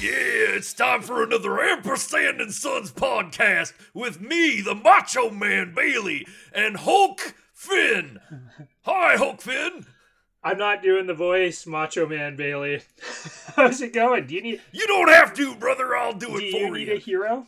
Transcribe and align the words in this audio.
Yeah, 0.00 0.56
it's 0.56 0.72
time 0.72 1.02
for 1.02 1.22
another 1.22 1.60
Ampersand 1.60 2.40
and 2.40 2.54
Sons 2.54 2.90
podcast 2.90 3.74
with 3.92 4.18
me, 4.18 4.62
the 4.62 4.74
Macho 4.74 5.28
Man 5.28 5.74
Bailey, 5.74 6.26
and 6.54 6.78
Hulk 6.78 7.34
Finn. 7.52 8.18
Hi, 8.84 9.16
Hulk 9.18 9.42
Finn. 9.42 9.84
I'm 10.42 10.56
not 10.56 10.82
doing 10.82 11.06
the 11.06 11.12
voice, 11.12 11.66
Macho 11.66 12.06
Man 12.06 12.34
Bailey. 12.34 12.80
How's 13.56 13.82
it 13.82 13.92
going? 13.92 14.26
Do 14.26 14.36
you 14.36 14.40
need? 14.40 14.62
You 14.72 14.86
don't 14.86 15.10
have 15.10 15.34
to, 15.34 15.54
brother. 15.54 15.94
I'll 15.94 16.14
do 16.14 16.34
it 16.34 16.40
Do 16.40 16.50
for 16.50 16.56
you 16.56 16.74
Do 16.74 16.80
you 16.80 16.86
Need 16.86 16.92
a 16.92 16.96
hero? 16.96 17.46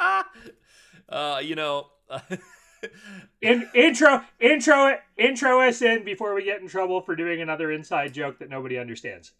uh, 1.08 1.40
you 1.44 1.54
know, 1.54 1.86
In, 3.40 3.68
intro, 3.74 4.24
intro, 4.40 4.98
intro 5.16 5.60
us 5.60 5.82
in 5.82 6.04
before 6.04 6.34
we 6.34 6.44
get 6.44 6.60
in 6.60 6.68
trouble 6.68 7.00
for 7.00 7.14
doing 7.14 7.40
another 7.40 7.70
inside 7.70 8.12
joke 8.12 8.38
that 8.40 8.50
nobody 8.50 8.78
understands. 8.78 9.32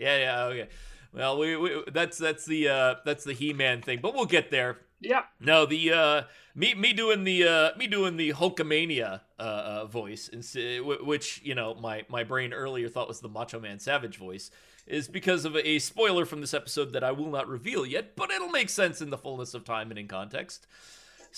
Yeah, 0.00 0.16
yeah, 0.18 0.44
okay. 0.44 0.68
Well, 1.12 1.38
we, 1.38 1.56
we 1.56 1.82
that's 1.92 2.18
that's 2.18 2.46
the 2.46 2.68
uh 2.68 2.94
that's 3.04 3.24
the 3.24 3.32
He-Man 3.32 3.82
thing, 3.82 4.00
but 4.02 4.14
we'll 4.14 4.26
get 4.26 4.50
there. 4.50 4.78
Yeah. 5.00 5.22
No, 5.40 5.66
the 5.66 5.92
uh, 5.92 6.22
me 6.54 6.74
me 6.74 6.92
doing 6.92 7.24
the 7.24 7.46
uh, 7.46 7.78
me 7.78 7.86
doing 7.86 8.16
the 8.16 8.32
Hulkamania 8.32 9.20
uh, 9.38 9.42
uh, 9.42 9.84
voice, 9.86 10.28
ins- 10.28 10.56
which 10.84 11.40
you 11.42 11.54
know 11.54 11.74
my 11.74 12.04
my 12.08 12.22
brain 12.22 12.52
earlier 12.52 12.88
thought 12.88 13.08
was 13.08 13.20
the 13.20 13.28
Macho 13.28 13.58
Man 13.58 13.78
Savage 13.78 14.18
voice, 14.18 14.50
is 14.86 15.08
because 15.08 15.44
of 15.44 15.56
a 15.56 15.78
spoiler 15.78 16.26
from 16.26 16.40
this 16.42 16.52
episode 16.52 16.92
that 16.92 17.02
I 17.02 17.12
will 17.12 17.30
not 17.30 17.48
reveal 17.48 17.86
yet, 17.86 18.14
but 18.14 18.30
it'll 18.30 18.50
make 18.50 18.68
sense 18.68 19.00
in 19.00 19.10
the 19.10 19.18
fullness 19.18 19.54
of 19.54 19.64
time 19.64 19.90
and 19.90 19.98
in 19.98 20.06
context. 20.06 20.66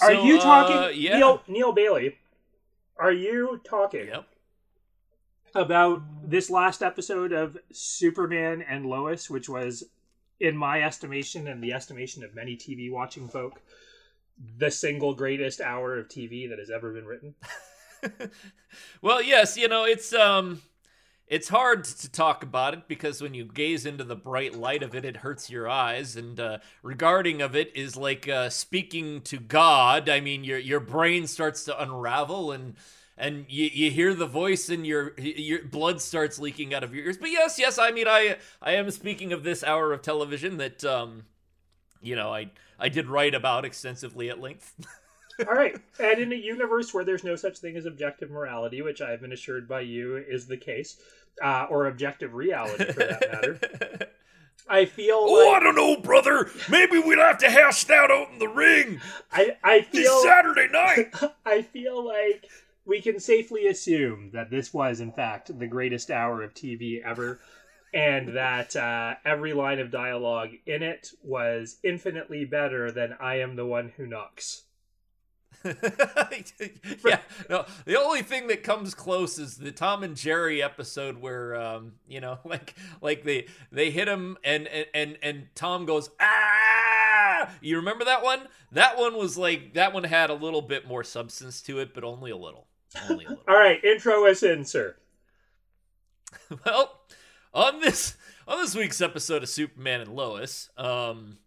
Are 0.01 0.13
you 0.13 0.39
talking, 0.39 0.77
uh, 0.77 0.89
yeah. 0.89 1.19
Neil 1.19 1.43
Neil 1.47 1.73
Bailey? 1.73 2.19
Are 2.99 3.13
you 3.13 3.61
talking 3.65 4.07
Yep. 4.07 4.27
About 5.55 6.03
this 6.25 6.51
last 6.51 6.83
episode 6.83 7.33
of 7.33 7.59
Superman 7.73 8.63
and 8.63 8.87
Lois, 8.87 9.29
which 9.29 9.49
was, 9.49 9.85
in 10.41 10.57
my 10.57 10.83
estimation 10.83 11.47
and 11.47 11.63
the 11.63 11.73
estimation 11.73 12.25
of 12.25 12.35
many 12.35 12.57
TV 12.57 12.91
watching 12.91 13.29
folk, 13.29 13.61
the 14.59 14.71
single 14.71 15.15
greatest 15.15 15.61
hour 15.61 15.99
of 15.99 16.09
TV 16.09 16.49
that 16.49 16.59
has 16.59 16.71
ever 16.71 16.93
been 16.93 17.07
written? 17.07 17.35
well, 19.03 19.23
yes, 19.23 19.57
you 19.57 19.69
know 19.69 19.85
it's 19.85 20.13
um, 20.13 20.63
it's 21.29 21.49
hard 21.49 21.85
to 21.85 22.11
talk 22.11 22.43
about 22.43 22.75
it 22.75 22.89
because 22.89 23.23
when 23.23 23.35
you 23.35 23.45
gaze 23.45 23.87
into 23.87 24.05
the 24.05 24.17
bright 24.17 24.55
light 24.55 24.83
of 24.83 24.95
it, 24.95 25.05
it 25.05 25.19
hurts 25.19 25.49
your 25.49 25.69
eyes. 25.69 26.17
And 26.17 26.39
uh, 26.39 26.59
regarding 26.83 27.41
of 27.41 27.55
it 27.55 27.75
is 27.77 27.97
like 27.97 28.29
uh, 28.29 28.51
speaking 28.51 29.21
to 29.23 29.39
God. 29.39 30.09
I 30.09 30.21
mean, 30.21 30.45
your 30.45 30.59
your 30.59 30.81
brain 30.81 31.27
starts 31.27 31.65
to 31.65 31.83
unravel 31.83 32.53
and. 32.53 32.75
And 33.19 33.45
you, 33.49 33.69
you 33.73 33.91
hear 33.91 34.15
the 34.15 34.27
voice 34.27 34.69
and 34.69 34.87
your 34.87 35.13
your 35.19 35.65
blood 35.65 36.01
starts 36.01 36.39
leaking 36.39 36.75
out 36.75 36.83
of 36.83 36.95
your 36.95 37.05
ears. 37.05 37.19
But 37.19 37.31
yes, 37.31 37.59
yes, 37.59 37.79
I 37.79 37.91
mean 37.91 38.09
I 38.09 38.37
I 38.61 38.73
am 38.73 38.91
speaking 38.91 39.33
of 39.33 39.45
this 39.45 39.63
hour 39.63 39.93
of 39.93 40.03
television 40.03 40.57
that 40.57 40.85
um 40.85 41.25
you 42.01 42.17
know 42.17 42.33
I 42.33 42.51
I 42.79 42.89
did 42.89 43.09
write 43.09 43.35
about 43.35 43.65
extensively 43.65 44.31
at 44.31 44.41
length. 44.41 44.75
All 45.49 45.55
right. 45.55 45.77
And 45.99 46.21
in 46.21 46.33
a 46.33 46.37
universe 46.37 46.93
where 46.93 47.05
there's 47.05 47.25
no 47.25 47.37
such 47.37 47.59
thing 47.59 47.77
as 47.77 47.87
objective 47.87 48.31
morality, 48.31 48.83
which 48.83 49.01
I've 49.01 49.21
been 49.21 49.33
assured 49.33 49.69
by 49.69 49.81
you 49.81 50.17
is 50.17 50.47
the 50.47 50.57
case, 50.57 50.99
uh, 51.43 51.67
or 51.71 51.87
objective 51.87 52.35
reality 52.35 52.85
for 52.85 53.01
that 53.01 53.33
matter, 53.33 53.59
I 54.69 54.85
feel 54.85 55.17
Oh, 55.21 55.55
I 55.55 55.61
don't 55.61 55.75
know, 55.75 55.97
brother. 55.97 56.51
Maybe 56.69 56.99
we'd 56.99 57.19
have 57.19 57.39
to 57.39 57.51
hash 57.51 57.85
that 57.85 58.11
out 58.11 58.31
in 58.33 58.39
the 58.39 58.49
ring 58.49 59.01
I, 59.33 59.57
I 59.65 59.87
this 59.91 60.03
feel 60.03 60.23
Saturday 60.23 60.69
night. 60.71 61.15
I 61.47 61.63
feel 61.63 62.05
like 62.07 62.49
we 62.85 63.01
can 63.01 63.21
safely 63.21 63.67
assume 63.67 64.31
that 64.33 64.51
this 64.51 64.75
was, 64.75 65.01
in 65.01 65.13
fact, 65.13 65.57
the 65.59 65.67
greatest 65.67 66.11
hour 66.11 66.43
of 66.43 66.55
TV 66.55 67.03
ever, 67.05 67.41
and 67.95 68.37
that 68.37 68.75
uh, 68.75 69.15
every 69.25 69.53
line 69.53 69.79
of 69.79 69.91
dialogue 69.91 70.51
in 70.67 70.83
it 70.83 71.11
was 71.23 71.79
infinitely 71.85 72.45
better 72.45 72.91
than 72.91 73.17
"I 73.21 73.41
am 73.41 73.57
the 73.57 73.67
one 73.67 73.93
who 73.97 74.07
knocks." 74.07 74.65
yeah, 75.65 77.21
no. 77.49 77.65
The 77.85 77.99
only 77.99 78.23
thing 78.23 78.49
that 78.49 78.65
comes 78.65 78.95
close 78.95 79.39
is 79.39 79.57
the 79.57 79.71
Tom 79.71 80.03
and 80.03 80.17
Jerry 80.17 80.63
episode 80.63 81.19
where, 81.19 81.55
um, 81.55 81.93
you 82.09 82.21
know, 82.21 82.39
like 82.45 82.75
like 83.01 83.25
they 83.25 83.47
they 83.71 83.91
hit 83.91 84.09
him 84.09 84.37
and 84.43 84.67
and 84.67 84.87
and, 84.95 85.19
and 85.23 85.47
Tom 85.55 85.87
goes 85.87 86.11
ah. 86.21 87.49
You 87.61 87.77
remember 87.77 88.05
that 88.05 88.23
one? 88.23 88.49
That 88.73 88.99
one 88.99 89.17
was 89.17 89.37
like 89.37 89.75
that 89.75 89.93
one 89.93 90.05
had 90.05 90.31
a 90.31 90.35
little 90.35 90.63
bit 90.63 90.87
more 90.87 91.05
substance 91.05 91.61
to 91.63 91.79
it, 91.79 91.95
but 91.95 92.05
only 92.05 92.31
a 92.31 92.37
little. 92.37 92.67
Only 93.09 93.25
a 93.25 93.29
little. 93.31 93.45
All 93.49 93.55
right, 93.55 93.83
intro 93.85 94.27
us 94.27 94.43
in, 94.43 94.65
sir. 94.65 94.97
well, 96.67 97.01
on 97.55 97.81
this 97.81 98.17
on 98.47 98.61
this 98.61 98.75
week's 98.75 99.01
episode 99.01 99.43
of 99.43 99.49
Superman 99.49 100.01
and 100.01 100.15
Lois, 100.15 100.71
um, 100.77 101.39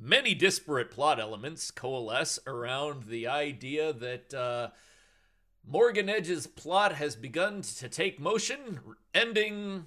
many 0.00 0.34
disparate 0.34 0.90
plot 0.90 1.20
elements 1.20 1.70
coalesce 1.70 2.38
around 2.46 3.04
the 3.04 3.26
idea 3.28 3.92
that 3.92 4.34
uh, 4.34 4.68
Morgan 5.66 6.08
Edge's 6.08 6.46
plot 6.46 6.94
has 6.94 7.16
begun 7.16 7.62
to 7.62 7.88
take 7.88 8.20
motion, 8.20 8.80
ending 9.14 9.84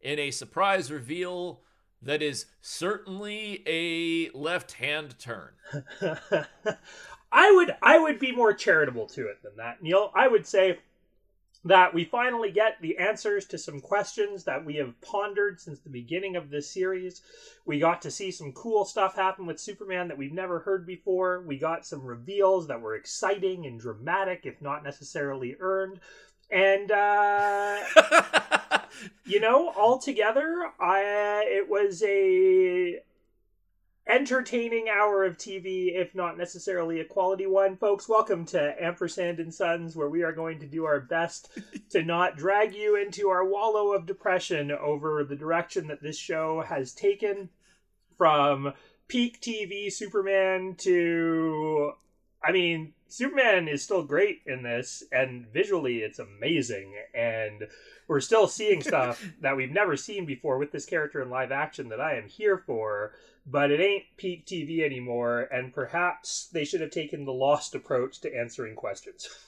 in 0.00 0.18
a 0.18 0.30
surprise 0.30 0.90
reveal 0.90 1.62
that 2.02 2.22
is 2.22 2.46
certainly 2.60 3.62
a 3.66 4.30
left-hand 4.36 5.18
turn. 5.18 5.52
I 7.34 7.50
would 7.50 7.74
I 7.82 7.98
would 7.98 8.20
be 8.20 8.30
more 8.30 8.54
charitable 8.54 9.08
to 9.08 9.26
it 9.26 9.42
than 9.42 9.56
that, 9.56 9.82
Neil. 9.82 10.12
I 10.14 10.28
would 10.28 10.46
say 10.46 10.78
that 11.64 11.92
we 11.92 12.04
finally 12.04 12.52
get 12.52 12.80
the 12.80 12.96
answers 12.98 13.44
to 13.46 13.58
some 13.58 13.80
questions 13.80 14.44
that 14.44 14.64
we 14.64 14.76
have 14.76 15.00
pondered 15.00 15.60
since 15.60 15.80
the 15.80 15.90
beginning 15.90 16.36
of 16.36 16.50
this 16.50 16.70
series. 16.70 17.22
We 17.64 17.80
got 17.80 18.02
to 18.02 18.10
see 18.10 18.30
some 18.30 18.52
cool 18.52 18.84
stuff 18.84 19.16
happen 19.16 19.46
with 19.46 19.58
Superman 19.58 20.06
that 20.08 20.18
we've 20.18 20.32
never 20.32 20.60
heard 20.60 20.86
before. 20.86 21.42
We 21.44 21.58
got 21.58 21.84
some 21.84 22.02
reveals 22.02 22.68
that 22.68 22.80
were 22.80 22.94
exciting 22.94 23.66
and 23.66 23.80
dramatic, 23.80 24.42
if 24.44 24.62
not 24.62 24.84
necessarily 24.84 25.56
earned. 25.58 25.98
And 26.50 26.92
uh, 26.92 27.80
you 29.24 29.40
know, 29.40 29.72
altogether, 29.76 30.70
I 30.78 31.44
it 31.48 31.68
was 31.68 32.00
a 32.04 33.00
entertaining 34.14 34.88
hour 34.88 35.24
of 35.24 35.36
TV, 35.36 35.92
if 35.92 36.14
not 36.14 36.38
necessarily 36.38 37.00
a 37.00 37.04
quality 37.04 37.48
one. 37.48 37.76
Folks, 37.76 38.08
welcome 38.08 38.46
to 38.46 38.80
Ampersand 38.80 39.40
and 39.40 39.52
Sons, 39.52 39.96
where 39.96 40.08
we 40.08 40.22
are 40.22 40.30
going 40.30 40.60
to 40.60 40.66
do 40.66 40.84
our 40.84 41.00
best 41.00 41.50
to 41.90 42.04
not 42.04 42.36
drag 42.36 42.76
you 42.76 42.94
into 42.94 43.28
our 43.28 43.44
wallow 43.44 43.92
of 43.92 44.06
depression 44.06 44.70
over 44.70 45.24
the 45.24 45.34
direction 45.34 45.88
that 45.88 46.00
this 46.00 46.16
show 46.16 46.60
has 46.60 46.92
taken 46.92 47.48
from 48.16 48.72
peak 49.08 49.40
TV 49.40 49.92
Superman 49.92 50.76
to. 50.78 51.90
I 52.40 52.52
mean, 52.52 52.92
Superman 53.14 53.68
is 53.68 53.82
still 53.82 54.02
great 54.02 54.42
in 54.46 54.62
this, 54.62 55.02
and 55.12 55.46
visually 55.52 55.98
it's 55.98 56.18
amazing, 56.18 56.94
and 57.14 57.68
we're 58.08 58.20
still 58.20 58.46
seeing 58.46 58.82
stuff 58.82 59.24
that 59.40 59.56
we've 59.56 59.70
never 59.70 59.96
seen 59.96 60.26
before 60.26 60.58
with 60.58 60.72
this 60.72 60.86
character 60.86 61.22
in 61.22 61.30
live 61.30 61.52
action 61.52 61.88
that 61.90 62.00
I 62.00 62.16
am 62.16 62.28
here 62.28 62.58
for 62.58 63.12
but 63.46 63.70
it 63.70 63.80
ain't 63.80 64.04
peak 64.16 64.46
TV 64.46 64.80
anymore, 64.84 65.42
and 65.52 65.72
perhaps 65.72 66.48
they 66.52 66.64
should 66.64 66.80
have 66.80 66.90
taken 66.90 67.24
the 67.24 67.32
lost 67.32 67.74
approach 67.74 68.20
to 68.20 68.34
answering 68.36 68.74
questions. 68.74 69.28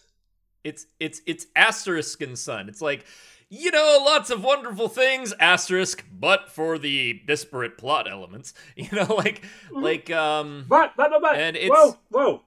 It's 0.65 0.87
it's 0.99 1.21
it's 1.27 1.47
asterisk 1.55 2.21
and 2.23 2.37
son. 2.37 2.69
It's 2.69 2.83
like, 2.83 3.05
you 3.49 3.71
know, 3.71 4.03
lots 4.05 4.31
of 4.31 4.43
wonderful 4.43 4.89
things, 4.89 5.33
asterisk, 5.39 6.05
but 6.13 6.51
for 6.51 6.77
the 6.77 7.21
disparate 7.25 7.79
plot 7.79 8.11
elements. 8.11 8.53
You 8.75 8.89
know, 8.91 9.15
like 9.15 9.45
like 9.71 10.11
um 10.11 10.65
But, 10.69 10.95
but, 10.97 11.11
but, 11.11 11.23
but, 11.23 11.37
And 11.37 11.57
it's- 11.57 11.71
whoa, 11.71 11.97
whoa! 12.09 12.43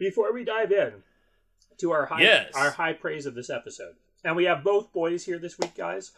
Before 0.00 0.32
we 0.32 0.42
dive 0.44 0.72
in 0.72 0.94
to 1.78 1.92
our 1.92 2.06
high, 2.06 2.22
Yes. 2.22 2.52
our 2.54 2.70
high 2.70 2.94
praise 2.94 3.26
of 3.26 3.34
this 3.34 3.50
episode, 3.50 3.94
and 4.24 4.34
we 4.34 4.44
have 4.46 4.64
both 4.64 4.92
boys 4.92 5.24
here 5.24 5.38
this 5.38 5.58
week, 5.58 5.74
guys, 5.76 6.10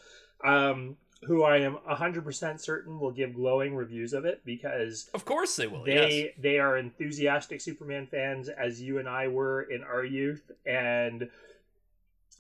um, 0.44 0.96
who 1.24 1.42
I 1.42 1.58
am 1.58 1.76
hundred 1.84 2.24
percent 2.24 2.60
certain 2.60 2.98
will 2.98 3.10
give 3.10 3.34
glowing 3.34 3.74
reviews 3.76 4.12
of 4.12 4.24
it 4.24 4.40
because 4.44 5.10
of 5.14 5.24
course 5.24 5.54
they 5.56 5.66
will. 5.66 5.84
they 5.84 6.24
yes. 6.24 6.34
they 6.38 6.58
are 6.58 6.78
enthusiastic 6.78 7.60
Superman 7.60 8.06
fans 8.06 8.48
as 8.48 8.80
you 8.80 8.98
and 8.98 9.08
I 9.08 9.28
were 9.28 9.62
in 9.62 9.82
our 9.82 10.04
youth 10.04 10.50
and 10.64 11.28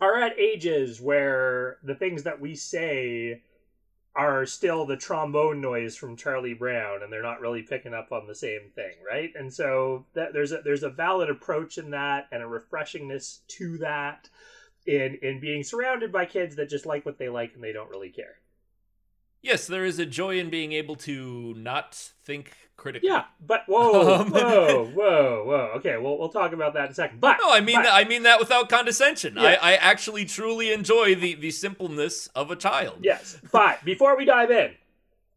are 0.00 0.16
at 0.20 0.38
ages 0.38 1.00
where 1.00 1.78
the 1.84 1.94
things 1.94 2.22
that 2.24 2.40
we 2.40 2.54
say 2.56 3.42
are 4.14 4.44
still 4.44 4.84
the 4.84 4.96
trombone 4.96 5.60
noise 5.60 5.96
from 5.96 6.16
Charlie 6.16 6.54
Brown 6.54 7.02
and 7.02 7.10
they're 7.10 7.22
not 7.22 7.40
really 7.40 7.62
picking 7.62 7.94
up 7.94 8.12
on 8.12 8.26
the 8.26 8.34
same 8.34 8.70
thing, 8.74 8.92
right? 9.06 9.30
And 9.34 9.52
so 9.52 10.04
that 10.14 10.32
there's 10.32 10.52
a 10.52 10.60
there's 10.62 10.82
a 10.82 10.90
valid 10.90 11.30
approach 11.30 11.78
in 11.78 11.90
that 11.90 12.28
and 12.30 12.42
a 12.42 12.46
refreshingness 12.46 13.38
to 13.48 13.78
that 13.78 14.28
in 14.86 15.18
in 15.22 15.40
being 15.40 15.62
surrounded 15.62 16.12
by 16.12 16.26
kids 16.26 16.56
that 16.56 16.68
just 16.68 16.84
like 16.84 17.06
what 17.06 17.18
they 17.18 17.30
like 17.30 17.54
and 17.54 17.64
they 17.64 17.72
don't 17.72 17.90
really 17.90 18.10
care. 18.10 18.36
Yes, 19.40 19.66
there 19.66 19.84
is 19.84 19.98
a 19.98 20.06
joy 20.06 20.38
in 20.38 20.50
being 20.50 20.72
able 20.72 20.94
to 20.96 21.54
not 21.56 21.94
think 22.24 22.52
critically. 22.82 23.08
Yeah, 23.08 23.24
but 23.46 23.62
whoa, 23.66 24.16
Um, 24.20 24.30
whoa, 24.32 24.84
whoa, 24.94 25.44
whoa. 25.46 25.70
Okay, 25.76 25.96
we'll 25.96 26.18
we'll 26.18 26.28
talk 26.28 26.52
about 26.52 26.74
that 26.74 26.86
in 26.86 26.90
a 26.90 26.94
second. 26.94 27.20
But 27.20 27.38
No, 27.40 27.50
I 27.52 27.60
mean 27.60 27.76
but- 27.76 27.84
that, 27.84 27.94
I 27.94 28.04
mean 28.04 28.24
that 28.24 28.40
without 28.40 28.68
condescension. 28.68 29.36
Yeah. 29.36 29.56
I, 29.62 29.72
I 29.72 29.74
actually 29.76 30.24
truly 30.24 30.72
enjoy 30.72 31.14
the 31.14 31.34
the 31.34 31.50
simpleness 31.52 32.26
of 32.34 32.50
a 32.50 32.56
child. 32.56 32.98
Yes, 33.02 33.38
but 33.52 33.84
before 33.84 34.16
we 34.16 34.24
dive 34.24 34.50
in, 34.50 34.72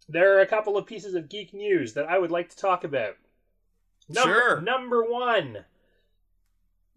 there 0.09 0.36
are 0.38 0.42
a 0.42 0.47
couple 0.47 0.75
of 0.77 0.86
pieces 0.86 1.13
of 1.13 1.30
geek 1.30 1.53
news 1.53 1.94
that 1.94 2.06
I 2.09 2.18
would 2.18 2.31
like 2.31 2.50
to 2.50 2.57
talk 2.57 2.83
about. 2.83 3.15
Number, 4.09 4.33
Sure. 4.33 4.62
Number 4.62 5.03
one. 5.03 5.59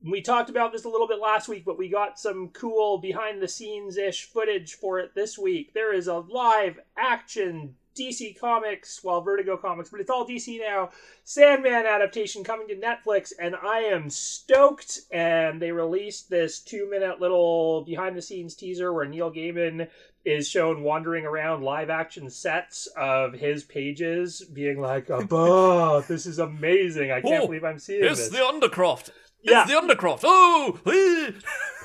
We 0.05 0.21
talked 0.23 0.49
about 0.49 0.71
this 0.71 0.85
a 0.85 0.89
little 0.89 1.09
bit 1.09 1.19
last 1.19 1.49
week, 1.49 1.65
but 1.65 1.77
we 1.77 1.89
got 1.89 2.21
some 2.21 2.51
cool 2.51 2.99
behind 2.99 3.43
the 3.43 3.49
scenes 3.49 3.97
ish 3.97 4.27
footage 4.27 4.75
for 4.75 5.01
it 5.01 5.13
this 5.17 5.37
week. 5.37 5.75
There 5.75 5.93
is 5.93 6.07
a 6.07 6.19
live 6.19 6.79
action 6.97 7.75
DC 7.99 8.39
Comics, 8.39 9.03
well, 9.03 9.21
Vertigo 9.21 9.57
Comics, 9.57 9.91
but 9.91 10.01
it's 10.01 10.11
all 10.11 10.27
DC 10.27 10.59
now. 10.61 10.91
Sandman 11.25 11.87
adaptation 11.87 12.45
coming 12.45 12.69
to 12.69 12.77
Netflix, 12.77 13.33
and 13.39 13.57
I 13.57 13.81
am 13.81 14.09
stoked. 14.11 15.01
And 15.11 15.61
they 15.61 15.73
released 15.73 16.31
this 16.31 16.61
two 16.61 16.89
minute 16.89 17.21
little 17.21 17.83
behind 17.83 18.17
the 18.17 18.23
scenes 18.23 18.55
teaser 18.55 18.93
where 18.93 19.05
Neil 19.07 19.31
Gaiman 19.33 19.89
is 20.25 20.49
shown 20.49 20.83
wandering 20.83 21.25
around 21.25 21.63
live 21.63 21.89
action 21.91 22.29
sets 22.29 22.87
of 22.97 23.33
his 23.33 23.65
pages, 23.65 24.43
being 24.53 24.81
like, 24.81 25.07
"Oh, 25.11 26.01
this 26.03 26.27
is 26.27 26.39
amazing! 26.39 27.11
I 27.11 27.21
can't 27.21 27.43
Oh, 27.45 27.47
believe 27.47 27.65
I'm 27.65 27.79
seeing 27.79 28.05
It's 28.05 28.29
this." 28.29 28.31
the 28.31 28.39
Undercroft. 28.39 29.11
Yeah. 29.51 29.63
It's 29.63 29.73
the 29.73 29.81
Undercroft. 29.81 30.21
Oh, 30.25 30.79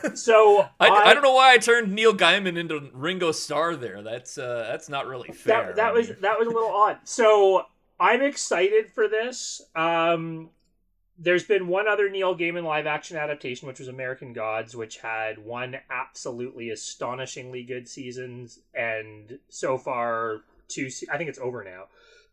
so 0.15 0.67
I, 0.79 0.89
I, 0.89 1.13
don't 1.13 1.23
know 1.23 1.33
why 1.33 1.53
I 1.53 1.57
turned 1.57 1.93
Neil 1.93 2.13
Gaiman 2.13 2.57
into 2.57 2.89
Ringo 2.93 3.31
Starr 3.31 3.75
there. 3.75 4.01
That's 4.01 4.37
uh, 4.37 4.67
that's 4.69 4.89
not 4.89 5.07
really 5.07 5.29
fair. 5.29 5.67
That, 5.67 5.75
that 5.77 5.93
was 5.93 6.09
that 6.21 6.39
was 6.39 6.47
a 6.47 6.51
little 6.51 6.69
odd. 6.73 6.97
So 7.03 7.65
I'm 7.99 8.21
excited 8.21 8.91
for 8.91 9.07
this. 9.07 9.61
Um, 9.75 10.49
there's 11.17 11.43
been 11.43 11.67
one 11.67 11.87
other 11.87 12.09
Neil 12.09 12.35
Gaiman 12.35 12.63
live 12.63 12.87
action 12.87 13.17
adaptation, 13.17 13.67
which 13.67 13.79
was 13.79 13.87
American 13.87 14.33
Gods, 14.33 14.75
which 14.75 14.97
had 14.97 15.37
one 15.37 15.77
absolutely 15.89 16.71
astonishingly 16.71 17.63
good 17.63 17.87
seasons, 17.87 18.59
and 18.73 19.39
so 19.49 19.77
far 19.77 20.41
two. 20.67 20.89
se- 20.89 21.07
I 21.11 21.17
think 21.17 21.29
it's 21.29 21.39
over 21.39 21.63
now, 21.63 21.85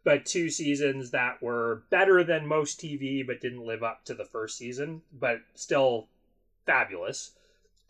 but 0.05 0.25
two 0.25 0.49
seasons 0.49 1.11
that 1.11 1.43
were 1.43 1.83
better 1.91 2.25
than 2.25 2.47
most 2.47 2.81
TV, 2.81 3.27
but 3.27 3.41
didn't 3.41 3.67
live 3.67 3.83
up 3.83 4.05
to 4.07 4.15
the 4.15 4.25
first 4.25 4.57
season, 4.57 5.03
but 5.13 5.41
still 5.55 6.09
fabulous. 6.67 7.33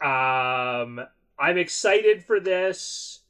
Um, 0.00 1.00
I'm 1.38 1.58
excited 1.58 2.24
for 2.24 2.40
this 2.40 3.20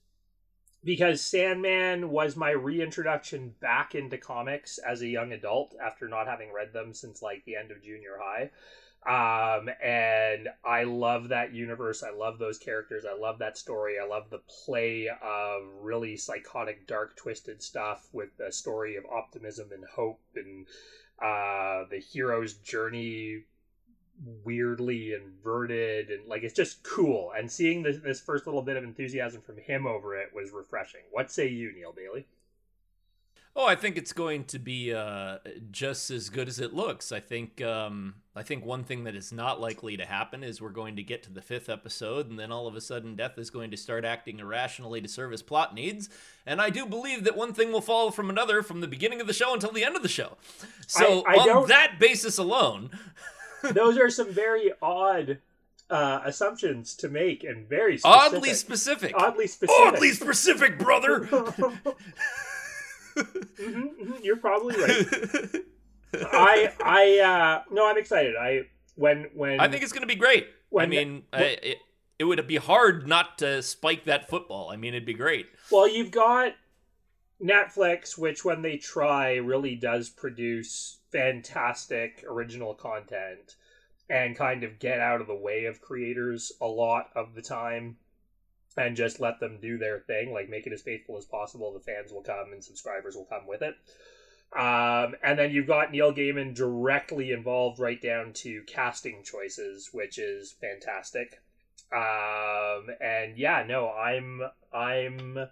because 0.82 1.20
Sandman 1.20 2.10
was 2.10 2.36
my 2.36 2.50
reintroduction 2.50 3.54
back 3.60 3.94
into 3.94 4.16
comics 4.16 4.78
as 4.78 5.02
a 5.02 5.08
young 5.08 5.32
adult 5.32 5.74
after 5.82 6.08
not 6.08 6.26
having 6.26 6.52
read 6.52 6.72
them 6.72 6.94
since 6.94 7.20
like 7.20 7.44
the 7.44 7.56
end 7.56 7.70
of 7.70 7.82
junior 7.82 8.16
high. 8.18 8.50
Um, 9.06 9.70
and 9.82 10.50
I 10.62 10.84
love 10.84 11.28
that 11.28 11.54
universe. 11.54 12.02
I 12.02 12.10
love 12.10 12.38
those 12.38 12.58
characters. 12.58 13.04
I 13.10 13.18
love 13.18 13.38
that 13.38 13.56
story. 13.56 13.96
I 13.98 14.06
love 14.06 14.28
the 14.28 14.42
play 14.64 15.08
of 15.08 15.62
really 15.80 16.16
psychotic, 16.16 16.86
dark, 16.86 17.16
twisted 17.16 17.62
stuff 17.62 18.08
with 18.12 18.36
the 18.36 18.52
story 18.52 18.96
of 18.96 19.06
optimism 19.06 19.70
and 19.72 19.84
hope 19.84 20.20
and 20.36 20.66
uh, 21.20 21.84
the 21.90 21.98
hero's 21.98 22.54
journey 22.54 23.44
weirdly 24.44 25.14
inverted 25.14 26.10
and 26.10 26.26
like 26.26 26.42
it's 26.42 26.54
just 26.54 26.82
cool 26.82 27.32
and 27.36 27.50
seeing 27.50 27.82
this, 27.82 27.96
this 28.04 28.20
first 28.20 28.46
little 28.46 28.60
bit 28.60 28.76
of 28.76 28.84
enthusiasm 28.84 29.40
from 29.40 29.56
him 29.56 29.86
over 29.86 30.14
it 30.14 30.28
was 30.34 30.50
refreshing 30.50 31.00
what 31.10 31.30
say 31.30 31.48
you 31.48 31.72
neil 31.72 31.92
bailey 31.92 32.26
Oh, 33.56 33.66
I 33.66 33.74
think 33.74 33.98
it's 33.98 34.12
going 34.12 34.44
to 34.44 34.60
be 34.60 34.94
uh, 34.94 35.38
just 35.72 36.10
as 36.12 36.30
good 36.30 36.46
as 36.48 36.60
it 36.60 36.72
looks. 36.72 37.10
I 37.10 37.18
think 37.18 37.60
um, 37.60 38.14
I 38.36 38.44
think 38.44 38.64
one 38.64 38.84
thing 38.84 39.04
that 39.04 39.16
is 39.16 39.32
not 39.32 39.60
likely 39.60 39.96
to 39.96 40.06
happen 40.06 40.44
is 40.44 40.62
we're 40.62 40.70
going 40.70 40.94
to 40.96 41.02
get 41.02 41.24
to 41.24 41.32
the 41.32 41.42
fifth 41.42 41.68
episode, 41.68 42.30
and 42.30 42.38
then 42.38 42.52
all 42.52 42.68
of 42.68 42.76
a 42.76 42.80
sudden, 42.80 43.16
Death 43.16 43.38
is 43.38 43.50
going 43.50 43.72
to 43.72 43.76
start 43.76 44.04
acting 44.04 44.38
irrationally 44.38 45.00
to 45.00 45.08
serve 45.08 45.32
his 45.32 45.42
plot 45.42 45.74
needs. 45.74 46.08
And 46.46 46.60
I 46.60 46.70
do 46.70 46.86
believe 46.86 47.24
that 47.24 47.36
one 47.36 47.52
thing 47.52 47.72
will 47.72 47.80
follow 47.80 48.12
from 48.12 48.30
another 48.30 48.62
from 48.62 48.80
the 48.82 48.88
beginning 48.88 49.20
of 49.20 49.26
the 49.26 49.32
show 49.32 49.52
until 49.52 49.72
the 49.72 49.84
end 49.84 49.96
of 49.96 50.02
the 50.02 50.08
show. 50.08 50.36
So 50.86 51.24
I- 51.26 51.34
I 51.34 51.36
on 51.40 51.46
don't- 51.48 51.68
that 51.68 51.98
basis 51.98 52.38
alone, 52.38 52.90
those 53.72 53.98
are 53.98 54.10
some 54.10 54.32
very 54.32 54.70
odd 54.80 55.38
uh, 55.90 56.20
assumptions 56.24 56.94
to 56.94 57.08
make 57.08 57.42
and 57.42 57.68
very 57.68 57.98
specific. 57.98 58.32
oddly 58.32 58.54
specific, 58.54 59.14
oddly 59.16 59.46
specific 59.48 59.86
oddly 59.92 60.10
specific, 60.12 60.78
brother. 60.78 61.28
Mhm, 63.20 63.98
mhm, 64.00 64.24
you're 64.24 64.36
probably 64.36 64.74
right 64.76 65.64
i 66.32 66.72
i 66.84 67.18
uh 67.20 67.62
no 67.72 67.88
i'm 67.88 67.98
excited 67.98 68.34
i 68.36 68.62
when 68.96 69.28
when 69.34 69.60
I 69.60 69.68
think 69.68 69.82
it's 69.82 69.92
going 69.92 70.02
to 70.02 70.06
be 70.06 70.14
great. 70.16 70.44
I 70.44 70.50
When- 70.70 70.90
mean, 70.90 71.22
I, 71.32 71.42
it, 71.62 71.78
it 72.18 72.24
would 72.24 72.46
be 72.46 72.56
hard 72.56 73.06
not 73.08 73.38
to 73.38 73.62
spike 73.62 74.04
that 74.04 74.28
football. 74.28 74.68
I 74.70 74.76
mean, 74.76 74.92
it'd 74.92 75.06
be 75.06 75.14
great. 75.14 75.46
Well, 75.70 75.88
you've 75.88 76.10
got 76.10 76.52
Netflix, 77.42 78.18
which 78.18 78.44
when 78.44 78.60
they 78.60 78.76
try 78.76 79.36
really 79.36 79.74
does 79.74 80.10
produce 80.10 80.98
fantastic 81.10 82.22
original 82.28 82.74
content 82.74 83.56
and 84.10 84.36
kind 84.36 84.64
of 84.64 84.78
get 84.78 85.00
out 85.00 85.20
of 85.22 85.26
the 85.28 85.34
way 85.34 85.64
of 85.64 85.80
creators 85.80 86.52
a 86.60 86.66
lot 86.66 87.08
of 87.14 87.34
the 87.34 87.42
time 87.42 87.96
and 88.76 88.96
just 88.96 89.20
let 89.20 89.40
them 89.40 89.58
do 89.60 89.78
their 89.78 90.00
thing, 90.00 90.32
like 90.32 90.48
make 90.48 90.66
it 90.66 90.72
as 90.72 90.82
faithful 90.82 91.16
as 91.16 91.24
possible. 91.24 91.72
The 91.72 91.80
fans 91.80 92.12
will 92.12 92.22
come 92.22 92.52
and 92.52 92.62
subscribers 92.62 93.16
will 93.16 93.24
come 93.24 93.46
with 93.46 93.62
it. 93.62 93.74
Um, 94.52 95.14
and 95.22 95.38
then 95.38 95.52
you've 95.52 95.66
got 95.66 95.92
Neil 95.92 96.12
Gaiman 96.12 96.54
directly 96.54 97.30
involved 97.30 97.78
right 97.78 98.00
down 98.00 98.32
to 98.34 98.62
casting 98.64 99.22
choices, 99.22 99.90
which 99.92 100.18
is 100.18 100.52
fantastic. 100.60 101.40
Um, 101.92 102.86
and 103.00 103.36
yeah, 103.36 103.64
no, 103.66 103.90
I'm 103.90 104.42
I'm 104.72 105.48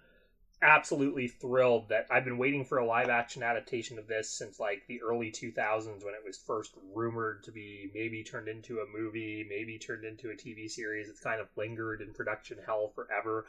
absolutely 0.61 1.27
thrilled 1.27 1.89
that 1.89 2.07
I've 2.09 2.25
been 2.25 2.37
waiting 2.37 2.65
for 2.65 2.77
a 2.77 2.85
live 2.85 3.09
action 3.09 3.43
adaptation 3.43 3.97
of 3.97 4.07
this 4.07 4.29
since 4.29 4.59
like 4.59 4.83
the 4.87 5.01
early 5.01 5.31
2000s 5.31 6.03
when 6.03 6.13
it 6.13 6.25
was 6.25 6.37
first 6.37 6.73
rumored 6.93 7.43
to 7.43 7.51
be 7.51 7.89
maybe 7.93 8.23
turned 8.23 8.47
into 8.47 8.79
a 8.79 8.97
movie, 8.97 9.45
maybe 9.49 9.77
turned 9.77 10.03
into 10.03 10.31
a 10.31 10.33
TV 10.33 10.69
series. 10.69 11.09
It's 11.09 11.21
kind 11.21 11.39
of 11.39 11.47
lingered 11.55 12.01
in 12.01 12.13
production 12.13 12.57
hell 12.65 12.91
forever. 12.93 13.45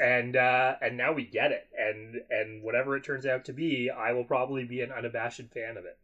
And 0.00 0.36
uh 0.36 0.76
and 0.80 0.96
now 0.96 1.12
we 1.12 1.24
get 1.24 1.52
it. 1.52 1.68
And 1.78 2.20
and 2.30 2.62
whatever 2.62 2.96
it 2.96 3.04
turns 3.04 3.26
out 3.26 3.44
to 3.46 3.52
be, 3.52 3.90
I 3.90 4.12
will 4.12 4.24
probably 4.24 4.64
be 4.64 4.80
an 4.80 4.92
unabashed 4.92 5.52
fan 5.52 5.76
of 5.76 5.84
it. 5.84 5.98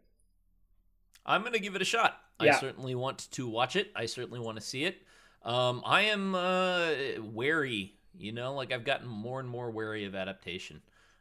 I'm 1.26 1.41
going 1.41 1.55
to 1.55 1.61
give 1.61 1.75
it 1.75 1.82
a 1.82 1.87
shot. 1.87 2.20
Yeah. 2.43 2.56
I 2.56 2.61
certainly 2.61 2.94
want 2.94 3.31
to 3.32 3.49
watch 3.49 3.76
it. 3.76 3.91
I 3.96 4.06
certainly 4.06 4.41
want 4.41 4.58
to 4.58 4.62
see 4.62 4.85
it. 4.85 4.96
Um, 5.43 5.82
I 5.85 6.02
am 6.02 6.34
uh, 6.34 6.91
wary, 7.20 7.94
you 8.19 8.33
know, 8.33 8.55
like 8.55 8.73
I've 8.73 8.85
gotten 8.85 9.09
more 9.09 9.41
and 9.41 9.49
more 9.49 9.71
wary 9.71 10.05
of 10.05 10.15
adaptation. 10.15 10.81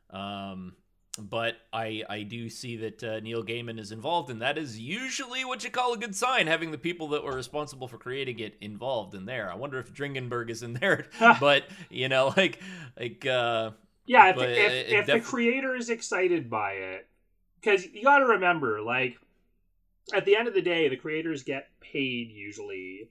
Um, 0.10 0.74
but 1.18 1.58
I 1.72 2.04
I 2.10 2.24
do 2.24 2.50
see 2.50 2.78
that 2.78 3.04
uh, 3.04 3.20
Neil 3.20 3.44
Gaiman 3.44 3.80
is 3.80 3.92
involved, 3.92 4.32
and 4.32 4.42
that 4.42 4.58
is 4.58 4.80
usually 4.80 5.46
what 5.46 5.64
you 5.64 5.70
call 5.70 5.94
a 5.94 5.98
good 5.98 6.16
sign. 6.16 6.48
Having 6.48 6.72
the 6.72 6.78
people 6.78 7.10
that 7.10 7.24
were 7.24 7.36
responsible 7.36 7.88
for 7.88 7.98
creating 7.98 8.40
it 8.40 8.56
involved 8.62 9.14
in 9.14 9.26
there. 9.26 9.52
I 9.52 9.56
wonder 9.56 9.78
if 9.80 9.94
Dringenberg 9.94 10.50
is 10.50 10.64
in 10.64 10.74
there, 10.74 11.06
but 11.40 11.66
you 11.90 12.10
know, 12.10 12.34
like 12.36 12.60
like 13.00 13.26
uh, 13.26 13.72
Yeah, 14.08 14.30
if, 14.30 14.38
if, 14.38 14.74
it 14.74 14.90
if 14.90 15.06
the 15.06 15.20
creator 15.20 15.76
is 15.76 15.90
excited 15.90 16.50
by 16.50 16.72
it, 16.74 17.08
because 17.62 17.86
you 17.86 18.04
got 18.04 18.20
to 18.20 18.26
remember, 18.26 18.82
like, 18.82 19.16
at 20.14 20.26
the 20.26 20.36
end 20.36 20.48
of 20.48 20.54
the 20.54 20.62
day, 20.62 20.90
the 20.90 20.98
creators 20.98 21.44
get 21.44 21.70
paid 21.80 22.32
usually, 22.32 23.10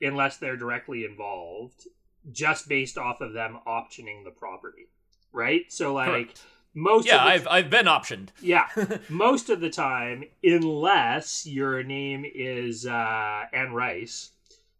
unless 0.00 0.38
they're 0.38 0.56
directly 0.56 1.04
involved, 1.04 1.86
just 2.32 2.68
based 2.68 2.98
off 2.98 3.20
of 3.20 3.32
them 3.32 3.58
optioning 3.66 4.24
the 4.24 4.30
property, 4.30 4.88
right? 5.32 5.62
So, 5.68 5.94
like, 5.94 6.08
Correct. 6.08 6.42
most 6.74 7.06
yeah, 7.06 7.16
of 7.16 7.24
the, 7.24 7.30
I've 7.30 7.48
I've 7.64 7.70
been 7.70 7.86
optioned. 7.86 8.28
yeah, 8.40 8.68
most 9.08 9.50
of 9.50 9.60
the 9.60 9.70
time, 9.70 10.24
unless 10.42 11.46
your 11.46 11.82
name 11.82 12.24
is 12.34 12.86
uh, 12.86 13.44
Anne 13.52 13.72
Rice, 13.72 14.30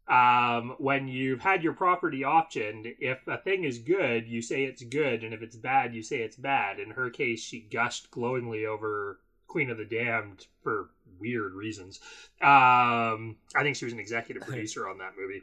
um, 0.09 0.75
when 0.79 1.09
you've 1.09 1.41
had 1.41 1.63
your 1.63 1.73
property 1.73 2.21
optioned, 2.21 2.95
if 2.99 3.27
a 3.27 3.39
thing 3.39 3.65
is 3.65 3.79
good, 3.79 4.29
you 4.29 4.43
say 4.43 4.65
it's 4.65 4.83
good, 4.83 5.25
and 5.25 5.33
if 5.33 5.43
it's 5.43 5.57
bad, 5.57 5.95
you 5.95 6.03
say 6.03 6.19
it's 6.19 6.37
bad. 6.37 6.79
In 6.79 6.91
her 6.91 7.11
case, 7.11 7.43
she 7.43 7.61
gushed 7.61 8.11
glowingly 8.11 8.67
over 8.67 9.21
Queen 9.47 9.71
of 9.71 9.79
the 9.79 9.85
Damned 9.85 10.47
for 10.63 10.91
weird 11.19 11.55
reasons. 11.55 12.01
Um, 12.43 13.37
I 13.55 13.63
think 13.63 13.77
she 13.77 13.85
was 13.85 13.95
an 13.95 14.01
executive 14.01 14.43
producer 14.47 14.89
on 14.89 14.99
that 14.99 15.13
movie. 15.19 15.43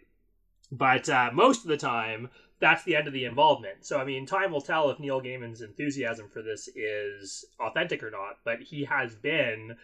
But 0.71 1.09
uh, 1.09 1.31
most 1.33 1.63
of 1.63 1.67
the 1.67 1.77
time, 1.77 2.29
that's 2.59 2.83
the 2.83 2.95
end 2.95 3.07
of 3.07 3.13
the 3.13 3.25
involvement. 3.25 3.85
So, 3.85 3.99
I 3.99 4.05
mean, 4.05 4.25
time 4.25 4.51
will 4.51 4.61
tell 4.61 4.89
if 4.89 4.99
Neil 4.99 5.21
Gaiman's 5.21 5.61
enthusiasm 5.61 6.29
for 6.29 6.41
this 6.41 6.69
is 6.75 7.45
authentic 7.59 8.03
or 8.03 8.11
not, 8.11 8.37
but 8.45 8.61
he 8.61 8.85
has 8.85 9.15
been 9.15 9.75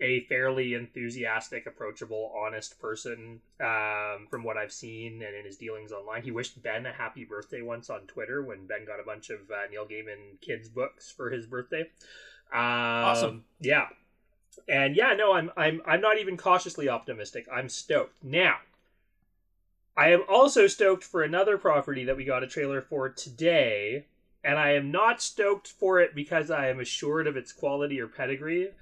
a 0.00 0.24
fairly 0.24 0.74
enthusiastic, 0.74 1.66
approachable, 1.66 2.34
honest 2.36 2.80
person 2.80 3.40
um, 3.60 4.26
from 4.28 4.42
what 4.42 4.56
I've 4.56 4.72
seen 4.72 5.22
and 5.22 5.34
in 5.36 5.44
his 5.44 5.56
dealings 5.56 5.92
online. 5.92 6.22
He 6.22 6.32
wished 6.32 6.60
Ben 6.62 6.84
a 6.86 6.92
happy 6.92 7.24
birthday 7.24 7.62
once 7.62 7.88
on 7.88 8.00
Twitter 8.08 8.42
when 8.42 8.66
Ben 8.66 8.84
got 8.84 9.00
a 9.00 9.04
bunch 9.04 9.30
of 9.30 9.38
uh, 9.50 9.70
Neil 9.70 9.86
Gaiman 9.86 10.40
kids' 10.40 10.68
books 10.68 11.12
for 11.12 11.30
his 11.30 11.46
birthday. 11.46 11.82
Um, 12.52 12.60
awesome. 12.60 13.44
Yeah, 13.60 13.86
and 14.68 14.96
yeah, 14.96 15.14
no, 15.14 15.32
I'm 15.32 15.50
I'm 15.56 15.80
I'm 15.86 16.00
not 16.00 16.18
even 16.18 16.36
cautiously 16.36 16.88
optimistic. 16.88 17.46
I'm 17.52 17.68
stoked 17.68 18.22
now. 18.22 18.56
I 19.96 20.10
am 20.10 20.24
also 20.28 20.66
stoked 20.66 21.04
for 21.04 21.22
another 21.22 21.56
property 21.56 22.04
that 22.04 22.16
we 22.16 22.24
got 22.24 22.42
a 22.42 22.48
trailer 22.48 22.82
for 22.82 23.08
today, 23.08 24.06
and 24.42 24.58
I 24.58 24.72
am 24.72 24.90
not 24.90 25.22
stoked 25.22 25.68
for 25.68 26.00
it 26.00 26.16
because 26.16 26.50
I 26.50 26.68
am 26.68 26.80
assured 26.80 27.28
of 27.28 27.36
its 27.36 27.52
quality 27.52 28.00
or 28.00 28.08
pedigree. 28.08 28.72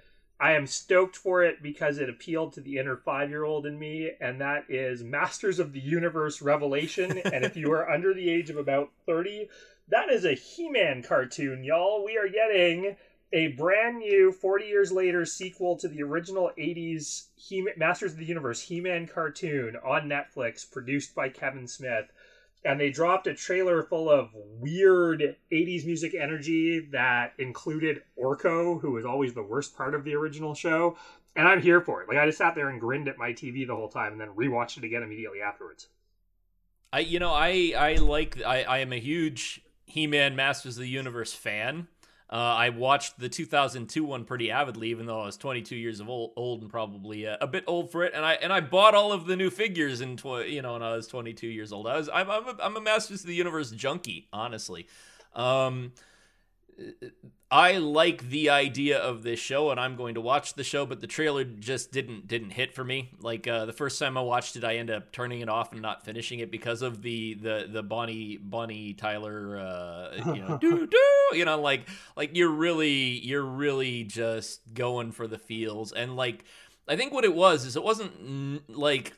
I 0.41 0.53
am 0.53 0.67
stoked 0.67 1.15
for 1.15 1.43
it 1.45 1.63
because 1.63 1.99
it 1.99 2.09
appealed 2.09 2.55
to 2.55 2.63
the 2.63 2.79
inner 2.79 2.97
five 2.97 3.29
year 3.29 3.45
old 3.45 3.67
in 3.67 3.79
me, 3.79 4.13
and 4.21 4.41
that 4.41 4.65
is 4.71 5.05
Masters 5.05 5.59
of 5.59 5.75
the 5.75 5.81
Universe 5.81 6.41
Revelation. 6.41 7.19
and 7.19 7.45
if 7.45 7.57
you 7.57 7.71
are 7.73 7.89
under 7.89 8.15
the 8.15 8.31
age 8.31 8.49
of 8.49 8.57
about 8.57 8.91
30, 9.05 9.49
that 9.89 10.09
is 10.09 10.25
a 10.25 10.33
He 10.33 10.71
Man 10.71 11.03
cartoon, 11.03 11.63
y'all. 11.63 12.05
We 12.05 12.17
are 12.17 12.29
getting 12.29 12.97
a 13.33 13.49
brand 13.49 13.99
new 13.99 14.33
40 14.33 14.67
years 14.67 14.93
later 14.93 15.25
sequel 15.25 15.77
to 15.79 15.89
the 15.89 16.03
original 16.03 16.51
80s 16.59 17.27
he- 17.37 17.69
Masters 17.77 18.13
of 18.13 18.19
the 18.19 18.25
Universe 18.25 18.61
He 18.61 18.81
Man 18.81 19.07
cartoon 19.07 19.77
on 19.77 20.09
Netflix, 20.09 20.71
produced 20.71 21.15
by 21.15 21.29
Kevin 21.29 21.67
Smith 21.67 22.13
and 22.65 22.81
they 22.81 22.91
dropped 22.91 23.27
a 23.27 23.35
trailer 23.35 23.83
full 23.83 24.09
of 24.09 24.31
weird 24.35 25.37
80s 25.51 25.85
music 25.85 26.15
energy 26.15 26.81
that 26.93 27.33
included 27.39 28.03
Orko, 28.19 28.81
who 28.81 28.93
was 28.93 29.05
always 29.05 29.35
the 29.35 29.43
worst 29.43 29.77
part 29.77 29.95
of 29.95 30.05
the 30.05 30.15
original 30.15 30.55
show. 30.55 30.97
And 31.35 31.49
I'm 31.49 31.61
here 31.61 31.81
for 31.81 32.03
it. 32.03 32.09
Like 32.09 32.19
I 32.19 32.27
just 32.27 32.39
sat 32.39 32.55
there 32.55 32.69
and 32.69 32.81
grinned 32.81 33.09
at 33.09 33.19
my 33.19 33.33
TV 33.33 33.67
the 33.67 33.75
whole 33.75 33.89
time 33.89 34.13
and 34.13 34.21
then 34.21 34.29
rewatched 34.29 34.79
it 34.79 34.85
again 34.85 35.03
immediately 35.03 35.41
afterwards. 35.41 35.89
I 36.93 37.01
you 37.01 37.19
know, 37.19 37.33
I 37.33 37.73
I 37.77 37.95
like 37.95 38.41
I, 38.43 38.63
I 38.65 38.79
am 38.79 38.93
a 38.93 39.01
huge 39.01 39.63
He-Man 39.87 40.37
Masters 40.37 40.77
of 40.77 40.83
the 40.83 40.89
Universe 40.89 41.33
fan. 41.33 41.89
Uh, 42.33 42.37
I 42.37 42.71
watched 42.71 43.19
the 43.19 43.29
2002 43.29 44.03
one 44.03 44.25
pretty 44.25 44.51
avidly, 44.51 44.89
even 44.89 45.05
though 45.05 45.21
I 45.21 45.27
was 45.27 45.37
22 45.37 45.77
years 45.77 46.01
of 46.01 46.09
old, 46.09 46.33
old 46.35 46.63
and 46.63 46.71
probably 46.71 47.27
uh, 47.27 47.37
a 47.43 47.47
bit 47.47 47.63
old 47.67 47.93
for 47.93 48.05
it. 48.05 48.15
And 48.15 48.25
I 48.25 48.33
and 48.35 48.51
I 48.51 48.61
bought 48.61 48.95
all 48.95 49.13
of 49.13 49.27
the 49.27 49.37
new 49.37 49.51
figures 49.51 50.01
in 50.01 50.17
tw- 50.17 50.49
you 50.49 50.63
know 50.63 50.73
when 50.73 50.83
I 50.83 50.97
was 50.97 51.07
22 51.07 51.47
years 51.47 51.75
old. 51.75 51.87
I 51.87 51.99
was 51.99 52.09
I'm 52.09 52.31
I'm 52.31 52.49
a, 52.49 52.57
I'm 52.63 52.77
a 52.79 52.81
Masters 52.81 53.21
of 53.21 53.27
the 53.27 53.35
Universe 53.35 53.71
junkie, 53.73 54.29
honestly. 54.33 54.87
Um, 55.35 55.93
I 57.53 57.77
like 57.77 58.31
the 58.31 58.49
idea 58.49 58.99
of 58.99 59.23
this 59.23 59.39
show, 59.39 59.71
and 59.71 59.79
I'm 59.79 59.95
going 59.95 60.15
to 60.15 60.23
watch 60.23 60.55
the 60.55 60.65
show. 60.65 60.87
But 60.87 61.01
the 61.01 61.07
trailer 61.07 61.45
just 61.45 61.93
didn't 61.93 62.27
didn't 62.27 62.53
hit 62.53 62.73
for 62.73 62.83
me. 62.83 63.11
Like 63.21 63.47
uh, 63.47 63.67
the 63.67 63.75
first 63.75 63.99
time 63.99 64.17
I 64.17 64.23
watched 64.23 64.57
it, 64.57 64.65
I 64.65 64.77
ended 64.77 64.97
up 64.97 65.13
turning 65.13 65.41
it 65.43 65.51
off 65.51 65.71
and 65.73 65.83
not 65.83 66.03
finishing 66.03 66.39
it 66.39 66.51
because 66.51 66.81
of 66.81 67.03
the 67.03 67.35
the 67.35 67.69
the 67.71 67.83
Bonnie 67.83 68.39
Bonnie 68.39 68.95
Tyler, 68.95 69.59
uh, 69.59 70.33
you 70.33 70.41
know, 70.41 70.57
doo 70.61 70.87
doo. 70.87 71.37
You 71.37 71.45
know, 71.45 71.61
like 71.61 71.87
like 72.17 72.31
you're 72.33 72.49
really 72.49 73.19
you're 73.19 73.45
really 73.45 74.05
just 74.05 74.73
going 74.73 75.13
for 75.13 75.27
the 75.27 75.39
feels, 75.39 75.93
and 75.93 76.17
like 76.17 76.45
I 76.89 76.97
think 76.97 77.13
what 77.13 77.25
it 77.25 77.35
was 77.35 77.67
is 77.67 77.77
it 77.77 77.85
wasn't 77.85 78.67
like 78.71 79.13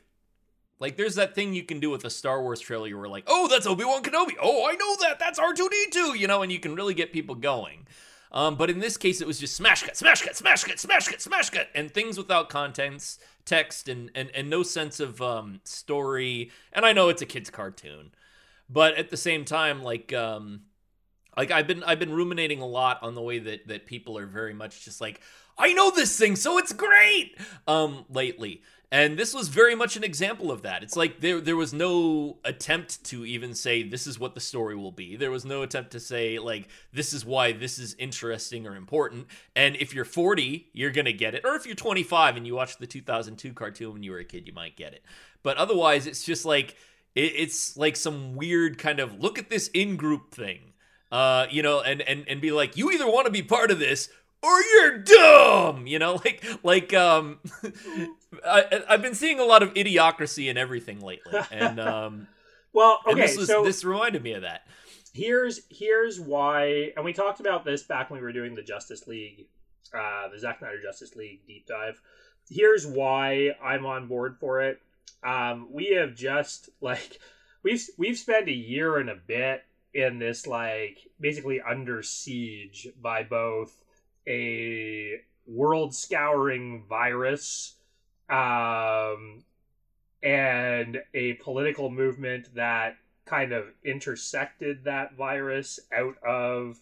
like 0.79 0.97
there's 0.97 1.15
that 1.15 1.35
thing 1.35 1.53
you 1.53 1.63
can 1.63 1.79
do 1.79 1.89
with 1.89 2.03
a 2.03 2.09
Star 2.09 2.41
Wars 2.41 2.59
trailer 2.59 2.97
where 2.97 3.07
like, 3.07 3.23
oh, 3.27 3.47
that's 3.47 3.65
Obi 3.65 3.85
Wan 3.85 4.03
Kenobi. 4.03 4.33
Oh, 4.41 4.67
I 4.67 4.73
know 4.73 4.97
that. 5.03 5.19
That's 5.19 5.39
R 5.39 5.53
two 5.53 5.69
D 5.69 5.85
two. 5.89 6.17
You 6.17 6.27
know, 6.27 6.41
and 6.41 6.51
you 6.51 6.59
can 6.59 6.75
really 6.75 6.93
get 6.93 7.13
people 7.13 7.35
going. 7.35 7.87
Um, 8.35 8.55
but 8.55 8.69
in 8.69 8.79
this 8.79 8.97
case, 8.97 9.21
it 9.21 9.27
was 9.27 9.39
just 9.39 9.55
smash 9.55 9.83
cut, 9.83 9.95
smash 9.95 10.21
cut, 10.21 10.35
smash 10.35 10.65
cut, 10.65 10.77
smash 10.77 11.07
cut, 11.07 11.21
smash 11.21 11.49
cut, 11.49 11.69
and 11.73 11.89
things 11.89 12.17
without 12.17 12.49
contents, 12.49 13.17
text, 13.45 13.87
and 13.87 14.11
and, 14.13 14.29
and 14.35 14.49
no 14.49 14.61
sense 14.61 14.99
of 14.99 15.21
um, 15.21 15.61
story. 15.63 16.51
And 16.73 16.85
I 16.85 16.91
know 16.91 17.07
it's 17.07 17.21
a 17.21 17.25
kids' 17.25 17.49
cartoon, 17.49 18.11
but 18.69 18.95
at 18.95 19.09
the 19.09 19.15
same 19.15 19.45
time, 19.45 19.81
like 19.83 20.11
um, 20.11 20.63
like 21.37 21.49
I've 21.49 21.65
been 21.65 21.81
I've 21.83 21.97
been 21.99 22.13
ruminating 22.13 22.59
a 22.59 22.67
lot 22.67 23.01
on 23.01 23.15
the 23.15 23.21
way 23.21 23.39
that 23.39 23.69
that 23.69 23.85
people 23.85 24.17
are 24.17 24.27
very 24.27 24.53
much 24.53 24.83
just 24.83 24.99
like 24.99 25.21
I 25.57 25.71
know 25.71 25.89
this 25.91 26.19
thing, 26.19 26.35
so 26.35 26.57
it's 26.57 26.73
great. 26.73 27.37
Um, 27.69 28.03
lately, 28.09 28.63
and 28.91 29.17
this 29.17 29.33
was 29.33 29.47
very 29.47 29.75
much 29.75 29.95
an 29.95 30.03
example 30.03 30.51
of 30.51 30.61
that. 30.61 30.83
It's 30.83 30.95
like 30.95 31.19
there 31.19 31.41
there 31.41 31.55
was 31.55 31.73
no 31.73 32.37
attempt 32.43 33.03
to 33.05 33.25
even 33.25 33.55
say 33.55 33.83
this 33.83 34.05
is 34.07 34.19
what 34.19 34.35
the 34.35 34.39
story 34.39 34.75
will 34.75 34.91
be. 34.91 35.15
There 35.15 35.31
was 35.31 35.45
no 35.45 35.63
attempt 35.63 35.91
to 35.91 35.99
say 35.99 36.39
like 36.39 36.67
this 36.93 37.11
is 37.13 37.25
why 37.25 37.51
this 37.51 37.79
is 37.79 37.95
interesting 37.95 38.67
or 38.67 38.75
important. 38.75 39.27
And 39.55 39.75
if 39.77 39.93
you're 39.93 40.05
40, 40.05 40.69
you're 40.73 40.91
going 40.91 41.05
to 41.05 41.13
get 41.13 41.33
it. 41.33 41.43
Or 41.45 41.55
if 41.55 41.65
you're 41.65 41.75
25 41.75 42.37
and 42.37 42.45
you 42.45 42.55
watched 42.55 42.79
the 42.79 42.87
2002 42.87 43.53
cartoon 43.53 43.93
when 43.93 44.03
you 44.03 44.11
were 44.11 44.19
a 44.19 44.25
kid, 44.25 44.47
you 44.47 44.53
might 44.53 44.75
get 44.75 44.93
it. 44.93 45.03
But 45.41 45.57
otherwise, 45.57 46.07
it's 46.07 46.23
just 46.23 46.45
like 46.45 46.75
it, 47.15 47.33
it's 47.35 47.75
like 47.75 47.95
some 47.95 48.35
weird 48.35 48.77
kind 48.77 48.99
of 48.99 49.19
look 49.19 49.39
at 49.39 49.49
this 49.49 49.67
in-group 49.69 50.31
thing. 50.31 50.73
Uh, 51.11 51.47
you 51.49 51.63
know, 51.63 51.81
and 51.81 52.01
and 52.01 52.25
and 52.27 52.41
be 52.41 52.51
like, 52.51 52.77
you 52.77 52.91
either 52.91 53.07
want 53.07 53.25
to 53.25 53.31
be 53.31 53.41
part 53.41 53.71
of 53.71 53.79
this 53.79 54.09
or 54.41 54.61
you're 54.61 54.97
dumb 54.99 55.87
you 55.87 55.99
know 55.99 56.13
like 56.25 56.45
like 56.63 56.93
um 56.93 57.39
I, 58.45 58.83
i've 58.89 59.01
been 59.01 59.15
seeing 59.15 59.39
a 59.39 59.45
lot 59.45 59.63
of 59.63 59.73
idiocracy 59.73 60.49
and 60.49 60.57
everything 60.57 60.99
lately 61.01 61.39
and 61.51 61.79
um 61.79 62.27
well 62.73 62.99
okay 63.07 63.21
this 63.21 63.37
was 63.37 63.47
so 63.47 63.63
this 63.63 63.83
reminded 63.83 64.23
me 64.23 64.33
of 64.33 64.41
that. 64.43 64.61
Here's 65.13 65.61
here's 65.69 66.19
why 66.19 66.91
and 66.95 67.05
we 67.05 67.13
talked 67.13 67.39
about 67.39 67.63
this 67.63 67.83
back 67.83 68.09
when 68.09 68.19
we 68.19 68.25
were 68.25 68.33
doing 68.33 68.53
the 68.53 68.61
justice 68.61 69.07
league 69.07 69.47
uh 69.93 70.27
the 70.29 70.37
Zack 70.37 70.59
Snyder 70.59 70.81
Justice 70.81 71.15
League 71.15 71.41
deep 71.47 71.65
dive. 71.67 72.01
Here's 72.49 72.85
why 72.85 73.51
I'm 73.63 73.85
on 73.85 74.07
board 74.07 74.37
for 74.39 74.61
it. 74.61 74.81
Um 75.23 75.69
we 75.71 75.93
have 75.93 76.15
just 76.15 76.69
like 76.81 77.19
we've 77.63 77.81
we've 77.97 78.17
spent 78.17 78.49
a 78.49 78.53
year 78.53 78.97
and 78.97 79.09
a 79.09 79.15
bit 79.15 79.63
in 79.93 80.19
this 80.19 80.45
like 80.45 80.97
basically 81.17 81.61
under 81.61 82.03
siege 82.03 82.89
by 83.01 83.23
both 83.23 83.84
a 84.27 85.21
world 85.47 85.93
scouring 85.93 86.83
virus 86.89 87.75
um, 88.29 89.43
and 90.23 91.01
a 91.13 91.33
political 91.33 91.89
movement 91.89 92.53
that 92.55 92.97
kind 93.25 93.51
of 93.51 93.65
intersected 93.83 94.83
that 94.83 95.15
virus 95.15 95.79
out 95.93 96.15
of 96.23 96.79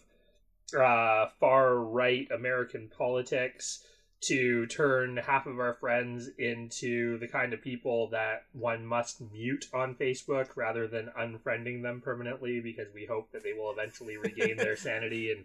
uh, 0.78 1.26
far 1.40 1.76
right 1.76 2.30
American 2.30 2.88
politics 2.88 3.84
to 4.20 4.66
turn 4.66 5.18
half 5.18 5.46
of 5.46 5.60
our 5.60 5.74
friends 5.74 6.30
into 6.38 7.18
the 7.18 7.28
kind 7.28 7.52
of 7.52 7.60
people 7.60 8.08
that 8.08 8.44
one 8.52 8.84
must 8.84 9.20
mute 9.32 9.68
on 9.74 9.94
Facebook 9.94 10.48
rather 10.56 10.88
than 10.88 11.10
unfriending 11.18 11.82
them 11.82 12.00
permanently 12.00 12.58
because 12.60 12.88
we 12.94 13.04
hope 13.04 13.30
that 13.32 13.42
they 13.42 13.52
will 13.52 13.70
eventually 13.70 14.16
regain 14.16 14.56
their 14.56 14.76
sanity 14.78 15.30
and 15.30 15.44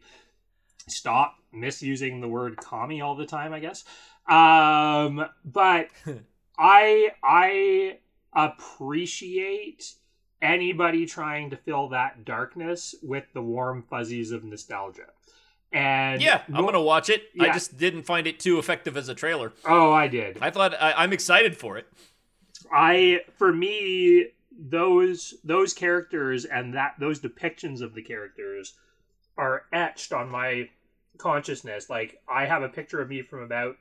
stop 0.92 1.36
misusing 1.52 2.22
the 2.22 2.28
word 2.28 2.58
commie 2.58 3.02
all 3.02 3.16
the 3.16 3.26
time, 3.26 3.54
I 3.54 3.60
guess. 3.60 3.84
Um, 4.28 5.26
but 5.46 5.88
I 6.60 7.12
I 7.24 7.98
appreciate 8.34 9.94
anybody 10.42 11.06
trying 11.06 11.50
to 11.50 11.58
fill 11.58 11.90
that 11.90 12.24
darkness 12.24 12.96
with 13.02 13.26
the 13.34 13.42
warm 13.42 13.84
fuzzies 13.90 14.32
of 14.32 14.44
nostalgia. 14.44 15.08
And 15.72 16.20
yeah 16.20 16.42
i'm 16.48 16.66
gonna 16.66 16.82
watch 16.82 17.12
it 17.12 17.26
i 17.40 17.54
just 17.54 17.78
didn't 17.78 18.02
find 18.02 18.26
it 18.26 18.40
too 18.40 18.58
effective 18.58 18.98
as 18.98 19.08
a 19.08 19.14
trailer 19.14 19.54
oh, 19.66 19.92
I 19.92 20.08
did. 20.08 20.40
i 20.42 20.50
thought 20.50 20.74
I, 20.74 20.94
i'm 20.94 21.14
excited 21.14 21.56
for 21.56 21.78
it 21.78 21.86
I 22.72 23.22
for 23.38 23.54
me 23.54 24.28
those 24.52 25.36
those 25.44 25.74
characters 25.74 26.46
and 26.46 26.74
that 26.74 26.96
those 27.00 27.20
depictions 27.20 27.82
of 27.82 27.94
the 27.94 28.02
characters 28.02 28.76
are 29.38 29.64
etched 29.72 30.12
on 30.12 30.30
my 30.30 30.70
consciousness. 31.20 31.90
Like 31.90 32.20
I 32.28 32.46
have 32.46 32.64
a 32.64 32.70
picture 32.70 33.00
of 33.02 33.10
me 33.10 33.22
from 33.22 33.42
about 33.44 33.76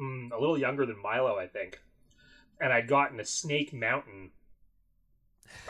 mm, 0.00 0.32
a 0.32 0.40
little 0.40 0.58
younger 0.58 0.84
than 0.84 1.00
Milo, 1.00 1.36
I 1.36 1.46
think, 1.46 1.78
and 2.60 2.72
I'd 2.72 2.88
gotten 2.88 3.20
a 3.20 3.24
Snake 3.24 3.72
Mountain 3.72 4.32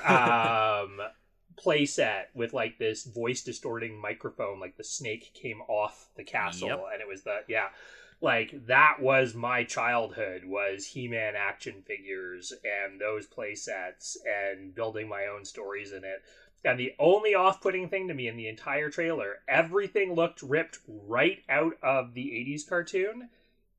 um 0.04 0.98
playset 1.62 2.24
with 2.34 2.54
like 2.54 2.78
this 2.78 3.04
voice 3.04 3.42
distorting 3.42 4.00
microphone 4.00 4.58
like 4.58 4.76
the 4.76 4.84
snake 4.84 5.32
came 5.34 5.60
off 5.68 6.08
the 6.16 6.24
castle 6.24 6.68
Yep. 6.68 6.84
and 6.92 7.00
it 7.02 7.08
was 7.08 7.22
the 7.22 7.40
yeah 7.48 7.68
like 8.20 8.54
that 8.66 8.96
was 9.00 9.34
my 9.34 9.62
childhood 9.64 10.44
was 10.46 10.86
he-man 10.86 11.34
action 11.36 11.82
figures 11.86 12.52
and 12.64 13.00
those 13.00 13.26
play 13.26 13.54
sets 13.54 14.16
and 14.24 14.74
building 14.74 15.08
my 15.08 15.26
own 15.26 15.44
stories 15.44 15.92
in 15.92 16.04
it 16.04 16.22
and 16.64 16.78
the 16.78 16.92
only 16.98 17.34
off-putting 17.34 17.88
thing 17.88 18.06
to 18.08 18.14
me 18.14 18.28
in 18.28 18.36
the 18.36 18.48
entire 18.48 18.88
trailer 18.90 19.40
everything 19.48 20.14
looked 20.14 20.42
ripped 20.42 20.78
right 20.86 21.38
out 21.48 21.72
of 21.82 22.14
the 22.14 22.26
80s 22.30 22.68
cartoon 22.68 23.28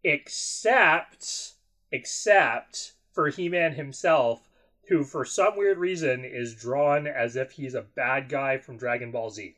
except 0.04 1.54
except 1.92 2.94
for 3.12 3.30
he-man 3.30 3.74
himself 3.74 4.50
who 4.90 5.04
for 5.04 5.24
some 5.24 5.56
weird 5.56 5.78
reason 5.78 6.26
is 6.26 6.54
drawn 6.56 7.08
as 7.08 7.36
if 7.36 7.52
he's 7.52 7.74
a 7.74 7.82
bad 7.82 8.28
guy 8.28 8.58
from 8.58 8.78
dragon 8.78 9.12
ball 9.12 9.30
z 9.30 9.56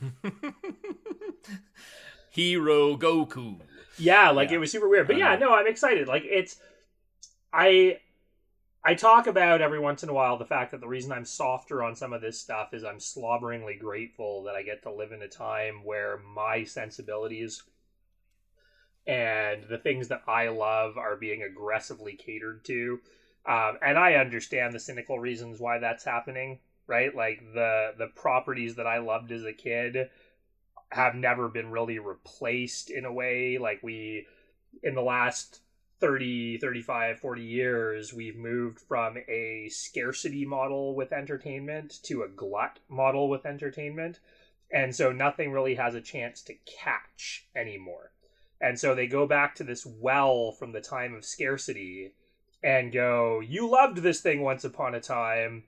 hero 2.30 2.96
goku 2.96 3.60
Yeah, 3.98 4.30
like 4.30 4.50
Yeah. 4.50 4.56
it 4.56 4.58
was 4.58 4.70
super 4.72 4.88
weird. 4.88 5.06
But 5.06 5.16
yeah, 5.16 5.36
no, 5.36 5.54
I'm 5.54 5.66
excited. 5.66 6.06
Like 6.06 6.24
it's 6.26 6.56
I 7.52 7.98
I 8.88 8.94
talk 8.94 9.26
about 9.26 9.62
every 9.62 9.80
once 9.80 10.04
in 10.04 10.08
a 10.08 10.12
while 10.12 10.38
the 10.38 10.44
fact 10.44 10.70
that 10.70 10.80
the 10.80 10.86
reason 10.86 11.10
I'm 11.10 11.24
softer 11.24 11.82
on 11.82 11.96
some 11.96 12.12
of 12.12 12.20
this 12.20 12.38
stuff 12.38 12.72
is 12.72 12.84
I'm 12.84 13.00
slobberingly 13.00 13.76
grateful 13.80 14.44
that 14.44 14.54
I 14.54 14.62
get 14.62 14.84
to 14.84 14.92
live 14.92 15.10
in 15.10 15.22
a 15.22 15.28
time 15.28 15.82
where 15.82 16.18
my 16.18 16.62
sensibilities 16.62 17.64
and 19.04 19.64
the 19.64 19.78
things 19.78 20.06
that 20.06 20.22
I 20.28 20.50
love 20.50 20.96
are 20.98 21.16
being 21.16 21.42
aggressively 21.42 22.14
catered 22.14 22.64
to. 22.66 23.00
Um, 23.44 23.76
and 23.82 23.98
I 23.98 24.14
understand 24.14 24.72
the 24.72 24.78
cynical 24.78 25.18
reasons 25.18 25.58
why 25.58 25.78
that's 25.78 26.04
happening, 26.04 26.60
right? 26.86 27.12
Like 27.12 27.40
the 27.40 27.90
the 27.98 28.06
properties 28.14 28.76
that 28.76 28.86
I 28.86 28.98
loved 28.98 29.32
as 29.32 29.42
a 29.42 29.52
kid 29.52 30.10
have 30.92 31.16
never 31.16 31.48
been 31.48 31.72
really 31.72 31.98
replaced 31.98 32.90
in 32.90 33.04
a 33.04 33.12
way 33.12 33.58
like 33.58 33.82
we 33.82 34.26
in 34.84 34.94
the 34.94 35.02
last 35.02 35.60
30 35.98 36.58
35 36.58 37.20
40 37.20 37.42
years 37.42 38.12
we've 38.12 38.36
moved 38.36 38.80
from 38.80 39.16
a 39.28 39.68
scarcity 39.70 40.44
model 40.44 40.94
with 40.94 41.12
entertainment 41.12 42.02
to 42.02 42.22
a 42.22 42.28
glut 42.28 42.78
model 42.88 43.28
with 43.30 43.46
entertainment. 43.46 44.20
And 44.70 44.94
so 44.94 45.12
nothing 45.12 45.52
really 45.52 45.76
has 45.76 45.94
a 45.94 46.00
chance 46.00 46.42
to 46.42 46.54
catch 46.66 47.46
anymore. 47.54 48.12
And 48.60 48.78
so 48.78 48.94
they 48.94 49.06
go 49.06 49.26
back 49.26 49.54
to 49.56 49.64
this 49.64 49.86
well 49.86 50.52
from 50.52 50.72
the 50.72 50.80
time 50.80 51.14
of 51.14 51.24
scarcity 51.24 52.12
and 52.62 52.92
go 52.92 53.40
you 53.40 53.68
loved 53.68 53.98
this 53.98 54.20
thing 54.20 54.42
once 54.42 54.64
upon 54.64 54.94
a 54.94 55.00
time. 55.00 55.64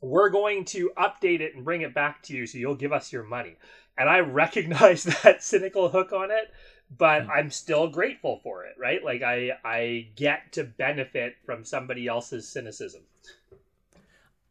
We're 0.00 0.30
going 0.30 0.64
to 0.66 0.92
update 0.96 1.40
it 1.40 1.56
and 1.56 1.64
bring 1.64 1.82
it 1.82 1.94
back 1.94 2.22
to 2.24 2.34
you 2.34 2.46
so 2.46 2.56
you'll 2.56 2.74
give 2.76 2.92
us 2.92 3.12
your 3.12 3.24
money. 3.24 3.56
And 3.98 4.08
i 4.08 4.18
recognize 4.20 5.02
that 5.02 5.42
cynical 5.42 5.90
hook 5.90 6.12
on 6.12 6.30
it 6.30 6.52
but 6.96 7.24
hmm. 7.24 7.30
I'm 7.30 7.50
still 7.50 7.88
grateful 7.88 8.40
for 8.42 8.64
it, 8.64 8.76
right? 8.78 9.04
Like 9.04 9.22
I 9.22 9.52
I 9.64 10.08
get 10.16 10.52
to 10.52 10.64
benefit 10.64 11.36
from 11.44 11.64
somebody 11.64 12.06
else's 12.06 12.48
cynicism. 12.48 13.02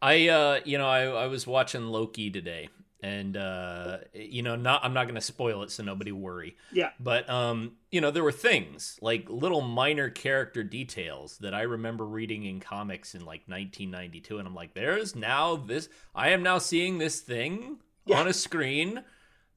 I 0.01 0.27
uh 0.27 0.59
you 0.63 0.77
know 0.77 0.87
I 0.87 1.05
I 1.05 1.27
was 1.27 1.47
watching 1.47 1.87
Loki 1.87 2.29
today 2.29 2.69
and 3.01 3.37
uh 3.37 3.97
you 4.13 4.41
know 4.41 4.55
not 4.55 4.83
I'm 4.83 4.93
not 4.93 5.05
going 5.05 5.15
to 5.15 5.21
spoil 5.21 5.63
it 5.63 5.71
so 5.71 5.83
nobody 5.83 6.11
worry. 6.11 6.55
Yeah. 6.71 6.91
But 6.99 7.29
um 7.29 7.73
you 7.91 8.01
know 8.01 8.11
there 8.11 8.23
were 8.23 8.31
things 8.31 8.99
like 9.01 9.29
little 9.29 9.61
minor 9.61 10.09
character 10.09 10.63
details 10.63 11.37
that 11.39 11.53
I 11.53 11.61
remember 11.61 12.05
reading 12.05 12.45
in 12.45 12.59
comics 12.59 13.15
in 13.15 13.21
like 13.21 13.43
1992 13.47 14.37
and 14.37 14.47
I'm 14.47 14.55
like 14.55 14.73
there's 14.73 15.15
now 15.15 15.55
this 15.55 15.89
I 16.13 16.29
am 16.29 16.43
now 16.43 16.59
seeing 16.59 16.97
this 16.97 17.21
thing 17.21 17.77
yeah. 18.05 18.19
on 18.19 18.27
a 18.27 18.33
screen 18.33 19.03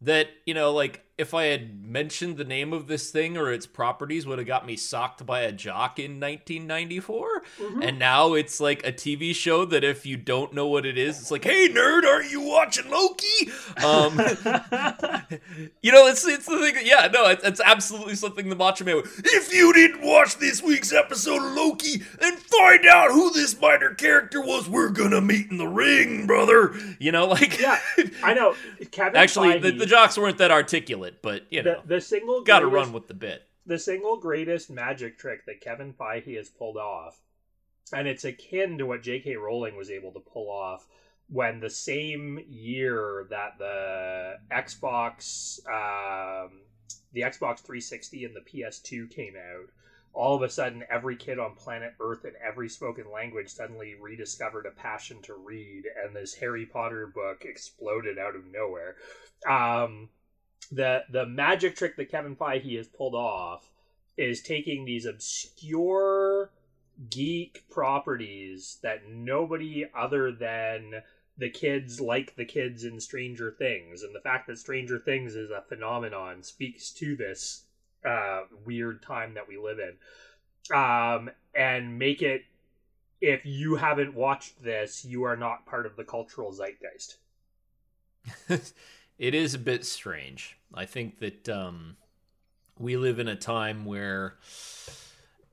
that 0.00 0.28
you 0.46 0.54
know 0.54 0.72
like 0.72 1.04
if 1.20 1.34
I 1.34 1.44
had 1.44 1.84
mentioned 1.84 2.38
the 2.38 2.44
name 2.44 2.72
of 2.72 2.86
this 2.86 3.10
thing 3.10 3.36
or 3.36 3.52
its 3.52 3.66
properties 3.66 4.26
would 4.26 4.38
have 4.38 4.46
got 4.46 4.64
me 4.64 4.74
socked 4.74 5.26
by 5.26 5.40
a 5.40 5.52
jock 5.52 5.98
in 5.98 6.18
1994 6.18 7.42
mm-hmm. 7.58 7.82
and 7.82 7.98
now 7.98 8.32
it's 8.32 8.58
like 8.58 8.86
a 8.86 8.92
TV 8.92 9.34
show 9.34 9.66
that 9.66 9.84
if 9.84 10.06
you 10.06 10.16
don't 10.16 10.54
know 10.54 10.66
what 10.66 10.86
it 10.86 10.96
is 10.96 11.20
it's 11.20 11.30
like 11.30 11.44
hey 11.44 11.68
nerd 11.68 12.04
are 12.04 12.22
you 12.22 12.40
watching 12.40 12.90
Loki? 12.90 13.50
Um 13.84 14.18
you 15.82 15.92
know 15.92 16.06
it's 16.06 16.26
it's 16.26 16.46
the 16.46 16.58
thing 16.58 16.86
yeah 16.86 17.08
no 17.12 17.26
it's, 17.26 17.44
it's 17.44 17.60
absolutely 17.60 18.14
something 18.14 18.48
the 18.48 18.56
Macho 18.56 18.84
Man 18.84 18.96
would, 18.96 19.06
if 19.18 19.52
you 19.52 19.72
didn't 19.74 20.00
watch 20.00 20.38
this 20.38 20.62
week's 20.62 20.92
episode 20.92 21.44
of 21.44 21.52
Loki 21.52 22.02
and 22.22 22.38
find 22.38 22.86
out 22.86 23.10
who 23.10 23.30
this 23.32 23.60
minor 23.60 23.92
character 23.94 24.40
was 24.40 24.68
we're 24.68 24.88
gonna 24.88 25.20
meet 25.20 25.50
in 25.50 25.58
the 25.58 25.68
ring 25.68 26.26
brother. 26.26 26.74
You 26.98 27.12
know 27.12 27.26
like 27.26 27.60
yeah 27.60 27.78
I 28.22 28.32
know. 28.32 28.54
Kevin 28.90 29.16
actually 29.20 29.58
the, 29.58 29.72
the 29.72 29.86
jocks 29.86 30.16
weren't 30.16 30.38
that 30.38 30.50
articulate 30.50 31.10
it, 31.11 31.23
but 31.23 31.43
you 31.50 31.62
know, 31.62 31.81
the, 31.83 31.97
the 31.97 32.00
single 32.00 32.43
got 32.43 32.61
to 32.61 32.67
run 32.67 32.93
with 32.93 33.09
the 33.09 33.14
bit. 33.14 33.43
The 33.67 33.79
single 33.79 34.17
greatest 34.17 34.71
magic 34.71 35.19
trick 35.19 35.45
that 35.47 35.61
Kevin 35.61 35.93
Feige 35.93 36.37
has 36.37 36.49
pulled 36.49 36.76
off, 36.76 37.21
and 37.93 38.09
it's 38.09 38.25
akin 38.25 38.79
to 38.79 38.87
what 38.87 39.02
J.K. 39.02 39.37
Rowling 39.37 39.76
was 39.76 39.90
able 39.90 40.12
to 40.12 40.21
pull 40.21 40.50
off 40.50 40.87
when 41.29 41.61
the 41.61 41.71
same 41.71 42.40
year 42.49 43.26
that 43.31 43.59
the 43.59 44.38
Xbox, 44.50 45.59
um, 45.69 46.62
the 47.12 47.21
Xbox 47.21 47.61
360 47.61 48.25
and 48.25 48.35
the 48.35 48.40
PS2 48.40 49.11
came 49.11 49.35
out, 49.37 49.69
all 50.12 50.35
of 50.35 50.43
a 50.43 50.49
sudden 50.49 50.83
every 50.90 51.14
kid 51.17 51.38
on 51.38 51.55
planet 51.55 51.95
Earth 52.00 52.25
in 52.25 52.33
every 52.45 52.69
spoken 52.69 53.05
language 53.12 53.49
suddenly 53.49 53.95
rediscovered 54.00 54.67
a 54.67 54.71
passion 54.73 55.23
to 55.23 55.35
read, 55.35 55.85
and 56.05 56.14
this 56.14 56.35
Harry 56.35 56.67
Potter 56.67 57.07
book 57.07 57.44
exploded 57.44 58.18
out 58.18 58.35
of 58.35 58.42
nowhere. 58.46 58.96
Um, 59.49 60.09
the 60.70 61.05
the 61.11 61.27
magic 61.27 61.77
trick 61.77 61.96
that 61.96 62.11
Kevin 62.11 62.37
Feige 62.37 62.77
has 62.77 62.88
pulled 62.88 63.14
off 63.14 63.70
is 64.16 64.42
taking 64.42 64.85
these 64.85 65.07
obscure 65.07 66.51
geek 67.09 67.64
properties 67.70 68.79
that 68.83 69.09
nobody 69.09 69.87
other 69.96 70.33
than 70.33 71.03
the 71.38 71.49
kids 71.49 72.01
like 72.01 72.37
the 72.37 72.44
kids 72.44 72.85
in 72.85 73.01
Stranger 73.01 73.51
Things, 73.51 74.03
and 74.03 74.14
the 74.14 74.20
fact 74.20 74.46
that 74.46 74.59
Stranger 74.59 74.99
Things 74.99 75.35
is 75.35 75.51
a 75.51 75.62
phenomenon 75.62 76.42
speaks 76.42 76.92
to 76.92 77.16
this 77.16 77.64
uh, 78.05 78.42
weird 78.66 79.03
time 79.03 79.35
that 79.35 79.49
we 79.49 79.57
live 79.57 79.79
in, 79.79 80.77
um, 80.77 81.31
and 81.55 81.99
make 81.99 82.23
it. 82.23 82.42
If 83.23 83.44
you 83.44 83.77
haven't 83.77 84.14
watched 84.14 84.62
this, 84.62 85.05
you 85.05 85.25
are 85.25 85.37
not 85.37 85.66
part 85.66 85.85
of 85.85 85.96
the 85.96 86.05
cultural 86.05 86.53
zeitgeist. 86.53 87.16
it 89.20 89.35
is 89.35 89.52
a 89.52 89.59
bit 89.59 89.85
strange. 89.85 90.56
I 90.74 90.87
think 90.87 91.18
that 91.18 91.48
um, 91.48 91.96
we 92.78 92.96
live 92.96 93.18
in 93.18 93.28
a 93.28 93.37
time 93.37 93.85
where 93.85 94.38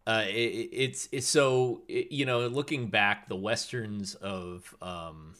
uh, 0.07 0.23
it, 0.25 0.69
it's 0.71 1.09
it's 1.11 1.27
so 1.27 1.81
it, 1.89 2.11
you 2.11 2.25
know 2.25 2.47
looking 2.47 2.87
back 2.87 3.27
the 3.27 3.35
westerns 3.35 4.15
of 4.15 4.73
um, 4.81 5.35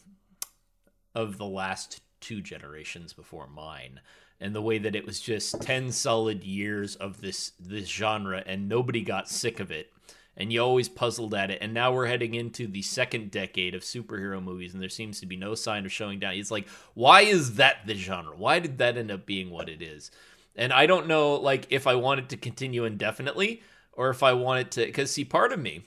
of 1.14 1.38
the 1.38 1.46
last 1.46 2.02
two 2.20 2.42
generations 2.42 3.14
before 3.14 3.46
mine 3.48 3.98
and 4.40 4.54
the 4.54 4.62
way 4.62 4.76
that 4.78 4.94
it 4.94 5.06
was 5.06 5.20
just 5.20 5.62
10 5.62 5.90
solid 5.90 6.44
years 6.44 6.96
of 6.96 7.20
this 7.20 7.52
this 7.58 7.88
genre 7.88 8.42
and 8.44 8.68
nobody 8.68 9.02
got 9.02 9.28
sick 9.28 9.58
of 9.58 9.70
it 9.70 9.90
and 10.38 10.52
you 10.52 10.62
always 10.62 10.88
puzzled 10.88 11.34
at 11.34 11.50
it. 11.50 11.58
And 11.60 11.74
now 11.74 11.92
we're 11.92 12.06
heading 12.06 12.34
into 12.34 12.68
the 12.68 12.80
second 12.80 13.32
decade 13.32 13.74
of 13.74 13.82
superhero 13.82 14.42
movies, 14.42 14.72
and 14.72 14.80
there 14.80 14.88
seems 14.88 15.20
to 15.20 15.26
be 15.26 15.36
no 15.36 15.54
sign 15.56 15.84
of 15.84 15.92
showing 15.92 16.20
down. 16.20 16.34
It's 16.34 16.52
like, 16.52 16.68
why 16.94 17.22
is 17.22 17.56
that 17.56 17.86
the 17.86 17.94
genre? 17.94 18.36
Why 18.36 18.60
did 18.60 18.78
that 18.78 18.96
end 18.96 19.10
up 19.10 19.26
being 19.26 19.50
what 19.50 19.68
it 19.68 19.82
is? 19.82 20.12
And 20.54 20.72
I 20.72 20.86
don't 20.86 21.08
know, 21.08 21.34
like, 21.34 21.66
if 21.70 21.86
I 21.86 21.96
want 21.96 22.20
it 22.20 22.28
to 22.30 22.36
continue 22.36 22.84
indefinitely 22.84 23.62
or 23.92 24.10
if 24.10 24.22
I 24.22 24.32
want 24.32 24.60
it 24.60 24.70
to, 24.72 24.86
because 24.86 25.10
see, 25.10 25.24
part 25.24 25.52
of 25.52 25.58
me, 25.58 25.82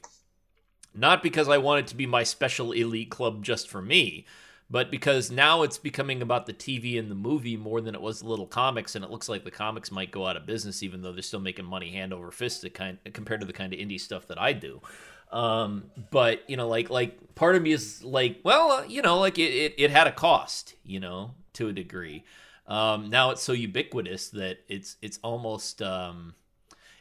not 0.94 1.24
because 1.24 1.48
I 1.48 1.58
want 1.58 1.80
it 1.80 1.88
to 1.88 1.96
be 1.96 2.06
my 2.06 2.24
special 2.24 2.74
elite 2.74 3.10
club 3.10 3.44
just 3.44 3.70
for 3.70 3.82
me, 3.82 4.26
but 4.72 4.90
because 4.90 5.30
now 5.30 5.64
it's 5.64 5.78
becoming 5.78 6.22
about 6.22 6.46
the 6.46 6.54
TV 6.54 6.98
and 6.98 7.12
the 7.12 7.16
movie 7.16 7.58
more 7.58 7.82
than 7.82 7.94
it 7.94 8.02
was 8.02 8.22
the 8.22 8.28
little 8.28 8.48
comics, 8.48 8.96
and 8.96 9.04
it 9.04 9.12
looks 9.12 9.28
like 9.28 9.44
the 9.44 9.52
comics 9.52 9.92
might 9.92 10.12
go 10.12 10.26
out 10.26 10.38
of 10.38 10.46
business, 10.46 10.82
even 10.82 11.02
though 11.02 11.12
they're 11.12 11.22
still 11.22 11.42
making 11.42 11.66
money 11.66 11.92
hand 11.92 12.14
over 12.14 12.32
fist 12.32 12.62
to 12.62 12.70
kind 12.70 12.98
compared 13.14 13.42
to 13.42 13.46
the 13.46 13.52
kind 13.52 13.74
of 13.74 13.80
indie 13.80 14.00
stuff 14.00 14.28
that 14.28 14.40
I 14.40 14.54
do. 14.54 14.82
Um, 15.30 15.92
but 16.10 16.50
you 16.50 16.56
know, 16.56 16.70
like 16.70 16.90
like 16.90 17.36
part 17.36 17.58
of 17.58 17.62
me 17.62 17.74
is 17.74 18.02
like, 18.02 18.40
well, 18.44 18.72
uh, 18.72 18.84
you 18.84 19.02
know, 19.02 19.20
like 19.20 19.38
it, 19.38 19.52
it, 19.52 19.76
it 19.78 19.92
had 19.92 20.08
a 20.08 20.12
cost, 20.12 20.76
you 20.86 21.02
know, 21.02 21.36
to 21.54 21.68
a 21.68 21.74
degree. 21.74 22.24
Um, 22.66 23.10
now 23.10 23.32
it's 23.32 23.42
so 23.42 23.52
ubiquitous 23.52 24.30
that 24.30 24.60
it's 24.70 24.96
it's 25.02 25.20
almost 25.22 25.82
um, 25.82 26.34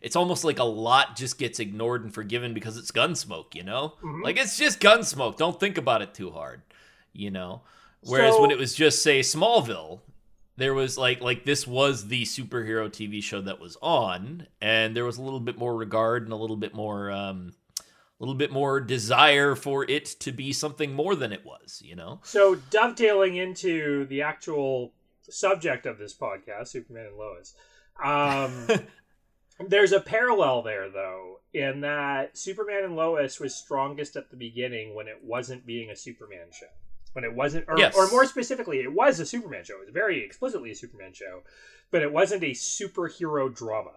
it's 0.01 0.17
almost 0.17 0.43
like 0.43 0.59
a 0.59 0.65
lot 0.65 1.15
just 1.15 1.39
gets 1.39 1.61
ignored 1.61 2.03
and 2.03 2.13
forgiven 2.13 2.53
because 2.53 2.77
it's 2.77 2.91
Gunsmoke, 2.91 3.55
you 3.55 3.63
know? 3.63 3.95
Mm-hmm. 4.03 4.23
Like 4.23 4.39
it's 4.39 4.59
just 4.59 4.81
Gunsmoke. 4.81 5.37
Don't 5.37 5.61
think 5.61 5.79
about 5.79 6.03
it 6.03 6.15
too 6.15 6.31
hard 6.31 6.63
you 7.13 7.31
know. 7.31 7.63
Whereas 8.03 8.35
so, 8.35 8.41
when 8.41 8.51
it 8.51 8.59
was 8.59 8.75
just 8.75 9.03
say 9.03 9.21
Smallville, 9.21 10.01
there 10.57 10.75
was 10.75 10.97
like 10.97 11.21
like 11.21 11.45
this 11.45 11.67
was 11.67 12.09
the 12.09 12.23
superhero 12.23 12.89
TV 12.89 13.23
show 13.23 13.41
that 13.43 13.61
was 13.61 13.77
on, 13.83 14.47
and 14.61 14.97
there 14.97 15.05
was 15.05 15.19
a 15.19 15.23
little 15.23 15.41
bit 15.41 15.59
more 15.59 15.75
regard 15.77 16.25
and 16.25 16.33
a 16.33 16.37
little 16.37 16.57
bit 16.57 16.75
more 16.75 17.11
um, 17.11 17.53
a 17.79 18.23
little 18.23 18.35
bit 18.35 18.53
more 18.53 18.81
desire 18.81 19.55
for 19.55 19.89
it 19.91 20.05
to 20.21 20.33
be 20.33 20.53
something 20.53 20.95
more 20.95 21.15
than 21.15 21.33
it 21.33 21.45
was, 21.45 21.83
you 21.85 21.97
know. 21.97 22.21
So 22.23 22.57
dovetailing 22.71 23.37
into 23.37 24.07
the 24.07 24.23
actual 24.23 24.93
subject 25.23 25.87
of 25.87 25.99
this 25.99 26.15
podcast, 26.15 26.69
Superman 26.69 27.07
and 27.07 27.17
Lois. 27.17 27.55
Um, 28.03 28.87
there's 29.69 29.93
a 29.93 30.01
parallel 30.01 30.63
there 30.63 30.91
though 30.91 31.41
in 31.53 31.81
that 31.81 32.37
Superman 32.37 32.85
and 32.85 32.97
Lois 32.97 33.41
was 33.41 33.55
strongest 33.55 34.17
at 34.17 34.31
the 34.31 34.37
beginning 34.37 34.95
when 34.95 35.09
it 35.09 35.23
wasn't 35.23 35.67
being 35.67 35.91
a 35.91 35.97
Superman 35.97 36.49
show 36.53 36.67
when 37.13 37.25
it 37.25 37.35
wasn't, 37.35 37.65
or, 37.69 37.79
yes. 37.79 37.97
or 37.97 38.09
more 38.11 38.25
specifically, 38.25 38.79
it 38.79 38.93
was 38.93 39.21
a 39.21 39.27
Superman 39.27 39.65
show. 39.65 39.75
It 39.75 39.87
was 39.87 39.91
very 39.95 40.25
explicitly 40.25 40.71
a 40.71 40.75
Superman 40.75 41.13
show, 41.13 41.43
but 41.91 42.03
it 42.03 42.13
wasn't 42.13 42.43
a 42.45 42.51
superhero 42.51 43.55
drama. 43.55 43.93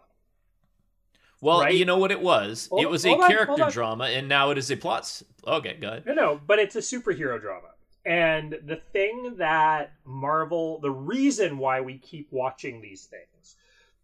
Well, 1.41 1.61
right? 1.61 1.75
you 1.75 1.83
know 1.83 1.97
what 1.97 2.11
it 2.11 2.21
was? 2.21 2.67
Hold, 2.67 2.81
it 2.81 2.89
was 2.89 3.05
a 3.05 3.17
character 3.17 3.67
drama, 3.69 4.05
and 4.05 4.29
now 4.29 4.51
it 4.51 4.57
is 4.57 4.71
a 4.71 4.77
plot. 4.77 5.21
Okay, 5.45 5.75
go 5.79 5.89
ahead. 5.89 6.05
No, 6.05 6.13
no, 6.13 6.41
but 6.47 6.57
it's 6.59 6.75
a 6.75 6.79
superhero 6.79 7.39
drama. 7.39 7.67
And 8.05 8.59
the 8.65 8.77
thing 8.77 9.35
that 9.37 9.93
Marvel, 10.05 10.79
the 10.79 10.91
reason 10.91 11.57
why 11.57 11.81
we 11.81 11.97
keep 11.97 12.29
watching 12.31 12.81
these 12.81 13.05
things 13.05 13.55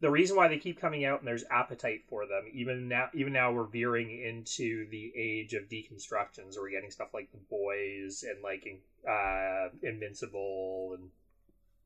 the 0.02 0.10
reason 0.10 0.38
why 0.38 0.48
they 0.48 0.58
keep 0.58 0.80
coming 0.80 1.04
out 1.04 1.20
and 1.20 1.28
there's 1.28 1.44
appetite 1.52 2.02
for 2.08 2.26
them 2.26 2.46
even 2.54 2.88
now 2.88 3.08
even 3.14 3.34
now 3.34 3.52
we're 3.52 3.66
veering 3.66 4.10
into 4.10 4.88
the 4.90 5.12
age 5.16 5.54
of 5.54 5.64
deconstructions 5.64 6.58
we're 6.58 6.70
getting 6.70 6.92
stuff 6.92 7.10
like 7.14 7.32
the 7.32 7.38
boys 7.50 8.24
and 8.28 8.42
like 8.44 8.66
uh 9.08 9.68
invincible 9.84 10.96
and 10.98 11.10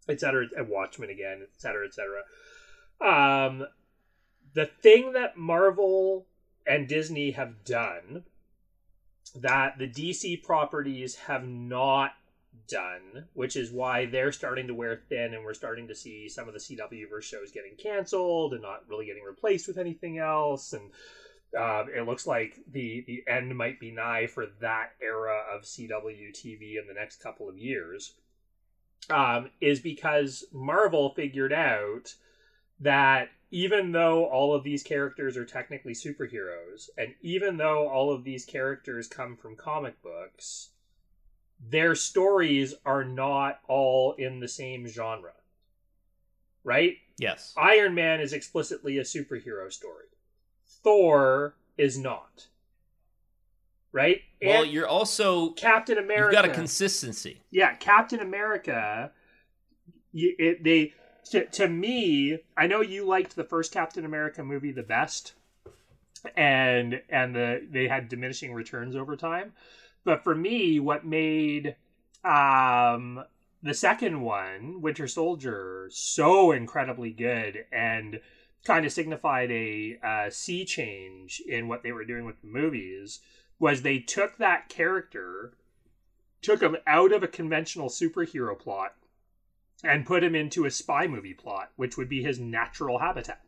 etc 0.10 0.46
and 0.58 0.70
watchmen 0.70 1.10
again 1.10 1.46
etc 1.56 1.88
etc 1.88 2.22
um 3.02 3.66
the 4.54 4.66
thing 4.82 5.14
that 5.14 5.38
marvel 5.38 6.26
and 6.68 6.88
disney 6.88 7.32
have 7.32 7.64
done 7.64 8.24
that 9.36 9.78
the 9.80 9.88
dc 9.88 10.44
properties 10.44 11.16
have 11.16 11.44
not 11.44 12.12
done, 12.68 13.26
which 13.34 13.56
is 13.56 13.72
why 13.72 14.06
they're 14.06 14.32
starting 14.32 14.68
to 14.68 14.74
wear 14.74 15.02
thin, 15.10 15.34
and 15.34 15.44
we're 15.44 15.54
starting 15.54 15.88
to 15.88 15.96
see 15.96 16.30
some 16.30 16.48
of 16.48 16.54
the 16.54 16.60
CW 16.60 17.10
verse 17.10 17.26
shows 17.26 17.52
getting 17.52 17.76
canceled 17.76 18.54
and 18.54 18.62
not 18.62 18.88
really 18.88 19.06
getting 19.06 19.24
replaced 19.24 19.68
with 19.68 19.78
anything 19.78 20.18
else. 20.18 20.74
And 20.74 20.92
uh, 21.58 21.86
it 21.96 22.06
looks 22.06 22.26
like 22.26 22.60
the 22.72 23.04
the 23.06 23.24
end 23.28 23.56
might 23.56 23.80
be 23.80 23.92
nigh 23.92 24.28
for 24.28 24.48
that 24.62 24.92
era 25.02 25.44
of 25.54 25.64
CW 25.64 26.32
TV 26.32 26.80
in 26.80 26.88
the 26.88 26.94
next 26.94 27.22
couple 27.22 27.48
of 27.48 27.58
years. 27.58 28.14
Um, 29.10 29.50
is 29.60 29.82
because 29.82 30.46
Marvel 30.54 31.14
figured 31.14 31.52
out 31.52 32.16
that 32.80 33.30
even 33.52 33.92
though 33.92 34.26
all 34.26 34.56
of 34.56 34.64
these 34.64 34.82
characters 34.82 35.38
are 35.38 35.46
technically 35.46 35.94
superheroes, 35.94 36.90
and 36.98 37.14
even 37.22 37.58
though 37.58 37.88
all 37.88 38.12
of 38.12 38.24
these 38.24 38.46
characters 38.46 39.08
come 39.08 39.36
from 39.36 39.56
comic 39.56 40.02
books, 40.02 40.70
their 41.70 41.96
stories 41.96 42.74
are 42.86 43.04
not 43.04 43.60
all 43.68 44.14
in 44.14 44.40
the 44.40 44.48
same 44.48 44.88
genre. 44.88 45.32
Right? 46.64 46.98
Yes. 47.18 47.54
Iron 47.58 47.94
Man 47.94 48.20
is 48.22 48.34
explicitly 48.34 48.98
a 48.98 49.04
superhero 49.04 49.72
story. 49.72 50.06
Thor 50.84 51.56
is 51.78 51.98
not. 51.98 52.48
Right? 53.92 54.22
Well, 54.44 54.64
And 54.64 54.72
you're 54.72 54.88
also 54.88 55.52
Captain 55.52 55.98
America. 55.98 56.36
you've 56.36 56.44
got 56.44 56.46
a 56.52 56.54
consistency. 56.54 57.42
yeah, 57.52 57.76
Captain 57.76 58.20
America. 58.20 59.12
It, 60.14 60.64
they 60.64 60.94
to, 61.32 61.46
to 61.46 61.68
me, 61.68 62.40
I 62.58 62.68
know 62.68 62.82
you 62.82 63.06
liked 63.06 63.36
the 63.36 63.44
first 63.44 63.72
Captain 63.72 64.06
America 64.06 64.44
movie 64.44 64.72
the 64.72 64.84
best, 64.84 65.34
and 66.36 67.02
and 67.10 67.36
the 67.36 67.66
they 67.70 67.88
had 67.88 68.10
diminishing 68.10 68.54
returns 68.54 68.96
over 68.96 69.16
time. 69.16 69.54
But 70.06 70.24
for 70.24 70.36
me, 70.36 70.80
what 70.80 71.06
made 71.06 71.76
um, 72.24 73.24
the 73.62 73.74
second 73.74 74.22
one, 74.22 74.82
Winter 74.82 75.08
Soldier, 75.08 75.90
so 75.92 76.52
incredibly 76.52 77.12
good 77.12 77.66
and 77.72 78.20
kind 78.66 78.86
of 78.86 78.92
signified 78.92 79.52
a 79.52 79.98
uh, 80.04 80.30
sea 80.30 80.66
change 80.66 81.42
in 81.48 81.68
what 81.68 81.84
they 81.84 81.92
were 81.92 82.06
doing 82.06 82.26
with 82.26 82.42
the 82.42 82.48
movies 82.48 83.20
was 83.60 83.82
they 83.82 84.00
took 84.00 84.38
that 84.38 84.70
character, 84.70 85.54
took 86.42 86.62
him 86.62 86.78
out 86.88 87.12
of 87.12 87.24
a 87.24 87.28
conventional 87.28 87.90
superhero 87.90 88.58
plot, 88.58 88.96
and 89.84 90.06
put 90.06 90.24
him 90.24 90.36
into 90.36 90.66
a 90.66 90.72
spy 90.72 91.08
movie 91.08 91.34
plot, 91.34 91.72
which 91.76 91.98
would 91.98 92.10
be 92.10 92.24
his 92.24 92.40
natural 92.40 93.00
habitat. 93.00 93.42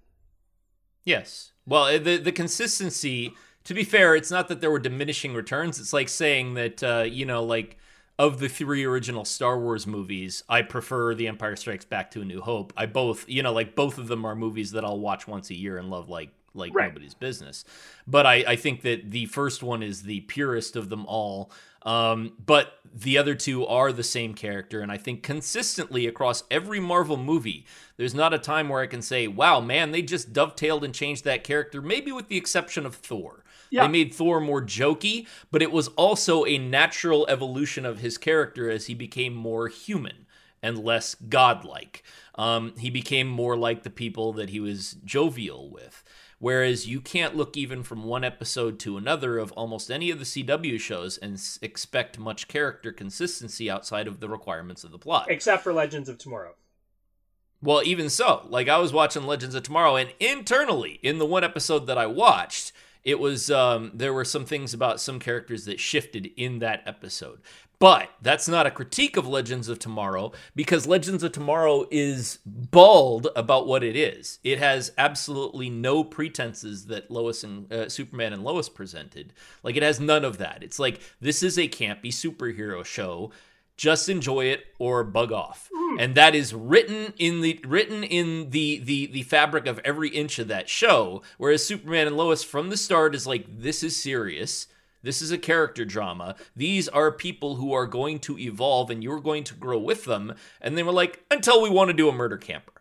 Yes. 1.03 1.51
Well, 1.65 1.87
eh, 1.87 1.97
the 1.97 2.17
the 2.17 2.31
consistency. 2.31 3.33
To 3.65 3.73
be 3.73 3.83
fair, 3.83 4.15
it's 4.15 4.31
not 4.31 4.47
that 4.47 4.61
there 4.61 4.71
were 4.71 4.79
diminishing 4.79 5.33
returns. 5.33 5.79
It's 5.79 5.93
like 5.93 6.09
saying 6.09 6.53
that 6.55 6.83
uh, 6.83 7.03
you 7.07 7.25
know, 7.25 7.43
like 7.43 7.77
of 8.17 8.39
the 8.39 8.47
three 8.47 8.85
original 8.85 9.25
Star 9.25 9.59
Wars 9.59 9.85
movies, 9.85 10.43
I 10.47 10.61
prefer 10.61 11.13
The 11.15 11.27
Empire 11.27 11.55
Strikes 11.55 11.83
Back 11.85 12.11
to 12.11 12.21
A 12.21 12.25
New 12.25 12.41
Hope. 12.41 12.71
I 12.77 12.85
both, 12.85 13.27
you 13.27 13.43
know, 13.43 13.51
like 13.51 13.75
both 13.75 13.97
of 13.97 14.07
them 14.07 14.23
are 14.23 14.35
movies 14.35 14.71
that 14.71 14.85
I'll 14.85 14.99
watch 14.99 15.27
once 15.27 15.49
a 15.49 15.55
year 15.55 15.77
and 15.77 15.89
love 15.89 16.09
like 16.09 16.29
like 16.53 16.73
Right. 16.73 16.87
nobody's 16.87 17.13
business. 17.13 17.65
But 18.07 18.25
I, 18.25 18.35
I 18.47 18.55
think 18.55 18.81
that 18.83 19.11
the 19.11 19.25
first 19.25 19.61
one 19.61 19.83
is 19.83 20.03
the 20.03 20.21
purest 20.21 20.77
of 20.77 20.87
them 20.89 21.05
all. 21.05 21.51
Um, 21.81 22.33
but 22.43 22.79
the 22.95 23.17
other 23.17 23.35
two 23.35 23.65
are 23.67 23.91
the 23.91 24.03
same 24.03 24.33
character, 24.33 24.79
and 24.81 24.91
I 24.91 24.97
think 24.97 25.21
consistently 25.21 26.07
across 26.07 26.43
every 26.49 26.79
Marvel 26.79 27.17
movie, 27.17 27.65
there's 27.97 28.15
not 28.15 28.33
a 28.33 28.39
time 28.39 28.69
where 28.69 28.81
I 28.81 28.87
can 28.87 29.03
say, 29.03 29.27
"Wow, 29.27 29.59
man, 29.59 29.91
they 29.91 30.01
just 30.01 30.33
dovetailed 30.33 30.83
and 30.83 30.95
changed 30.95 31.25
that 31.25 31.43
character." 31.43 31.81
Maybe 31.81 32.11
with 32.11 32.27
the 32.27 32.37
exception 32.37 32.85
of 32.87 32.95
Thor. 32.95 33.43
Yeah. 33.69 33.83
They 33.83 33.91
made 33.91 34.13
Thor 34.13 34.39
more 34.39 34.61
jokey, 34.61 35.27
but 35.51 35.61
it 35.61 35.71
was 35.71 35.87
also 35.89 36.45
a 36.45 36.57
natural 36.57 37.25
evolution 37.27 37.85
of 37.85 37.99
his 37.99 38.17
character 38.17 38.69
as 38.69 38.85
he 38.87 38.93
became 38.93 39.33
more 39.33 39.67
human 39.67 40.25
and 40.61 40.83
less 40.83 41.15
godlike. 41.15 42.03
Um, 42.35 42.73
he 42.77 42.89
became 42.89 43.27
more 43.27 43.55
like 43.55 43.83
the 43.83 43.89
people 43.89 44.33
that 44.33 44.49
he 44.49 44.59
was 44.59 44.97
jovial 45.05 45.69
with. 45.69 46.03
Whereas 46.39 46.85
you 46.85 46.99
can't 46.99 47.35
look 47.35 47.55
even 47.55 47.81
from 47.81 48.03
one 48.03 48.23
episode 48.23 48.77
to 48.79 48.97
another 48.97 49.37
of 49.37 49.51
almost 49.53 49.89
any 49.89 50.11
of 50.11 50.19
the 50.19 50.25
CW 50.25 50.79
shows 50.79 51.17
and 51.17 51.35
s- 51.35 51.57
expect 51.61 52.19
much 52.19 52.47
character 52.47 52.91
consistency 52.91 53.69
outside 53.69 54.05
of 54.07 54.19
the 54.19 54.27
requirements 54.27 54.83
of 54.83 54.91
the 54.91 54.99
plot. 54.99 55.27
Except 55.29 55.63
for 55.63 55.71
Legends 55.71 56.09
of 56.09 56.17
Tomorrow. 56.17 56.55
Well, 57.61 57.81
even 57.83 58.09
so, 58.09 58.45
like 58.49 58.67
I 58.67 58.77
was 58.79 58.91
watching 58.91 59.25
Legends 59.25 59.55
of 59.55 59.63
Tomorrow, 59.63 59.95
and 59.95 60.13
internally 60.19 60.99
in 61.01 61.19
the 61.19 61.25
one 61.25 61.43
episode 61.43 61.87
that 61.87 61.97
I 61.97 62.05
watched, 62.05 62.73
it 63.05 63.19
was 63.19 63.51
um, 63.51 63.91
there 63.93 64.13
were 64.13 64.25
some 64.25 64.45
things 64.45 64.73
about 64.73 64.99
some 64.99 65.19
characters 65.19 65.65
that 65.65 65.79
shifted 65.79 66.31
in 66.35 66.59
that 66.59 66.81
episode. 66.85 67.39
But 67.77 68.09
that's 68.21 68.47
not 68.47 68.65
a 68.65 68.71
critique 68.71 69.17
of 69.17 69.27
Legends 69.27 69.67
of 69.67 69.79
Tomorrow 69.79 70.31
because 70.55 70.87
Legends 70.87 71.23
of 71.23 71.33
Tomorrow 71.33 71.85
is 71.91 72.39
bald 72.45 73.27
about 73.35 73.67
what 73.67 73.83
it 73.83 73.95
is. 73.95 74.39
It 74.43 74.59
has 74.59 74.91
absolutely 74.97 75.69
no 75.69 76.03
pretenses 76.03 76.87
that 76.87 77.11
Lois 77.11 77.43
and 77.43 77.71
uh, 77.71 77.89
Superman 77.89 78.33
and 78.33 78.43
Lois 78.43 78.69
presented. 78.69 79.33
Like 79.61 79.75
it 79.75 79.83
has 79.83 79.99
none 79.99 80.23
of 80.25 80.37
that. 80.37 80.63
It's 80.63 80.79
like 80.79 81.01
this 81.19 81.43
is 81.43 81.59
a 81.59 81.67
campy 81.67 82.07
superhero 82.07 82.83
show 82.83 83.31
just 83.77 84.09
enjoy 84.09 84.45
it 84.45 84.65
or 84.79 85.03
bug 85.03 85.31
off. 85.31 85.69
Hmm. 85.73 85.99
And 85.99 86.15
that 86.15 86.35
is 86.35 86.53
written 86.53 87.13
in 87.17 87.41
the 87.41 87.59
written 87.65 88.03
in 88.03 88.49
the 88.51 88.79
the 88.79 89.07
the 89.07 89.23
fabric 89.23 89.67
of 89.67 89.79
every 89.83 90.09
inch 90.09 90.39
of 90.39 90.47
that 90.47 90.69
show 90.69 91.21
whereas 91.37 91.65
superman 91.65 92.07
and 92.07 92.17
lois 92.17 92.43
from 92.43 92.69
the 92.69 92.77
start 92.77 93.15
is 93.15 93.27
like 93.27 93.45
this 93.49 93.83
is 93.83 94.01
serious. 94.01 94.67
This 95.03 95.21
is 95.21 95.31
a 95.31 95.37
character 95.37 95.85
drama. 95.85 96.35
These 96.55 96.89
are 96.89 97.11
people 97.11 97.57
who 97.57 97.73
are 97.73 97.85
going 97.85 98.17
to 98.21 98.39
evolve 98.39 98.89
and 98.89 99.03
you're 99.03 99.19
going 99.19 99.43
to 99.43 99.53
grow 99.53 99.77
with 99.77 100.05
them. 100.05 100.33
And 100.61 100.75
they 100.75 100.81
were 100.81 100.91
like 100.91 101.23
until 101.29 101.61
we 101.61 101.69
want 101.69 101.89
to 101.89 101.93
do 101.93 102.09
a 102.09 102.11
murder 102.11 102.37
camper. 102.37 102.71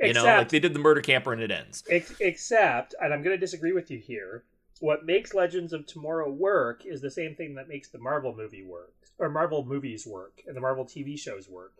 You 0.00 0.12
know 0.12 0.24
like 0.24 0.48
they 0.48 0.58
did 0.58 0.74
the 0.74 0.80
murder 0.80 1.00
camper 1.00 1.32
and 1.32 1.42
it 1.42 1.50
ends. 1.50 1.84
Ex- 1.88 2.14
except, 2.20 2.94
and 3.00 3.12
I'm 3.14 3.22
going 3.22 3.36
to 3.36 3.40
disagree 3.40 3.72
with 3.72 3.90
you 3.90 3.98
here. 3.98 4.44
What 4.82 5.06
makes 5.06 5.32
Legends 5.32 5.72
of 5.72 5.86
Tomorrow 5.86 6.28
work 6.32 6.84
is 6.84 7.00
the 7.00 7.10
same 7.12 7.36
thing 7.36 7.54
that 7.54 7.68
makes 7.68 7.88
the 7.88 8.00
Marvel 8.00 8.34
movie 8.34 8.64
work, 8.64 8.92
or 9.16 9.30
Marvel 9.30 9.64
movies 9.64 10.08
work, 10.08 10.42
and 10.44 10.56
the 10.56 10.60
Marvel 10.60 10.84
TV 10.84 11.16
shows 11.16 11.48
work, 11.48 11.74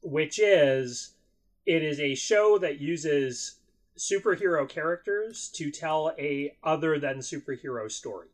which 0.00 0.38
is 0.38 1.16
it 1.66 1.82
is 1.82 1.98
a 1.98 2.14
show 2.14 2.56
that 2.58 2.78
uses 2.78 3.56
superhero 3.98 4.68
characters 4.68 5.50
to 5.54 5.72
tell 5.72 6.14
a 6.20 6.54
other 6.62 7.00
than 7.00 7.18
superhero 7.18 7.90
story. 7.90 8.28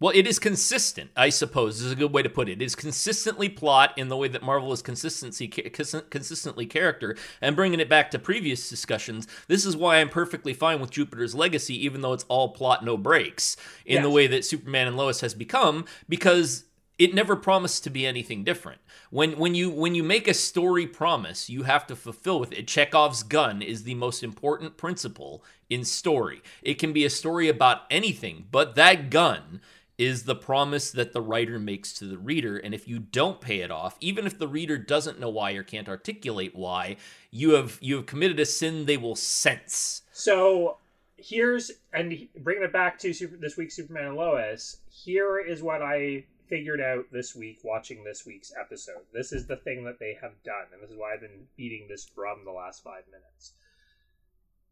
Well, 0.00 0.12
it 0.14 0.26
is 0.26 0.38
consistent, 0.38 1.10
I 1.14 1.28
suppose, 1.28 1.82
is 1.82 1.92
a 1.92 1.96
good 1.96 2.12
way 2.12 2.22
to 2.22 2.30
put 2.30 2.48
it. 2.48 2.62
It 2.62 2.64
is 2.64 2.74
consistently 2.74 3.50
plot 3.50 3.92
in 3.98 4.08
the 4.08 4.16
way 4.16 4.28
that 4.28 4.42
Marvel 4.42 4.72
is 4.72 4.80
consistency, 4.80 5.46
consistently 5.46 6.64
character. 6.64 7.16
And 7.42 7.54
bringing 7.54 7.80
it 7.80 7.88
back 7.90 8.10
to 8.12 8.18
previous 8.18 8.70
discussions, 8.70 9.28
this 9.46 9.66
is 9.66 9.76
why 9.76 9.98
I'm 9.98 10.08
perfectly 10.08 10.54
fine 10.54 10.80
with 10.80 10.90
Jupiter's 10.90 11.34
Legacy, 11.34 11.84
even 11.84 12.00
though 12.00 12.14
it's 12.14 12.24
all 12.28 12.48
plot, 12.48 12.82
no 12.82 12.96
breaks, 12.96 13.58
in 13.84 14.02
the 14.02 14.08
way 14.08 14.26
that 14.26 14.46
Superman 14.46 14.86
and 14.86 14.96
Lois 14.96 15.20
has 15.20 15.34
become, 15.34 15.84
because 16.08 16.64
it 16.98 17.14
never 17.14 17.36
promised 17.36 17.84
to 17.84 17.90
be 17.90 18.06
anything 18.06 18.44
different. 18.44 18.80
When 19.10 19.38
when 19.38 19.54
you 19.54 19.70
when 19.70 19.94
you 19.94 20.02
make 20.02 20.28
a 20.28 20.34
story 20.34 20.86
promise, 20.86 21.48
you 21.48 21.62
have 21.64 21.86
to 21.88 21.96
fulfill 21.96 22.38
with 22.38 22.52
it. 22.52 22.68
Chekhov's 22.68 23.22
gun 23.22 23.62
is 23.62 23.82
the 23.82 23.94
most 23.94 24.22
important 24.22 24.76
principle 24.76 25.42
in 25.70 25.84
story. 25.84 26.42
It 26.62 26.74
can 26.74 26.92
be 26.92 27.06
a 27.06 27.10
story 27.10 27.48
about 27.48 27.82
anything, 27.90 28.46
but 28.50 28.74
that 28.74 29.08
gun 29.08 29.60
is 30.00 30.24
the 30.24 30.34
promise 30.34 30.90
that 30.90 31.12
the 31.12 31.20
writer 31.20 31.58
makes 31.58 31.92
to 31.92 32.06
the 32.06 32.18
reader 32.18 32.56
and 32.56 32.74
if 32.74 32.88
you 32.88 32.98
don't 32.98 33.40
pay 33.40 33.60
it 33.60 33.70
off 33.70 33.96
even 34.00 34.26
if 34.26 34.38
the 34.38 34.48
reader 34.48 34.78
doesn't 34.78 35.20
know 35.20 35.28
why 35.28 35.52
or 35.52 35.62
can't 35.62 35.88
articulate 35.88 36.56
why 36.56 36.96
you 37.30 37.50
have 37.50 37.78
you 37.82 37.96
have 37.96 38.06
committed 38.06 38.40
a 38.40 38.46
sin 38.46 38.86
they 38.86 38.96
will 38.96 39.14
sense 39.14 40.02
So 40.12 40.78
here's 41.20 41.70
and 41.92 42.28
bringing 42.38 42.64
it 42.64 42.72
back 42.72 42.98
to 42.98 43.12
super, 43.12 43.36
this 43.36 43.56
week's 43.56 43.76
Superman 43.76 44.06
and 44.06 44.16
Lois. 44.16 44.78
Here 44.90 45.38
is 45.38 45.62
what 45.62 45.82
I 45.82 46.24
figured 46.48 46.80
out 46.80 47.04
this 47.12 47.36
week 47.36 47.60
watching 47.62 48.02
this 48.02 48.26
week's 48.26 48.52
episode. 48.58 49.02
This 49.12 49.32
is 49.32 49.46
the 49.46 49.56
thing 49.56 49.84
that 49.84 49.98
they 49.98 50.18
have 50.20 50.42
done, 50.42 50.66
and 50.72 50.82
this 50.82 50.90
is 50.90 50.96
why 50.96 51.14
I've 51.14 51.20
been 51.20 51.46
beating 51.56 51.86
this 51.88 52.04
drum 52.06 52.40
the 52.44 52.50
last 52.50 52.82
five 52.82 53.04
minutes. 53.06 53.52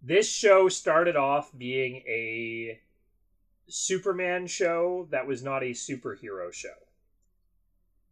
This 0.03 0.29
show 0.29 0.69
started 0.69 1.17
off 1.17 1.51
being 1.57 1.97
a 2.07 2.81
Superman 3.69 4.47
show 4.47 5.07
that 5.11 5.27
was 5.27 5.43
not 5.43 5.63
a 5.63 5.71
superhero 5.71 6.53
show, 6.53 6.69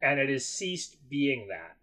and 0.00 0.20
it 0.20 0.28
has 0.28 0.44
ceased 0.44 0.96
being 1.08 1.48
that. 1.48 1.76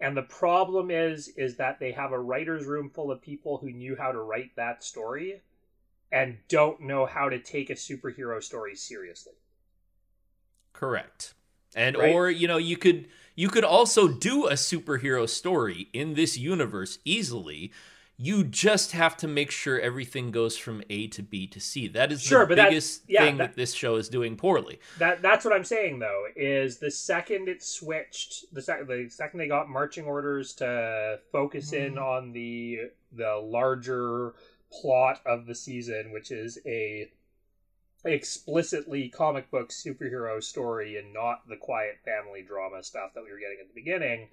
And 0.00 0.16
the 0.16 0.22
problem 0.22 0.90
is 0.90 1.28
is 1.28 1.56
that 1.56 1.78
they 1.78 1.92
have 1.92 2.12
a 2.12 2.20
writer's 2.20 2.66
room 2.66 2.90
full 2.90 3.10
of 3.10 3.20
people 3.20 3.58
who 3.58 3.70
knew 3.70 3.96
how 3.96 4.12
to 4.12 4.20
write 4.20 4.56
that 4.56 4.82
story 4.82 5.42
and 6.10 6.38
don't 6.48 6.80
know 6.80 7.06
how 7.06 7.28
to 7.28 7.38
take 7.38 7.70
a 7.70 7.74
superhero 7.74 8.42
story 8.42 8.74
seriously. 8.74 9.34
Correct. 10.72 11.34
And 11.74 11.96
Right. 11.96 12.14
or 12.14 12.30
you 12.30 12.48
know, 12.48 12.56
you 12.56 12.76
could 12.76 13.08
you 13.36 13.48
could 13.48 13.64
also 13.64 14.08
do 14.08 14.46
a 14.46 14.54
superhero 14.54 15.28
story 15.28 15.88
in 15.92 16.14
this 16.14 16.36
universe 16.36 16.98
easily. 17.04 17.72
You 18.22 18.44
just 18.44 18.92
have 18.92 19.16
to 19.18 19.26
make 19.26 19.50
sure 19.50 19.80
everything 19.80 20.30
goes 20.30 20.54
from 20.54 20.82
A 20.90 21.06
to 21.06 21.22
B 21.22 21.46
to 21.46 21.58
C. 21.58 21.88
That 21.88 22.12
is 22.12 22.20
Sure, 22.20 22.44
the 22.44 22.54
biggest 22.54 23.04
yeah, 23.08 23.24
thing 23.24 23.38
that- 23.38 23.52
that 23.52 23.56
this 23.56 23.72
show 23.72 23.96
is 23.96 24.10
doing 24.10 24.36
poorly. 24.36 24.78
That 24.98 25.22
that's 25.22 25.42
what 25.42 25.54
I'm 25.54 25.64
saying 25.64 26.00
though 26.00 26.26
is 26.36 26.76
the 26.76 26.90
second 26.90 27.48
it 27.48 27.62
switched 27.62 28.52
the 28.52 28.60
second 28.60 28.88
the 28.88 29.08
second 29.08 29.38
they 29.38 29.48
got 29.48 29.70
marching 29.70 30.04
orders 30.04 30.52
to 30.56 31.20
focus 31.32 31.72
in 31.72 31.94
mm. 31.94 32.02
on 32.02 32.32
the 32.32 32.90
the 33.10 33.36
larger 33.36 34.34
plot 34.70 35.22
of 35.24 35.46
the 35.46 35.54
season 35.54 36.12
which 36.12 36.30
is 36.30 36.58
a 36.66 37.10
explicitly 38.04 39.08
comic 39.08 39.50
book 39.50 39.70
superhero 39.70 40.42
story 40.42 40.98
and 40.98 41.12
not 41.14 41.48
the 41.48 41.56
quiet 41.56 41.98
family 42.04 42.42
drama 42.42 42.82
stuff 42.82 43.14
that 43.14 43.24
we 43.24 43.32
were 43.32 43.38
getting 43.38 43.58
at 43.60 43.68
the 43.68 43.74
beginning 43.74 44.28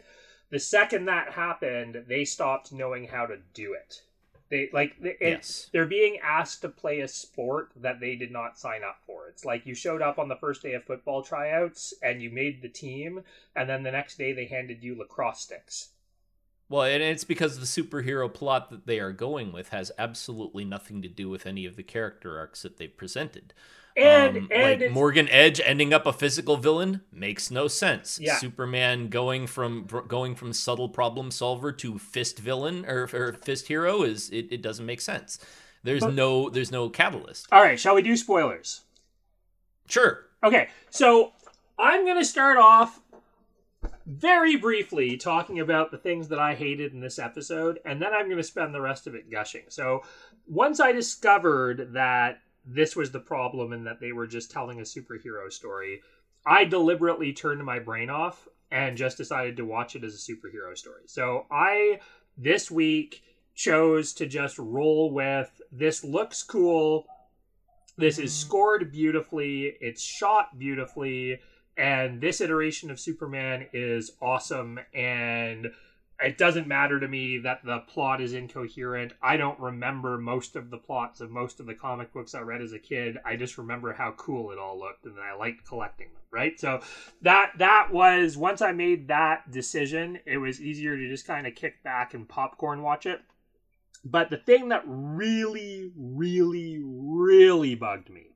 the 0.49 0.59
second 0.59 1.05
that 1.05 1.33
happened 1.33 2.03
they 2.07 2.23
stopped 2.25 2.71
knowing 2.71 3.07
how 3.07 3.25
to 3.25 3.37
do 3.53 3.73
it 3.73 4.01
they 4.49 4.69
like 4.71 4.95
it, 5.01 5.17
Yes. 5.19 5.69
they're 5.73 5.85
being 5.85 6.19
asked 6.23 6.61
to 6.61 6.69
play 6.69 7.01
a 7.01 7.07
sport 7.07 7.71
that 7.75 7.99
they 7.99 8.15
did 8.15 8.31
not 8.31 8.57
sign 8.57 8.83
up 8.83 8.99
for. 9.05 9.27
It's 9.27 9.43
like 9.43 9.65
you 9.65 9.75
showed 9.75 10.01
up 10.01 10.17
on 10.19 10.29
the 10.29 10.37
first 10.37 10.61
day 10.61 10.73
of 10.73 10.85
football 10.85 11.21
tryouts 11.21 11.93
and 12.01 12.21
you 12.21 12.29
made 12.29 12.61
the 12.61 12.69
team, 12.69 13.23
and 13.55 13.69
then 13.69 13.83
the 13.83 13.91
next 13.91 14.17
day 14.17 14.31
they 14.31 14.45
handed 14.45 14.83
you 14.83 14.97
lacrosse 14.97 15.41
sticks. 15.41 15.89
Well, 16.69 16.83
and 16.83 17.01
it's 17.03 17.23
because 17.23 17.59
the 17.59 17.65
superhero 17.65 18.33
plot 18.33 18.69
that 18.71 18.87
they 18.87 18.99
are 18.99 19.13
going 19.13 19.51
with 19.53 19.69
has 19.69 19.91
absolutely 19.97 20.65
nothing 20.65 21.01
to 21.01 21.07
do 21.07 21.29
with 21.29 21.45
any 21.45 21.65
of 21.65 21.75
the 21.77 21.83
character 21.83 22.37
arcs 22.37 22.61
that 22.61 22.77
they've 22.77 22.95
presented. 22.95 23.53
And 23.97 24.37
Um, 24.37 24.47
and 24.51 24.81
like 24.81 24.91
Morgan 24.91 25.27
Edge 25.29 25.59
ending 25.63 25.91
up 25.93 26.05
a 26.05 26.13
physical 26.13 26.55
villain 26.57 27.01
makes 27.11 27.49
no 27.49 27.67
sense. 27.67 28.19
Yeah. 28.21 28.37
Superman 28.37 29.09
going 29.09 29.47
from 29.47 29.87
going 30.07 30.35
from 30.35 30.53
subtle 30.53 30.87
problem 30.89 31.31
solver 31.31 31.71
to 31.73 31.97
fist 31.97 32.37
villain 32.39 32.85
or, 32.85 33.09
or 33.11 33.33
fist 33.33 33.67
hero 33.67 34.03
is 34.03 34.29
it, 34.29 34.47
it 34.51 34.61
doesn't 34.61 34.85
make 34.85 35.01
sense. 35.01 35.39
There's 35.83 36.03
But- 36.03 36.13
no 36.13 36.49
there's 36.49 36.71
no 36.71 36.89
catalyst. 36.89 37.47
all 37.51 37.61
right. 37.61 37.79
Shall 37.79 37.95
we 37.95 38.03
do 38.03 38.15
spoilers? 38.15 38.81
Sure. 39.89 40.25
Okay, 40.43 40.69
so 40.91 41.33
I'm 41.79 42.05
going 42.05 42.17
to 42.19 42.25
start 42.25 42.57
off 42.57 42.99
very 44.05 44.55
briefly 44.55 45.17
talking 45.17 45.59
about 45.59 45.91
the 45.91 45.97
things 45.97 46.27
that 46.29 46.39
I 46.39 46.53
hated 46.55 46.93
in 46.93 46.99
this 46.99 47.17
episode, 47.19 47.79
and 47.85 48.01
then 48.01 48.13
I'm 48.13 48.25
going 48.25 48.37
to 48.37 48.43
spend 48.43 48.73
the 48.75 48.81
rest 48.81 49.07
of 49.07 49.15
it 49.15 49.29
gushing. 49.31 49.63
So, 49.69 50.03
once 50.45 50.79
I 50.79 50.91
discovered 50.91 51.93
that 51.93 52.41
this 52.67 52.95
was 52.95 53.11
the 53.11 53.19
problem 53.19 53.71
and 53.71 53.87
that 53.87 53.99
they 53.99 54.11
were 54.11 54.27
just 54.27 54.51
telling 54.51 54.79
a 54.79 54.83
superhero 54.83 55.51
story, 55.51 56.01
I 56.45 56.65
deliberately 56.65 57.33
turned 57.33 57.63
my 57.63 57.79
brain 57.79 58.09
off 58.09 58.47
and 58.69 58.97
just 58.97 59.17
decided 59.17 59.57
to 59.57 59.65
watch 59.65 59.95
it 59.95 60.03
as 60.03 60.13
a 60.13 60.31
superhero 60.31 60.77
story. 60.77 61.03
So, 61.05 61.45
I 61.49 61.99
this 62.37 62.69
week 62.69 63.23
chose 63.55 64.13
to 64.13 64.27
just 64.27 64.59
roll 64.59 65.11
with 65.11 65.61
this 65.71 66.03
looks 66.03 66.43
cool. 66.43 67.07
This 67.97 68.19
is 68.19 68.31
mm. 68.31 68.35
scored 68.35 68.91
beautifully, 68.91 69.73
it's 69.81 70.03
shot 70.03 70.59
beautifully, 70.59 71.39
and 71.77 72.21
this 72.21 72.41
iteration 72.41 72.91
of 72.91 72.99
Superman 72.99 73.67
is 73.73 74.11
awesome. 74.21 74.79
And 74.93 75.71
it 76.19 76.37
doesn't 76.37 76.67
matter 76.67 76.99
to 76.99 77.07
me 77.07 77.37
that 77.39 77.63
the 77.63 77.79
plot 77.79 78.21
is 78.21 78.33
incoherent. 78.33 79.13
I 79.21 79.37
don't 79.37 79.59
remember 79.59 80.17
most 80.17 80.55
of 80.55 80.71
the 80.71 80.77
plots 80.77 81.21
of 81.21 81.29
most 81.29 81.59
of 81.59 81.67
the 81.67 81.75
comic 81.75 82.11
books 82.11 82.33
I 82.33 82.39
read 82.39 82.61
as 82.61 82.73
a 82.73 82.79
kid. 82.79 83.17
I 83.23 83.35
just 83.35 83.57
remember 83.57 83.93
how 83.93 84.13
cool 84.17 84.51
it 84.51 84.57
all 84.57 84.79
looked, 84.79 85.05
and 85.05 85.19
I 85.19 85.35
liked 85.35 85.67
collecting 85.67 86.07
them. 86.07 86.23
Right, 86.29 86.59
so 86.59 86.81
that 87.21 87.53
that 87.57 87.89
was 87.91 88.35
once 88.35 88.61
I 88.61 88.71
made 88.71 89.07
that 89.07 89.49
decision, 89.51 90.19
it 90.25 90.37
was 90.37 90.59
easier 90.59 90.97
to 90.97 91.07
just 91.07 91.25
kind 91.25 91.47
of 91.47 91.55
kick 91.55 91.83
back 91.83 92.13
and 92.13 92.27
popcorn 92.27 92.81
watch 92.81 93.05
it. 93.05 93.21
But 94.03 94.29
the 94.29 94.37
thing 94.37 94.69
that 94.69 94.83
really, 94.85 95.91
really, 95.95 96.81
really 96.83 97.75
bugged 97.75 98.09
me, 98.09 98.27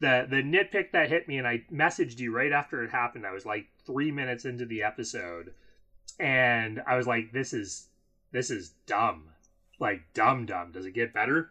the 0.00 0.26
the 0.28 0.42
nitpick 0.42 0.92
that 0.92 1.08
hit 1.08 1.28
me, 1.28 1.38
and 1.38 1.46
I 1.46 1.64
messaged 1.72 2.18
you 2.18 2.34
right 2.34 2.52
after 2.52 2.82
it 2.82 2.90
happened. 2.90 3.26
I 3.26 3.32
was 3.32 3.46
like 3.46 3.66
three 3.86 4.10
minutes 4.10 4.44
into 4.44 4.66
the 4.66 4.82
episode, 4.82 5.52
and 6.20 6.82
I 6.86 6.96
was 6.96 7.06
like, 7.06 7.32
"This 7.32 7.52
is 7.52 7.88
this 8.30 8.50
is 8.50 8.74
dumb, 8.86 9.30
like 9.80 10.02
dumb, 10.14 10.46
dumb." 10.46 10.70
Does 10.72 10.86
it 10.86 10.92
get 10.92 11.14
better? 11.14 11.50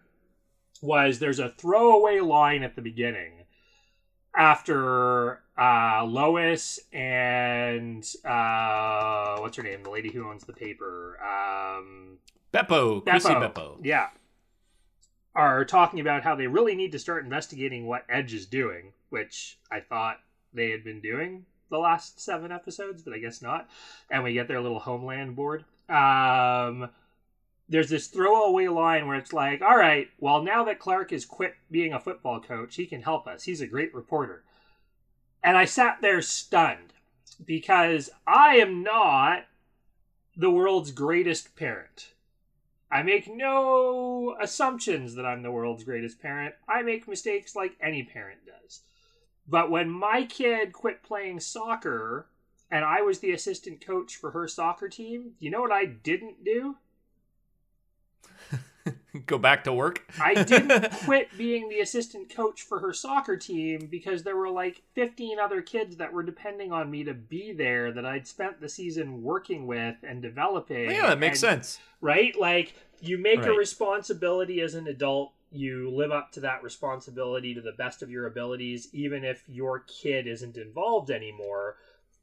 Was 0.81 1.19
there's 1.19 1.39
a 1.39 1.49
throwaway 1.49 2.19
line 2.19 2.63
at 2.63 2.75
the 2.75 2.81
beginning 2.81 3.45
after 4.35 5.41
uh, 5.57 6.05
Lois 6.05 6.79
and 6.93 8.05
uh, 8.23 9.37
what's 9.39 9.57
her 9.57 9.63
name, 9.63 9.83
the 9.83 9.89
lady 9.89 10.11
who 10.11 10.29
owns 10.29 10.45
the 10.45 10.53
paper. 10.53 11.17
Um, 11.19 12.19
Beppo, 12.53 13.03
Chrissy 13.03 13.29
Beppo, 13.29 13.53
Beppo. 13.53 13.77
Yeah. 13.83 14.09
Are 15.35 15.65
talking 15.65 15.99
about 15.99 16.23
how 16.23 16.35
they 16.35 16.47
really 16.47 16.75
need 16.75 16.91
to 16.91 16.99
start 16.99 17.23
investigating 17.23 17.87
what 17.87 18.05
Edge 18.09 18.33
is 18.33 18.45
doing, 18.45 18.93
which 19.09 19.59
I 19.71 19.79
thought 19.79 20.17
they 20.53 20.69
had 20.69 20.83
been 20.83 21.01
doing 21.01 21.45
the 21.69 21.77
last 21.77 22.19
seven 22.19 22.51
episodes, 22.51 23.01
but 23.01 23.13
I 23.13 23.19
guess 23.19 23.41
not. 23.41 23.67
And 24.09 24.23
we 24.23 24.33
get 24.33 24.47
their 24.47 24.61
little 24.61 24.79
homeland 24.79 25.35
board. 25.35 25.65
Um, 25.87 26.89
there's 27.67 27.89
this 27.89 28.07
throwaway 28.07 28.67
line 28.67 29.07
where 29.07 29.17
it's 29.17 29.33
like, 29.33 29.61
all 29.61 29.77
right, 29.77 30.07
well, 30.19 30.41
now 30.41 30.63
that 30.65 30.79
Clark 30.79 31.11
has 31.11 31.25
quit 31.25 31.55
being 31.69 31.93
a 31.93 31.99
football 31.99 32.41
coach, 32.41 32.75
he 32.75 32.85
can 32.85 33.03
help 33.03 33.27
us. 33.27 33.43
He's 33.43 33.61
a 33.61 33.67
great 33.67 33.93
reporter. 33.93 34.43
And 35.43 35.55
I 35.55 35.65
sat 35.65 35.99
there 36.01 36.21
stunned 36.21 36.93
because 37.45 38.09
I 38.27 38.55
am 38.55 38.83
not 38.83 39.45
the 40.35 40.49
world's 40.49 40.91
greatest 40.91 41.55
parent. 41.55 42.13
I 42.91 43.03
make 43.03 43.27
no 43.27 44.35
assumptions 44.41 45.13
that 45.15 45.25
I'm 45.25 45.43
the 45.43 45.51
world's 45.51 45.83
greatest 45.83 46.19
parent. 46.19 46.55
I 46.67 46.81
make 46.81 47.07
mistakes 47.07 47.55
like 47.55 47.77
any 47.79 48.03
parent 48.03 48.39
does. 48.45 48.81
But 49.49 49.71
when 49.71 49.89
my 49.89 50.25
kid 50.25 50.73
quit 50.73 51.01
playing 51.01 51.39
soccer 51.39 52.27
and 52.69 52.85
I 52.85 53.01
was 53.01 53.19
the 53.19 53.31
assistant 53.31 53.83
coach 53.85 54.15
for 54.15 54.31
her 54.31 54.47
soccer 54.47 54.87
team, 54.87 55.31
you 55.39 55.49
know 55.49 55.61
what 55.61 55.71
I 55.71 55.85
didn't 55.85 56.43
do? 56.45 56.75
Go 59.25 59.37
back 59.39 59.63
to 59.63 59.73
work. 59.73 60.03
I 60.21 60.43
didn't 60.43 60.91
quit 61.05 61.35
being 61.37 61.67
the 61.67 61.79
assistant 61.79 62.33
coach 62.33 62.61
for 62.61 62.79
her 62.79 62.93
soccer 62.93 63.37
team 63.37 63.87
because 63.89 64.21
there 64.23 64.37
were 64.37 64.51
like 64.51 64.83
15 64.93 65.39
other 65.39 65.61
kids 65.63 65.97
that 65.97 66.13
were 66.13 66.23
depending 66.23 66.71
on 66.71 66.91
me 66.91 67.03
to 67.03 67.13
be 67.15 67.51
there 67.51 67.91
that 67.91 68.05
I'd 68.05 68.27
spent 68.27 68.61
the 68.61 68.69
season 68.69 69.23
working 69.23 69.65
with 69.65 69.95
and 70.03 70.21
developing. 70.21 70.91
yeah, 70.91 71.07
that 71.07 71.19
makes 71.19 71.41
and- 71.43 71.63
sense. 71.63 71.79
right? 72.01 72.39
Like 72.39 72.75
you 73.01 73.17
make 73.17 73.45
a 73.45 73.51
responsibility 73.51 74.61
as 74.61 74.75
an 74.75 74.87
adult, 74.87 75.33
you 75.51 75.89
live 75.89 76.11
up 76.11 76.31
to 76.33 76.39
that 76.41 76.63
responsibility 76.63 77.53
to 77.53 77.61
the 77.61 77.71
best 77.71 78.01
of 78.01 78.09
your 78.09 78.27
abilities, 78.27 78.89
even 78.93 79.23
if 79.23 79.43
your 79.47 79.79
kid 79.79 80.27
isn't 80.27 80.57
involved 80.57 81.09
anymore. 81.09 81.77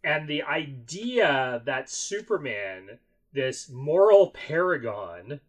And 0.05 0.29
the 0.29 0.43
idea 0.43 1.63
that 1.65 1.91
Superman, 1.91 2.99
this 3.33 3.69
moral 3.69 4.31
paragon, 4.31 5.41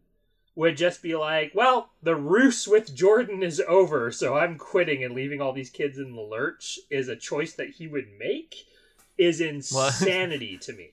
would 0.55 0.75
just 0.75 1.03
be 1.03 1.15
like, 1.15 1.51
well, 1.53 1.91
the 2.01 2.15
ruse 2.15 2.67
with 2.67 2.95
Jordan 2.95 3.43
is 3.43 3.61
over, 3.67 4.11
so 4.11 4.35
I'm 4.35 4.57
quitting 4.57 5.03
and 5.03 5.13
leaving 5.13 5.39
all 5.39 5.53
these 5.53 5.69
kids 5.69 5.99
in 5.99 6.15
the 6.15 6.21
lurch 6.21 6.79
is 6.89 7.07
a 7.07 7.15
choice 7.15 7.53
that 7.53 7.69
he 7.69 7.87
would 7.87 8.07
make 8.17 8.65
is 9.19 9.39
insanity 9.41 10.57
to 10.57 10.73
me. 10.73 10.89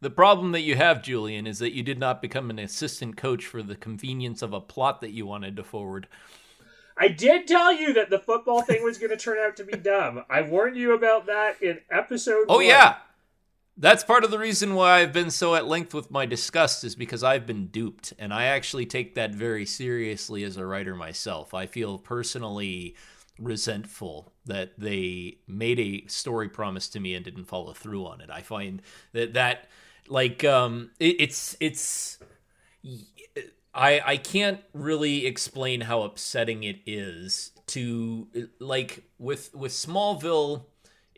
The 0.00 0.10
problem 0.10 0.52
that 0.52 0.60
you 0.60 0.76
have, 0.76 1.02
Julian, 1.02 1.46
is 1.46 1.58
that 1.58 1.74
you 1.74 1.82
did 1.82 1.98
not 1.98 2.22
become 2.22 2.50
an 2.50 2.58
assistant 2.58 3.16
coach 3.16 3.44
for 3.44 3.62
the 3.62 3.74
convenience 3.74 4.42
of 4.42 4.52
a 4.52 4.60
plot 4.60 5.00
that 5.00 5.10
you 5.10 5.26
wanted 5.26 5.56
to 5.56 5.64
forward. 5.64 6.06
I 6.96 7.08
did 7.08 7.46
tell 7.46 7.72
you 7.72 7.92
that 7.94 8.10
the 8.10 8.18
football 8.18 8.62
thing 8.62 8.82
was 8.82 8.98
going 8.98 9.10
to 9.10 9.16
turn 9.16 9.38
out 9.38 9.56
to 9.56 9.64
be 9.64 9.76
dumb. 9.76 10.24
I 10.28 10.42
warned 10.42 10.76
you 10.76 10.92
about 10.92 11.26
that 11.26 11.62
in 11.62 11.80
episode. 11.90 12.46
Oh 12.48 12.56
one. 12.56 12.66
yeah. 12.66 12.96
That's 13.76 14.02
part 14.02 14.24
of 14.24 14.32
the 14.32 14.40
reason 14.40 14.74
why 14.74 14.98
I've 14.98 15.12
been 15.12 15.30
so 15.30 15.54
at 15.54 15.68
length 15.68 15.94
with 15.94 16.10
my 16.10 16.26
disgust 16.26 16.82
is 16.82 16.96
because 16.96 17.22
I've 17.22 17.46
been 17.46 17.68
duped 17.68 18.12
and 18.18 18.34
I 18.34 18.46
actually 18.46 18.86
take 18.86 19.14
that 19.14 19.32
very 19.32 19.64
seriously 19.64 20.42
as 20.42 20.56
a 20.56 20.66
writer 20.66 20.96
myself. 20.96 21.54
I 21.54 21.66
feel 21.66 21.96
personally 21.96 22.96
resentful 23.38 24.32
that 24.46 24.72
they 24.78 25.38
made 25.46 25.78
a 25.78 26.04
story 26.08 26.48
promise 26.48 26.88
to 26.88 26.98
me 26.98 27.14
and 27.14 27.24
didn't 27.24 27.44
follow 27.44 27.72
through 27.72 28.06
on 28.06 28.20
it. 28.20 28.30
I 28.30 28.42
find 28.42 28.82
that 29.12 29.34
that 29.34 29.68
like 30.10 30.44
um 30.44 30.90
it, 30.98 31.16
it's 31.20 31.56
it's 31.60 32.18
I 33.74 34.00
I 34.04 34.16
can't 34.16 34.60
really 34.72 35.26
explain 35.26 35.82
how 35.82 36.02
upsetting 36.02 36.64
it 36.64 36.80
is 36.86 37.52
to 37.68 38.28
like 38.58 39.04
with 39.18 39.54
with 39.54 39.72
Smallville 39.72 40.64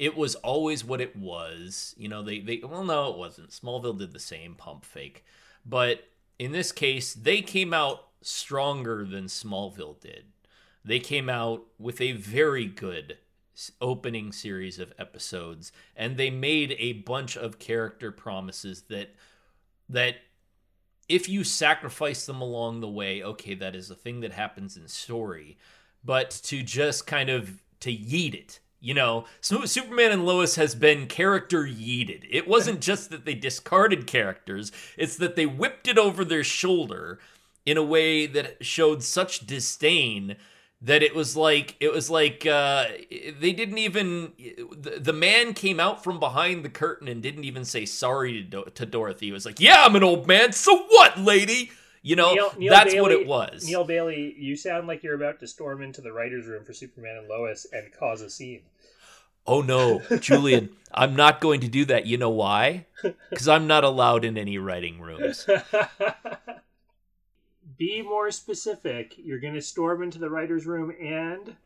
it 0.01 0.17
was 0.17 0.35
always 0.37 0.83
what 0.83 1.03
it 1.03 1.15
was. 1.15 1.95
You 1.99 2.09
know, 2.09 2.23
they 2.23 2.41
they 2.41 2.63
well 2.65 2.85
no, 2.85 3.11
it 3.11 3.19
wasn't. 3.19 3.51
Smallville 3.51 3.99
did 3.99 4.13
the 4.13 4.19
same 4.19 4.55
pump 4.55 4.85
fake. 4.85 5.25
But 5.65 6.05
in 6.39 6.53
this 6.53 6.73
case, 6.73 7.13
they 7.13 7.43
came 7.43 7.75
out 7.75 8.07
stronger 8.23 9.05
than 9.05 9.27
Smallville 9.27 10.01
did. 10.01 10.25
They 10.83 11.01
came 11.01 11.29
out 11.29 11.65
with 11.79 12.01
a 12.01 12.13
very 12.13 12.65
good 12.65 13.19
opening 13.81 14.33
series 14.33 14.79
of 14.79 14.93
episodes 14.99 15.73
and 15.97 16.17
they 16.17 16.31
made 16.31 16.75
a 16.79 16.95
bunch 16.95 17.37
of 17.37 17.59
character 17.59 18.11
promises 18.13 18.83
that 18.89 19.15
that 19.89 20.17
if 21.09 21.29
you 21.29 21.43
sacrifice 21.43 22.27
them 22.27 22.41
along 22.41 22.81
the 22.81 22.89
way, 22.89 23.21
okay, 23.21 23.55
that 23.55 23.75
is 23.75 23.91
a 23.91 23.97
thing 23.97 24.21
that 24.21 24.33
happens 24.33 24.77
in 24.77 24.87
story, 24.87 25.59
but 26.05 26.31
to 26.45 26.63
just 26.63 27.07
kind 27.07 27.29
of 27.29 27.63
to 27.81 27.91
yeet 27.91 28.35
it 28.35 28.61
you 28.81 28.95
know, 28.95 29.27
Superman 29.43 30.11
and 30.11 30.25
Lois 30.25 30.57
has 30.57 30.75
been 30.75 31.07
character 31.07 31.65
yeeted. 31.65 32.27
It 32.31 32.49
wasn't 32.49 32.81
just 32.81 33.11
that 33.11 33.25
they 33.27 33.35
discarded 33.35 34.07
characters, 34.07 34.73
it's 34.97 35.17
that 35.17 35.37
they 35.37 35.47
whipped 35.47 35.87
it 35.87 35.99
over 35.99 36.25
their 36.25 36.45
shoulder 36.45 37.19
in 37.67 37.77
a 37.77 37.83
way 37.83 38.27
that 38.27 38.65
showed 38.65 39.03
such 39.03 39.47
disdain 39.47 40.37
that 40.83 41.03
it 41.03 41.15
was 41.15 41.37
like 41.37 41.77
it 41.81 41.93
was 41.93 42.09
like 42.09 42.47
uh, 42.47 42.87
they 43.39 43.53
didn't 43.53 43.79
even 43.79 44.33
the, 44.77 44.99
the 45.01 45.13
man 45.13 45.53
came 45.53 45.79
out 45.79 46.03
from 46.03 46.19
behind 46.19 46.65
the 46.65 46.71
curtain 46.71 47.07
and 47.09 47.23
didn't 47.23 47.45
even 47.45 47.65
say 47.65 47.85
sorry 47.85 48.45
to, 48.45 48.65
to 48.65 48.87
Dorothy. 48.87 49.27
He 49.27 49.33
was 49.33 49.45
like, 49.45 49.61
"Yeah, 49.61 49.85
I'm 49.85 49.97
an 49.97 50.05
old 50.05 50.27
man. 50.27 50.53
So 50.53 50.85
what, 50.89 51.19
lady?" 51.19 51.71
You 52.03 52.17
know, 52.17 52.33
Neil, 52.33 52.53
Neil 52.57 52.73
that's 52.73 52.95
Bailey, 52.95 53.03
what 53.03 53.13
it 53.13 53.27
was. 53.27 53.67
Neil 53.67 53.85
Bailey, 53.85 54.35
you 54.39 54.57
sound 54.57 54.87
like 54.87 55.03
you're 55.03 55.15
about 55.15 55.39
to 55.41 55.47
storm 55.47 55.83
into 55.83 56.01
the 56.01 56.13
writer's 56.13 56.47
room 56.47 56.65
for 56.65 56.73
Superman 56.73 57.19
and 57.19 57.29
Lois 57.29 57.67
and 57.73 57.93
cause 57.93 58.23
a 58.23 58.31
scene. 58.31 58.63
Oh 59.47 59.61
no, 59.61 60.01
Julian, 60.21 60.71
I'm 60.93 61.15
not 61.15 61.43
going 61.43 61.61
to 61.61 61.69
do 61.69 61.85
that. 61.87 62.07
You 62.07 62.17
know 62.17 62.31
why? 62.31 62.87
Because 63.29 63.49
I'm 63.49 63.67
not 63.67 63.85
allowed 63.85 64.25
in 64.25 64.39
any 64.39 64.57
writing 64.57 64.99
rooms. 65.01 65.47
Be 67.81 68.03
more 68.03 68.31
specific. 68.31 69.15
You're 69.17 69.41
going 69.41 69.55
to 69.55 69.63
storm 69.63 70.03
into 70.03 70.19
the 70.19 70.29
writer's 70.29 70.67
room 70.67 70.95
and. 71.01 71.57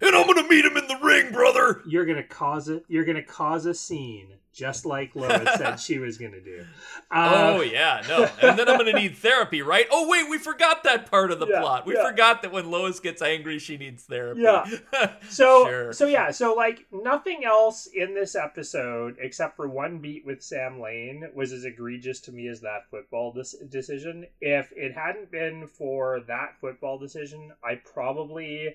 And 0.00 0.14
I'm 0.14 0.26
going 0.26 0.42
to 0.42 0.48
meet 0.48 0.64
him 0.64 0.76
in 0.76 0.88
the 0.88 0.98
ring, 1.02 1.32
brother! 1.32 1.82
You're 1.86 2.04
going 2.04 2.18
to 2.18 2.28
cause 2.28 2.68
it. 2.68 2.84
You're 2.88 3.04
to 3.04 3.22
cause 3.22 3.64
a 3.66 3.74
scene 3.74 4.28
just 4.56 4.86
like 4.86 5.14
Lois 5.14 5.46
said 5.56 5.76
she 5.80 5.98
was 5.98 6.16
going 6.16 6.32
to 6.32 6.40
do. 6.40 6.64
Uh, 7.10 7.56
oh 7.56 7.60
yeah, 7.60 8.02
no, 8.08 8.28
and 8.40 8.58
then 8.58 8.68
I'm 8.68 8.78
going 8.78 8.92
to 8.92 8.98
need 8.98 9.16
therapy, 9.18 9.60
right? 9.60 9.86
Oh 9.92 10.08
wait, 10.08 10.30
we 10.30 10.38
forgot 10.38 10.82
that 10.84 11.10
part 11.10 11.30
of 11.30 11.38
the 11.38 11.46
yeah, 11.46 11.60
plot. 11.60 11.86
We 11.86 11.94
yeah. 11.94 12.08
forgot 12.08 12.40
that 12.40 12.52
when 12.52 12.70
Lois 12.70 12.98
gets 12.98 13.20
angry, 13.20 13.58
she 13.58 13.76
needs 13.76 14.04
therapy. 14.04 14.40
Yeah. 14.40 14.64
So 15.28 15.66
sure. 15.66 15.92
so 15.92 16.06
yeah, 16.06 16.30
so 16.30 16.54
like 16.54 16.86
nothing 16.90 17.44
else 17.44 17.86
in 17.86 18.14
this 18.14 18.34
episode 18.34 19.16
except 19.20 19.56
for 19.56 19.68
one 19.68 19.98
beat 19.98 20.24
with 20.24 20.42
Sam 20.42 20.80
Lane 20.80 21.28
was 21.34 21.52
as 21.52 21.64
egregious 21.64 22.20
to 22.20 22.32
me 22.32 22.48
as 22.48 22.60
that 22.60 22.88
football 22.90 23.32
dis- 23.32 23.56
decision. 23.68 24.26
If 24.40 24.72
it 24.72 24.94
hadn't 24.94 25.30
been 25.30 25.66
for 25.66 26.20
that 26.28 26.58
football 26.60 26.98
decision, 26.98 27.52
I 27.62 27.76
probably 27.76 28.74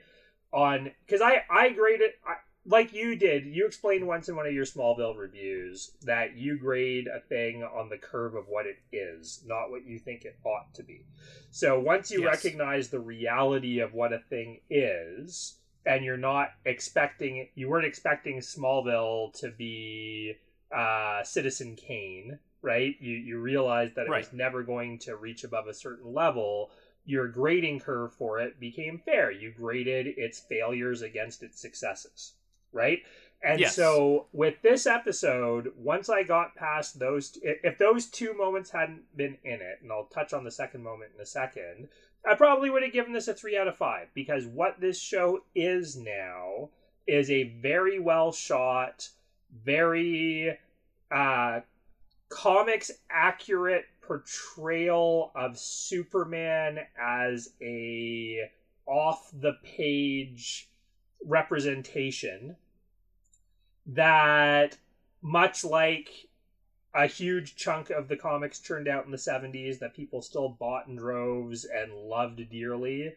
on 0.53 0.91
because 1.05 1.21
I 1.21 1.43
I 1.49 1.69
graded. 1.69 2.11
I, 2.25 2.35
like 2.65 2.93
you 2.93 3.15
did, 3.15 3.45
you 3.45 3.65
explained 3.65 4.05
once 4.05 4.29
in 4.29 4.35
one 4.35 4.45
of 4.45 4.53
your 4.53 4.65
Smallville 4.65 5.17
reviews 5.17 5.93
that 6.03 6.37
you 6.37 6.59
grade 6.59 7.07
a 7.07 7.19
thing 7.19 7.63
on 7.63 7.89
the 7.89 7.97
curve 7.97 8.35
of 8.35 8.45
what 8.47 8.67
it 8.67 8.77
is, 8.91 9.43
not 9.47 9.71
what 9.71 9.85
you 9.85 9.97
think 9.97 10.25
it 10.25 10.37
ought 10.45 10.71
to 10.75 10.83
be. 10.83 11.05
So 11.49 11.79
once 11.79 12.11
you 12.11 12.21
yes. 12.21 12.27
recognize 12.27 12.89
the 12.89 12.99
reality 12.99 13.79
of 13.79 13.93
what 13.93 14.13
a 14.13 14.19
thing 14.29 14.59
is, 14.69 15.57
and 15.85 16.05
you're 16.05 16.17
not 16.17 16.49
expecting, 16.65 17.47
you 17.55 17.67
weren't 17.67 17.87
expecting 17.87 18.39
Smallville 18.39 19.33
to 19.39 19.49
be 19.49 20.35
uh, 20.75 21.23
Citizen 21.23 21.75
Kane, 21.75 22.37
right? 22.61 22.95
You 22.99 23.15
you 23.15 23.39
realized 23.39 23.95
that 23.95 24.05
it 24.05 24.11
right. 24.11 24.23
was 24.23 24.33
never 24.33 24.63
going 24.63 24.99
to 24.99 25.15
reach 25.15 25.43
above 25.43 25.67
a 25.67 25.73
certain 25.73 26.13
level. 26.13 26.71
Your 27.05 27.27
grading 27.27 27.79
curve 27.79 28.13
for 28.13 28.39
it 28.39 28.59
became 28.59 28.99
fair. 28.99 29.31
You 29.31 29.51
graded 29.51 30.07
its 30.17 30.39
failures 30.39 31.01
against 31.01 31.43
its 31.43 31.59
successes 31.59 32.33
right? 32.71 32.99
And 33.43 33.59
yes. 33.59 33.75
so 33.75 34.27
with 34.33 34.61
this 34.61 34.85
episode, 34.85 35.71
once 35.75 36.09
I 36.09 36.23
got 36.23 36.55
past 36.55 36.99
those, 36.99 37.37
if 37.41 37.77
those 37.79 38.05
two 38.05 38.35
moments 38.37 38.69
hadn't 38.69 39.01
been 39.17 39.37
in 39.43 39.61
it, 39.61 39.79
and 39.81 39.91
I'll 39.91 40.05
touch 40.05 40.31
on 40.33 40.43
the 40.43 40.51
second 40.51 40.83
moment 40.83 41.11
in 41.15 41.21
a 41.21 41.25
second, 41.25 41.87
I 42.29 42.35
probably 42.35 42.69
would 42.69 42.83
have 42.83 42.93
given 42.93 43.13
this 43.13 43.27
a 43.27 43.33
three 43.33 43.57
out 43.57 43.67
of 43.67 43.75
five 43.75 44.09
because 44.13 44.45
what 44.45 44.79
this 44.79 44.99
show 44.99 45.39
is 45.55 45.97
now 45.97 46.69
is 47.07 47.31
a 47.31 47.55
very 47.61 47.99
well 47.99 48.31
shot, 48.31 49.09
very 49.65 50.55
uh, 51.09 51.61
comics 52.29 52.91
accurate 53.09 53.85
portrayal 54.11 55.31
of 55.35 55.57
Superman 55.57 56.79
as 57.01 57.53
a 57.61 58.39
off 58.85 59.31
the 59.31 59.53
page 59.63 60.69
representation 61.25 62.57
that 63.85 64.77
much 65.21 65.63
like 65.63 66.09
a 66.93 67.07
huge 67.07 67.55
chunk 67.55 67.89
of 67.89 68.09
the 68.09 68.17
comics 68.17 68.59
turned 68.59 68.89
out 68.89 69.05
in 69.05 69.11
the 69.11 69.17
70s 69.17 69.79
that 69.79 69.95
people 69.95 70.21
still 70.21 70.49
bought 70.49 70.87
in 70.87 70.97
droves 70.97 71.63
and 71.63 71.93
loved 71.93 72.49
dearly 72.49 73.13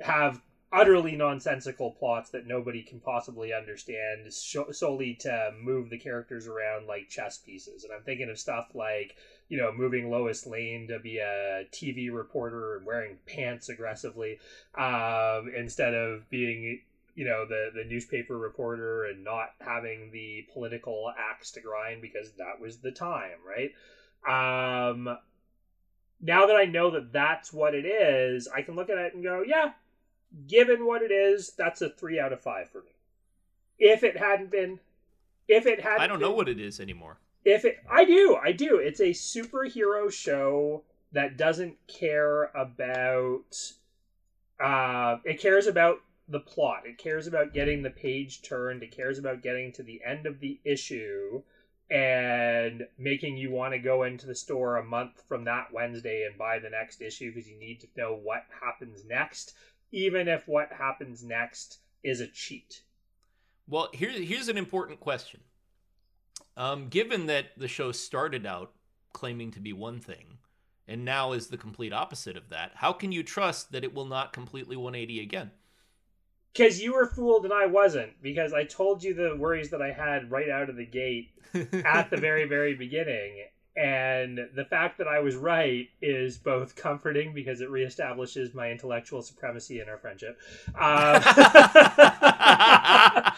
have 0.00 0.40
utterly 0.72 1.16
nonsensical 1.16 1.90
plots 1.90 2.30
that 2.30 2.46
nobody 2.46 2.82
can 2.82 2.98
possibly 3.00 3.52
understand 3.52 4.32
solely 4.32 5.14
to 5.20 5.50
move 5.60 5.90
the 5.90 5.98
characters 5.98 6.46
around 6.46 6.86
like 6.86 7.10
chess 7.10 7.36
pieces. 7.36 7.84
And 7.84 7.92
i'm 7.92 8.04
thinking 8.04 8.30
of 8.30 8.38
stuff 8.38 8.68
like 8.74 9.16
you 9.50 9.58
know 9.58 9.70
moving 9.70 10.08
lois 10.08 10.46
lane 10.46 10.88
to 10.88 10.98
be 10.98 11.18
a 11.18 11.66
tv 11.70 12.10
reporter 12.10 12.76
and 12.76 12.86
wearing 12.86 13.18
pants 13.26 13.68
aggressively 13.68 14.38
um, 14.78 15.50
instead 15.54 15.92
of 15.92 16.28
being 16.30 16.80
you 17.14 17.26
know 17.26 17.44
the 17.46 17.70
the 17.74 17.84
newspaper 17.84 18.38
reporter 18.38 19.04
and 19.04 19.22
not 19.22 19.50
having 19.60 20.10
the 20.12 20.46
political 20.54 21.12
axe 21.18 21.50
to 21.50 21.60
grind 21.60 22.00
because 22.00 22.32
that 22.38 22.58
was 22.58 22.78
the 22.78 22.92
time 22.92 23.36
right? 23.46 23.72
Um 24.26 25.16
now 26.20 26.46
that 26.46 26.56
i 26.56 26.64
know 26.64 26.90
that 26.90 27.12
that's 27.12 27.52
what 27.52 27.74
it 27.74 27.86
is 27.86 28.46
i 28.54 28.60
can 28.60 28.76
look 28.76 28.90
at 28.90 28.98
it 28.98 29.14
and 29.14 29.22
go 29.24 29.42
yeah 29.46 29.72
given 30.46 30.86
what 30.86 31.02
it 31.02 31.10
is 31.10 31.52
that's 31.56 31.80
a 31.82 31.88
three 31.88 32.20
out 32.20 32.32
of 32.32 32.40
five 32.40 32.68
for 32.68 32.82
me. 32.82 32.90
If 33.78 34.04
it 34.04 34.16
hadn't 34.16 34.50
been 34.50 34.78
if 35.48 35.66
it 35.66 35.80
hadn't, 35.80 36.02
i 36.02 36.06
don't 36.06 36.18
been, 36.18 36.28
know 36.28 36.34
what 36.34 36.48
it 36.48 36.60
is 36.60 36.78
anymore 36.78 37.18
if 37.44 37.64
it 37.64 37.78
i 37.90 38.04
do 38.04 38.36
i 38.42 38.52
do 38.52 38.76
it's 38.76 39.00
a 39.00 39.10
superhero 39.10 40.10
show 40.12 40.82
that 41.12 41.36
doesn't 41.36 41.76
care 41.86 42.50
about 42.54 43.56
uh 44.62 45.16
it 45.24 45.40
cares 45.40 45.66
about 45.66 46.00
the 46.30 46.40
plot. 46.40 46.86
It 46.86 46.98
cares 46.98 47.26
about 47.26 47.52
getting 47.52 47.82
the 47.82 47.90
page 47.90 48.42
turned. 48.42 48.82
It 48.82 48.92
cares 48.92 49.18
about 49.18 49.42
getting 49.42 49.72
to 49.72 49.82
the 49.82 50.00
end 50.06 50.26
of 50.26 50.40
the 50.40 50.60
issue 50.64 51.42
and 51.90 52.86
making 52.96 53.36
you 53.36 53.50
want 53.50 53.74
to 53.74 53.78
go 53.80 54.04
into 54.04 54.26
the 54.26 54.34
store 54.34 54.76
a 54.76 54.84
month 54.84 55.22
from 55.26 55.44
that 55.44 55.72
Wednesday 55.72 56.24
and 56.24 56.38
buy 56.38 56.60
the 56.60 56.70
next 56.70 57.02
issue 57.02 57.34
because 57.34 57.48
you 57.48 57.58
need 57.58 57.80
to 57.80 57.88
know 57.96 58.14
what 58.14 58.44
happens 58.62 59.04
next, 59.04 59.54
even 59.90 60.28
if 60.28 60.46
what 60.46 60.72
happens 60.72 61.24
next 61.24 61.78
is 62.04 62.20
a 62.20 62.28
cheat. 62.28 62.82
Well, 63.66 63.88
here's 63.92 64.18
here's 64.18 64.48
an 64.48 64.56
important 64.56 65.00
question. 65.00 65.40
Um, 66.60 66.88
given 66.88 67.26
that 67.26 67.46
the 67.56 67.68
show 67.68 67.90
started 67.90 68.44
out 68.44 68.72
claiming 69.12 69.50
to 69.52 69.60
be 69.60 69.72
one 69.72 69.98
thing 69.98 70.38
and 70.86 71.04
now 71.04 71.32
is 71.32 71.46
the 71.46 71.56
complete 71.56 71.92
opposite 71.92 72.36
of 72.36 72.50
that, 72.50 72.72
how 72.74 72.92
can 72.92 73.12
you 73.12 73.22
trust 73.22 73.72
that 73.72 73.84
it 73.84 73.94
will 73.94 74.04
not 74.04 74.32
completely 74.32 74.76
180 74.76 75.20
again? 75.20 75.50
because 76.52 76.80
you 76.80 76.94
were 76.94 77.06
fooled 77.06 77.44
and 77.44 77.52
I 77.52 77.66
wasn't 77.66 78.20
because 78.22 78.52
I 78.52 78.64
told 78.64 79.02
you 79.02 79.14
the 79.14 79.36
worries 79.36 79.70
that 79.70 79.82
I 79.82 79.92
had 79.92 80.30
right 80.30 80.48
out 80.48 80.68
of 80.68 80.76
the 80.76 80.86
gate 80.86 81.30
at 81.54 82.10
the 82.10 82.16
very 82.16 82.46
very 82.46 82.74
beginning 82.74 83.44
and 83.76 84.48
the 84.54 84.64
fact 84.64 84.98
that 84.98 85.06
I 85.06 85.20
was 85.20 85.36
right 85.36 85.88
is 86.02 86.38
both 86.38 86.74
comforting 86.74 87.32
because 87.32 87.60
it 87.60 87.70
reestablishes 87.70 88.52
my 88.52 88.70
intellectual 88.70 89.22
supremacy 89.22 89.80
in 89.80 89.88
our 89.88 89.96
friendship. 89.96 90.38
Um, 90.68 91.22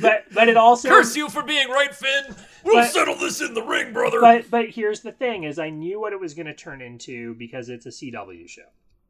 but 0.00 0.24
but 0.32 0.48
it 0.48 0.56
also 0.56 0.88
curse 0.88 1.16
you 1.16 1.28
for 1.28 1.42
being 1.42 1.68
right, 1.68 1.94
Finn. 1.94 2.36
We'll 2.64 2.76
but, 2.76 2.90
settle 2.90 3.16
this 3.16 3.40
in 3.40 3.54
the 3.54 3.62
ring, 3.62 3.92
brother. 3.92 4.20
But 4.20 4.50
but 4.50 4.70
here's 4.70 5.00
the 5.00 5.12
thing: 5.12 5.44
is 5.44 5.58
I 5.58 5.70
knew 5.70 6.00
what 6.00 6.12
it 6.12 6.20
was 6.20 6.34
going 6.34 6.46
to 6.46 6.54
turn 6.54 6.80
into 6.80 7.34
because 7.34 7.68
it's 7.68 7.86
a 7.86 7.90
CW 7.90 8.48
show, 8.48 8.68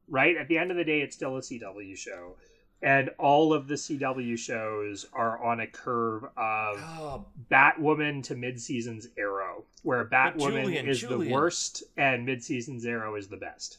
right? 0.08 0.36
At 0.36 0.48
the 0.48 0.56
end 0.56 0.70
of 0.70 0.78
the 0.78 0.84
day, 0.84 1.00
it's 1.00 1.14
still 1.14 1.36
a 1.36 1.40
CW 1.40 1.96
show 1.96 2.36
and 2.82 3.10
all 3.18 3.52
of 3.52 3.68
the 3.68 3.74
CW 3.74 4.38
shows 4.38 5.06
are 5.12 5.42
on 5.42 5.60
a 5.60 5.66
curve 5.66 6.24
of 6.24 6.78
oh. 6.78 7.24
Batwoman 7.50 8.22
to 8.24 8.34
mid-season's 8.34 9.08
Arrow, 9.16 9.64
where 9.82 10.04
Batwoman 10.04 10.62
Julian, 10.62 10.88
is 10.88 11.00
Julian. 11.00 11.28
the 11.28 11.34
worst 11.34 11.82
and 11.96 12.26
mid-season's 12.26 12.84
Arrow 12.84 13.16
is 13.16 13.28
the 13.28 13.36
best. 13.36 13.78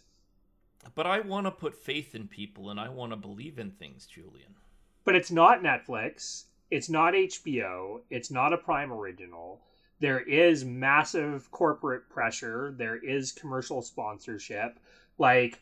But 0.96 1.06
I 1.06 1.20
want 1.20 1.46
to 1.46 1.52
put 1.52 1.76
faith 1.76 2.16
in 2.16 2.28
people 2.28 2.70
and 2.70 2.80
I 2.80 2.90
want 2.90 3.12
to 3.12 3.18
believe 3.18 3.60
in 3.60 3.72
things, 3.72 4.06
Julian. 4.06 4.56
But 5.04 5.16
it's 5.16 5.32
not 5.32 5.62
Netflix 5.62 6.46
it's 6.70 6.90
not 6.90 7.14
HBO, 7.14 8.02
it's 8.10 8.32
not 8.32 8.54
a 8.54 8.58
Prime 8.58 8.92
original. 8.92 9.62
There 10.00 10.20
is 10.20 10.66
massive 10.66 11.50
corporate 11.52 12.10
pressure, 12.10 12.74
there 12.78 12.98
is 12.98 13.32
commercial 13.32 13.82
sponsorship. 13.82 14.80
Like 15.18 15.60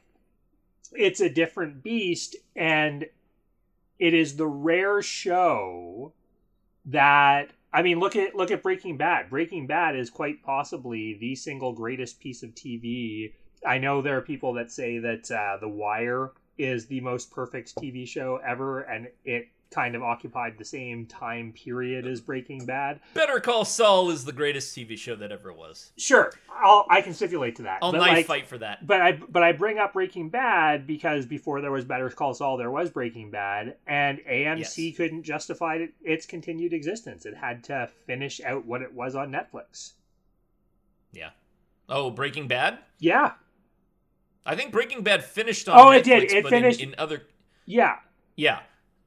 it's 0.94 1.22
a 1.22 1.30
different 1.30 1.84
beast 1.84 2.36
and 2.56 3.06
it 4.00 4.14
is 4.14 4.36
the 4.36 4.48
rare 4.48 5.02
show 5.02 6.14
that 6.86 7.52
I 7.74 7.82
mean 7.82 8.00
look 8.00 8.16
at 8.16 8.36
look 8.36 8.52
at 8.52 8.64
Breaking 8.64 8.98
Bad. 8.98 9.30
Breaking 9.30 9.68
Bad 9.68 9.96
is 9.96 10.10
quite 10.10 10.43
possibly 10.43 11.18
the 11.20 11.36
single 11.36 11.74
greatest 11.74 12.20
piece 12.20 12.43
of 12.43 12.56
TV. 12.56 13.34
I 13.66 13.78
know 13.78 14.02
there 14.02 14.18
are 14.18 14.22
people 14.22 14.54
that 14.54 14.72
say 14.72 15.00
that 15.00 15.32
uh, 15.32 15.58
The 15.60 15.70
Wire 15.70 16.32
is 16.58 16.86
the 16.86 17.02
most 17.02 17.32
perfect 17.32 17.76
TV 17.76 18.08
show 18.08 18.39
ever 18.46 18.82
and 18.82 19.08
it 19.24 19.48
kind 19.72 19.95
of 19.95 20.03
occupied 20.03 20.57
the 20.57 20.66
same 20.66 21.05
time 21.05 21.51
period 21.53 22.07
as 22.07 22.22
Breaking 22.22 22.66
Bad. 22.66 22.99
Better 23.13 23.39
Call 23.39 23.66
Saul 23.66 24.09
is 24.09 24.24
the 24.26 24.32
greatest 24.32 24.76
TV 24.76 24.97
show 24.97 25.16
that 25.16 25.32
ever 25.32 25.51
was. 25.51 25.91
Sure, 25.97 26.32
I'll, 26.49 26.86
I 26.89 27.01
can 27.01 27.13
stipulate 27.13 27.55
to 27.57 27.63
that. 27.63 27.80
I'll 27.82 27.91
knife 27.91 28.01
like, 28.11 28.26
fight 28.26 28.47
for 28.47 28.57
that. 28.59 28.86
But 28.88 29.01
I 29.01 29.11
but 29.13 29.43
I 29.43 29.51
bring 29.51 29.78
up 29.78 29.93
Breaking 29.93 30.30
Bad 30.30 30.88
because 30.88 31.26
before 31.26 31.61
there 31.61 31.72
was 31.72 31.86
Better 31.86 32.09
Call 32.09 32.34
Saul, 32.34 32.57
there 32.57 32.72
was 32.72 32.89
Breaking 32.89 33.32
Bad, 33.32 33.76
and 33.88 34.20
AMC 34.20 34.78
Yes. 34.89 34.97
couldn't 34.97 35.24
justify 35.24 35.76
it, 35.76 35.93
its 36.03 36.26
continued 36.26 36.74
existence. 36.74 37.26
It 37.26 37.36
had 37.36 37.63
to 37.66 37.89
finish 38.05 38.39
out 38.41 38.66
what 38.66 38.82
it 38.82 38.93
was 38.93 39.16
on 39.16 39.32
Netflix. 39.32 39.93
Yeah. 41.11 41.30
Oh, 41.88 42.09
Breaking 42.09 42.47
Bad? 42.47 42.80
Yeah, 42.99 43.34
I 44.45 44.55
think 44.55 44.72
Breaking 44.72 45.01
Bad 45.03 45.24
finished 45.24 45.68
on 45.68 45.78
Oh, 45.80 45.86
Netflix, 45.89 45.97
it 45.99 46.03
did. 46.03 46.32
It 46.32 46.43
but 46.43 46.49
finished- 46.51 46.80
in, 46.82 46.89
in 46.89 46.95
other 46.99 47.24
yeah, 47.66 47.95
Yeah. 48.36 48.59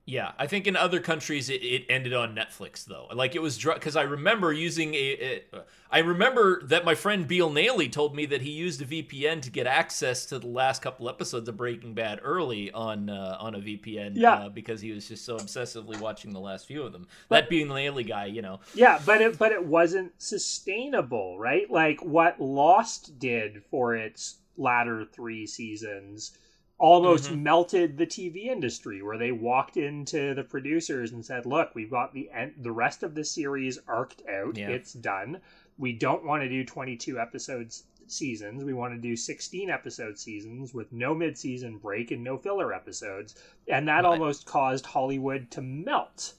Yeah, 0.08 0.32
I 0.38 0.46
think 0.46 0.66
in 0.66 0.74
other 0.74 1.00
countries 1.00 1.50
it, 1.50 1.62
it 1.62 1.84
ended 1.90 2.14
on 2.14 2.34
Netflix 2.34 2.86
though. 2.86 3.08
Like 3.12 3.34
it 3.34 3.42
was 3.42 3.62
because 3.62 3.94
I 3.94 4.04
remember 4.04 4.54
using 4.54 4.94
a, 4.94 5.42
a. 5.52 5.64
I 5.90 5.98
remember 5.98 6.62
that 6.64 6.86
my 6.86 6.94
friend 6.94 7.28
Beal 7.28 7.50
Nailey 7.50 7.92
told 7.92 8.16
me 8.16 8.24
that 8.24 8.40
he 8.40 8.50
used 8.50 8.80
a 8.80 8.86
VPN 8.86 9.42
to 9.42 9.50
get 9.50 9.66
access 9.66 10.24
to 10.26 10.38
the 10.38 10.46
last 10.46 10.80
couple 10.80 11.10
episodes 11.10 11.46
of 11.46 11.58
Breaking 11.58 11.92
Bad 11.92 12.20
early 12.22 12.72
on 12.72 13.10
uh, 13.10 13.36
on 13.38 13.54
a 13.54 13.58
VPN. 13.58 14.12
Yeah. 14.14 14.32
uh, 14.32 14.48
because 14.48 14.80
he 14.80 14.92
was 14.92 15.06
just 15.06 15.26
so 15.26 15.36
obsessively 15.36 16.00
watching 16.00 16.32
the 16.32 16.40
last 16.40 16.66
few 16.66 16.84
of 16.84 16.92
them. 16.92 17.06
But, 17.28 17.42
that 17.42 17.50
Beal 17.50 17.66
Nailey 17.66 18.08
guy, 18.08 18.26
you 18.26 18.40
know. 18.40 18.60
yeah, 18.74 18.98
but 19.04 19.20
it 19.20 19.36
but 19.36 19.52
it 19.52 19.62
wasn't 19.62 20.12
sustainable, 20.16 21.38
right? 21.38 21.70
Like 21.70 22.02
what 22.02 22.40
Lost 22.40 23.18
did 23.18 23.62
for 23.70 23.94
its 23.94 24.36
latter 24.56 25.04
three 25.04 25.46
seasons 25.46 26.32
almost 26.78 27.30
Mhm. 27.30 27.42
melted 27.42 27.98
the 27.98 28.06
TV 28.06 28.48
industry 28.48 29.02
where 29.02 29.18
they 29.18 29.32
walked 29.32 29.76
into 29.76 30.34
the 30.34 30.44
producers 30.44 31.12
and 31.12 31.24
said, 31.24 31.44
"Look, 31.44 31.74
we've 31.74 31.90
got 31.90 32.14
the 32.14 32.30
end, 32.30 32.54
the 32.58 32.72
rest 32.72 33.02
of 33.02 33.14
the 33.14 33.24
series 33.24 33.78
arced 33.88 34.22
out. 34.28 34.56
Yeah. 34.56 34.68
It's 34.70 34.92
done. 34.92 35.40
We 35.76 35.92
don't 35.92 36.24
want 36.24 36.42
to 36.44 36.48
do 36.48 36.64
22 36.64 37.18
episodes 37.18 37.84
seasons. 38.06 38.64
We 38.64 38.72
want 38.72 38.94
to 38.94 39.00
do 39.00 39.16
16 39.16 39.68
episode 39.68 40.18
seasons 40.18 40.72
with 40.72 40.92
no 40.92 41.14
mid-season 41.14 41.76
break 41.78 42.10
and 42.10 42.24
no 42.24 42.38
filler 42.38 42.72
episodes." 42.72 43.34
And 43.66 43.86
that 43.88 44.04
Right. 44.04 44.06
almost 44.06 44.46
caused 44.46 44.86
Hollywood 44.86 45.50
to 45.50 45.60
melt. 45.60 46.34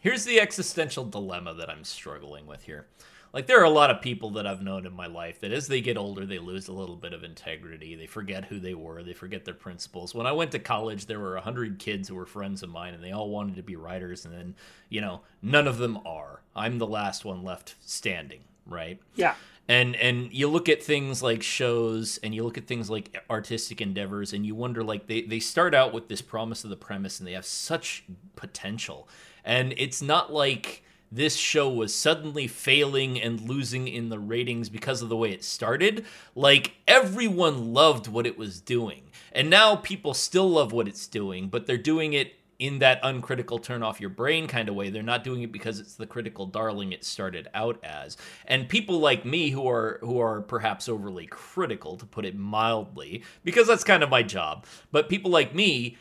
Here's 0.00 0.24
the 0.24 0.40
existential 0.40 1.04
dilemma 1.04 1.54
that 1.54 1.68
I'm 1.70 1.84
struggling 1.84 2.46
with 2.46 2.62
here. 2.64 2.88
Like 3.36 3.48
there 3.48 3.60
are 3.60 3.64
a 3.64 3.68
lot 3.70 3.90
of 3.90 4.00
people 4.00 4.30
that 4.30 4.46
I've 4.46 4.62
known 4.62 4.86
in 4.86 4.94
my 4.94 5.08
life 5.08 5.40
that 5.40 5.52
as 5.52 5.68
they 5.68 5.82
get 5.82 5.98
older 5.98 6.24
they 6.24 6.38
lose 6.38 6.68
a 6.68 6.72
little 6.72 6.96
bit 6.96 7.12
of 7.12 7.22
integrity. 7.22 7.94
They 7.94 8.06
forget 8.06 8.46
who 8.46 8.58
they 8.58 8.72
were, 8.72 9.02
they 9.02 9.12
forget 9.12 9.44
their 9.44 9.52
principles. 9.52 10.14
When 10.14 10.26
I 10.26 10.32
went 10.32 10.52
to 10.52 10.58
college 10.58 11.04
there 11.04 11.20
were 11.20 11.34
100 11.34 11.78
kids 11.78 12.08
who 12.08 12.14
were 12.14 12.24
friends 12.24 12.62
of 12.62 12.70
mine 12.70 12.94
and 12.94 13.04
they 13.04 13.12
all 13.12 13.28
wanted 13.28 13.56
to 13.56 13.62
be 13.62 13.76
writers 13.76 14.24
and 14.24 14.32
then, 14.32 14.54
you 14.88 15.02
know, 15.02 15.20
none 15.42 15.68
of 15.68 15.76
them 15.76 15.98
are. 16.06 16.40
I'm 16.54 16.78
the 16.78 16.86
last 16.86 17.26
one 17.26 17.44
left 17.44 17.74
standing, 17.84 18.40
right? 18.64 19.02
Yeah. 19.16 19.34
and 19.68 19.96
and 19.96 20.32
you 20.32 20.48
look 20.48 20.70
at 20.70 20.82
things 20.82 21.22
like 21.22 21.42
shows 21.42 22.18
and 22.22 22.34
you 22.34 22.42
look 22.42 22.56
at 22.56 22.66
things 22.66 22.88
like 22.88 23.22
artistic 23.28 23.82
endeavors 23.82 24.32
and 24.32 24.46
you 24.46 24.54
wonder 24.54 24.82
like 24.82 25.08
they, 25.08 25.20
they 25.20 25.40
start 25.40 25.74
out 25.74 25.92
with 25.92 26.08
this 26.08 26.22
promise 26.22 26.64
of 26.64 26.70
the 26.70 26.76
premise 26.76 27.18
and 27.18 27.28
they 27.28 27.34
have 27.34 27.44
such 27.44 28.04
potential 28.34 29.06
and 29.44 29.74
it's 29.76 30.00
not 30.00 30.32
like 30.32 30.84
this 31.10 31.36
show 31.36 31.68
was 31.70 31.94
suddenly 31.94 32.46
failing 32.46 33.20
and 33.20 33.40
losing 33.40 33.88
in 33.88 34.08
the 34.08 34.18
ratings 34.18 34.68
because 34.68 35.02
of 35.02 35.08
the 35.08 35.16
way 35.16 35.30
it 35.30 35.44
started 35.44 36.04
like 36.34 36.74
everyone 36.86 37.72
loved 37.72 38.08
what 38.08 38.26
it 38.26 38.38
was 38.38 38.60
doing 38.60 39.02
and 39.32 39.48
now 39.50 39.76
people 39.76 40.14
still 40.14 40.50
love 40.50 40.72
what 40.72 40.88
it's 40.88 41.06
doing 41.06 41.48
but 41.48 41.66
they're 41.66 41.76
doing 41.76 42.12
it 42.12 42.34
in 42.58 42.78
that 42.78 43.00
uncritical 43.02 43.58
turn 43.58 43.82
off 43.82 44.00
your 44.00 44.10
brain 44.10 44.46
kind 44.46 44.68
of 44.68 44.74
way. 44.74 44.90
They're 44.90 45.02
not 45.02 45.24
doing 45.24 45.42
it 45.42 45.52
because 45.52 45.78
it's 45.78 45.94
the 45.94 46.06
critical 46.06 46.46
darling 46.46 46.92
it 46.92 47.04
started 47.04 47.48
out 47.54 47.82
as. 47.84 48.16
And 48.46 48.68
people 48.68 48.98
like 48.98 49.24
me 49.24 49.50
who 49.50 49.68
are 49.68 49.98
who 50.00 50.20
are 50.20 50.40
perhaps 50.40 50.88
overly 50.88 51.26
critical 51.26 51.96
to 51.96 52.06
put 52.06 52.24
it 52.24 52.36
mildly, 52.36 53.22
because 53.44 53.66
that's 53.66 53.84
kind 53.84 54.02
of 54.02 54.10
my 54.10 54.22
job. 54.22 54.64
But 54.90 55.08
people 55.08 55.30
like 55.30 55.54
me 55.54 55.96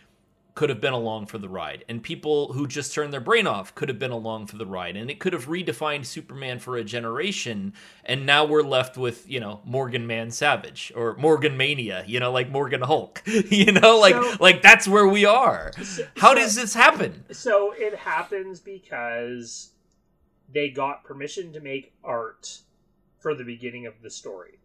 could 0.56 0.70
have 0.70 0.80
been 0.80 0.94
along 0.94 1.26
for 1.26 1.38
the 1.38 1.50
ride. 1.50 1.84
And 1.90 2.02
people 2.02 2.54
who 2.54 2.66
just 2.66 2.94
turned 2.94 3.12
their 3.12 3.20
brain 3.20 3.46
off 3.46 3.76
could 3.76 3.90
have 3.90 4.00
been 4.00 4.12
along 4.12 4.48
for 4.48 4.56
the 4.56 4.66
ride. 4.66 4.96
And 4.96 5.12
it 5.12 5.20
could 5.20 5.34
have 5.34 5.46
redefined 5.48 6.06
Superman 6.06 6.60
for 6.60 6.78
a 6.78 6.84
generation. 6.84 7.74
And 8.06 8.26
now 8.26 8.46
we're 8.46 8.64
left 8.64 8.98
with, 8.98 9.30
you 9.30 9.42
know, 9.42 9.60
Morgan 9.66 10.08
Man 10.08 10.32
Savage 10.32 10.94
or 10.96 11.16
Morgan 11.18 11.58
Mania, 11.58 12.06
you 12.08 12.22
know, 12.22 12.32
like 12.32 12.50
Morgan 12.50 12.82
Hulk. 12.82 13.22
you 13.26 13.74
know, 13.74 14.00
like 14.00 14.16
So- 14.16 14.38
like 14.40 14.62
that's 14.62 14.88
where 14.88 15.08
we 15.08 15.26
are. 15.26 15.72
How 16.18 16.34
does 16.34 16.56
this 16.56 16.74
happen? 16.74 17.26
So 17.32 17.74
it 17.78 17.96
happens 17.96 18.62
because 18.62 19.72
they 20.54 20.70
got 20.70 21.04
permission 21.04 21.52
to 21.54 21.60
make 21.60 21.94
art 22.04 22.60
for 23.20 23.36
the 23.36 23.44
beginning 23.44 23.88
of 23.88 23.94
the 24.02 24.10
story 24.10 24.60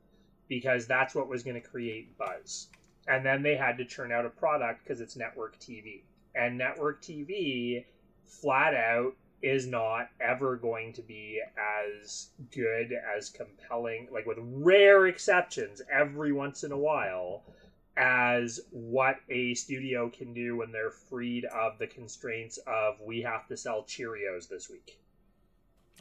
because 0.48 0.86
that's 0.86 1.14
what 1.16 1.28
was 1.28 1.42
going 1.42 1.60
to 1.60 1.66
create 1.68 2.16
buzz. 2.16 2.68
And 3.08 3.24
then 3.24 3.42
they 3.42 3.56
had 3.56 3.78
to 3.78 3.84
churn 3.84 4.12
out 4.12 4.24
a 4.24 4.30
product 4.30 4.84
because 4.84 5.00
it's 5.00 5.16
network 5.16 5.58
TV. 5.58 6.02
And 6.34 6.58
network 6.58 7.02
TV, 7.02 7.84
flat 8.24 8.74
out, 8.74 9.14
is 9.42 9.66
not 9.66 10.08
ever 10.20 10.56
going 10.56 10.92
to 10.92 11.02
be 11.02 11.40
as 11.58 12.28
good, 12.52 12.92
as 13.16 13.30
compelling, 13.30 14.06
like 14.12 14.26
with 14.26 14.38
rare 14.40 15.06
exceptions 15.06 15.80
every 15.90 16.30
once 16.30 16.62
in 16.62 16.72
a 16.72 16.78
while, 16.78 17.42
as 17.96 18.60
what 18.70 19.16
a 19.30 19.54
studio 19.54 20.08
can 20.10 20.32
do 20.34 20.56
when 20.56 20.70
they're 20.72 20.90
freed 20.90 21.46
of 21.46 21.78
the 21.78 21.86
constraints 21.86 22.58
of 22.66 23.00
we 23.00 23.22
have 23.22 23.46
to 23.48 23.56
sell 23.56 23.82
Cheerios 23.82 24.48
this 24.48 24.68
week. 24.68 25.00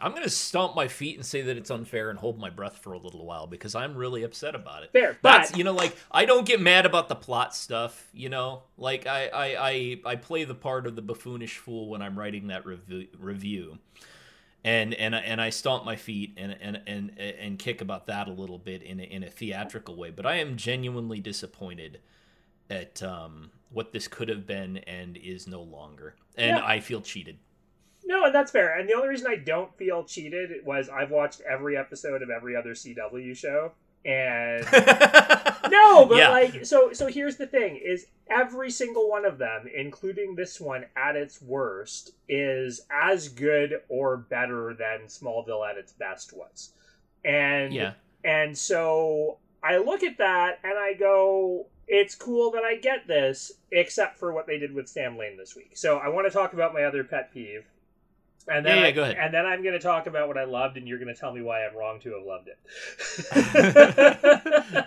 I'm 0.01 0.11
going 0.11 0.23
to 0.23 0.29
stomp 0.29 0.75
my 0.75 0.87
feet 0.87 1.15
and 1.17 1.25
say 1.25 1.41
that 1.41 1.57
it's 1.57 1.69
unfair 1.69 2.09
and 2.09 2.17
hold 2.17 2.39
my 2.39 2.49
breath 2.49 2.77
for 2.77 2.93
a 2.93 2.97
little 2.97 3.25
while 3.25 3.47
because 3.47 3.75
I'm 3.75 3.95
really 3.95 4.23
upset 4.23 4.55
about 4.55 4.83
it. 4.83 4.91
Fair, 4.91 5.17
That's 5.21 5.51
but 5.51 5.57
you 5.57 5.63
know, 5.63 5.73
like 5.73 5.95
I 6.11 6.25
don't 6.25 6.45
get 6.45 6.61
mad 6.61 6.85
about 6.85 7.09
the 7.09 7.15
plot 7.15 7.55
stuff. 7.55 8.07
You 8.13 8.29
know, 8.29 8.63
like 8.77 9.07
I 9.07 9.27
I 9.27 9.69
I, 9.69 10.01
I 10.05 10.15
play 10.15 10.43
the 10.43 10.55
part 10.55 10.87
of 10.87 10.95
the 10.95 11.01
buffoonish 11.01 11.57
fool 11.57 11.89
when 11.89 12.01
I'm 12.01 12.17
writing 12.17 12.47
that 12.47 12.65
review, 12.65 13.07
review, 13.17 13.79
and 14.63 14.93
and 14.93 15.15
and 15.15 15.41
I 15.41 15.49
stomp 15.49 15.85
my 15.85 15.95
feet 15.95 16.33
and 16.37 16.57
and 16.61 16.81
and 16.87 17.19
and 17.19 17.59
kick 17.59 17.81
about 17.81 18.07
that 18.07 18.27
a 18.27 18.31
little 18.33 18.59
bit 18.59 18.83
in 18.83 18.99
a, 18.99 19.03
in 19.03 19.23
a 19.23 19.29
theatrical 19.29 19.95
way. 19.95 20.09
But 20.11 20.25
I 20.25 20.35
am 20.35 20.55
genuinely 20.57 21.19
disappointed 21.19 21.99
at 22.69 23.01
um, 23.01 23.51
what 23.71 23.91
this 23.93 24.07
could 24.07 24.29
have 24.29 24.45
been 24.45 24.77
and 24.77 25.17
is 25.17 25.47
no 25.47 25.61
longer, 25.61 26.15
and 26.37 26.57
Yeah. 26.57 26.65
I 26.65 26.79
feel 26.79 27.01
cheated. 27.01 27.37
No, 28.09 28.25
and 28.25 28.35
that's 28.35 28.51
fair. 28.51 28.77
And 28.77 28.89
the 28.89 28.93
only 28.95 29.07
reason 29.07 29.27
I 29.27 29.35
don't 29.37 29.73
feel 29.77 30.03
cheated 30.03 30.65
was 30.65 30.89
I've 30.89 31.11
watched 31.11 31.41
every 31.49 31.77
episode 31.77 32.21
of 32.21 32.29
every 32.29 32.55
other 32.57 32.71
CW 32.73 33.37
show, 33.37 33.71
and 34.03 34.65
no, 35.71 36.05
but 36.05 36.17
Yeah. 36.17 36.29
like 36.29 36.65
so 36.65 36.91
so 36.93 37.07
here's 37.07 37.37
the 37.37 37.47
thing 37.47 37.77
is 37.83 38.07
every 38.29 38.71
single 38.71 39.09
one 39.09 39.25
of 39.25 39.37
them, 39.37 39.67
including 39.73 40.35
this 40.35 40.59
one 40.59 40.85
at 40.95 41.15
its 41.15 41.41
worst, 41.41 42.11
is 42.27 42.81
as 42.91 43.29
good 43.29 43.81
or 43.89 44.17
better 44.17 44.73
than 44.77 45.07
Smallville 45.07 45.69
at 45.69 45.77
its 45.77 45.93
best 45.93 46.33
was. 46.33 46.73
And 47.23 47.73
yeah. 47.73 47.93
And 48.23 48.57
so 48.57 49.37
I 49.63 49.77
look 49.77 50.03
at 50.03 50.17
that 50.17 50.59
and 50.63 50.77
I 50.77 50.93
go, 50.93 51.67
it's 51.87 52.15
cool 52.15 52.51
that 52.51 52.63
I 52.63 52.75
get 52.75 53.07
this, 53.07 53.51
except 53.71 54.17
for 54.19 54.33
what 54.33 54.45
they 54.45 54.57
did 54.59 54.73
with 54.73 54.87
Sam 54.87 55.17
Lane 55.17 55.37
this 55.37 55.55
week. 55.55 55.71
So 55.75 55.97
I 55.97 56.09
want 56.09 56.27
to 56.27 56.31
talk 56.31 56.53
about 56.53 56.73
my 56.73 56.83
other 56.83 57.03
pet 57.03 57.33
peeve. 57.33 57.65
And 58.51 58.65
then 58.65 58.77
Yeah, 58.77 58.81
yeah, 58.83 58.87
I- 58.87 58.91
go 58.91 59.03
ahead. 59.03 59.17
And 59.19 59.33
then 59.33 59.45
I'm 59.45 59.61
going 59.61 59.73
to 59.73 59.79
talk 59.79 60.07
about 60.07 60.27
what 60.27 60.37
I 60.37 60.45
loved, 60.45 60.77
and 60.77 60.87
you're 60.87 60.97
going 60.99 61.13
to 61.13 61.19
tell 61.19 61.31
me 61.33 61.41
why 61.41 61.65
I'm 61.65 61.75
wrong 61.75 61.99
to 62.01 62.13
have 62.15 62.23
loved 62.25 62.49
it. 62.49 62.57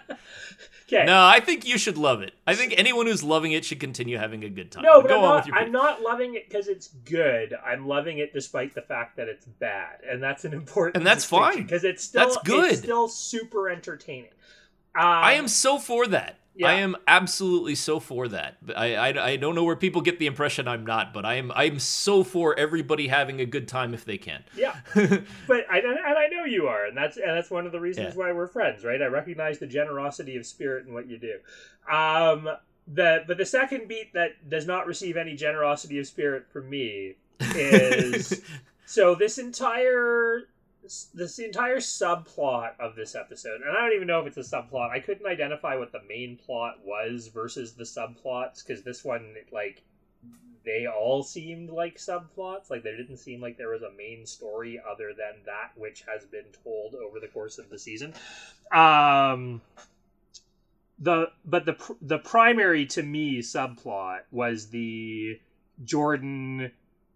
okay. 0.86 1.04
No, 1.06 1.24
I 1.24 1.40
think 1.40 1.66
you 1.66 1.78
should 1.78 1.96
love 1.96 2.22
it. 2.22 2.34
I 2.46 2.54
think 2.54 2.74
anyone 2.76 3.06
who's 3.06 3.22
loving 3.22 3.52
it 3.52 3.64
should 3.64 3.80
continue 3.80 4.18
having 4.18 4.44
a 4.44 4.48
good 4.48 4.70
time. 4.70 4.82
No, 4.84 5.00
but 5.00 5.08
Go 5.08 5.18
I'm 5.18 5.24
on 5.24 5.28
not, 5.28 5.36
with 5.36 5.46
your 5.46 5.56
I'm 5.56 5.72
not 5.72 6.02
loving 6.02 6.34
it 6.34 6.48
because 6.48 6.68
it's 6.68 6.88
good. 6.88 7.54
I'm 7.64 7.86
loving 7.86 8.18
it 8.18 8.32
despite 8.32 8.74
the 8.74 8.82
fact 8.82 9.16
that 9.16 9.28
it's 9.28 9.46
bad, 9.46 10.00
and 10.08 10.22
that's 10.22 10.44
an 10.44 10.52
important. 10.52 10.96
And 10.96 11.06
that's 11.06 11.24
fine. 11.24 11.62
because 11.62 11.84
it's 11.84 12.04
still 12.04 12.24
That's 12.26 12.38
good. 12.44 12.72
It's 12.72 12.82
still 12.82 13.08
super 13.08 13.68
entertaining. 13.70 14.30
Um, 14.94 15.04
I 15.06 15.32
am 15.34 15.48
so 15.48 15.78
for 15.78 16.06
that. 16.08 16.36
Yeah. 16.54 16.68
I 16.68 16.72
am 16.74 16.96
absolutely 17.08 17.74
so 17.74 17.98
for 17.98 18.28
that. 18.28 18.58
I, 18.76 18.94
I 18.94 19.24
I 19.30 19.36
don't 19.36 19.54
know 19.54 19.64
where 19.64 19.76
people 19.76 20.02
get 20.02 20.18
the 20.18 20.26
impression 20.26 20.68
I'm 20.68 20.84
not, 20.84 21.14
but 21.14 21.24
I 21.24 21.34
am 21.34 21.50
I'm 21.54 21.78
so 21.78 22.22
for 22.22 22.58
everybody 22.58 23.08
having 23.08 23.40
a 23.40 23.46
good 23.46 23.66
time 23.68 23.94
if 23.94 24.04
they 24.04 24.18
can. 24.18 24.44
Yeah, 24.54 24.76
but 24.94 25.66
I 25.70 25.78
and 25.78 25.98
I 26.18 26.28
know 26.28 26.44
you 26.44 26.66
are, 26.66 26.84
and 26.84 26.96
that's 26.96 27.16
and 27.16 27.30
that's 27.30 27.50
one 27.50 27.64
of 27.64 27.72
the 27.72 27.80
reasons 27.80 28.08
Yeah. 28.14 28.20
why 28.20 28.32
we're 28.32 28.48
friends, 28.48 28.84
right? 28.84 29.00
I 29.00 29.06
recognize 29.06 29.58
the 29.60 29.66
generosity 29.66 30.36
of 30.36 30.44
spirit 30.44 30.86
in 30.86 30.92
what 30.92 31.08
you 31.08 31.18
do. 31.18 31.38
Um, 31.90 32.48
the 32.86 33.24
but 33.26 33.38
the 33.38 33.46
second 33.46 33.88
beat 33.88 34.12
that 34.12 34.48
does 34.50 34.66
not 34.66 34.86
receive 34.86 35.16
any 35.16 35.34
generosity 35.34 35.98
of 35.98 36.06
spirit 36.06 36.46
from 36.52 36.68
me 36.68 37.16
is 37.40 38.42
so 38.84 39.14
this 39.14 39.38
entire 39.38 40.42
this 41.14 41.38
entire 41.38 41.78
subplot 41.78 42.72
of 42.80 42.96
this 42.96 43.14
episode 43.14 43.60
and 43.60 43.70
i 43.70 43.80
don't 43.80 43.94
even 43.94 44.08
know 44.08 44.20
if 44.20 44.26
it's 44.26 44.36
a 44.36 44.56
subplot. 44.56 44.90
I 44.90 44.98
couldn't 45.00 45.26
identify 45.26 45.76
what 45.76 45.92
the 45.92 46.02
main 46.08 46.36
plot 46.36 46.78
was 46.84 47.28
versus 47.28 47.74
the 47.74 47.84
subplots 47.84 48.66
because 48.66 48.82
this 48.82 49.04
one 49.04 49.34
like 49.52 49.82
they 50.64 50.86
all 50.86 51.22
seemed 51.22 51.70
like 51.70 51.96
subplots. 51.96 52.70
Like 52.70 52.82
there 52.82 52.96
didn't 52.96 53.16
seem 53.16 53.40
like 53.40 53.58
there 53.58 53.70
was 53.70 53.82
a 53.82 53.90
main 53.92 54.26
story 54.26 54.80
other 54.88 55.08
than 55.08 55.42
that 55.46 55.72
which 55.76 56.04
has 56.06 56.24
been 56.24 56.44
told 56.62 56.94
over 56.94 57.20
the 57.20 57.28
course 57.28 57.58
of 57.58 57.68
the 57.70 57.78
season. 57.78 58.14
Um 58.70 59.60
the 60.98 61.30
but 61.44 61.64
the 61.64 61.76
the 62.00 62.18
primary 62.18 62.86
to 62.86 63.02
me 63.02 63.40
subplot 63.40 64.20
was 64.30 64.68
the 64.68 65.40
jordan 65.82 66.70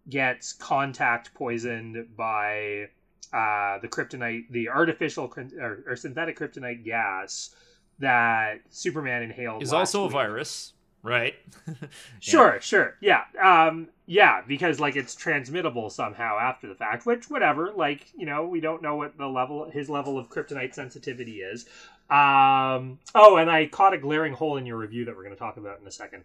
gets 0.09 0.53
contact 0.53 1.33
poisoned 1.35 2.05
by 2.17 2.89
uh, 3.33 3.79
the 3.79 3.89
kryptonite, 3.89 4.49
the 4.51 4.69
artificial 4.69 5.33
or, 5.61 5.85
or 5.87 5.97
synthetic 5.97 6.39
kryptonite 6.39 6.85
gas 6.85 7.55
that 7.99 8.61
Superman 8.71 9.23
inhaled. 9.23 9.63
is 9.63 9.73
also 9.73 10.05
a 10.05 10.11
virus, 10.11 10.73
right? 11.03 11.35
Sure, 12.21 12.59
sure, 12.61 12.97
yeah, 13.01 13.23
um, 13.43 13.89
yeah, 14.07 14.43
because 14.47 14.81
like 14.81 14.97
it's 14.97 15.15
transmittable 15.15 15.91
somehow 15.91 16.39
after 16.39 16.67
the 16.69 16.75
fact. 16.75 17.07
Which, 17.07 17.31
whatever, 17.31 17.73
like 17.77 18.07
you 18.17 18.27
know, 18.27 18.47
we 18.47 18.61
don't 18.61 18.83
know 18.83 18.97
what 18.97 19.17
the 19.17 19.27
level, 19.27 19.71
his 19.71 19.89
level 19.89 20.19
of 20.19 20.29
kryptonite 20.29 20.75
sensitivity 20.75 21.41
is. 21.41 21.67
Um, 22.09 22.99
oh, 23.15 23.37
and 23.37 23.51
I 23.51 23.67
caught 23.67 23.95
a 23.95 23.99
glaring 23.99 24.33
hole 24.33 24.57
in 24.57 24.67
your 24.67 24.77
review 24.77 25.05
that 25.07 25.17
we're 25.17 25.25
going 25.25 25.35
to 25.35 25.39
talk 25.39 25.57
about 25.57 25.81
in 25.81 25.87
a 25.87 25.91
second. 25.91 26.23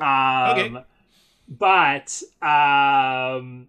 Um, 0.00 0.50
Okay. 0.50 0.84
But 1.48 2.22
um, 2.42 3.68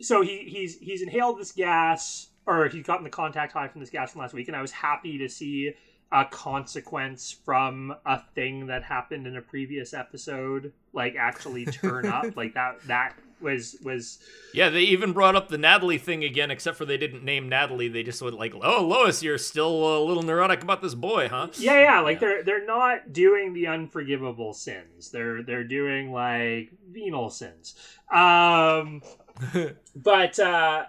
so 0.00 0.22
he 0.22 0.38
he's 0.46 0.78
he's 0.78 1.02
inhaled 1.02 1.38
this 1.38 1.52
gas, 1.52 2.28
or 2.46 2.68
he's 2.68 2.84
gotten 2.84 3.04
the 3.04 3.10
contact 3.10 3.52
high 3.52 3.68
from 3.68 3.80
this 3.80 3.90
gas 3.90 4.12
from 4.12 4.20
last 4.22 4.34
week, 4.34 4.48
and 4.48 4.56
I 4.56 4.62
was 4.62 4.72
happy 4.72 5.18
to 5.18 5.28
see 5.28 5.74
a 6.12 6.24
consequence 6.24 7.30
from 7.44 7.94
a 8.04 8.20
thing 8.34 8.66
that 8.66 8.82
happened 8.82 9.26
in 9.28 9.36
a 9.36 9.42
previous 9.42 9.94
episode, 9.94 10.72
like 10.92 11.14
actually 11.16 11.64
turn 11.66 12.06
up. 12.06 12.24
Like 12.36 12.54
that 12.54 12.80
that 12.88 13.14
was 13.40 13.76
was 13.84 14.18
Yeah, 14.52 14.68
they 14.70 14.80
even 14.82 15.12
brought 15.12 15.36
up 15.36 15.48
the 15.48 15.56
Natalie 15.56 15.98
thing 15.98 16.24
again, 16.24 16.50
except 16.50 16.76
for 16.76 16.84
they 16.84 16.96
didn't 16.98 17.22
name 17.24 17.48
Natalie. 17.48 17.88
They 17.88 18.02
just 18.02 18.20
went 18.20 18.36
like, 18.36 18.54
"Oh, 18.60 18.84
Lois, 18.84 19.22
you're 19.22 19.38
still 19.38 19.98
a 19.98 20.04
little 20.04 20.22
neurotic 20.24 20.62
about 20.62 20.82
this 20.82 20.94
boy, 20.94 21.28
huh?" 21.28 21.48
yeah 21.58 21.80
yeah 21.80 22.00
like 22.00 22.16
Yeah. 22.16 22.20
they're 22.20 22.42
they're 22.42 22.66
not 22.66 23.12
doing 23.12 23.52
the 23.52 23.68
unforgivable 23.68 24.52
sins. 24.52 25.10
They're 25.10 25.42
they're 25.42 25.64
doing 25.64 26.12
like 26.12 26.70
venal 26.90 27.30
sins. 27.30 27.74
Um 28.12 29.00
but 29.96 30.38
uh 30.38 30.84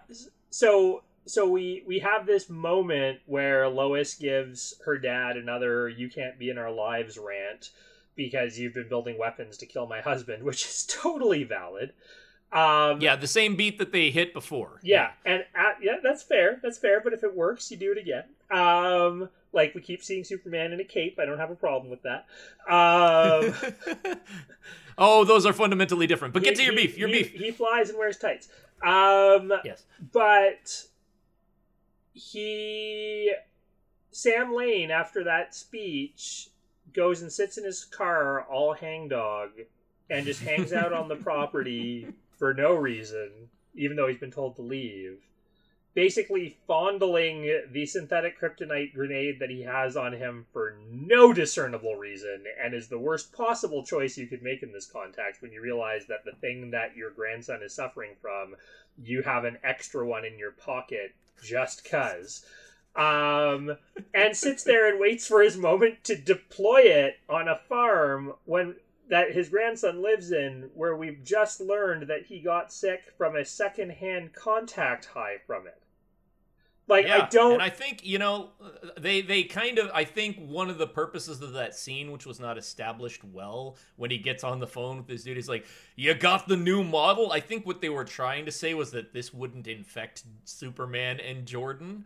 so 0.50 1.04
so 1.26 1.48
we 1.48 1.84
we 1.88 2.00
have 2.00 2.26
this 2.26 2.50
moment 2.50 3.20
where 3.26 3.68
Lois 3.70 4.16
gives 4.16 4.76
her 4.86 4.98
dad 4.98 5.38
another 5.38 5.88
"you 5.88 6.10
can't 6.10 6.38
be 6.38 6.50
in 6.50 6.58
our 6.58 6.72
lives" 6.72 7.18
rant 7.18 7.72
because 8.16 8.60
you've 8.60 8.74
been 8.74 8.90
building 8.90 9.18
weapons 9.18 9.58
to 9.58 9.66
kill 9.66 9.88
my 9.88 10.02
husband, 10.02 10.44
which 10.44 10.66
is 10.66 10.86
totally 10.86 11.44
valid. 11.44 11.94
Um, 12.52 13.00
yeah, 13.00 13.16
the 13.16 13.28
same 13.28 13.56
beat 13.56 13.80
that 13.80 13.94
they 13.94 14.12
hit 14.12 14.34
before. 14.34 14.80
yeah, 14.84 15.12
and 15.26 15.46
at, 15.56 15.78
yeah, 15.82 15.98
that's 16.04 16.22
fair. 16.22 16.60
That's 16.62 16.78
fair. 16.78 17.00
But 17.02 17.14
if 17.14 17.24
it 17.24 17.34
works, 17.34 17.72
you 17.72 17.78
do 17.78 17.94
it 17.94 17.98
again. 17.98 18.26
Um, 18.52 19.30
like 19.54 19.74
we 19.74 19.82
keep 19.82 20.04
seeing 20.04 20.24
Superman 20.24 20.74
in 20.74 20.80
a 20.82 20.84
cape. 20.84 21.18
I 21.22 21.26
don't 21.26 21.38
have 21.38 21.52
a 21.52 21.56
problem 21.56 21.90
with 21.90 22.02
that. 22.04 22.26
Um, 22.70 23.54
oh, 24.98 25.24
those 25.24 25.46
are 25.46 25.54
fundamentally 25.54 26.08
different. 26.08 26.34
But 26.34 26.44
get 26.44 26.52
he- 26.52 26.56
to 26.58 26.64
your 26.64 26.74
he- 26.80 26.88
beef. 26.88 26.98
Your 26.98 27.08
he- 27.10 27.24
beef. 27.24 27.32
He 27.34 27.52
flies 27.52 27.90
and 27.90 27.98
wears 27.98 28.18
tights. 28.18 28.50
Um, 28.84 29.54
Yes. 29.64 29.84
but 30.12 30.86
he 32.14 33.32
Sam 34.12 34.54
Lane 34.54 34.92
after 34.92 35.24
that 35.24 35.56
speech 35.56 36.50
goes 36.94 37.22
and 37.22 37.32
sits 37.32 37.58
in 37.58 37.64
his 37.64 37.86
car 37.86 38.44
all 38.44 38.74
hangdog 38.74 39.52
and 40.10 40.26
just 40.26 40.42
hangs 40.42 40.74
out 40.74 40.92
on 40.92 41.08
the 41.08 41.16
property 41.28 42.08
for 42.38 42.54
no 42.54 42.74
reason 42.74 43.30
even 43.76 43.96
though 43.96 44.08
he's 44.08 44.18
been 44.20 44.32
told 44.32 44.56
to 44.58 44.62
leave 44.62 45.20
basically 45.94 46.58
fondling 46.68 47.62
the 47.72 47.86
synthetic 47.86 48.40
kryptonite 48.40 48.94
grenade 48.94 49.40
that 49.40 49.50
he 49.50 49.62
has 49.62 49.98
on 49.98 50.14
him 50.14 50.46
for 50.54 50.78
no 50.90 51.34
discernible 51.34 51.96
reason 51.96 52.46
and 52.62 52.74
is 52.74 52.88
the 52.88 52.98
worst 52.98 53.34
possible 53.34 53.84
choice 53.84 54.18
you 54.18 54.28
could 54.28 54.42
make 54.42 54.64
in 54.64 54.72
this 54.72 54.86
context 54.86 55.42
when 55.42 55.52
you 55.52 55.62
realize 55.62 56.06
that 56.08 56.24
the 56.24 56.32
thing 56.40 56.72
that 56.72 56.96
your 56.96 57.12
grandson 57.12 57.62
is 57.62 57.74
suffering 57.74 58.16
from 58.22 58.56
you 59.04 59.22
have 59.22 59.44
an 59.44 59.58
extra 59.64 60.06
one 60.06 60.24
in 60.24 60.40
your 60.40 60.52
pocket 60.52 61.14
just 61.44 61.84
cuz 61.84 62.46
um 62.96 63.76
and 64.14 64.36
sits 64.36 64.64
there 64.64 64.88
and 64.88 65.00
waits 65.00 65.28
for 65.28 65.42
his 65.42 65.58
moment 65.58 66.04
to 66.04 66.16
deploy 66.16 66.82
it 66.82 67.18
on 67.28 67.48
a 67.48 67.56
farm 67.56 68.34
when 68.46 68.76
that 69.12 69.34
his 69.34 69.50
grandson 69.50 70.02
lives 70.02 70.32
in 70.32 70.70
where 70.74 70.96
we've 70.96 71.22
just 71.22 71.60
learned 71.60 72.08
that 72.08 72.26
he 72.26 72.40
got 72.40 72.72
sick 72.72 73.14
from 73.18 73.36
a 73.36 73.44
secondhand 73.44 74.34
contact 74.34 75.06
high 75.06 75.36
from 75.46 75.68
it 75.68 75.82
like 76.88 77.06
yeah, 77.06 77.24
i 77.24 77.28
don't 77.30 77.54
And 77.54 77.62
I 77.62 77.70
think 77.70 78.06
you 78.06 78.18
know 78.20 78.50
they 78.98 79.22
they 79.22 79.44
kind 79.44 79.80
of 79.80 79.92
I 79.94 80.04
think 80.04 80.38
one 80.40 80.70
of 80.70 80.78
the 80.78 80.88
purposes 80.88 81.42
of 81.42 81.54
that 81.54 81.76
scene, 81.76 82.12
which 82.12 82.26
was 82.26 82.40
not 82.40 82.58
established 82.58 83.24
well, 83.24 83.78
when 83.98 84.12
he 84.12 84.18
gets 84.18 84.44
on 84.44 84.60
the 84.60 84.68
phone 84.68 84.98
with 84.98 85.08
this 85.08 85.24
dude, 85.24 85.38
he's 85.38 85.48
like, 85.48 85.66
"You 85.96 86.14
got 86.14 86.48
the 86.48 86.58
new 86.58 86.84
model." 86.84 87.32
I 87.32 87.40
think 87.40 87.66
what 87.66 87.82
they 87.82 87.90
were 87.90 88.04
trying 88.04 88.46
to 88.46 88.52
say 88.52 88.74
was 88.74 88.92
that 88.92 89.14
this 89.14 89.34
wouldn't 89.34 89.68
infect 89.68 90.24
Superman 90.44 91.20
and 91.20 91.46
Jordan. 91.46 92.06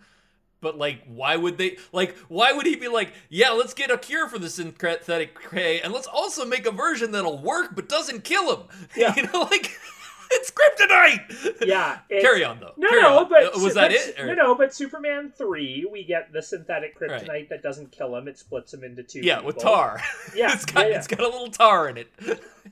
But 0.66 0.80
like, 0.80 1.04
why 1.06 1.36
would 1.36 1.60
they? 1.60 1.78
Like, 1.92 2.18
why 2.28 2.52
would 2.52 2.66
he 2.66 2.76
be 2.76 2.88
like, 2.88 3.14
"Yeah, 3.30 3.52
let's 3.52 3.76
get 3.76 3.92
a 3.92 4.00
cure 4.00 4.28
for 4.28 4.40
the 4.40 4.50
synthetic 4.50 5.38
K, 5.52 5.80
and 5.80 5.94
let's 5.94 6.08
also 6.08 6.44
make 6.44 6.66
a 6.66 6.72
version 6.72 7.12
that'll 7.12 7.38
work 7.38 7.76
but 7.76 7.88
doesn't 7.88 8.24
kill 8.24 8.52
him." 8.52 8.64
Yeah. 8.98 9.14
you 9.16 9.28
know, 9.28 9.42
like 9.42 9.70
it's 10.32 10.50
kryptonite. 10.50 11.68
yeah 11.68 12.00
it's- 12.10 12.24
Carry 12.24 12.44
on 12.44 12.60
though. 12.60 12.74
no 12.78 12.90
Carry 12.90 13.02
no 13.04 13.18
on. 13.20 13.30
but 13.30 13.56
Uh, 13.56 13.60
was 13.60 13.76
that 13.76 13.92
but- 13.92 13.92
it? 13.92 14.20
or- 14.20 14.26
no 14.26 14.34
no 14.34 14.56
but 14.56 14.74
superman 14.74 15.32
3 15.38 15.88
we 15.92 16.04
get 16.04 16.34
the 16.34 16.42
synthetic 16.42 17.00
Right. 17.00 17.12
kryptonite 17.12 17.50
that 17.50 17.62
doesn't 17.62 17.92
kill 17.92 18.16
him 18.16 18.28
it 18.28 18.40
splits 18.40 18.74
him 18.74 18.84
into 18.84 19.04
two 19.04 19.20
Yeah, 19.22 19.42
with 19.42 19.60
tar. 19.60 20.02
Yeah, 20.36 20.52
it's 20.52 20.66
got 20.66 20.86
yeah, 20.86 20.92
yeah. 20.94 20.98
it's 20.98 21.06
got 21.08 21.20
a 21.20 21.28
little 21.28 21.52
tar 21.52 21.90
in 21.90 21.98
it. 21.98 22.08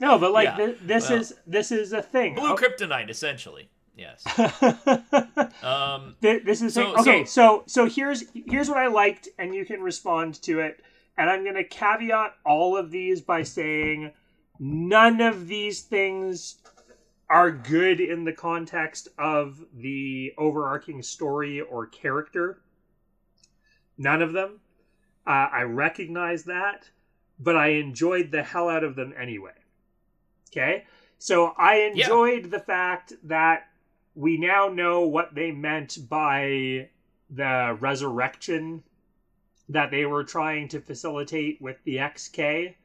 no 0.01 0.17
but 0.17 0.31
like 0.31 0.45
Yeah, 0.47 0.57
thi- 0.57 0.77
this 0.81 1.09
well. 1.11 1.19
is 1.19 1.35
this 1.45 1.71
is 1.71 1.93
a 1.93 2.01
thing 2.01 2.33
Blue 2.33 2.53
Oh. 2.53 2.55
kryptonite, 2.55 3.11
essentially. 3.11 3.69
Yes. 3.95 4.23
Um. 5.63 6.15
Th- 6.21 6.43
this 6.43 6.61
is 6.61 6.73
So- 6.73 6.95
okay. 6.97 7.25
So 7.25 7.63
so 7.67 7.85
here's 7.87 8.23
here's 8.33 8.67
what 8.69 8.77
I 8.77 8.87
liked, 8.87 9.27
and 9.37 9.53
you 9.55 9.65
can 9.65 9.81
respond 9.81 10.41
to 10.43 10.59
it. 10.59 10.81
And 11.17 11.29
I'm 11.29 11.43
going 11.43 11.55
to 11.55 11.63
caveat 11.63 12.33
all 12.45 12.75
of 12.75 12.89
these 12.91 13.21
by 13.21 13.43
saying 13.43 14.11
none 14.59 15.21
of 15.21 15.47
these 15.47 15.81
things 15.81 16.55
are 17.29 17.51
good 17.51 18.01
in 18.01 18.23
the 18.23 18.33
context 18.33 19.09
of 19.19 19.63
the 19.75 20.33
overarching 20.37 21.01
story 21.03 21.61
or 21.61 21.85
character. 21.85 22.61
None 23.97 24.21
of 24.23 24.33
them. 24.33 24.59
Uh, 25.25 25.47
I 25.51 25.61
recognize 25.63 26.43
that, 26.45 26.89
but 27.39 27.55
I 27.55 27.67
enjoyed 27.69 28.31
the 28.31 28.43
hell 28.43 28.67
out 28.67 28.83
of 28.83 28.95
them 28.95 29.13
anyway. 29.17 29.53
Okay? 30.51 30.85
So 31.19 31.53
I 31.57 31.91
Yeah. 31.93 32.05
enjoyed 32.05 32.49
the 32.51 32.59
fact 32.59 33.13
that 33.23 33.67
we 34.15 34.37
now 34.37 34.67
know 34.67 35.01
what 35.01 35.33
they 35.33 35.51
meant 35.51 35.97
by 36.09 36.89
the 37.29 37.77
resurrection 37.79 38.83
that 39.69 39.91
they 39.91 40.05
were 40.05 40.23
trying 40.23 40.67
to 40.69 40.79
facilitate 40.79 41.61
with 41.61 41.77
the 41.83 41.97
XK. 41.97 42.75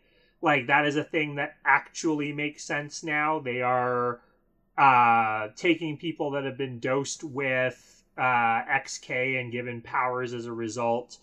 Like 0.41 0.69
that 0.69 0.87
is 0.87 0.97
a 0.97 1.05
thing 1.05 1.35
that 1.35 1.57
actually 1.65 2.33
makes 2.33 2.65
sense 2.65 3.03
now. 3.03 3.41
They 3.41 3.63
are 3.63 4.21
uh, 4.79 5.49
taking 5.57 5.97
people 5.97 6.31
that 6.31 6.45
have 6.45 6.57
been 6.57 6.79
dosed 6.79 7.25
with 7.25 8.05
uh, 8.17 8.63
XK 8.65 9.41
and 9.41 9.53
given 9.53 9.81
powers 9.81 10.33
as 10.33 10.47
a 10.47 10.53
result, 10.53 11.19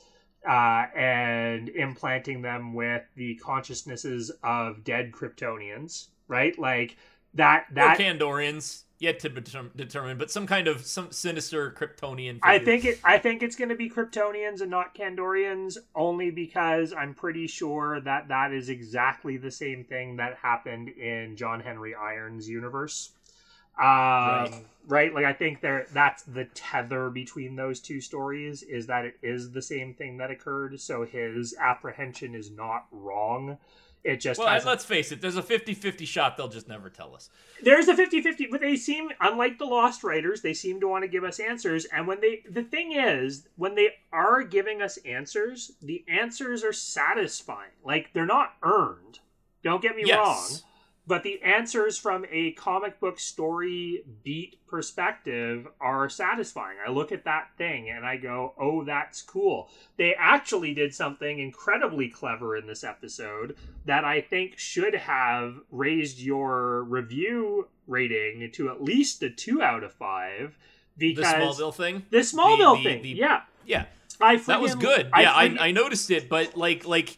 uh, 0.47 0.85
and 0.95 1.69
implanting 1.69 2.41
them 2.41 2.73
with 2.73 3.03
the 3.15 3.35
consciousnesses 3.35 4.31
of 4.43 4.83
dead 4.83 5.11
Kryptonians. 5.11 6.07
Right, 6.27 6.57
like 6.57 6.97
that. 7.33 7.65
That 7.71 7.99
Or 7.99 8.03
Kandorians. 8.03 8.84
Yet 8.99 9.19
to 9.19 9.29
determ- 9.29 9.75
determine, 9.75 10.17
but 10.17 10.31
some 10.31 10.47
kind 10.47 10.67
of 10.67 10.85
some 10.85 11.11
sinister 11.11 11.71
Kryptonian. 11.71 12.35
Figure. 12.35 12.39
I 12.43 12.59
think 12.59 12.85
it. 12.85 12.99
I 13.03 13.17
think 13.17 13.43
it's 13.43 13.55
going 13.55 13.69
to 13.69 13.75
be 13.75 13.89
Kryptonians 13.89 14.61
and 14.61 14.71
not 14.71 14.95
Kandorians, 14.95 15.77
only 15.95 16.31
because 16.31 16.93
I'm 16.93 17.13
pretty 17.13 17.47
sure 17.47 17.99
that 18.01 18.27
that 18.29 18.53
is 18.53 18.69
exactly 18.69 19.37
the 19.37 19.51
same 19.51 19.83
thing 19.83 20.17
that 20.17 20.37
happened 20.41 20.89
in 20.89 21.35
John 21.35 21.59
Henry 21.59 21.93
Irons' 21.95 22.47
universe. 22.47 23.11
Um, 23.77 23.85
right. 23.85 24.65
right. 24.87 25.13
Like 25.13 25.25
I 25.25 25.33
think 25.33 25.61
there. 25.61 25.87
That's 25.93 26.23
the 26.23 26.45
tether 26.53 27.09
between 27.09 27.55
those 27.55 27.81
two 27.81 27.99
stories 27.99 28.63
is 28.63 28.87
that 28.87 29.05
it 29.05 29.17
is 29.21 29.51
the 29.51 29.61
same 29.61 29.93
thing 29.93 30.17
that 30.17 30.31
occurred. 30.31 30.79
So 30.79 31.05
his 31.05 31.55
apprehension 31.59 32.35
is 32.35 32.51
not 32.51 32.85
wrong. 32.91 33.57
It 34.05 34.21
just 34.21 34.39
well, 34.39 34.61
let's 34.63 34.85
face 34.85 35.11
it. 35.11 35.19
There's 35.19 35.35
a 35.35 35.41
50-50 35.41 36.05
shot 36.05 36.37
they'll 36.37 36.47
just 36.47 36.67
never 36.67 36.91
tell 36.91 37.15
us. 37.15 37.31
There's 37.63 37.87
a 37.87 37.95
50-50, 37.95 38.51
but 38.51 38.61
they 38.61 38.75
seem 38.75 39.09
unlike 39.19 39.57
the 39.57 39.65
Lost 39.65 40.03
writers. 40.03 40.43
They 40.43 40.53
seem 40.53 40.79
to 40.81 40.87
want 40.87 41.03
to 41.03 41.07
give 41.07 41.23
us 41.23 41.39
answers, 41.39 41.85
and 41.85 42.05
when 42.07 42.21
they 42.21 42.43
the 42.47 42.61
thing 42.61 42.91
is, 42.91 43.47
when 43.55 43.73
they 43.73 43.89
are 44.13 44.43
giving 44.43 44.83
us 44.83 44.97
answers, 44.97 45.71
the 45.81 46.05
answers 46.07 46.63
are 46.63 46.71
satisfying. 46.71 47.71
Like 47.83 48.13
they're 48.13 48.27
not 48.27 48.53
earned. 48.61 49.19
Don't 49.63 49.81
get 49.81 49.95
me 49.95 50.03
yes. 50.05 50.17
wrong 50.17 50.61
but 51.07 51.23
the 51.23 51.41
answers 51.41 51.97
from 51.97 52.25
a 52.31 52.51
comic 52.53 52.99
book 52.99 53.19
story 53.19 54.03
beat 54.23 54.57
perspective 54.67 55.67
are 55.79 56.09
satisfying. 56.09 56.77
I 56.85 56.89
look 56.89 57.11
at 57.11 57.25
that 57.25 57.49
thing 57.57 57.89
and 57.89 58.05
I 58.05 58.17
go, 58.17 58.53
oh, 58.59 58.83
that's 58.83 59.21
cool. 59.21 59.69
They 59.97 60.15
actually 60.15 60.73
did 60.73 60.95
something 60.95 61.39
incredibly 61.39 62.09
clever 62.09 62.55
in 62.55 62.65
this 62.65 62.83
episode 62.83 63.55
that 63.85 64.03
I 64.03 64.21
think 64.21 64.57
should 64.57 64.95
have 64.95 65.55
raised 65.71 66.19
your 66.19 66.83
review 66.83 67.67
rating 67.87 68.49
to 68.53 68.69
at 68.69 68.81
least 68.81 69.21
a 69.21 69.29
two 69.29 69.61
out 69.61 69.83
of 69.83 69.93
five. 69.93 70.57
Because 70.97 71.25
the 71.57 71.63
Smallville 71.63 71.75
thing? 71.75 72.05
The 72.09 72.17
Smallville 72.19 72.77
the, 72.77 72.83
the, 72.83 72.95
thing, 72.95 73.03
the, 73.03 73.09
yeah. 73.09 73.41
Yeah. 73.65 73.85
I 74.19 74.37
that 74.37 74.61
was 74.61 74.75
good. 74.75 75.09
I 75.13 75.21
yeah, 75.23 75.33
I, 75.33 75.57
I 75.67 75.71
noticed 75.71 76.09
it, 76.09 76.29
but 76.29 76.55
like, 76.55 76.85
like, 76.85 77.17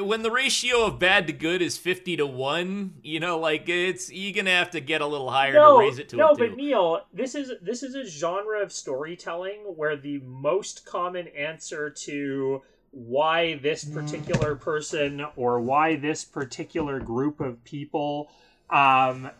when 0.00 0.22
the 0.22 0.30
ratio 0.30 0.84
of 0.84 0.98
bad 0.98 1.26
to 1.26 1.32
good 1.32 1.62
is 1.62 1.78
50 1.78 2.18
to 2.18 2.26
1 2.26 2.94
you 3.02 3.20
know 3.20 3.38
like 3.38 3.68
it's 3.68 4.12
you're 4.12 4.34
gonna 4.34 4.50
have 4.50 4.70
to 4.70 4.80
get 4.80 5.00
a 5.00 5.06
little 5.06 5.30
higher 5.30 5.54
no, 5.54 5.78
to 5.78 5.86
raise 5.86 5.98
it 5.98 6.08
to 6.10 6.16
no 6.16 6.34
but 6.34 6.56
neil 6.56 7.02
this 7.12 7.34
is 7.34 7.52
this 7.62 7.82
is 7.82 7.94
a 7.94 8.04
genre 8.04 8.62
of 8.62 8.72
storytelling 8.72 9.60
where 9.76 9.96
the 9.96 10.18
most 10.20 10.84
common 10.84 11.28
answer 11.28 11.90
to 11.90 12.62
why 12.90 13.56
this 13.58 13.84
particular 13.84 14.54
person 14.54 15.26
or 15.36 15.60
why 15.60 15.96
this 15.96 16.24
particular 16.24 16.98
group 16.98 17.40
of 17.40 17.62
people 17.62 18.30
um, 18.70 19.30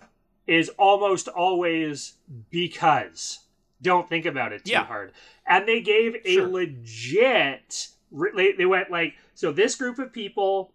is 0.47 0.69
almost 0.79 1.27
always 1.29 2.15
because 2.51 3.41
don't 3.81 4.09
think 4.09 4.27
about 4.27 4.53
it 4.53 4.65
too 4.65 4.73
yeah. 4.73 4.85
hard 4.85 5.13
and 5.47 5.67
they 5.67 5.81
gave 5.81 6.17
a 6.25 6.35
sure. 6.35 6.49
legit 6.49 7.89
they 8.13 8.67
went 8.67 8.91
like 8.91 9.15
so 9.37 9.53
this 9.53 9.77
group 9.77 9.99
of 9.99 10.13
people 10.13 10.73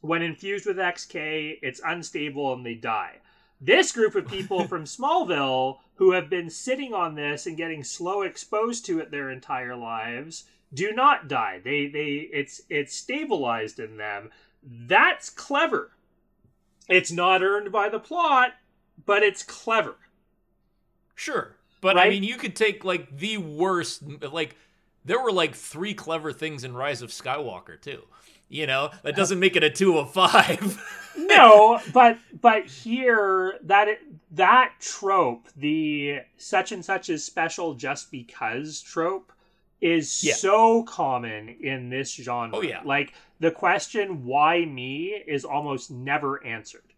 when 0.00 0.22
infused 0.22 0.66
with 0.66 0.78
xk 0.78 1.58
it's 1.62 1.80
unstable 1.84 2.52
and 2.52 2.66
they 2.66 2.74
die. 2.74 3.18
This 3.60 3.92
group 3.92 4.16
of 4.16 4.26
people 4.26 4.66
from 4.68 4.84
smallville 4.84 5.78
who 5.96 6.12
have 6.12 6.28
been 6.28 6.50
sitting 6.50 6.94
on 6.94 7.14
this 7.14 7.46
and 7.46 7.56
getting 7.56 7.84
slow 7.84 8.22
exposed 8.22 8.84
to 8.86 8.98
it 8.98 9.10
their 9.10 9.30
entire 9.30 9.76
lives 9.76 10.44
do 10.74 10.92
not 10.92 11.28
die. 11.28 11.60
They 11.62 11.86
they 11.86 12.28
it's 12.32 12.62
it's 12.68 12.96
stabilized 12.96 13.78
in 13.78 13.98
them. 13.98 14.30
That's 14.64 15.30
clever. 15.30 15.92
It's 16.88 17.12
not 17.12 17.42
earned 17.42 17.70
by 17.70 17.88
the 17.88 18.00
plot 18.00 18.54
but 19.04 19.22
it's 19.22 19.42
clever. 19.42 19.96
Sure 21.14 21.56
but 21.82 21.96
right? 21.96 22.06
i 22.06 22.08
mean 22.10 22.22
you 22.22 22.36
could 22.36 22.56
take 22.56 22.82
like 22.86 23.18
the 23.18 23.36
worst 23.36 24.02
like 24.32 24.56
there 25.04 25.20
were 25.20 25.32
like 25.32 25.54
three 25.54 25.94
clever 25.94 26.32
things 26.32 26.64
in 26.64 26.74
Rise 26.74 27.02
of 27.02 27.10
Skywalker 27.10 27.80
too. 27.80 28.02
You 28.48 28.66
know, 28.66 28.90
that 29.02 29.16
doesn't 29.16 29.40
make 29.40 29.56
it 29.56 29.64
a 29.64 29.70
two 29.70 29.98
of 29.98 30.12
five. 30.12 30.82
no, 31.16 31.80
but 31.94 32.18
but 32.38 32.66
here 32.66 33.58
that 33.62 33.88
that 34.32 34.74
trope, 34.78 35.48
the 35.56 36.20
such 36.36 36.70
and 36.70 36.84
such 36.84 37.08
is 37.08 37.24
special 37.24 37.74
just 37.74 38.10
because 38.10 38.82
trope, 38.82 39.32
is 39.80 40.22
yeah. 40.22 40.34
so 40.34 40.82
common 40.82 41.48
in 41.48 41.88
this 41.88 42.14
genre. 42.14 42.58
Oh 42.58 42.62
yeah, 42.62 42.82
like 42.84 43.14
the 43.40 43.50
question 43.50 44.26
"Why 44.26 44.66
me?" 44.66 45.06
is 45.26 45.46
almost 45.46 45.90
never 45.90 46.44
answered. 46.44 46.92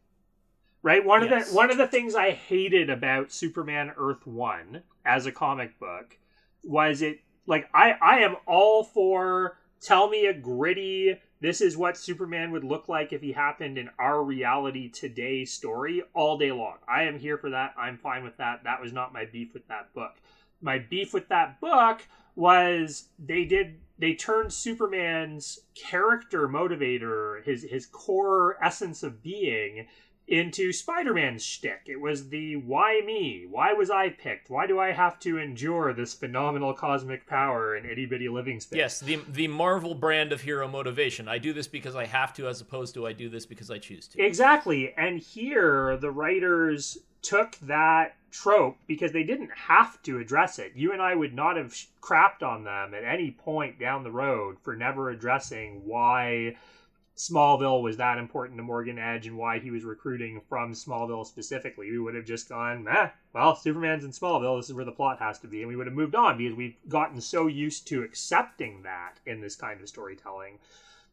Right. 0.82 1.04
One 1.04 1.22
yes. 1.22 1.46
of 1.46 1.50
the 1.50 1.56
one 1.56 1.70
of 1.70 1.78
the 1.78 1.86
things 1.86 2.16
I 2.16 2.32
hated 2.32 2.90
about 2.90 3.32
Superman 3.32 3.92
Earth 3.96 4.26
One 4.26 4.82
as 5.04 5.24
a 5.24 5.32
comic 5.32 5.78
book 5.78 6.18
was 6.64 7.00
it 7.00 7.20
like 7.46 7.68
I 7.74 7.92
I 8.00 8.18
am 8.20 8.36
all 8.46 8.84
for 8.84 9.58
tell 9.80 10.08
me 10.08 10.26
a 10.26 10.34
gritty 10.34 11.18
this 11.44 11.60
is 11.60 11.76
what 11.76 11.98
Superman 11.98 12.52
would 12.52 12.64
look 12.64 12.88
like 12.88 13.12
if 13.12 13.20
he 13.20 13.32
happened 13.32 13.76
in 13.76 13.90
our 13.98 14.22
reality 14.22 14.88
today 14.88 15.44
story 15.44 16.02
all 16.14 16.38
day 16.38 16.50
long. 16.50 16.76
I 16.88 17.02
am 17.02 17.18
here 17.18 17.36
for 17.36 17.50
that. 17.50 17.74
I'm 17.76 17.98
fine 17.98 18.24
with 18.24 18.38
that. 18.38 18.64
That 18.64 18.80
was 18.80 18.94
not 18.94 19.12
my 19.12 19.26
beef 19.26 19.52
with 19.52 19.68
that 19.68 19.92
book. 19.92 20.12
My 20.62 20.78
beef 20.78 21.12
with 21.12 21.28
that 21.28 21.60
book 21.60 22.00
was 22.34 23.08
they 23.18 23.44
did 23.44 23.78
they 23.98 24.14
turned 24.14 24.54
Superman's 24.54 25.60
character 25.74 26.48
motivator, 26.48 27.44
his 27.44 27.62
his 27.64 27.84
core 27.84 28.56
essence 28.62 29.02
of 29.02 29.22
being 29.22 29.86
into 30.26 30.72
Spider-Man's 30.72 31.44
shtick. 31.44 31.82
It 31.86 32.00
was 32.00 32.28
the 32.30 32.56
why 32.56 33.02
me? 33.04 33.46
Why 33.48 33.72
was 33.72 33.90
I 33.90 34.08
picked? 34.08 34.48
Why 34.48 34.66
do 34.66 34.80
I 34.80 34.92
have 34.92 35.18
to 35.20 35.38
endure 35.38 35.92
this 35.92 36.14
phenomenal 36.14 36.72
cosmic 36.72 37.26
power 37.26 37.76
in 37.76 37.84
itty 37.84 38.06
bitty 38.06 38.28
living 38.28 38.60
space? 38.60 38.76
Yes, 38.76 39.00
the 39.00 39.20
the 39.28 39.48
Marvel 39.48 39.94
brand 39.94 40.32
of 40.32 40.40
hero 40.40 40.66
motivation. 40.66 41.28
I 41.28 41.38
do 41.38 41.52
this 41.52 41.68
because 41.68 41.94
I 41.94 42.06
have 42.06 42.32
to, 42.34 42.48
as 42.48 42.60
opposed 42.60 42.94
to 42.94 43.06
I 43.06 43.12
do 43.12 43.28
this 43.28 43.44
because 43.44 43.70
I 43.70 43.78
choose 43.78 44.08
to. 44.08 44.22
Exactly. 44.22 44.94
And 44.96 45.18
here 45.18 45.96
the 45.96 46.10
writers 46.10 46.98
took 47.20 47.56
that 47.60 48.16
trope 48.30 48.76
because 48.86 49.12
they 49.12 49.22
didn't 49.22 49.50
have 49.54 50.02
to 50.02 50.18
address 50.18 50.58
it. 50.58 50.72
You 50.74 50.92
and 50.92 51.00
I 51.00 51.14
would 51.14 51.34
not 51.34 51.56
have 51.56 51.74
crapped 52.02 52.42
on 52.42 52.64
them 52.64 52.92
at 52.92 53.04
any 53.04 53.30
point 53.30 53.78
down 53.78 54.02
the 54.02 54.10
road 54.10 54.56
for 54.62 54.76
never 54.76 55.10
addressing 55.10 55.82
why 55.84 56.56
Smallville 57.16 57.82
was 57.82 57.96
that 57.98 58.18
important 58.18 58.58
to 58.58 58.64
Morgan 58.64 58.98
Edge 58.98 59.28
and 59.28 59.38
why 59.38 59.60
he 59.60 59.70
was 59.70 59.84
recruiting 59.84 60.40
from 60.48 60.72
Smallville 60.72 61.24
specifically. 61.24 61.90
We 61.90 61.98
would 62.00 62.16
have 62.16 62.24
just 62.24 62.48
gone, 62.48 62.88
eh, 62.88 63.10
well, 63.32 63.54
Superman's 63.54 64.04
in 64.04 64.10
Smallville. 64.10 64.58
This 64.58 64.68
is 64.68 64.74
where 64.74 64.84
the 64.84 64.90
plot 64.90 65.20
has 65.20 65.38
to 65.40 65.46
be. 65.46 65.60
And 65.60 65.68
we 65.68 65.76
would 65.76 65.86
have 65.86 65.94
moved 65.94 66.16
on 66.16 66.38
because 66.38 66.56
we've 66.56 66.76
gotten 66.88 67.20
so 67.20 67.46
used 67.46 67.86
to 67.88 68.02
accepting 68.02 68.82
that 68.82 69.20
in 69.26 69.40
this 69.40 69.54
kind 69.54 69.80
of 69.80 69.88
storytelling 69.88 70.58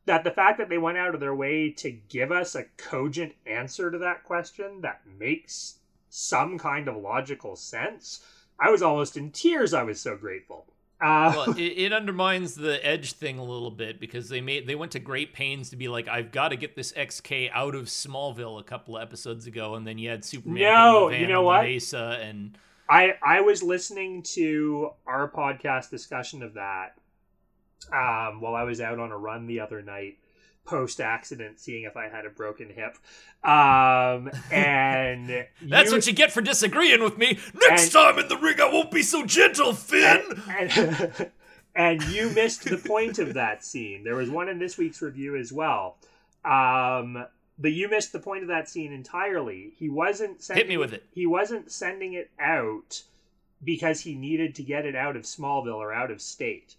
that 0.06 0.24
the 0.24 0.32
fact 0.32 0.58
that 0.58 0.70
they 0.70 0.78
went 0.78 0.98
out 0.98 1.14
of 1.14 1.20
their 1.20 1.36
way 1.36 1.70
to 1.70 1.92
give 1.92 2.32
us 2.32 2.56
a 2.56 2.66
cogent 2.78 3.34
answer 3.46 3.92
to 3.92 4.00
that 4.00 4.24
question 4.24 4.82
that 4.82 5.02
makes 5.06 5.78
some 6.10 6.58
kind 6.58 6.88
of 6.88 6.98
logical 6.98 7.56
sense, 7.56 8.26
I 8.60 8.70
was 8.72 8.82
almost 8.82 9.16
in 9.18 9.32
tears. 9.32 9.74
I 9.74 9.84
was 9.84 10.02
so 10.02 10.18
grateful. 10.18 10.66
Uh, 11.02 11.34
well, 11.36 11.50
it, 11.58 11.62
it, 11.62 11.94
undermines 11.94 12.54
the 12.54 12.86
edge 12.86 13.14
thing 13.14 13.40
a 13.40 13.44
little 13.44 13.72
bit 13.72 14.00
because 14.00 14.30
they 14.30 14.40
made 14.40 14.68
they 14.68 14.76
went 14.76 14.92
to 14.92 15.00
great 15.00 15.34
pains 15.34 15.72
to 15.72 15.76
be 15.76 15.88
like, 15.88 16.08
I've 16.08 16.32
got 16.32 16.50
to 16.50 16.56
get 16.56 16.76
this 16.76 16.92
XK 16.92 17.50
out 17.54 17.74
of 17.74 17.86
Smallville 17.86 18.60
a 18.60 18.64
couple 18.64 18.98
of 18.98 19.02
episodes 19.02 19.48
ago, 19.48 19.76
and 19.76 19.88
then 19.88 19.98
you 19.98 20.10
had 20.10 20.24
Superman. 20.24 20.62
No, 20.62 21.10
you 21.10 21.28
know 21.28 21.42
what? 21.42 21.64
Mesa 21.64 22.20
and 22.22 22.58
I 22.88 23.16
I 23.24 23.42
was 23.42 23.64
listening 23.64 24.22
to 24.34 24.92
our 25.08 25.30
podcast 25.32 25.90
discussion 25.90 26.44
of 26.44 26.54
that 26.54 26.98
um, 27.92 28.42
while 28.42 28.54
I 28.54 28.64
was 28.64 28.82
out 28.82 29.00
on 29.00 29.12
a 29.12 29.18
run 29.18 29.48
the 29.48 29.60
other 29.62 29.82
night, 29.82 30.18
post 30.66 31.02
accident 31.02 31.60
seeing 31.60 31.84
if 31.84 31.98
I 31.98 32.08
had 32.08 32.26
a 32.26 32.30
broken 32.30 32.70
hip. 32.70 32.98
Um, 33.44 34.30
and 34.52 35.48
that's 35.62 35.90
you, 35.90 35.96
what 35.96 36.08
you 36.08 36.14
get 36.14 36.32
for 36.32 36.42
disagreeing 36.42 37.04
with 37.04 37.18
me. 37.18 37.40
Next 37.54 37.84
and, 37.84 37.92
time 37.92 38.20
in 38.20 38.28
the 38.28 38.38
ring, 38.38 38.60
I 38.60 38.72
won't 38.72 38.92
be 38.92 39.04
so 39.04 39.26
gentle, 39.26 39.74
Finn. 39.74 40.22
And, 40.50 40.72
and, 40.72 41.32
and, 41.76 42.04
you 42.04 42.30
missed 42.30 42.66
the 42.66 42.78
point 42.78 43.20
of 43.20 43.34
that 43.34 43.64
scene. 43.64 44.04
There 44.04 44.16
was 44.16 44.30
one 44.30 44.50
in 44.50 44.60
this 44.60 44.78
week's 44.78 45.02
review 45.02 45.36
as 45.36 45.52
well. 45.52 45.98
Um, 46.46 47.26
but 47.60 47.74
you 47.74 47.90
missed 47.90 48.12
the 48.12 48.20
point 48.20 48.42
of 48.42 48.48
that 48.48 48.70
scene 48.70 48.92
entirely. 48.92 49.74
He 49.78 49.90
wasn't 49.90 50.42
sending, 50.42 50.66
hit 50.66 50.70
me 50.70 50.78
with 50.78 50.94
it. 50.94 51.06
He 51.12 51.28
wasn't 51.28 51.72
sending 51.72 52.14
it 52.14 52.32
out 52.40 53.04
because 53.64 54.02
he 54.02 54.16
needed 54.16 54.56
to 54.56 54.64
get 54.64 54.86
it 54.86 54.96
out 54.96 55.16
of 55.16 55.24
Smallville 55.24 55.76
or 55.76 55.94
out 55.94 56.10
of 56.10 56.22
state 56.22 56.76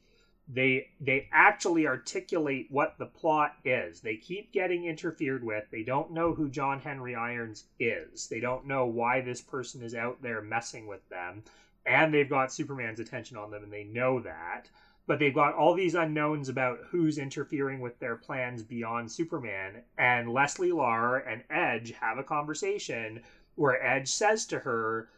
they 0.54 0.88
they 1.00 1.28
actually 1.32 1.86
articulate 1.86 2.66
what 2.70 2.98
the 2.98 3.06
plot 3.06 3.54
is. 3.64 4.00
They 4.00 4.16
keep 4.16 4.52
getting 4.52 4.84
interfered 4.84 5.42
with. 5.42 5.64
They 5.70 5.82
don't 5.82 6.12
know 6.12 6.34
who 6.34 6.50
John 6.50 6.80
Henry 6.80 7.14
Irons 7.14 7.64
is. 7.78 8.28
They 8.28 8.40
don't 8.40 8.66
know 8.66 8.86
why 8.86 9.22
this 9.22 9.40
person 9.40 9.82
is 9.82 9.94
out 9.94 10.20
there 10.20 10.42
messing 10.42 10.86
with 10.86 11.08
them. 11.08 11.42
And 11.86 12.12
they've 12.12 12.28
got 12.28 12.52
Superman's 12.52 13.00
attention 13.00 13.36
on 13.36 13.50
them 13.50 13.62
and 13.62 13.72
they 13.72 13.84
know 13.84 14.20
that. 14.20 14.68
But 15.06 15.18
they've 15.18 15.34
got 15.34 15.54
all 15.54 15.74
these 15.74 15.94
unknowns 15.94 16.48
about 16.48 16.78
who's 16.90 17.18
interfering 17.18 17.80
with 17.80 17.98
their 17.98 18.16
plans 18.16 18.62
beyond 18.62 19.10
Superman. 19.10 19.82
And 19.98 20.32
Leslie 20.32 20.70
Larr 20.70 21.16
and 21.18 21.42
Edge 21.50 21.92
have 21.92 22.18
a 22.18 22.24
conversation 22.24 23.22
where 23.54 23.82
Edge 23.84 24.08
says 24.08 24.46
to 24.46 24.60
her, 24.60 25.08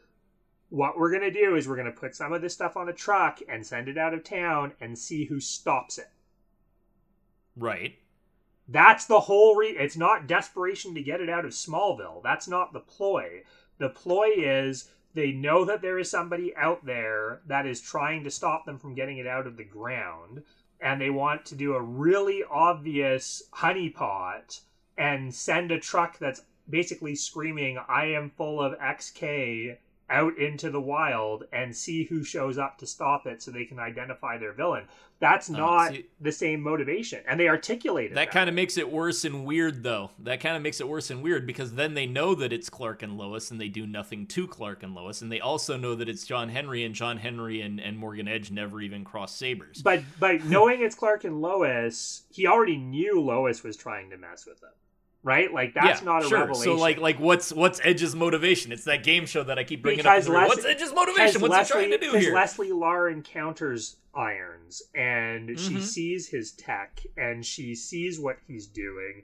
what 0.74 0.98
we're 0.98 1.10
going 1.10 1.22
to 1.22 1.30
do 1.30 1.54
is 1.54 1.68
we're 1.68 1.76
going 1.76 1.86
to 1.86 1.92
put 1.92 2.16
some 2.16 2.32
of 2.32 2.42
this 2.42 2.52
stuff 2.52 2.76
on 2.76 2.88
a 2.88 2.92
truck 2.92 3.38
and 3.48 3.64
send 3.64 3.86
it 3.86 3.96
out 3.96 4.12
of 4.12 4.24
town 4.24 4.72
and 4.80 4.98
see 4.98 5.24
who 5.24 5.38
stops 5.38 5.98
it. 5.98 6.08
Right. 7.56 7.94
That's 8.66 9.04
the 9.04 9.20
whole 9.20 9.54
re 9.54 9.68
it's 9.68 9.96
not 9.96 10.26
desperation 10.26 10.92
to 10.96 11.02
get 11.02 11.20
it 11.20 11.30
out 11.30 11.44
of 11.44 11.52
Smallville. 11.52 12.24
That's 12.24 12.48
not 12.48 12.72
the 12.72 12.80
ploy. 12.80 13.44
The 13.78 13.90
ploy 13.90 14.30
is 14.36 14.90
they 15.14 15.30
know 15.30 15.64
that 15.64 15.80
there 15.80 15.96
is 15.96 16.10
somebody 16.10 16.56
out 16.56 16.84
there 16.84 17.42
that 17.46 17.66
is 17.66 17.80
trying 17.80 18.24
to 18.24 18.30
stop 18.30 18.66
them 18.66 18.80
from 18.80 18.96
getting 18.96 19.18
it 19.18 19.28
out 19.28 19.46
of 19.46 19.56
the 19.56 19.64
ground 19.64 20.42
and 20.80 21.00
they 21.00 21.10
want 21.10 21.44
to 21.44 21.54
do 21.54 21.74
a 21.74 21.80
really 21.80 22.42
obvious 22.50 23.44
honeypot 23.54 24.60
and 24.98 25.32
send 25.32 25.70
a 25.70 25.78
truck 25.78 26.18
that's 26.18 26.42
basically 26.68 27.14
screaming 27.14 27.78
I 27.88 28.06
am 28.06 28.30
full 28.30 28.60
of 28.60 28.76
XK 28.80 29.76
out 30.10 30.36
into 30.38 30.70
the 30.70 30.80
wild 30.80 31.44
and 31.52 31.74
see 31.74 32.04
who 32.04 32.22
shows 32.22 32.58
up 32.58 32.76
to 32.78 32.86
stop 32.86 33.26
it 33.26 33.42
so 33.42 33.50
they 33.50 33.64
can 33.64 33.78
identify 33.78 34.36
their 34.36 34.52
villain. 34.52 34.84
That's 35.20 35.48
Oh, 35.48 35.54
not 35.54 35.92
see- 35.92 36.06
the 36.20 36.32
same 36.32 36.60
motivation. 36.60 37.22
And 37.26 37.40
they 37.40 37.48
articulated 37.48 38.16
That 38.16 38.30
kind 38.30 38.48
of 38.48 38.54
makes 38.54 38.76
it 38.76 38.90
worse 38.90 39.24
and 39.24 39.46
weird, 39.46 39.82
though. 39.82 40.10
That 40.18 40.40
kind 40.40 40.56
of 40.56 40.62
makes 40.62 40.80
it 40.80 40.88
worse 40.88 41.10
and 41.10 41.22
weird 41.22 41.46
because 41.46 41.74
then 41.74 41.94
they 41.94 42.04
know 42.06 42.34
that 42.34 42.52
it's 42.52 42.68
Clark 42.68 43.02
and 43.02 43.16
Lois, 43.16 43.50
and 43.50 43.58
they 43.60 43.68
do 43.68 43.86
nothing 43.86 44.26
to 44.26 44.46
Clark 44.46 44.82
and 44.82 44.94
Lois, 44.94 45.22
and 45.22 45.32
they 45.32 45.40
also 45.40 45.76
know 45.78 45.94
that 45.94 46.08
it's 46.08 46.26
John 46.26 46.50
Henry, 46.50 46.84
and 46.84 46.94
John 46.94 47.16
Henry 47.16 47.62
and, 47.62 47.80
and 47.80 47.96
Morgan 47.96 48.28
Edge 48.28 48.50
never 48.50 48.82
even 48.82 49.04
cross 49.04 49.34
sabers. 49.34 49.80
But 49.82 50.02
but 50.20 50.44
knowing 50.44 50.82
it's 50.82 50.94
Clark 50.96 51.24
and 51.24 51.40
Lois, 51.40 52.24
he 52.30 52.46
already 52.46 52.76
knew 52.76 53.20
Lois 53.20 53.62
was 53.62 53.76
trying 53.76 54.10
to 54.10 54.18
mess 54.18 54.44
with 54.44 54.62
him. 54.62 54.68
Right? 55.24 55.52
Like 55.52 55.74
that's 55.74 56.00
yeah, 56.02 56.04
not 56.04 56.24
a 56.24 56.28
sure. 56.28 56.38
revelation. 56.40 56.64
So 56.64 56.74
like 56.76 56.98
like 56.98 57.18
what's 57.18 57.50
what's 57.52 57.80
Edge's 57.82 58.14
motivation? 58.14 58.70
It's 58.70 58.84
that 58.84 59.02
game 59.02 59.24
show 59.26 59.42
that 59.42 59.58
I 59.58 59.64
keep 59.64 59.82
bringing 59.82 60.04
Because 60.04 60.28
up. 60.28 60.34
Les- 60.34 60.48
what's 60.48 60.64
Edge's 60.66 60.92
motivation? 60.92 61.40
What's 61.40 61.50
Leslie, 61.52 61.84
he 61.84 61.88
trying 61.88 62.00
to 62.00 62.06
do 62.12 62.18
here? 62.18 62.34
Leslie 62.34 62.72
Larr 62.72 63.08
encounters 63.08 63.96
Irons 64.14 64.82
and 64.94 65.58
she 65.58 65.76
Mhm. 65.76 65.80
sees 65.80 66.28
his 66.28 66.52
tech 66.52 67.00
and 67.16 67.44
she 67.44 67.74
sees 67.74 68.20
what 68.20 68.36
he's 68.46 68.66
doing 68.66 69.22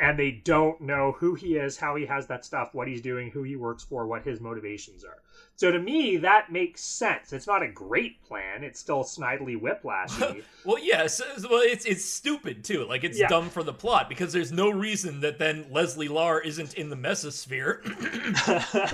and 0.00 0.18
they 0.18 0.30
don't 0.30 0.80
know 0.80 1.12
who 1.18 1.34
he 1.34 1.56
is, 1.56 1.76
how 1.76 1.94
he 1.96 2.06
has 2.06 2.26
that 2.28 2.44
stuff, 2.44 2.72
what 2.72 2.88
he's 2.88 3.02
doing, 3.02 3.30
who 3.30 3.42
he 3.42 3.56
works 3.56 3.82
for, 3.84 4.06
what 4.06 4.22
his 4.22 4.40
motivations 4.40 5.04
are. 5.04 5.18
So 5.60 5.70
to 5.70 5.78
me, 5.78 6.16
that 6.16 6.50
makes 6.50 6.80
sense. 6.80 7.34
It's 7.34 7.46
not 7.46 7.62
a 7.62 7.68
great 7.68 8.22
plan. 8.26 8.64
It's 8.64 8.80
still 8.80 9.04
snidely 9.04 9.60
whiplashy. 9.60 10.42
Well, 10.64 10.78
yes. 10.78 11.20
well, 11.50 11.60
it's 11.62 11.84
it's 11.84 12.02
stupid 12.04 12.64
too. 12.64 12.84
Like 12.86 13.04
it's 13.04 13.18
Yeah. 13.18 13.28
dumb 13.28 13.50
for 13.50 13.62
the 13.62 13.72
plot 13.74 14.08
because 14.08 14.32
there's 14.32 14.52
no 14.52 14.70
reason 14.70 15.20
that 15.20 15.38
then 15.38 15.66
Leslie 15.70 16.08
Larr 16.08 16.40
isn't 16.40 16.74
in 16.74 16.88
the 16.88 16.96
mesosphere 16.96 17.82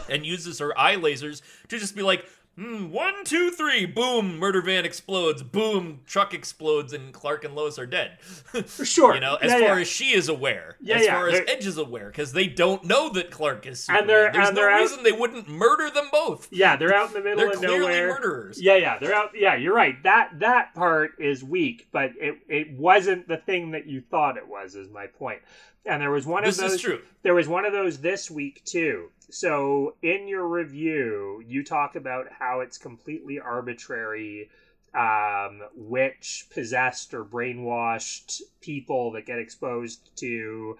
and 0.10 0.26
uses 0.26 0.58
her 0.58 0.76
eye 0.76 0.96
lasers 0.96 1.40
to 1.68 1.78
just 1.78 1.94
be 1.94 2.02
like, 2.02 2.24
hmm, 2.56 2.90
one, 2.90 3.24
two, 3.24 3.50
three, 3.50 3.86
boom, 3.86 4.38
murder 4.38 4.62
van 4.62 4.84
explodes, 4.84 5.42
boom, 5.42 6.00
truck 6.06 6.32
explodes, 6.34 6.92
and 6.92 7.12
Clark 7.12 7.44
and 7.44 7.54
Lois 7.54 7.78
are 7.78 7.86
dead. 7.86 8.18
For 8.22 8.84
sure. 8.86 9.14
you 9.14 9.20
know, 9.20 9.34
as 9.36 9.50
Yeah, 9.52 9.58
far 9.58 9.76
yeah. 9.76 9.80
as 9.82 9.88
she 9.88 10.12
is 10.12 10.28
aware, 10.28 10.76
Yeah, 10.80 10.96
as 10.96 11.06
far 11.06 11.28
as 11.28 11.32
they're- 11.34 11.44
Edge 11.48 11.66
is 11.66 11.78
aware, 11.78 12.06
because 12.06 12.32
they 12.32 12.46
don't 12.46 12.84
know 12.84 13.10
that 13.10 13.30
Clark 13.30 13.66
is 13.66 13.80
Superman. 13.84 14.00
And 14.02 14.10
they're- 14.10 14.32
There's 14.32 14.48
and 14.48 14.56
no 14.56 14.62
they're 14.62 14.70
out- 14.70 14.80
reason 14.80 15.02
they 15.02 15.12
wouldn't 15.12 15.48
murder 15.48 15.90
them 15.90 16.08
both. 16.10 16.48
Yeah, 16.50 16.76
they're 16.76 16.94
out 16.94 17.08
in 17.08 17.14
the 17.14 17.20
middle 17.20 17.36
They're 17.38 17.50
of 17.50 17.56
clearly 17.58 17.78
nowhere. 17.78 18.08
murderers. 18.08 18.60
Yeah, 18.62 18.76
yeah, 18.76 18.98
they're 18.98 19.14
out. 19.14 19.30
Yeah, 19.34 19.54
you're 19.56 19.74
right. 19.74 20.02
That 20.02 20.38
that 20.40 20.74
part 20.74 21.12
is 21.18 21.44
weak, 21.44 21.88
but 21.92 22.12
it 22.18 22.38
it 22.48 22.72
wasn't 22.72 23.28
the 23.28 23.36
thing 23.36 23.72
that 23.72 23.86
you 23.86 24.00
thought 24.00 24.36
it 24.36 24.46
was. 24.48 24.74
Is 24.74 24.88
my 24.90 25.06
point. 25.06 25.40
And 25.86 26.02
there 26.02 26.10
was 26.10 26.26
one 26.26 26.42
This 26.44 26.58
of 26.58 26.64
those. 26.64 26.74
is 26.74 26.80
true. 26.80 27.02
There 27.22 27.34
was 27.34 27.48
one 27.48 27.64
of 27.64 27.72
those 27.72 27.98
this 27.98 28.30
week 28.30 28.64
too. 28.64 29.10
So 29.30 29.94
in 30.02 30.26
your 30.28 30.46
review, 30.46 31.42
you 31.46 31.62
talk 31.64 31.94
about 31.96 32.26
how 32.38 32.60
it's 32.60 32.78
completely 32.78 33.38
arbitrary. 33.40 34.50
Um, 34.94 35.60
which 35.74 36.46
possessed 36.54 37.12
or 37.12 37.22
brainwashed 37.22 38.40
people 38.62 39.10
that 39.12 39.26
get 39.26 39.38
exposed 39.38 40.08
to 40.16 40.78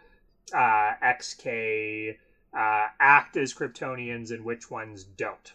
uh, 0.55 0.93
XK 1.05 2.17
uh, 2.57 2.87
act 2.99 3.37
as 3.37 3.53
Kryptonians 3.53 4.31
and 4.31 4.43
which 4.43 4.71
ones 4.71 5.05
don't. 5.05 5.53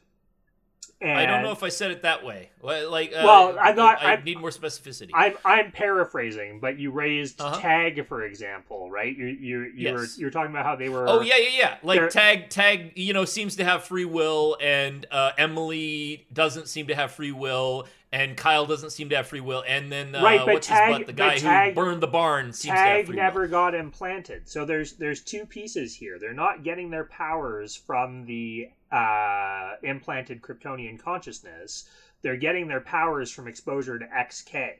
And 1.01 1.17
I 1.19 1.25
don't 1.25 1.41
know 1.41 1.51
if 1.51 1.63
I 1.63 1.69
said 1.69 1.89
it 1.91 2.03
that 2.03 2.23
way. 2.23 2.49
Like, 2.61 3.09
uh, 3.11 3.21
Well, 3.23 3.57
I'm 3.59 3.75
not- 3.75 4.01
I 4.03 4.11
I'm- 4.11 4.23
need 4.23 4.39
more 4.39 4.51
specificity. 4.51 5.09
I'm 5.15 5.33
I'm 5.43 5.71
paraphrasing, 5.71 6.59
but 6.59 6.77
you 6.77 6.91
raised 6.91 7.41
Uh-huh. 7.41 7.59
Tag 7.59 8.05
for 8.07 8.23
example, 8.23 8.89
right? 8.91 9.15
You 9.17 9.25
you 9.25 9.61
you 9.63 9.71
Yes. 9.75 9.93
were 9.93 10.05
you 10.17 10.25
were 10.27 10.31
talking 10.31 10.51
about 10.51 10.65
how 10.65 10.75
they 10.75 10.89
were. 10.89 11.07
Oh 11.09 11.21
yeah, 11.21 11.37
yeah, 11.37 11.49
yeah. 11.57 11.75
Like 11.81 12.09
Tag, 12.11 12.49
Tag, 12.49 12.91
you 12.95 13.13
know, 13.13 13.25
seems 13.25 13.55
to 13.55 13.63
have 13.63 13.83
free 13.83 14.05
will, 14.05 14.57
and 14.61 15.05
uh, 15.09 15.31
Emily 15.39 16.27
doesn't 16.31 16.67
seem 16.67 16.85
to 16.87 16.93
have 16.95 17.11
free 17.11 17.31
will, 17.31 17.87
and 18.11 18.37
Kyle 18.37 18.67
doesn't 18.67 18.91
seem 18.91 19.09
to 19.09 19.15
have 19.15 19.25
free 19.27 19.39
will, 19.41 19.63
and 19.67 19.91
then 19.91 20.13
uh, 20.13 20.21
Right, 20.21 20.39
but 20.45 20.53
what's 20.53 20.67
Tag- 20.67 20.89
his 20.89 20.97
butt, 20.99 21.07
the 21.07 21.13
guy 21.13 21.37
Tag- 21.39 21.69
who 21.73 21.81
burned 21.81 22.01
the 22.03 22.07
barn, 22.07 22.53
seems 22.53 22.73
to 22.75 22.79
have 22.79 23.05
Tag 23.07 23.15
never 23.15 23.41
will. 23.41 23.47
got 23.47 23.73
implanted. 23.73 24.47
So 24.47 24.65
there's 24.65 24.93
there's 24.97 25.21
two 25.23 25.47
pieces 25.47 25.95
here. 25.95 26.19
They're 26.19 26.33
not 26.33 26.63
getting 26.63 26.91
their 26.91 27.05
powers 27.05 27.75
from 27.75 28.25
the 28.27 28.69
uh, 28.91 29.73
implanted 29.83 30.41
Kryptonian 30.41 30.99
consciousness. 31.01 31.85
They're 32.21 32.37
getting 32.37 32.67
their 32.67 32.81
powers 32.81 33.31
from 33.31 33.47
exposure 33.47 33.97
to 33.99 34.05
XK. 34.05 34.73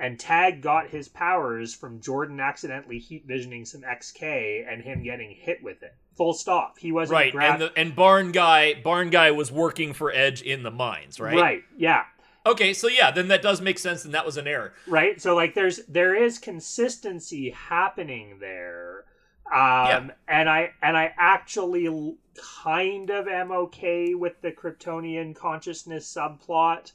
And 0.00 0.18
Tag 0.18 0.62
got 0.62 0.88
his 0.90 1.08
powers 1.08 1.74
from 1.74 2.00
Jordan 2.00 2.38
accidentally 2.38 2.98
heat 3.00 3.24
visioning 3.26 3.64
some 3.64 3.82
XK 3.82 4.64
and 4.72 4.80
him 4.82 5.02
getting 5.02 5.30
hit 5.32 5.62
with 5.62 5.82
it. 5.82 5.92
Full 6.16 6.34
stop. 6.34 6.78
He 6.78 6.92
wasn't 6.92 7.14
Right, 7.16 7.32
grab- 7.32 7.54
and 7.54 7.62
the 7.62 7.72
and 7.78 7.96
Barn 7.96 8.30
guy, 8.32 8.74
Barn 8.74 9.10
guy 9.10 9.30
was 9.32 9.50
working 9.50 9.92
for 9.94 10.12
Edge 10.12 10.40
in 10.40 10.62
the 10.62 10.70
mines, 10.70 11.18
right? 11.18 11.36
right. 11.36 11.62
Yeah. 11.76 12.04
Okay, 12.46 12.72
so 12.72 12.86
yeah, 12.88 13.10
then 13.10 13.28
that 13.28 13.42
does 13.42 13.60
make 13.60 13.78
sense, 13.78 14.04
and 14.04 14.14
that 14.14 14.24
was 14.24 14.36
an 14.36 14.46
error. 14.46 14.72
right 14.86 15.20
so 15.20 15.34
like 15.34 15.54
there's 15.54 15.80
there 15.86 16.14
is 16.14 16.38
consistency 16.38 17.50
happening 17.50 18.38
there 18.40 19.04
um 19.52 19.52
Yeah. 19.56 20.06
and 20.28 20.48
i 20.48 20.70
and 20.82 20.96
i 20.96 21.12
actually 21.18 22.16
kind 22.62 23.10
of 23.10 23.28
am 23.28 23.50
okay 23.50 24.14
with 24.14 24.40
the 24.42 24.52
kryptonian 24.52 25.34
consciousness 25.34 26.12
subplot 26.12 26.92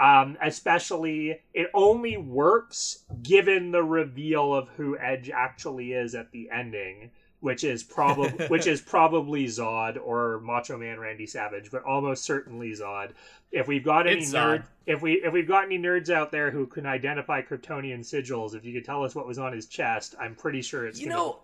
um 0.00 0.36
especially 0.42 1.40
it 1.52 1.70
only 1.74 2.16
works 2.16 3.04
given 3.22 3.70
the 3.70 3.82
reveal 3.82 4.54
of 4.54 4.68
who 4.70 4.98
edge 4.98 5.30
actually 5.30 5.92
is 5.92 6.14
at 6.14 6.30
the 6.32 6.50
ending 6.50 7.10
which 7.40 7.62
is 7.62 7.82
probably 7.84 8.30
which 8.48 8.66
is 8.66 8.80
probably 8.80 9.44
zod 9.46 9.98
or 10.02 10.40
macho 10.40 10.76
man 10.78 10.98
randy 10.98 11.26
savage 11.26 11.70
but 11.70 11.82
almost 11.84 12.24
certainly 12.24 12.70
zod. 12.72 13.10
If 13.52 13.68
we've 13.68 13.84
got 13.84 14.08
any 14.08 14.22
nerd 14.22 14.64
if 14.86 15.00
we 15.02 15.12
if 15.22 15.32
we've 15.32 15.46
got 15.46 15.64
any 15.66 15.78
nerds 15.78 16.10
out 16.10 16.32
there 16.32 16.50
who 16.50 16.66
can 16.66 16.86
identify 16.86 17.40
Kryptonian 17.42 18.00
sigils, 18.00 18.54
if 18.54 18.64
you 18.64 18.72
could 18.72 18.84
tell 18.84 19.04
us 19.04 19.14
what 19.14 19.26
was 19.26 19.38
on 19.38 19.52
his 19.52 19.66
chest, 19.66 20.14
I'm 20.18 20.34
pretty 20.34 20.60
sure 20.62 20.86
it's 20.86 20.98
You 21.00 21.08
gonna- 21.08 21.18
know, 21.20 21.38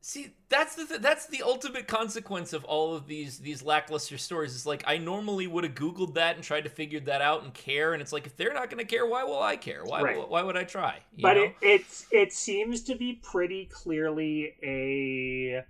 see, 0.00 0.34
that's 0.48 0.74
the 0.74 0.86
th- 0.86 1.00
that's 1.00 1.26
the 1.26 1.42
ultimate 1.42 1.86
consequence 1.86 2.52
of 2.52 2.64
all 2.64 2.94
of 2.94 3.06
these 3.06 3.38
these 3.38 3.62
lackluster 3.62 4.18
stories. 4.18 4.54
Is 4.54 4.66
like 4.66 4.82
I 4.86 4.98
normally 4.98 5.46
would 5.46 5.64
have 5.64 5.74
googled 5.74 6.14
that 6.14 6.36
and 6.36 6.44
tried 6.44 6.64
to 6.64 6.70
figure 6.70 7.00
that 7.00 7.22
out 7.22 7.42
and 7.44 7.52
care, 7.54 7.92
and 7.92 8.02
it's 8.02 8.12
like 8.12 8.26
if 8.26 8.36
they're 8.36 8.54
not 8.54 8.70
going 8.70 8.78
to 8.78 8.84
care, 8.84 9.06
why 9.06 9.24
will 9.24 9.42
I 9.42 9.56
care? 9.56 9.84
Why 9.84 10.02
Right. 10.02 10.28
why 10.28 10.42
would 10.42 10.56
I 10.56 10.64
try? 10.64 11.00
You 11.16 11.22
but 11.22 11.34
know? 11.34 11.42
it 11.44 11.54
it's 11.60 12.06
it 12.10 12.32
seems 12.32 12.82
to 12.84 12.94
be 12.94 13.20
pretty 13.22 13.66
clearly 13.66 14.54
a 14.62 15.64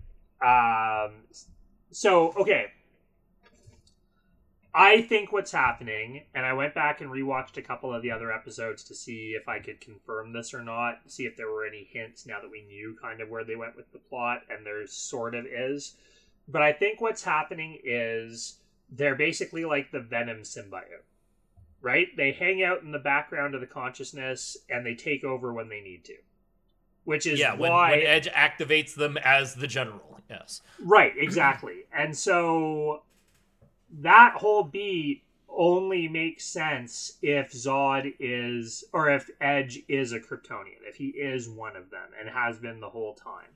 um 0.46 1.24
so 1.90 2.32
okay 2.36 2.66
I 4.72 5.02
think 5.02 5.32
what's 5.32 5.52
happening, 5.52 6.24
and 6.34 6.46
I 6.46 6.52
went 6.52 6.74
back 6.74 7.00
and 7.00 7.10
rewatched 7.10 7.56
a 7.56 7.62
couple 7.62 7.92
of 7.92 8.02
the 8.02 8.12
other 8.12 8.32
episodes 8.32 8.84
to 8.84 8.94
see 8.94 9.34
if 9.40 9.48
I 9.48 9.58
could 9.58 9.80
confirm 9.80 10.32
this 10.32 10.54
or 10.54 10.62
not, 10.62 11.00
see 11.06 11.24
if 11.24 11.36
there 11.36 11.50
were 11.50 11.66
any 11.66 11.88
hints 11.90 12.24
now 12.24 12.40
that 12.40 12.50
we 12.50 12.62
knew 12.62 12.96
kind 13.00 13.20
of 13.20 13.28
where 13.28 13.44
they 13.44 13.56
went 13.56 13.76
with 13.76 13.90
the 13.92 13.98
plot, 13.98 14.42
and 14.48 14.64
there 14.64 14.86
sort 14.86 15.34
of 15.34 15.44
is. 15.46 15.96
But 16.46 16.62
I 16.62 16.72
think 16.72 17.00
what's 17.00 17.24
happening 17.24 17.78
is 17.84 18.58
they're 18.90 19.14
basically 19.14 19.64
like 19.64 19.90
the 19.90 20.00
Venom 20.00 20.42
symbiote, 20.42 21.04
right? 21.80 22.08
They 22.16 22.32
hang 22.32 22.62
out 22.62 22.82
in 22.82 22.92
the 22.92 22.98
background 22.98 23.54
of 23.54 23.60
the 23.60 23.66
consciousness 23.66 24.56
and 24.68 24.84
they 24.84 24.94
take 24.94 25.24
over 25.24 25.52
when 25.52 25.68
they 25.68 25.80
need 25.80 26.04
to. 26.06 26.16
Which 27.04 27.26
is 27.26 27.38
yeah, 27.38 27.54
when, 27.54 27.70
why 27.70 27.90
when 27.92 28.06
Edge 28.06 28.28
activates 28.28 28.94
them 28.94 29.16
as 29.24 29.54
the 29.54 29.66
general. 29.66 30.20
Yes. 30.28 30.60
Right, 30.80 31.12
exactly. 31.16 31.84
And 31.92 32.16
so 32.16 33.02
that 34.00 34.34
whole 34.36 34.62
beat 34.62 35.22
only 35.48 36.08
makes 36.08 36.44
sense 36.44 37.18
if 37.22 37.52
Zod 37.52 38.14
is, 38.20 38.84
or 38.92 39.10
if 39.10 39.28
Edge 39.40 39.80
is 39.88 40.12
a 40.12 40.20
Kryptonian, 40.20 40.78
if 40.88 40.96
he 40.96 41.08
is 41.08 41.48
one 41.48 41.76
of 41.76 41.90
them 41.90 42.08
and 42.18 42.28
has 42.28 42.58
been 42.58 42.80
the 42.80 42.88
whole 42.90 43.14
time. 43.14 43.48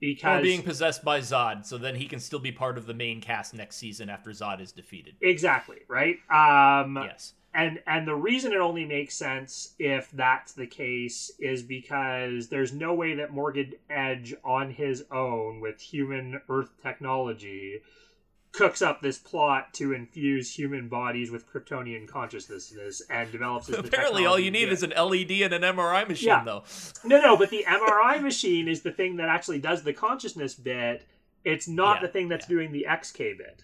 Because 0.00 0.40
Or 0.40 0.42
being 0.42 0.62
possessed 0.62 1.02
by 1.04 1.20
Zod, 1.20 1.64
so 1.66 1.76
then 1.76 1.96
he 1.96 2.06
can 2.06 2.20
still 2.20 2.38
be 2.38 2.52
part 2.52 2.78
of 2.78 2.86
the 2.86 2.94
main 2.94 3.20
cast 3.20 3.52
next 3.54 3.76
season 3.76 4.08
after 4.08 4.30
Zod 4.30 4.60
is 4.60 4.70
defeated. 4.72 5.14
exactly 5.20 5.78
right. 5.88 6.18
Um, 6.30 6.96
Yes. 7.02 7.34
and 7.54 7.80
and 7.86 8.06
the 8.06 8.14
reason 8.14 8.52
it 8.52 8.58
only 8.58 8.84
makes 8.84 9.16
sense 9.16 9.74
if 9.80 10.10
that's 10.12 10.52
the 10.52 10.66
case 10.68 11.32
is 11.40 11.62
because 11.64 12.48
there's 12.48 12.72
no 12.72 12.94
way 12.94 13.14
that 13.14 13.32
Morgan 13.32 13.72
Edge 13.90 14.34
on 14.44 14.70
his 14.70 15.04
own 15.10 15.60
with 15.60 15.80
human 15.80 16.40
Earth 16.48 16.70
technology 16.80 17.80
cooks 18.52 18.82
up 18.82 19.00
this 19.00 19.18
plot 19.18 19.72
to 19.74 19.92
infuse 19.92 20.54
human 20.54 20.88
bodies 20.88 21.30
with 21.30 21.46
Kryptonian 21.46 22.08
consciousness 22.08 23.02
and 23.10 23.30
develops. 23.30 23.68
Apparently, 23.68 24.26
all 24.26 24.38
you 24.38 24.50
need 24.50 24.68
is 24.68 24.82
an 24.82 24.90
LED 24.90 25.30
and 25.42 25.52
an 25.52 25.62
MRI 25.62 26.08
machine, 26.08 26.28
yeah. 26.28 26.44
though. 26.44 26.64
No, 27.04 27.20
no, 27.20 27.36
but 27.36 27.50
the 27.50 27.64
MRI 27.68 28.20
machine 28.22 28.68
is 28.68 28.82
the 28.82 28.92
thing 28.92 29.16
that 29.16 29.28
actually 29.28 29.58
does 29.58 29.82
the 29.82 29.92
consciousness 29.92 30.54
bit. 30.54 31.06
It's 31.44 31.68
not 31.68 31.96
yeah, 31.96 32.06
the 32.06 32.12
thing 32.12 32.28
that's 32.28 32.46
yeah. 32.46 32.56
doing 32.56 32.72
the 32.72 32.86
XK 32.88 33.38
bit. 33.38 33.62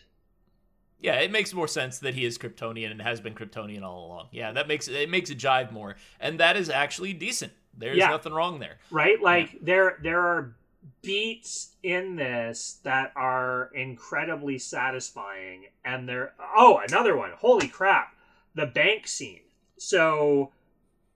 Yeah, 1.00 1.16
it 1.16 1.30
makes 1.30 1.52
more 1.52 1.68
sense 1.68 1.98
that 1.98 2.14
he 2.14 2.24
is 2.24 2.38
Kryptonian 2.38 2.90
and 2.90 3.02
has 3.02 3.20
been 3.20 3.34
Kryptonian 3.34 3.82
all 3.82 4.06
along. 4.06 4.28
Yeah, 4.32 4.52
that 4.52 4.68
makes 4.68 4.88
it 4.88 5.10
makes 5.10 5.28
it 5.28 5.38
jive 5.38 5.70
more, 5.70 5.96
and 6.18 6.40
that 6.40 6.56
is 6.56 6.70
actually 6.70 7.12
decent. 7.12 7.52
There's 7.76 7.98
nothing 7.98 8.32
wrong 8.32 8.58
there, 8.58 8.78
right? 8.90 9.20
Like 9.20 9.58
there 9.60 9.98
there 10.02 10.20
are 10.20 10.56
beats 11.02 11.74
in 11.82 12.16
this 12.16 12.80
that 12.82 13.12
are 13.16 13.70
incredibly 13.74 14.58
satisfying 14.58 15.64
and 15.84 16.08
they're 16.08 16.32
oh 16.56 16.80
another 16.86 17.16
one. 17.16 17.30
Holy 17.36 17.68
crap. 17.68 18.14
The 18.54 18.66
bank 18.66 19.06
scene. 19.06 19.40
So 19.78 20.52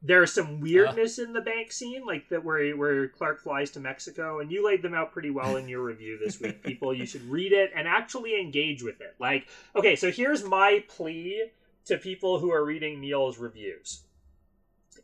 there's 0.03 0.33
some 0.33 0.61
weirdness 0.61 1.19
uh. 1.19 1.23
in 1.23 1.33
the 1.33 1.41
bank 1.41 1.73
scene 1.73 2.05
like 2.07 2.29
that 2.29 2.45
where 2.45 2.77
where 2.77 3.09
clark 3.09 3.41
flies 3.41 3.71
to 3.73 3.81
mexico 3.81 4.39
and 4.39 4.53
you 4.53 4.65
laid 4.65 4.81
them 4.81 4.95
out 4.95 5.11
pretty 5.11 5.31
well 5.31 5.57
in 5.57 5.69
your 5.69 5.83
review 5.83 6.19
this 6.23 6.41
week 6.41 6.63
people. 6.65 6.95
You 6.95 7.07
should 7.07 7.29
read 7.29 7.53
it 7.53 7.71
and 7.75 7.89
actually 7.89 8.41
engage 8.41 8.83
with 8.83 9.01
it. 9.01 9.15
Like 9.19 9.49
okay 9.77 9.97
so 9.97 10.11
here's 10.11 10.45
my 10.45 10.85
plea 10.89 11.51
to 11.87 11.97
people 11.97 12.39
who 12.39 12.53
are 12.53 12.65
reading 12.65 13.01
neil's 13.01 13.39
reviews. 13.39 14.03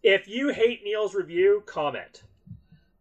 If 0.02 0.28
you 0.28 0.50
hate 0.50 0.84
neil's 0.84 1.14
review 1.14 1.62
comment 1.66 2.22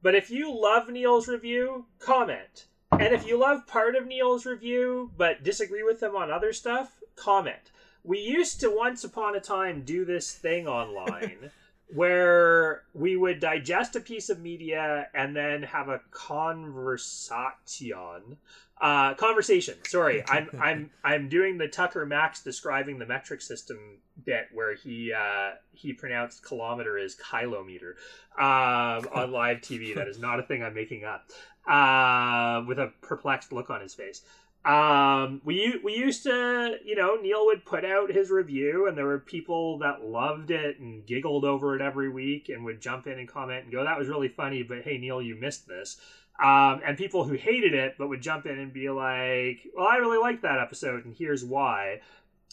but 0.04 0.14
if 0.14 0.30
you 0.30 0.54
love 0.54 0.90
Neil's 0.90 1.28
review, 1.28 1.86
comment. 1.98 2.66
And 2.92 3.14
if 3.14 3.26
you 3.26 3.40
love 3.40 3.66
part 3.66 3.96
of 3.96 4.06
Neil's 4.06 4.46
review 4.46 5.10
but 5.18 5.44
disagree 5.44 5.82
with 5.82 6.04
him 6.04 6.16
on 6.16 6.30
other 6.30 6.54
stuff, 6.54 7.00
comment. 7.16 7.72
We 8.04 8.20
used 8.20 8.60
to 8.60 8.70
once 8.70 9.06
upon 9.06 9.36
a 9.36 9.40
time 9.40 9.84
do 9.84 10.06
this 10.06 10.32
thing 10.32 10.68
online 10.68 11.50
where 11.94 12.84
we 12.94 13.16
would 13.16 13.40
digest 13.40 13.96
a 13.96 14.02
piece 14.02 14.30
of 14.30 14.42
media 14.42 15.08
and 15.14 15.36
then 15.36 15.64
have 15.64 15.88
a 15.88 16.02
conversation 16.12 18.38
uh, 18.84 19.14
conversation. 19.16 19.76
Sorry, 19.88 20.24
I'm 20.30 20.50
I'm 20.60 20.92
I'm 21.04 21.30
doing 21.30 21.58
the 21.58 21.68
Tucker 21.68 22.06
Max 22.06 22.44
describing 22.44 23.00
the 23.00 23.06
metric 23.06 23.42
system 23.42 23.78
bit 24.26 24.50
where 24.54 24.76
he 24.76 25.12
uh, 25.14 25.52
he 25.72 25.94
pronounced 25.94 26.46
kilometer 26.46 26.98
as 26.98 27.16
kilometer 27.16 27.96
um, 28.38 29.08
on 29.14 29.32
live 29.32 29.62
TV. 29.62 29.96
That 29.96 30.08
is 30.08 30.20
not 30.20 30.40
a 30.40 30.44
thing 30.44 30.62
I'm 30.62 30.76
making 30.76 31.06
up. 31.06 31.30
Uh, 31.66 32.62
with 32.68 32.78
a 32.78 32.92
perplexed 33.02 33.54
look 33.54 33.70
on 33.70 33.80
his 33.80 33.94
face. 33.94 34.22
Um, 34.66 35.42
we 35.46 35.80
we 35.82 35.96
used 35.96 36.24
to, 36.24 36.78
you 36.84 36.96
know, 36.96 37.16
Neil 37.16 37.46
would 37.46 37.66
put 37.66 37.86
out 37.86 38.12
his 38.12 38.30
review, 38.30 38.88
and 38.88 38.98
there 38.98 39.06
were 39.06 39.20
people 39.20 39.78
that 39.80 40.04
loved 40.04 40.52
it 40.52 40.80
and 40.80 41.06
giggled 41.06 41.46
over 41.46 41.76
it 41.76 41.82
every 41.82 42.10
week, 42.10 42.50
and 42.50 42.66
would 42.66 42.82
jump 42.82 43.08
in 43.08 43.18
and 43.18 43.30
comment 43.30 43.64
and 43.64 43.72
go, 43.72 43.84
"That 43.84 43.98
was 43.98 44.10
really 44.10 44.28
funny," 44.28 44.62
but 44.62 44.82
hey, 44.82 44.98
Neil, 44.98 45.22
you 45.22 45.36
missed 45.36 45.68
this 45.68 46.00
um, 46.42 46.82
and 46.86 46.98
people 46.98 47.24
who 47.24 47.36
hated 47.36 47.74
it 47.74 47.96
but 47.98 48.10
would 48.10 48.22
jump 48.22 48.46
in 48.46 48.58
and 48.60 48.74
be 48.74 48.90
like, 48.90 49.68
"Well, 49.76 49.88
I 49.88 49.98
really 49.98 50.18
liked 50.18 50.42
that 50.44 50.60
episode, 50.60 51.06
and 51.06 51.16
here's 51.16 51.46
why." 51.46 52.02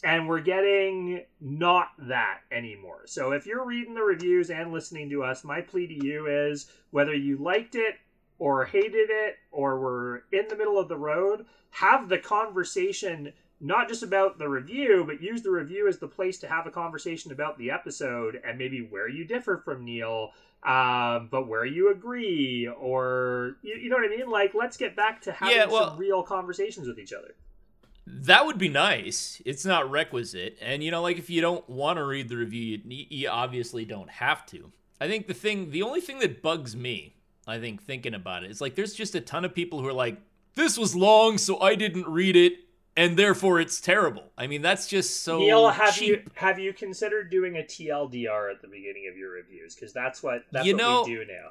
And 0.02 0.28
we're 0.28 0.40
getting 0.40 1.24
not 1.40 1.88
that 1.98 2.40
anymore. 2.50 3.02
So 3.04 3.32
if 3.32 3.46
you're 3.46 3.66
reading 3.66 3.92
the 3.92 4.02
reviews 4.02 4.48
and 4.48 4.72
listening 4.72 5.10
to 5.10 5.22
us, 5.22 5.44
my 5.44 5.60
plea 5.60 5.86
to 5.88 6.06
you 6.06 6.26
is 6.26 6.70
whether 6.90 7.14
you 7.14 7.36
liked 7.36 7.74
it 7.74 7.96
or 8.38 8.64
hated 8.64 9.10
it 9.10 9.36
or 9.50 9.78
were 9.78 10.24
in 10.32 10.48
the 10.48 10.56
middle 10.56 10.78
of 10.78 10.88
the 10.88 10.96
road, 10.96 11.44
have 11.70 12.08
the 12.08 12.18
conversation 12.18 13.32
not 13.60 13.88
just 13.88 14.02
about 14.02 14.38
the 14.38 14.48
review, 14.48 15.04
but 15.06 15.22
use 15.22 15.42
the 15.42 15.50
review 15.50 15.86
as 15.86 15.98
the 15.98 16.08
place 16.08 16.38
to 16.38 16.48
have 16.48 16.66
a 16.66 16.70
conversation 16.70 17.30
about 17.30 17.58
the 17.58 17.70
episode 17.70 18.40
and 18.42 18.56
maybe 18.56 18.80
where 18.80 19.08
you 19.08 19.24
differ 19.24 19.58
from 19.58 19.84
Neil 19.84 20.30
um, 20.62 21.28
but 21.30 21.48
where 21.48 21.64
you 21.64 21.90
agree, 21.90 22.68
or 22.68 23.56
you, 23.62 23.76
you, 23.76 23.88
know 23.88 23.96
what 23.96 24.04
I 24.04 24.14
mean? 24.14 24.28
Like, 24.28 24.52
let's 24.54 24.76
get 24.76 24.94
back 24.94 25.22
to 25.22 25.32
having 25.32 25.56
yeah, 25.56 25.64
well, 25.66 25.90
some 25.90 25.98
real 25.98 26.22
conversations 26.22 26.86
with 26.86 26.98
each 26.98 27.14
other. 27.14 27.34
That 28.06 28.44
would 28.44 28.58
be 28.58 28.68
nice. 28.68 29.40
It's 29.46 29.64
not 29.64 29.90
requisite, 29.90 30.58
and 30.60 30.84
you 30.84 30.90
know, 30.90 31.00
like 31.00 31.18
if 31.18 31.30
you 31.30 31.40
don't 31.40 31.66
want 31.68 31.96
to 31.96 32.04
read 32.04 32.28
the 32.28 32.36
review, 32.36 32.80
you, 32.84 33.06
you 33.08 33.28
obviously 33.28 33.86
don't 33.86 34.10
have 34.10 34.44
to. 34.46 34.70
I 35.00 35.08
think 35.08 35.28
the 35.28 35.34
thing, 35.34 35.70
the 35.70 35.82
only 35.82 36.02
thing 36.02 36.18
that 36.18 36.42
bugs 36.42 36.76
me, 36.76 37.14
I 37.46 37.58
think, 37.58 37.82
thinking 37.82 38.12
about 38.12 38.44
it, 38.44 38.50
is 38.50 38.60
like 38.60 38.74
there's 38.74 38.92
just 38.92 39.14
a 39.14 39.20
ton 39.20 39.46
of 39.46 39.54
people 39.54 39.80
who 39.80 39.88
are 39.88 39.94
like, 39.94 40.20
"This 40.56 40.76
was 40.76 40.94
long, 40.94 41.38
so 41.38 41.58
I 41.60 41.74
didn't 41.74 42.06
read 42.06 42.36
it." 42.36 42.58
And 42.96 43.16
therefore 43.16 43.60
it's 43.60 43.80
terrible. 43.80 44.24
I 44.36 44.46
mean, 44.46 44.62
that's 44.62 44.86
just 44.86 45.22
so. 45.22 45.38
Neil, 45.38 45.68
have 45.68 45.94
cheap. 45.94 46.08
you 46.08 46.22
have 46.34 46.58
you 46.58 46.72
considered 46.72 47.30
doing 47.30 47.56
a 47.56 47.62
TLDR 47.62 48.50
at 48.50 48.62
the 48.62 48.68
beginning 48.68 49.08
of 49.10 49.16
your 49.16 49.32
reviews? 49.32 49.74
Because 49.74 49.92
that's 49.92 50.22
what 50.22 50.44
that's 50.52 50.66
you 50.66 50.74
what 50.74 50.82
know, 50.82 51.02
we 51.02 51.14
do 51.14 51.24
now. 51.24 51.50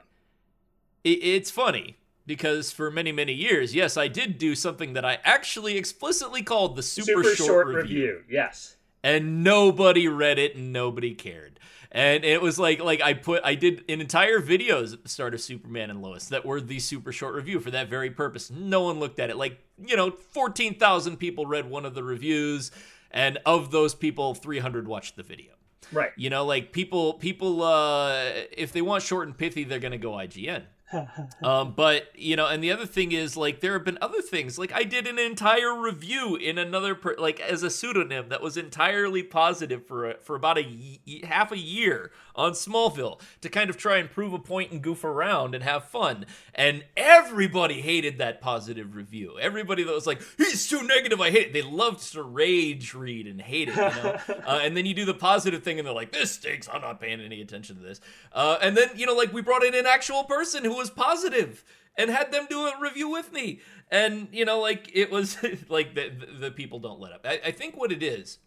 It, 1.04 1.24
it's 1.24 1.52
funny 1.52 1.98
because 2.26 2.72
for 2.72 2.92
many 2.92 3.12
many 3.12 3.34
years, 3.34 3.74
yes, 3.74 3.98
I 3.98 4.08
did 4.08 4.38
do 4.38 4.56
something 4.56 4.94
that 4.94 5.06
I 5.06 5.20
actually 5.24 5.78
explicitly 5.78 6.44
called 6.44 6.76
the 6.76 6.84
super, 6.84 7.24
super 7.24 7.36
short, 7.36 7.48
short 7.48 7.68
review. 7.68 7.82
review. 7.82 8.24
Yes, 8.30 8.76
and 9.04 9.44
nobody 9.44 10.08
read 10.08 10.40
it 10.40 10.56
and 10.56 10.74
nobody 10.74 11.16
cared 11.16 11.60
and 11.92 12.24
it 12.24 12.42
was 12.42 12.60
like 12.60 12.80
like 12.82 13.02
I 13.02 13.14
put 13.14 13.42
I 13.44 13.56
did 13.56 13.84
an 13.90 14.02
entire 14.02 14.40
videos 14.40 14.94
at 14.94 15.04
the 15.04 15.10
start 15.10 15.34
of 15.34 15.42
Superman 15.42 15.90
and 15.90 16.02
Lois 16.02 16.28
that 16.28 16.46
were 16.46 16.62
the 16.62 16.80
super 16.80 17.12
short 17.12 17.36
review 17.36 17.60
for 17.60 17.72
that 17.72 17.90
very 17.90 18.12
purpose. 18.12 18.52
No 18.52 18.82
one 18.82 19.00
looked 19.00 19.20
at 19.20 19.30
it. 19.30 19.38
Like 19.38 19.60
you 19.84 19.96
know, 19.96 20.12
fourteen 20.12 20.78
thousand 20.78 21.18
people 21.18 21.46
read 21.46 21.70
one 21.70 21.86
of 21.86 21.96
the 21.96 22.04
reviews, 22.04 22.72
and 23.12 23.40
of 23.46 23.72
those 23.72 23.96
people, 23.96 24.36
three 24.36 24.60
hundred 24.60 24.88
watched 24.88 25.16
the 25.16 25.24
video. 25.24 25.54
Right. 25.92 26.12
You 26.16 26.30
know, 26.30 26.46
like 26.46 26.72
people 26.72 27.14
people 27.14 27.64
uh 27.64 28.32
if 28.52 28.72
they 28.72 28.82
want 28.82 29.04
short 29.04 29.28
and 29.28 29.38
pithy, 29.38 29.64
they're 29.64 29.80
gonna 29.80 29.98
go 29.98 30.12
IGN. 30.12 30.64
um, 31.44 31.74
but 31.76 32.08
you 32.16 32.36
know, 32.36 32.48
and 32.48 32.64
the 32.64 32.72
other 32.72 32.86
thing 32.86 33.12
is 33.12 33.38
like 33.38 33.60
there 33.62 33.74
have 33.74 33.84
been 33.84 33.98
other 34.02 34.22
things. 34.22 34.58
Like 34.58 34.72
I 34.74 34.84
did 34.84 35.08
an 35.08 35.20
entire 35.20 35.80
review 35.80 36.36
in 36.36 36.58
another 36.58 36.96
per- 36.96 37.16
like 37.18 37.40
as 37.40 37.64
a 37.64 37.70
pseudonym 37.70 38.30
that 38.30 38.42
was 38.42 38.58
entirely 38.58 39.24
positive 39.24 39.86
for 39.86 40.12
a, 40.12 40.18
for 40.18 40.36
about 40.36 40.58
a 40.58 40.64
y- 41.08 41.22
half 41.28 41.52
a 41.52 41.58
year 41.58 42.12
on 42.36 42.54
Smallville 42.54 43.20
to 43.42 43.50
kind 43.50 43.70
of 43.70 43.78
try 43.78 43.98
and 43.98 44.10
prove 44.10 44.34
a 44.34 44.40
point 44.40 44.72
and 44.72 44.82
goof 44.82 45.04
around 45.04 45.56
and 45.56 45.64
have 45.64 45.86
fun. 45.86 46.26
And 46.54 46.84
everybody 46.96 47.82
hated 47.82 48.18
that 48.18 48.42
positive 48.42 48.96
review. 48.96 49.38
Everybody 49.40 49.84
that 49.84 49.94
was 49.94 50.08
like, 50.08 50.22
"He's 50.38 50.68
too 50.68 50.84
negative, 50.84 51.20
I 51.22 51.32
hate 51.32 51.48
it." 51.48 51.54
They 51.54 51.62
loved 51.62 52.12
to 52.14 52.24
rage 52.24 52.94
read 52.94 53.28
and 53.28 53.42
hate 53.42 53.70
it. 53.70 53.76
You 53.76 53.82
know? 53.82 54.20
uh, 54.48 54.60
and 54.62 54.76
then 54.76 54.86
you 54.86 54.94
do 54.94 55.06
the 55.06 55.14
positive 55.14 55.64
thing, 55.64 55.80
and 55.80 55.88
they're 55.88 55.94
like, 55.94 56.12
"This 56.12 56.32
stinks. 56.32 56.68
I'm 56.72 56.82
not 56.82 57.00
paying 57.00 57.22
any 57.22 57.42
attention 57.42 57.76
to 57.78 57.82
this." 57.82 58.02
Uh, 58.32 58.58
and 58.62 58.76
then 58.76 58.90
you 58.96 59.06
know, 59.06 59.16
like 59.16 59.34
we 59.34 59.42
brought 59.42 59.64
in 59.64 59.76
an 59.76 59.86
actual 59.86 60.24
person 60.24 60.64
who 60.64 60.76
was 60.76 60.90
positive 60.90 61.64
and 62.00 62.10
had 62.10 62.32
them 62.32 62.48
do 62.50 62.66
a 62.66 62.80
review 62.80 63.10
with 63.10 63.32
me. 63.32 63.60
And 63.92 64.30
you 64.32 64.46
know, 64.46 64.60
like 64.60 64.90
it 64.94 65.12
was 65.12 65.38
like 65.70 65.96
the, 65.96 66.12
the 66.40 66.52
people 66.52 66.80
don't 66.80 67.00
let 67.00 67.12
up. 67.12 67.26
I, 67.26 67.42
I 67.46 67.52
think 67.52 67.76
what 67.76 67.92
it 67.92 68.02
is 68.02 68.40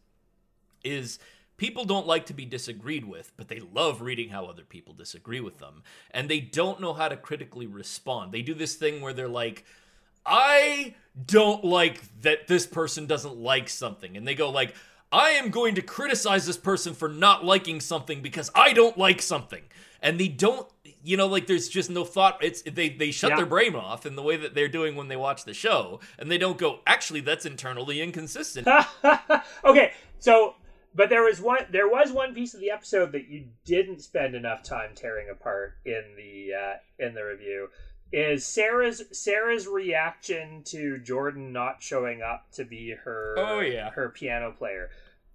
is 0.82 1.18
people 1.62 1.84
don't 1.84 2.08
like 2.08 2.26
to 2.26 2.34
be 2.34 2.44
disagreed 2.44 3.04
with, 3.04 3.30
but 3.36 3.46
they 3.46 3.60
love 3.60 4.02
reading 4.02 4.30
how 4.30 4.46
other 4.46 4.64
people 4.64 4.92
disagree 4.92 5.38
with 5.38 5.58
them. 5.58 5.84
And 6.10 6.28
they 6.28 6.40
don't 6.40 6.80
know 6.80 6.92
how 6.92 7.06
to 7.06 7.16
critically 7.16 7.68
respond. 7.68 8.32
They 8.32 8.42
do 8.42 8.52
this 8.52 8.74
thing 8.74 9.00
where 9.00 9.12
they're 9.12 9.28
like, 9.28 9.64
I 10.26 10.96
don't 11.24 11.62
like 11.64 12.00
that 12.22 12.48
this 12.48 12.66
person 12.66 13.06
doesn't 13.06 13.36
like 13.36 13.68
something. 13.68 14.16
And 14.16 14.26
they 14.26 14.34
go 14.34 14.50
like, 14.50 14.74
I 15.12 15.30
am 15.30 15.50
going 15.50 15.76
to 15.76 15.82
criticize 15.82 16.46
this 16.46 16.56
person 16.56 16.94
for 16.94 17.08
not 17.08 17.44
liking 17.44 17.78
something 17.78 18.22
because 18.22 18.50
I 18.56 18.72
don't 18.72 18.98
like 18.98 19.22
something. 19.22 19.62
And 20.02 20.18
they 20.18 20.26
don't 20.26 20.66
you 21.04 21.16
know 21.16 21.26
like 21.26 21.46
there's 21.46 21.68
just 21.68 21.90
no 21.90 22.04
thought 22.04 22.42
it's 22.42 22.62
they 22.62 22.88
they 22.88 23.10
shut 23.12 23.30
yeah. 23.30 23.36
their 23.36 23.46
brain 23.46 23.74
off 23.74 24.06
in 24.06 24.14
the 24.14 24.22
way 24.22 24.36
that 24.36 24.54
they're 24.54 24.68
doing 24.68 24.94
when 24.94 25.08
they 25.08 25.16
watch 25.16 25.44
the 25.44 25.52
show 25.52 25.98
and 26.16 26.30
they 26.30 26.38
don't 26.38 26.58
go 26.58 26.78
actually 26.86 27.18
that's 27.18 27.44
internally 27.44 28.00
inconsistent 28.00 28.68
okay 29.64 29.92
so 30.20 30.54
but 30.94 31.08
there 31.08 31.22
was 31.22 31.40
one 31.40 31.66
there 31.70 31.88
was 31.88 32.12
one 32.12 32.34
piece 32.34 32.54
of 32.54 32.60
the 32.60 32.70
episode 32.70 33.12
that 33.12 33.28
you 33.28 33.46
didn't 33.64 34.00
spend 34.00 34.34
enough 34.34 34.62
time 34.62 34.90
tearing 34.94 35.28
apart 35.30 35.74
in 35.84 36.02
the 36.16 36.50
uh, 36.54 37.04
in 37.04 37.14
the 37.14 37.24
review 37.24 37.68
is 38.12 38.46
Sarah's 38.46 39.02
Sarah's 39.12 39.66
reaction 39.66 40.62
to 40.66 40.98
Jordan 40.98 41.52
not 41.52 41.82
showing 41.82 42.22
up 42.22 42.50
to 42.52 42.64
be 42.64 42.94
her 43.04 43.34
oh 43.38 43.60
yeah 43.60 43.90
her 43.90 44.08
piano 44.08 44.52
player 44.52 44.90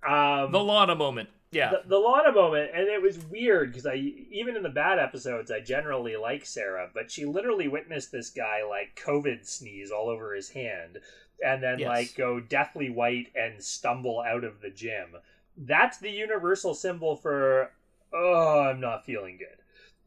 um, 0.07 0.51
the 0.51 0.63
Lana 0.63 0.95
moment 0.95 1.29
yeah, 1.51 1.71
the, 1.71 1.81
the 1.87 1.97
Lana 1.97 2.33
moment, 2.33 2.71
and 2.73 2.87
it 2.87 3.01
was 3.01 3.19
weird 3.19 3.71
because 3.71 3.85
I 3.85 3.95
even 3.95 4.57
in 4.57 4.63
the 4.63 4.69
bad 4.69 4.99
episodes, 4.99 5.49
I 5.49 5.61
generally 5.61 6.17
like 6.17 6.45
Sarah, 6.45 6.89
but 6.93 7.09
she 7.09 7.25
literally 7.25 7.69
witnessed 7.69 8.11
this 8.11 8.29
guy 8.29 8.63
like 8.67 9.01
COVID 9.01 9.45
sneeze 9.45 9.89
all 9.89 10.09
over 10.09 10.35
his 10.35 10.49
hand, 10.49 10.99
and 11.43 11.63
then 11.63 11.79
yes. 11.79 11.87
like 11.87 12.15
go 12.15 12.41
deathly 12.41 12.89
white 12.89 13.27
and 13.33 13.63
stumble 13.63 14.19
out 14.19 14.43
of 14.43 14.59
the 14.61 14.69
gym. 14.69 15.15
That's 15.57 15.97
the 15.97 16.11
universal 16.11 16.73
symbol 16.73 17.15
for 17.15 17.71
oh, 18.13 18.61
I'm 18.61 18.79
not 18.79 19.05
feeling 19.05 19.37
good, 19.37 19.57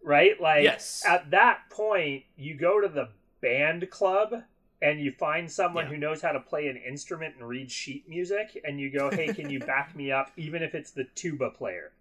right? 0.03 0.41
Like 0.41 0.63
yes. 0.65 1.03
at 1.07 1.31
that 1.31 1.71
point, 1.71 2.25
you 2.37 2.57
go 2.57 2.81
to 2.81 2.89
the 2.89 3.09
band 3.41 3.89
club 3.91 4.43
and 4.83 5.01
you 5.01 5.13
find 5.13 5.51
someone 5.51 5.85
Yeah. 5.87 5.91
who 5.91 5.97
knows 5.99 6.23
how 6.23 6.33
to 6.33 6.41
play 6.41 6.69
an 6.69 6.77
instrument 6.77 7.35
and 7.39 7.47
read 7.47 7.71
sheet 7.71 8.09
music, 8.09 8.59
and 8.65 8.81
you 8.81 8.91
go, 8.91 9.11
"Hey, 9.11 9.33
can 9.33 9.51
you 9.51 9.59
back 9.75 9.95
me 9.95 10.11
up?" 10.11 10.31
Even 10.37 10.63
if 10.63 10.75
it's 10.75 10.93
the 10.93 11.05
tuba 11.15 11.51
player. 11.51 11.93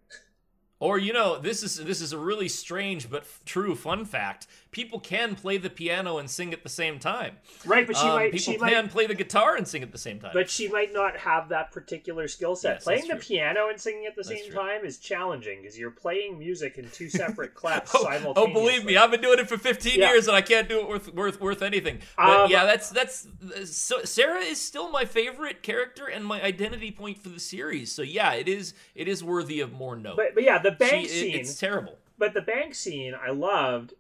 Or 0.82 0.98
you 0.98 1.12
know, 1.12 1.38
this 1.38 1.62
is 1.62 1.76
this 1.76 2.00
is 2.00 2.14
a 2.14 2.18
really 2.18 2.48
strange 2.48 3.10
but 3.10 3.24
f- 3.24 3.42
true 3.46 3.76
fun 3.76 4.06
fact. 4.06 4.48
People 4.72 5.00
can 5.00 5.34
play 5.36 5.58
the 5.58 5.70
piano 5.70 6.20
and 6.20 6.30
sing 6.30 6.54
at 6.54 6.62
the 6.62 6.70
same 6.70 7.00
time. 7.00 7.38
Right, 7.66 7.88
but 7.88 7.98
she 7.98 8.04
Um, 8.06 8.10
might. 8.16 8.32
people 8.32 8.54
She 8.54 8.58
can 8.60 8.84
might. 8.84 8.92
play 8.92 9.08
the 9.08 9.16
guitar 9.16 9.56
and 9.56 9.68
sing 9.68 9.82
at 9.82 9.92
the 9.92 9.98
same 9.98 10.20
time. 10.20 10.30
But 10.32 10.48
she 10.48 10.68
might 10.68 10.94
not 10.94 11.18
have 11.18 11.50
that 11.50 11.72
particular 11.72 12.28
skill 12.28 12.56
set. 12.56 12.76
Yes, 12.76 12.84
playing 12.84 13.02
the 13.08 13.16
true. 13.16 13.20
piano 13.20 13.68
and 13.70 13.82
singing 13.82 14.06
at 14.06 14.16
the 14.16 14.22
That's 14.22 14.30
same 14.44 14.52
true. 14.52 14.62
time 14.62 14.86
is 14.86 15.00
challenging 15.00 15.62
because 15.64 15.80
you're 15.80 15.90
playing 15.90 16.38
music 16.38 16.78
in 16.78 16.88
two 16.92 17.10
separate 17.10 17.56
clefs 17.56 17.90
Oh, 17.96 18.04
simultaneously. 18.04 18.44
oh, 18.44 18.54
believe 18.54 18.86
me, 18.86 18.96
I've 18.96 19.10
been 19.10 19.22
doing 19.22 19.40
it 19.40 19.50
for 19.50 19.58
15 19.58 20.00
Yeah. 20.00 20.12
years 20.12 20.28
and 20.28 20.38
I 20.38 20.42
can't 20.42 20.70
do 20.70 20.80
it 20.82 20.88
worth 20.88 21.14
worth 21.16 21.42
worth 21.42 21.64
anything. 21.64 22.00
But 22.16 22.30
Um, 22.42 22.52
yeah, 22.52 22.66
that's 22.66 22.90
that's 22.92 23.28
so 23.66 24.04
Sarah 24.04 24.42
is 24.42 24.62
still 24.62 24.90
my 24.92 25.04
favorite 25.06 25.64
character 25.64 26.06
and 26.06 26.24
my 26.24 26.42
identity 26.44 26.92
point 26.92 27.18
for 27.24 27.30
the 27.30 27.40
series. 27.40 27.92
So 27.92 28.04
yeah, 28.04 28.34
it 28.34 28.48
is 28.48 28.76
it 28.94 29.08
is 29.08 29.24
worthy 29.24 29.62
of 29.62 29.74
more 29.74 29.96
note. 29.96 30.18
But, 30.18 30.36
but 30.36 30.44
yeah, 30.44 30.60
the 30.60 30.72
She- 30.72 30.76
bank 30.78 31.06
it- 31.06 31.10
scene. 31.10 31.36
it's 31.36 31.60
terrible. 31.60 31.98
but 32.20 32.34
the 32.34 32.42
bank 32.42 32.76
scene 32.76 33.16
I 33.16 33.30
loved, 33.32 33.94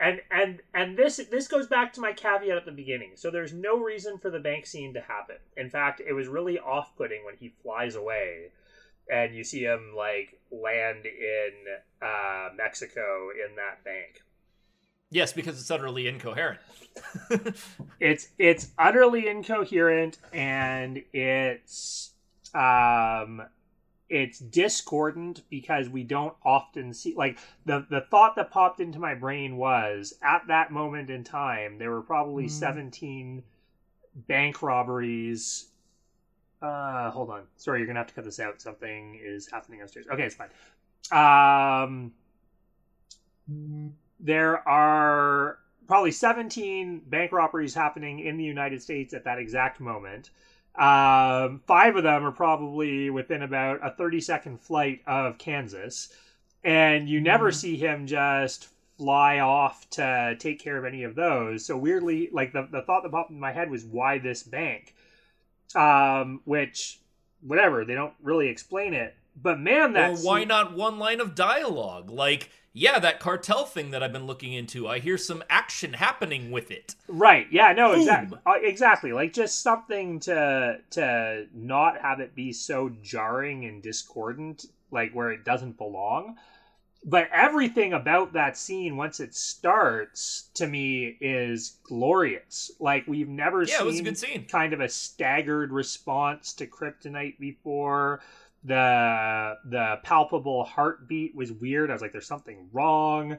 and 0.00 0.20
and 0.30 0.60
and 0.74 0.96
this 0.96 1.16
this 1.30 1.48
goes 1.48 1.66
back 1.66 1.92
to 1.94 2.00
my 2.00 2.12
caveat 2.12 2.56
at 2.56 2.64
the 2.64 2.72
beginning. 2.72 3.12
So 3.14 3.30
there's 3.30 3.52
no 3.52 3.78
reason 3.78 4.18
for 4.18 4.30
the 4.30 4.40
bank 4.40 4.66
scene 4.66 4.94
to 4.94 5.00
happen. 5.00 5.36
In 5.56 5.70
fact, 5.70 6.00
it 6.06 6.12
was 6.12 6.28
really 6.28 6.58
off-putting 6.58 7.24
when 7.24 7.36
he 7.36 7.54
flies 7.62 7.94
away, 7.94 8.50
and 9.10 9.34
you 9.34 9.44
see 9.44 9.62
him 9.62 9.94
like 9.96 10.40
land 10.50 11.06
in 11.06 11.50
uh, 12.02 12.48
Mexico 12.56 13.28
in 13.30 13.56
that 13.56 13.84
bank. 13.84 14.22
Yes, 15.10 15.32
because 15.32 15.60
it's 15.60 15.70
utterly 15.70 16.08
incoherent. 16.08 16.60
It's 18.00 18.28
it's 18.38 18.68
utterly 18.78 19.28
incoherent 19.28 20.18
and 20.32 21.02
it's 21.12 22.12
um 22.54 23.42
it's 24.08 24.38
discordant 24.38 25.42
because 25.48 25.88
we 25.88 26.02
don't 26.04 26.34
often 26.44 26.92
see 26.92 27.14
like 27.16 27.38
the 27.64 27.86
the 27.90 28.02
thought 28.10 28.36
that 28.36 28.50
popped 28.50 28.80
into 28.80 28.98
my 28.98 29.14
brain 29.14 29.56
was 29.56 30.14
at 30.22 30.46
that 30.48 30.70
moment 30.70 31.08
in 31.10 31.24
time 31.24 31.78
there 31.78 31.90
were 31.90 32.02
probably 32.02 32.44
Mm. 32.46 32.50
17 32.50 33.42
bank 34.28 34.62
robberies. 34.62 35.68
Uh 36.60 37.10
hold 37.10 37.30
on. 37.30 37.46
Sorry 37.56 37.80
you're 37.80 37.86
gonna 37.86 38.00
have 38.00 38.08
to 38.08 38.14
cut 38.14 38.24
this 38.24 38.40
out. 38.40 38.60
Something 38.60 39.18
is 39.22 39.50
happening 39.50 39.80
upstairs. 39.82 40.06
Okay 40.12 40.24
it's 40.24 40.36
fine. 40.36 40.50
Um 41.10 42.12
there 44.20 44.66
are 44.68 45.58
probably 45.86 46.10
17 46.12 47.02
bank 47.06 47.32
robberies 47.32 47.74
happening 47.74 48.20
in 48.20 48.36
the 48.36 48.44
United 48.44 48.82
States 48.82 49.12
at 49.12 49.24
that 49.24 49.38
exact 49.38 49.80
moment. 49.80 50.30
Um, 50.76 51.62
five 51.66 51.96
of 51.96 52.02
them 52.02 52.24
are 52.24 52.32
probably 52.32 53.10
within 53.10 53.42
about 53.42 53.80
a 53.86 53.90
30 53.90 54.20
second 54.20 54.60
flight 54.60 55.02
of 55.06 55.38
Kansas. 55.38 56.12
And 56.64 57.08
you 57.08 57.20
never 57.20 57.50
Mhm. 57.50 57.54
see 57.54 57.76
him 57.76 58.06
just 58.06 58.68
fly 58.98 59.38
off 59.40 59.88
to 59.90 60.36
take 60.38 60.58
care 60.60 60.78
of 60.78 60.84
any 60.84 61.02
of 61.04 61.14
those. 61.14 61.64
So 61.66 61.76
weirdly, 61.76 62.28
like 62.32 62.52
the, 62.52 62.68
the 62.70 62.82
thought 62.82 63.02
that 63.02 63.12
popped 63.12 63.30
in 63.30 63.40
my 63.40 63.52
head 63.52 63.70
was 63.70 63.84
why 63.84 64.18
this 64.18 64.42
bank? 64.42 64.94
Um, 65.74 66.40
which, 66.44 67.00
whatever, 67.42 67.84
they 67.84 67.94
don't 67.94 68.14
really 68.22 68.48
explain 68.48 68.94
it. 68.94 69.14
But 69.36 69.60
man, 69.60 69.92
that 69.94 70.12
or 70.12 70.16
why 70.16 70.44
not 70.44 70.74
one 70.74 70.98
line 70.98 71.20
of 71.20 71.34
dialogue? 71.34 72.10
Like, 72.10 72.50
yeah, 72.72 72.98
that 72.98 73.20
cartel 73.20 73.64
thing 73.64 73.90
that 73.90 74.02
I've 74.02 74.12
been 74.12 74.26
looking 74.26 74.52
into. 74.52 74.88
I 74.88 74.98
hear 74.98 75.18
some 75.18 75.42
action 75.48 75.92
happening 75.94 76.50
with 76.50 76.70
it. 76.70 76.94
Right. 77.06 77.46
Yeah. 77.50 77.72
No. 77.72 77.92
Exactly. 77.92 78.38
Uh, 78.46 78.54
exactly. 78.62 79.12
Like 79.12 79.32
just 79.34 79.62
something 79.62 80.20
to 80.20 80.78
to 80.90 81.46
not 81.52 82.00
have 82.00 82.20
it 82.20 82.34
be 82.34 82.52
so 82.52 82.88
jarring 83.02 83.64
and 83.66 83.82
discordant, 83.82 84.64
like 84.90 85.12
where 85.12 85.30
it 85.32 85.44
doesn't 85.44 85.76
belong. 85.76 86.36
But 87.04 87.28
everything 87.32 87.92
about 87.94 88.34
that 88.34 88.56
scene, 88.58 88.96
once 88.96 89.20
it 89.20 89.34
starts, 89.34 90.50
to 90.54 90.66
me 90.66 91.16
is 91.20 91.78
glorious. 91.84 92.72
Like 92.80 93.06
we've 93.08 93.28
never 93.28 93.66
Yeah, 93.66 93.78
seen 93.78 93.86
it 93.86 93.90
was 93.90 94.00
a 94.00 94.02
good 94.02 94.18
scene. 94.18 94.46
kind 94.48 94.72
of 94.74 94.80
a 94.80 94.88
staggered 94.88 95.72
response 95.72 96.52
to 96.54 96.66
kryptonite 96.66 97.38
before 97.38 98.22
the 98.64 99.58
the 99.66 99.98
palpable 100.02 100.64
heartbeat 100.64 101.34
was 101.34 101.52
weird 101.52 101.90
i 101.90 101.92
was 101.92 102.00
like 102.02 102.12
there's 102.12 102.26
something 102.26 102.68
wrong 102.72 103.32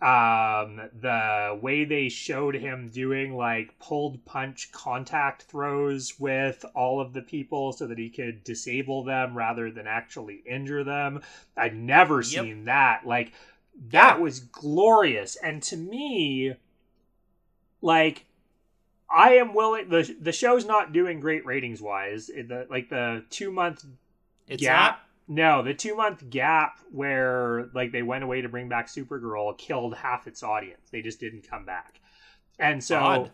um 0.00 0.80
the 1.00 1.56
way 1.62 1.84
they 1.84 2.08
showed 2.08 2.56
him 2.56 2.88
doing 2.92 3.36
like 3.36 3.78
pulled 3.78 4.24
punch 4.24 4.72
contact 4.72 5.42
throws 5.44 6.18
with 6.18 6.64
all 6.74 7.00
of 7.00 7.12
the 7.12 7.22
people 7.22 7.72
so 7.72 7.86
that 7.86 7.98
he 7.98 8.10
could 8.10 8.42
disable 8.42 9.04
them 9.04 9.36
rather 9.36 9.70
than 9.70 9.86
actually 9.86 10.42
injure 10.44 10.82
them 10.82 11.20
i'd 11.56 11.76
never 11.76 12.16
Yep. 12.16 12.24
seen 12.44 12.64
that 12.64 13.06
like 13.06 13.32
that 13.90 14.20
was 14.20 14.40
glorious 14.40 15.36
and 15.36 15.62
to 15.62 15.76
me 15.76 16.54
like 17.80 18.26
I 19.14 19.34
am 19.34 19.52
willing. 19.52 19.90
the 19.90 20.16
The 20.20 20.32
show's 20.32 20.64
not 20.64 20.92
doing 20.94 21.20
great 21.20 21.44
ratings 21.44 21.82
wise. 21.82 22.28
The 22.28 22.66
like 22.70 22.88
the 22.88 23.24
two 23.28 23.50
month 23.50 23.84
It's 24.52 24.62
gap. 24.62 25.00
No, 25.28 25.62
the 25.62 25.74
two 25.74 25.96
month 25.96 26.28
gap 26.30 26.78
where 26.90 27.70
like 27.74 27.92
they 27.92 28.02
went 28.02 28.24
away 28.24 28.42
to 28.42 28.48
bring 28.48 28.68
back 28.68 28.88
Supergirl 28.88 29.56
killed 29.56 29.94
half 29.94 30.26
its 30.26 30.42
audience. 30.42 30.90
They 30.90 31.00
just 31.00 31.20
didn't 31.20 31.48
come 31.48 31.64
back, 31.64 32.00
and 32.58 32.82
so 32.82 32.98
Odd. 32.98 33.30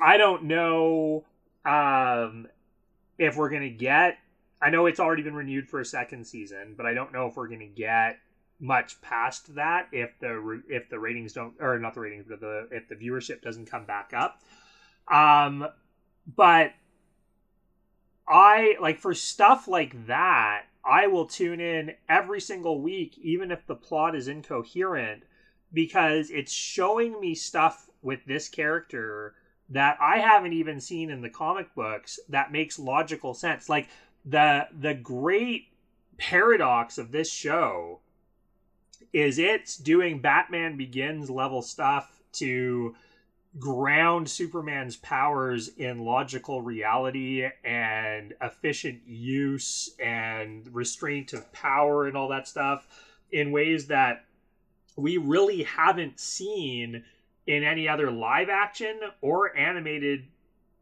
I 0.00 0.16
don't 0.16 0.44
know 0.44 1.24
um, 1.64 2.46
if 3.18 3.36
we're 3.36 3.50
gonna 3.50 3.70
get. 3.70 4.18
I 4.60 4.70
know 4.70 4.86
it's 4.86 5.00
already 5.00 5.22
been 5.22 5.34
renewed 5.34 5.68
for 5.68 5.80
a 5.80 5.84
second 5.84 6.26
season, 6.26 6.74
but 6.76 6.86
I 6.86 6.94
don't 6.94 7.12
know 7.12 7.26
if 7.26 7.36
we're 7.36 7.48
gonna 7.48 7.66
get 7.66 8.18
much 8.60 9.00
past 9.02 9.54
that 9.56 9.88
if 9.92 10.16
the 10.20 10.62
if 10.68 10.88
the 10.88 10.98
ratings 10.98 11.32
don't 11.32 11.54
or 11.60 11.78
not 11.78 11.92
the 11.94 12.00
ratings 12.00 12.24
but 12.28 12.40
the 12.40 12.68
if 12.70 12.88
the 12.88 12.94
viewership 12.94 13.42
doesn't 13.42 13.66
come 13.66 13.84
back 13.84 14.12
up. 14.14 14.40
Um, 15.10 15.66
but 16.36 16.72
I 18.26 18.76
like 18.80 18.98
for 18.98 19.14
stuff 19.14 19.68
like 19.68 20.06
that, 20.06 20.64
I 20.84 21.06
will 21.06 21.26
tune 21.26 21.60
in 21.60 21.94
every 22.08 22.40
single 22.40 22.80
week, 22.80 23.18
even 23.18 23.50
if 23.50 23.66
the 23.66 23.74
plot 23.74 24.14
is 24.14 24.28
incoherent, 24.28 25.24
because 25.72 26.30
it's 26.30 26.52
showing 26.52 27.20
me 27.20 27.34
stuff 27.34 27.88
with 28.02 28.24
this 28.26 28.48
character 28.48 29.34
that 29.70 29.96
I 30.00 30.18
haven't 30.18 30.52
even 30.52 30.80
seen 30.80 31.10
in 31.10 31.22
the 31.22 31.30
comic 31.30 31.74
books 31.74 32.18
that 32.28 32.52
makes 32.52 32.78
logical 32.78 33.34
sense. 33.34 33.68
Like 33.68 33.88
the 34.24 34.68
the 34.78 34.94
great 34.94 35.68
paradox 36.18 36.98
of 36.98 37.12
this 37.12 37.30
show 37.30 38.00
is 39.12 39.38
it's 39.38 39.76
doing 39.76 40.20
Batman 40.20 40.76
Begins 40.76 41.30
level 41.30 41.62
stuff 41.62 42.22
to 42.32 42.94
ground 43.58 44.28
Superman's 44.28 44.96
powers 44.96 45.68
in 45.68 46.04
logical 46.04 46.60
reality 46.62 47.46
and 47.64 48.34
efficient 48.40 49.00
use 49.06 49.94
and 50.00 50.68
restraint 50.74 51.32
of 51.32 51.52
power 51.52 52.06
and 52.06 52.16
all 52.16 52.28
that 52.28 52.48
stuff 52.48 52.86
in 53.30 53.52
ways 53.52 53.86
that 53.86 54.24
we 54.96 55.18
really 55.18 55.62
haven't 55.62 56.18
seen 56.18 57.04
in 57.46 57.62
any 57.62 57.88
other 57.88 58.10
live 58.10 58.48
action 58.48 58.98
or 59.20 59.56
animated 59.56 60.24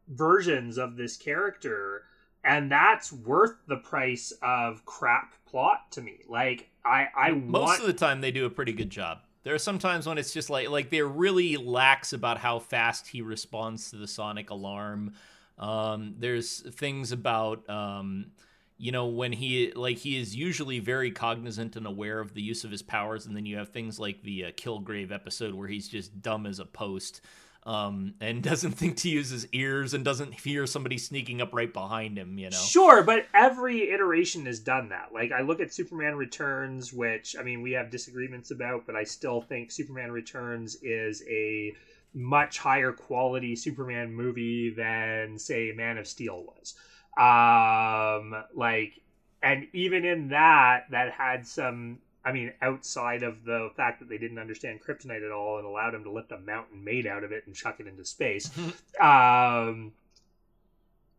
versions 0.07 0.77
of 0.77 0.95
this 0.95 1.15
character 1.15 2.03
and 2.43 2.71
that's 2.71 3.11
worth 3.11 3.55
the 3.67 3.77
price 3.77 4.33
of 4.41 4.85
crap 4.85 5.33
plot 5.45 5.91
to 5.91 6.01
me 6.01 6.19
like 6.27 6.69
i 6.85 7.07
i 7.15 7.31
Most 7.31 7.67
want 7.67 7.79
of 7.81 7.87
the 7.87 7.93
time, 7.93 8.21
they 8.21 8.31
do 8.31 8.45
a 8.45 8.49
pretty 8.49 8.73
good 8.73 8.89
job. 8.89 9.19
There 9.43 9.53
are 9.53 9.59
some 9.59 9.77
times 9.79 10.07
when 10.07 10.17
it's 10.17 10.33
just 10.33 10.49
like 10.49 10.69
like 10.69 10.89
they're 10.89 11.07
really 11.07 11.57
lax 11.57 12.13
about 12.13 12.37
how 12.37 12.59
fast 12.59 13.07
he 13.07 13.21
responds 13.21 13.91
to 13.91 13.97
the 13.97 14.07
sonic 14.07 14.49
alarm. 14.49 15.13
Um, 15.57 16.15
there's 16.17 16.61
things 16.75 17.11
about 17.11 17.69
um, 17.69 18.31
you 18.77 18.91
know 18.91 19.07
when 19.07 19.33
he 19.33 19.71
like 19.75 19.97
he 19.97 20.17
is 20.17 20.35
usually 20.35 20.79
very 20.79 21.11
cognizant 21.11 21.75
and 21.75 21.85
aware 21.85 22.19
of 22.19 22.33
the 22.33 22.41
use 22.41 22.63
of 22.63 22.71
his 22.71 22.81
powers, 22.81 23.25
and 23.25 23.35
then 23.35 23.45
you 23.45 23.57
have 23.57 23.69
things 23.69 23.99
like 23.99 24.23
the 24.23 24.45
uh, 24.45 24.51
Killgrave 24.55 25.11
episode 25.11 25.53
where 25.53 25.67
he's 25.67 25.87
just 25.87 26.21
dumb 26.21 26.45
as 26.45 26.59
a 26.59 26.65
post. 26.65 27.21
Um, 27.65 28.15
and 28.19 28.43
doesn't 28.43 28.73
think 28.73 28.97
to 28.97 29.09
use 29.09 29.29
his 29.29 29.47
ears 29.53 29.93
and 29.93 30.03
doesn't 30.03 30.33
hear 30.33 30.65
somebody 30.65 30.97
sneaking 30.97 31.41
up 31.41 31.53
right 31.53 31.71
behind 31.71 32.17
him, 32.17 32.37
you 32.37 32.49
know. 32.49 32.57
Sure, 32.57 33.03
but 33.03 33.25
every 33.33 33.91
iteration 33.91 34.45
has 34.45 34.59
done 34.59 34.89
that. 34.89 35.13
Like 35.13 35.31
I 35.31 35.41
look 35.41 35.59
at 35.59 35.73
Superman 35.73 36.15
Returns, 36.15 36.91
which 36.91 37.35
I 37.39 37.43
mean 37.43 37.61
we 37.61 37.71
have 37.71 37.89
disagreements 37.89 38.51
about, 38.51 38.85
but 38.85 38.95
I 38.95 39.03
still 39.03 39.41
think 39.41 39.71
Superman 39.71 40.11
Returns 40.11 40.77
is 40.81 41.23
a 41.29 41.73
much 42.13 42.59
higher 42.59 42.91
quality 42.91 43.55
Superman 43.55 44.13
movie 44.13 44.69
than 44.69 45.39
say 45.39 45.71
Man 45.75 45.97
of 45.97 46.07
Steel 46.07 46.43
was. 46.43 46.75
Um 47.17 48.43
like 48.55 49.01
and 49.41 49.67
even 49.73 50.05
in 50.05 50.29
that 50.29 50.85
that 50.91 51.11
had 51.11 51.45
some 51.45 51.99
I 52.25 52.31
mean, 52.31 52.53
outside 52.61 53.23
of 53.23 53.43
the 53.43 53.69
fact 53.75 53.99
that 53.99 54.09
they 54.09 54.17
didn't 54.17 54.39
understand 54.39 54.81
kryptonite 54.81 55.25
at 55.25 55.31
all 55.31 55.57
and 55.57 55.67
allowed 55.67 55.93
him 55.93 56.03
to 56.05 56.11
lift 56.11 56.31
a 56.31 56.37
mountain 56.37 56.83
made 56.83 57.05
out 57.05 57.23
of 57.23 57.31
it 57.31 57.43
and 57.45 57.55
chuck 57.55 57.79
it 57.79 57.87
into 57.87 58.05
space, 58.05 58.49
um, 59.01 59.91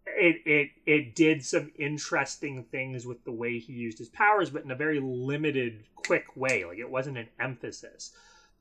it 0.06 0.42
it 0.46 0.70
it 0.86 1.14
did 1.14 1.44
some 1.44 1.72
interesting 1.78 2.64
things 2.64 3.06
with 3.06 3.22
the 3.24 3.32
way 3.32 3.58
he 3.58 3.72
used 3.72 3.98
his 3.98 4.08
powers, 4.08 4.50
but 4.50 4.64
in 4.64 4.70
a 4.70 4.76
very 4.76 5.00
limited, 5.00 5.84
quick 5.94 6.36
way. 6.36 6.64
Like 6.64 6.78
it 6.78 6.90
wasn't 6.90 7.18
an 7.18 7.28
emphasis. 7.38 8.12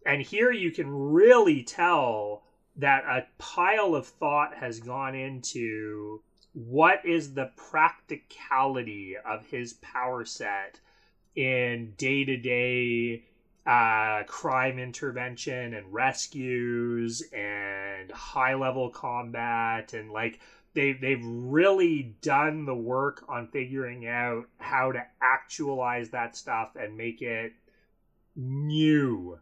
And 0.06 0.22
here 0.22 0.52
you 0.52 0.72
can 0.72 0.90
really 0.90 1.64
tell 1.64 2.44
that 2.76 3.06
a 3.06 3.26
pile 3.38 3.96
of 3.96 4.08
thought 4.08 4.54
has 4.56 4.80
gone 4.80 5.16
into 5.16 6.22
what 6.54 7.06
is 7.06 7.34
the 7.34 7.52
practicality 7.56 9.16
of 9.26 9.46
his 9.48 9.74
power 9.74 10.26
set 10.26 10.80
in 11.36 11.94
day 11.98 12.24
to 12.24 12.38
day 12.38 13.24
crime 14.28 14.80
intervention 14.80 15.74
and 15.74 15.94
rescues 15.94 17.24
and 17.34 18.12
high 18.12 18.56
level 18.56 18.90
combat 18.90 19.94
and 19.94 20.12
like 20.12 20.40
they've 20.74 21.00
they've 21.00 21.24
really 21.24 22.16
done 22.22 22.66
the 22.66 22.76
work 22.76 23.24
on 23.28 23.48
figuring 23.48 24.08
out 24.08 24.46
how 24.58 24.92
to 24.92 25.02
actualize 25.22 26.10
that 26.10 26.36
stuff 26.36 26.76
and 26.76 26.98
make 26.98 27.22
it 27.22 27.54
new 28.36 29.40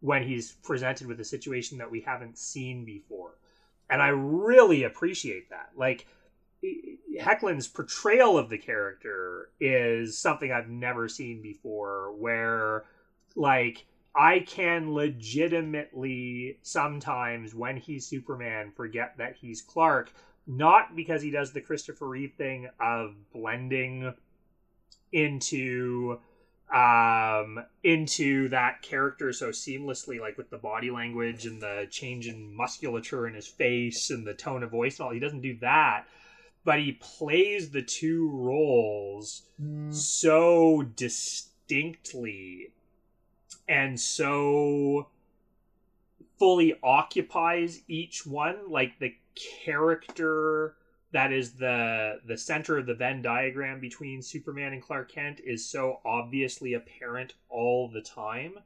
when 0.00 0.22
he's 0.22 0.52
presented 0.52 1.06
with 1.06 1.20
a 1.20 1.24
situation 1.24 1.78
that 1.78 1.90
we 1.90 2.00
haven't 2.00 2.38
seen 2.38 2.84
before. 2.84 3.32
And 3.90 4.00
I 4.00 4.08
really 4.08 4.84
appreciate 4.84 5.50
that. 5.50 5.70
Like 5.76 6.06
Hoechlin's 7.20 7.68
portrayal 7.68 8.38
of 8.38 8.48
the 8.48 8.58
character 8.58 9.50
is 9.60 10.18
something 10.18 10.52
I've 10.52 10.68
never 10.68 11.08
seen 11.08 11.42
before 11.42 12.12
where 12.16 12.84
like 13.36 13.86
I 14.14 14.40
can 14.40 14.92
legitimately 14.94 16.58
sometimes 16.62 17.54
when 17.54 17.76
he's 17.76 18.06
Superman 18.06 18.72
forget 18.74 19.14
that 19.18 19.36
he's 19.36 19.62
Clark 19.62 20.12
not 20.46 20.96
because 20.96 21.22
he 21.22 21.30
does 21.30 21.52
the 21.52 21.60
Christopher 21.60 22.08
Reeve 22.08 22.32
thing 22.36 22.68
of 22.80 23.14
blending 23.32 24.14
into 25.12 26.18
um 26.74 27.58
into 27.82 28.48
that 28.50 28.82
character 28.82 29.32
so 29.32 29.48
seamlessly 29.48 30.20
like 30.20 30.36
with 30.36 30.50
the 30.50 30.58
body 30.58 30.90
language 30.90 31.46
and 31.46 31.62
the 31.62 31.86
change 31.90 32.26
in 32.28 32.54
musculature 32.54 33.26
in 33.26 33.34
his 33.34 33.46
face 33.46 34.10
and 34.10 34.26
the 34.26 34.34
tone 34.34 34.62
of 34.62 34.70
voice 34.70 34.98
and 34.98 35.06
all. 35.06 35.12
He 35.12 35.20
doesn't 35.20 35.40
do 35.40 35.56
that 35.60 36.06
but 36.68 36.80
he 36.80 36.92
plays 36.92 37.70
the 37.70 37.80
two 37.80 38.28
roles 38.28 39.44
mm. 39.58 39.90
so 39.90 40.82
distinctly 40.96 42.74
and 43.66 43.98
so 43.98 45.08
fully 46.38 46.74
occupies 46.82 47.80
each 47.88 48.26
one 48.26 48.70
like 48.70 48.98
the 48.98 49.14
character 49.64 50.74
that 51.12 51.32
is 51.32 51.52
the 51.52 52.20
the 52.26 52.36
center 52.36 52.76
of 52.76 52.84
the 52.84 52.94
Venn 52.94 53.22
diagram 53.22 53.80
between 53.80 54.20
Superman 54.20 54.74
and 54.74 54.82
Clark 54.82 55.10
Kent 55.10 55.40
is 55.42 55.64
so 55.64 56.00
obviously 56.04 56.74
apparent 56.74 57.32
all 57.48 57.88
the 57.88 58.02
time 58.02 58.58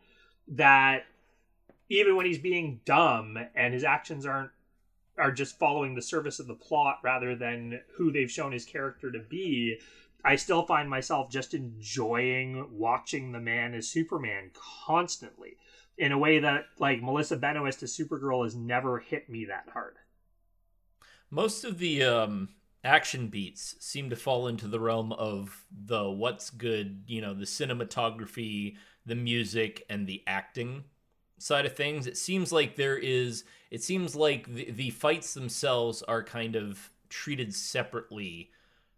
that 0.49 1.05
even 1.89 2.17
when 2.17 2.27
he's 2.27 2.41
being 2.41 2.81
dumb 2.85 3.39
and 3.55 3.73
his 3.73 3.85
actions 3.85 4.27
aren't 4.27 4.51
are 5.19 5.33
just 5.33 5.59
following 5.59 5.95
the 5.95 6.03
service 6.03 6.39
of 6.39 6.47
the 6.47 6.55
plot 6.55 6.99
rather 7.03 7.35
than 7.35 7.81
who 7.97 8.11
they've 8.11 8.31
shown 8.31 8.53
his 8.53 8.65
character 8.65 9.11
to 9.13 9.19
be, 9.19 9.79
I 10.25 10.37
still 10.37 10.65
find 10.65 10.89
myself 10.89 11.31
just 11.31 11.55
enjoying 11.55 12.67
watching 12.73 13.33
the 13.33 13.41
man 13.41 13.75
as 13.75 13.89
Superman 13.89 14.51
constantly 14.87 15.57
in 15.99 16.13
a 16.13 16.19
way 16.19 16.39
that 16.39 16.67
like 16.79 17.03
Melissa 17.03 17.37
Benoist 17.37 17.83
as 17.83 17.97
Supergirl 17.97 18.45
has 18.45 18.55
never 18.55 18.99
hit 18.99 19.29
me 19.29 19.47
that 19.47 19.69
hard. 19.73 19.97
Most 21.31 21.65
of 21.65 21.79
the 21.79 22.05
um, 22.05 22.51
action 22.85 23.29
beats 23.29 23.77
seem 23.81 24.11
to 24.11 24.17
fall 24.17 24.49
into 24.49 24.69
the 24.69 24.81
realm 24.81 25.13
of 25.13 25.65
the 25.71 26.11
what's 26.11 26.51
good, 26.51 27.05
you 27.07 27.21
know, 27.21 27.35
the 27.35 27.45
cinematography, 27.45 28.77
the 29.07 29.15
music, 29.15 29.85
and 29.89 30.07
the 30.07 30.23
acting 30.27 30.85
side 31.43 31.67
of 31.67 31.75
things. 31.75 32.07
It 32.07 32.17
seems 32.17 32.53
like 32.53 32.77
there 32.77 32.97
is, 32.97 33.45
it 33.71 33.83
seems 33.83 34.15
like 34.15 34.53
the, 34.53 34.71
the 34.71 34.91
fights 34.91 35.35
themselves 35.35 36.03
are 36.03 36.23
kind 36.23 36.57
of 36.57 36.91
treated 37.09 37.55
separately 37.55 38.51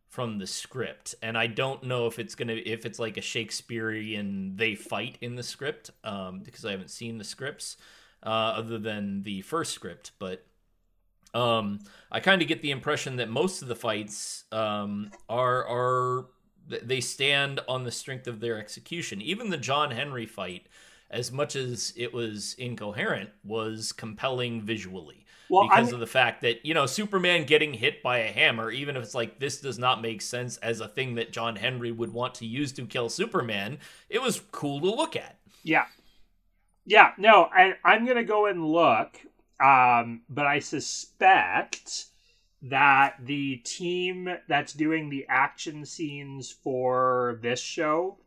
from 0.09 0.39
the 0.39 0.47
script 0.47 1.17
and 1.23 1.37
i 1.37 1.45
don't 1.45 1.83
know 1.83 2.07
if 2.07 2.21
it's 2.21 2.37
gonna 2.37 2.53
if 2.53 2.87
it's 2.87 3.01
like 3.01 3.17
a 3.17 3.21
shakespearean 3.21 4.55
they 4.55 4.77
fight 4.77 5.19
in 5.21 5.35
the 5.35 5.43
script 5.43 5.91
um, 6.05 6.39
because 6.45 6.65
i 6.65 6.71
haven't 6.71 6.91
seen 6.91 7.19
the 7.19 7.25
scripts 7.25 7.77
uh, 8.23 8.29
other 8.29 8.79
than 8.79 9.25
the 9.25 9.41
first 9.43 9.73
script 9.73 10.13
but 10.21 10.47
um, 11.35 11.81
I 12.11 12.21
kind 12.21 12.41
of 12.41 12.49
get 12.49 12.63
the 12.63 12.71
impression 12.71 13.17
that 13.17 13.29
most 13.29 13.61
of 13.61 13.69
the 13.69 13.75
fights 13.75 14.45
um, 14.53 15.11
are 15.29 15.67
are 15.67 16.27
they 16.67 17.01
stand 17.01 17.61
on 17.69 17.85
the 17.85 17.91
strength 17.91 18.27
of 18.27 18.41
their 18.41 18.59
execution. 18.59 19.21
Even 19.21 19.51
the 19.51 19.59
John 19.59 19.91
Henry 19.91 20.25
fight, 20.25 20.67
as 21.15 21.33
much 21.33 21.57
as 21.57 21.95
it 21.97 22.13
was 22.13 22.55
incoherent, 22.59 23.31
was 23.43 23.93
compelling 23.93 24.61
visually. 24.61 25.25
Well, 25.49 25.69
because 25.69 25.89
I'm... 25.89 25.95
of 25.95 26.01
the 26.01 26.07
fact 26.07 26.43
that 26.43 26.67
you 26.67 26.75
know 26.75 26.85
Superman 26.85 27.45
getting 27.45 27.73
hit 27.73 28.03
by 28.03 28.19
a 28.19 28.33
hammer, 28.33 28.71
even 28.71 28.97
if 28.97 29.03
it's 29.03 29.15
like 29.15 29.39
this 29.39 29.61
does 29.61 29.79
not 29.79 30.03
make 30.03 30.21
sense 30.21 30.59
as 30.59 30.81
a 30.81 30.89
thing 30.89 31.15
that 31.15 31.33
John 31.33 31.57
Henry 31.57 31.93
would 31.93 32.13
want 32.13 32.35
to 32.37 32.47
use 32.47 32.73
to 32.73 32.85
kill 32.85 33.09
Superman, 33.09 33.79
it 34.11 34.21
was 34.21 34.43
cool 34.53 34.81
to 34.81 34.91
look 34.91 35.17
at. 35.17 35.39
Yeah, 35.63 35.87
yeah. 36.85 37.13
No, 37.17 37.45
I, 37.45 37.75
I'm 37.83 38.05
gonna 38.05 38.25
go 38.25 38.47
and 38.47 38.65
look 38.67 39.19
um, 39.61 40.23
but 40.29 40.47
I 40.47 40.59
suspect 40.59 42.07
that 42.63 43.17
the 43.25 43.57
team 43.57 44.29
that's 44.49 44.73
doing 44.73 45.11
the 45.11 45.27
action 45.29 45.85
scenes 45.85 46.51
for 46.51 47.39
this 47.43 47.61
show 47.61 48.19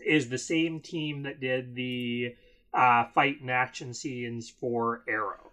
is 0.00 0.28
the 0.28 0.38
same 0.38 0.80
team 0.80 1.22
that 1.22 1.40
did 1.40 1.74
the 1.74 2.34
uh, 2.72 3.04
fight 3.14 3.40
and 3.40 3.50
action 3.50 3.94
scenes 3.94 4.50
for 4.50 5.02
Arrow, 5.08 5.52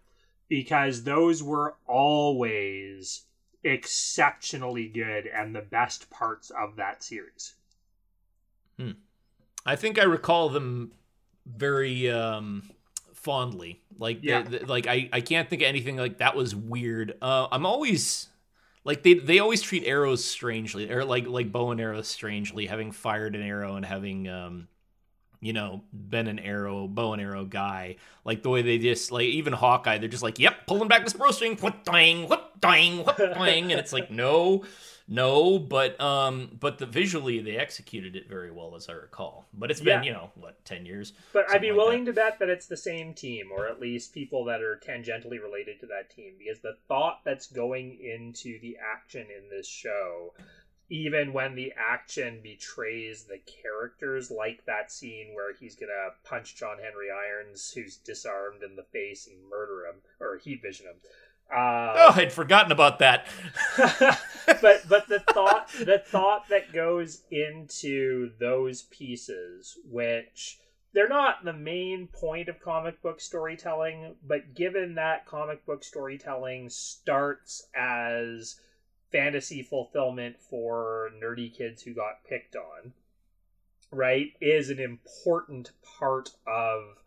because 0.49 1.03
those 1.03 1.43
were 1.43 1.75
always 1.87 3.23
exceptionally 3.63 4.87
good 4.87 5.27
and 5.27 5.53
the 5.53 5.61
best 5.61 6.09
parts 6.09 6.49
of 6.49 6.77
that 6.77 7.03
series. 7.03 7.53
Hmm. 8.77 8.91
I 9.65 9.75
think 9.75 9.99
I 9.99 10.03
recall 10.03 10.49
them 10.49 10.93
very 11.45 12.09
um, 12.09 12.63
fondly. 13.13 13.83
Like, 13.99 14.19
yeah. 14.23 14.41
the, 14.41 14.59
the, 14.59 14.65
like 14.65 14.87
I, 14.87 15.09
I 15.13 15.21
can't 15.21 15.47
think 15.47 15.61
of 15.61 15.67
anything 15.67 15.97
like 15.97 16.17
that 16.17 16.35
was 16.35 16.55
weird. 16.55 17.15
Uh, 17.21 17.47
I'm 17.51 17.67
always 17.67 18.27
like 18.83 19.03
they 19.03 19.13
they 19.15 19.39
always 19.39 19.61
treat 19.61 19.83
arrows 19.85 20.23
strangely, 20.23 20.91
or 20.91 21.05
like 21.05 21.27
like 21.27 21.51
bow 21.51 21.71
and 21.71 21.81
arrows 21.81 22.07
strangely. 22.07 22.65
Having 22.65 22.93
fired 22.93 23.35
an 23.35 23.41
arrow 23.41 23.75
and 23.75 23.85
having 23.85 24.27
um, 24.27 24.67
you 25.41 25.53
know, 25.53 25.81
been 25.91 26.27
an 26.27 26.39
arrow 26.39 26.87
bow 26.87 27.13
and 27.13 27.21
arrow 27.21 27.45
guy. 27.45 27.97
Like 28.23 28.43
the 28.43 28.49
way 28.49 28.61
they 28.61 28.77
just 28.77 29.11
like 29.11 29.25
even 29.25 29.53
Hawkeye, 29.53 29.97
they're 29.97 30.07
just 30.07 30.23
like, 30.23 30.39
yep, 30.39 30.67
pulling 30.67 30.87
back 30.87 31.03
the 31.03 31.33
string, 31.33 31.57
what 31.59 31.83
dang, 31.83 32.29
what 32.29 32.61
dang, 32.61 33.03
what 33.03 33.17
dang, 33.17 33.71
and 33.71 33.79
it's 33.79 33.91
like 33.91 34.11
no 34.11 34.63
no, 35.07 35.59
but 35.59 35.99
um, 35.99 36.57
but 36.59 36.77
the 36.77 36.85
visually 36.85 37.39
they 37.41 37.57
executed 37.57 38.15
it 38.15 38.29
very 38.29 38.51
well, 38.51 38.75
as 38.75 38.89
I 38.89 38.93
recall. 38.93 39.45
But 39.53 39.71
it's 39.71 39.81
been 39.81 40.03
yeah. 40.03 40.07
you 40.07 40.13
know 40.13 40.31
what 40.35 40.63
ten 40.65 40.85
years. 40.85 41.13
But 41.33 41.49
I'd 41.49 41.61
be 41.61 41.71
like 41.71 41.77
willing 41.77 42.05
that. 42.05 42.11
to 42.11 42.15
bet 42.15 42.39
that 42.39 42.49
it's 42.49 42.67
the 42.67 42.77
same 42.77 43.13
team, 43.13 43.49
or 43.51 43.67
at 43.67 43.79
least 43.79 44.13
people 44.13 44.45
that 44.45 44.61
are 44.61 44.79
tangentially 44.85 45.41
related 45.41 45.79
to 45.81 45.85
that 45.87 46.09
team, 46.09 46.33
because 46.37 46.61
the 46.61 46.77
thought 46.87 47.21
that's 47.25 47.47
going 47.47 47.99
into 48.01 48.59
the 48.59 48.77
action 48.81 49.21
in 49.21 49.49
this 49.49 49.67
show, 49.67 50.33
even 50.89 51.33
when 51.33 51.55
the 51.55 51.73
action 51.77 52.39
betrays 52.41 53.23
the 53.23 53.39
characters, 53.39 54.31
like 54.31 54.65
that 54.65 54.91
scene 54.91 55.33
where 55.33 55.53
he's 55.53 55.75
gonna 55.75 56.11
punch 56.23 56.55
John 56.55 56.77
Henry 56.77 57.07
Irons, 57.11 57.71
who's 57.73 57.97
disarmed 57.97 58.63
in 58.63 58.75
the 58.75 58.83
face, 58.83 59.27
and 59.27 59.49
murder 59.49 59.85
him 59.87 59.95
or 60.19 60.37
heat 60.37 60.61
vision 60.61 60.85
him 60.87 60.95
uh, 61.53 61.93
oh, 61.97 62.13
I'd 62.15 62.31
forgotten 62.31 62.71
about 62.71 62.99
that. 62.99 63.27
but 63.77 64.87
but 64.87 65.07
the 65.07 65.19
thought 65.33 65.69
the 65.73 66.01
thought 66.05 66.47
that 66.49 66.73
goes 66.73 67.23
into 67.29 68.31
those 68.39 68.83
pieces, 68.83 69.77
which 69.85 70.59
they're 70.93 71.09
not 71.09 71.43
the 71.43 71.53
main 71.53 72.07
point 72.07 72.49
of 72.49 72.59
comic 72.59 73.01
book 73.01 73.19
storytelling, 73.21 74.15
but 74.25 74.53
given 74.53 74.95
that 74.95 75.25
comic 75.25 75.65
book 75.65 75.83
storytelling 75.83 76.69
starts 76.69 77.67
as 77.75 78.59
fantasy 79.11 79.61
fulfillment 79.61 80.37
for 80.39 81.09
nerdy 81.21 81.53
kids 81.53 81.83
who 81.83 81.93
got 81.93 82.23
picked 82.27 82.55
on, 82.55 82.93
right, 83.91 84.33
is 84.41 84.69
an 84.69 84.79
important 84.79 85.71
part 85.99 86.29
of 86.47 87.00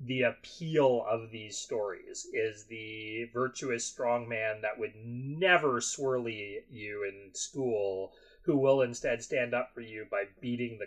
the 0.00 0.22
appeal 0.22 1.04
of 1.08 1.30
these 1.30 1.56
stories 1.56 2.26
is 2.32 2.64
the 2.64 3.24
virtuous 3.32 3.84
strong 3.84 4.28
man 4.28 4.60
that 4.62 4.78
would 4.78 4.94
never 4.94 5.80
swirly 5.80 6.62
you 6.68 7.04
in 7.04 7.30
school 7.32 8.12
who 8.42 8.56
will 8.56 8.82
instead 8.82 9.22
stand 9.22 9.54
up 9.54 9.72
for 9.72 9.80
you 9.80 10.06
by 10.10 10.24
beating 10.40 10.78
the 10.78 10.86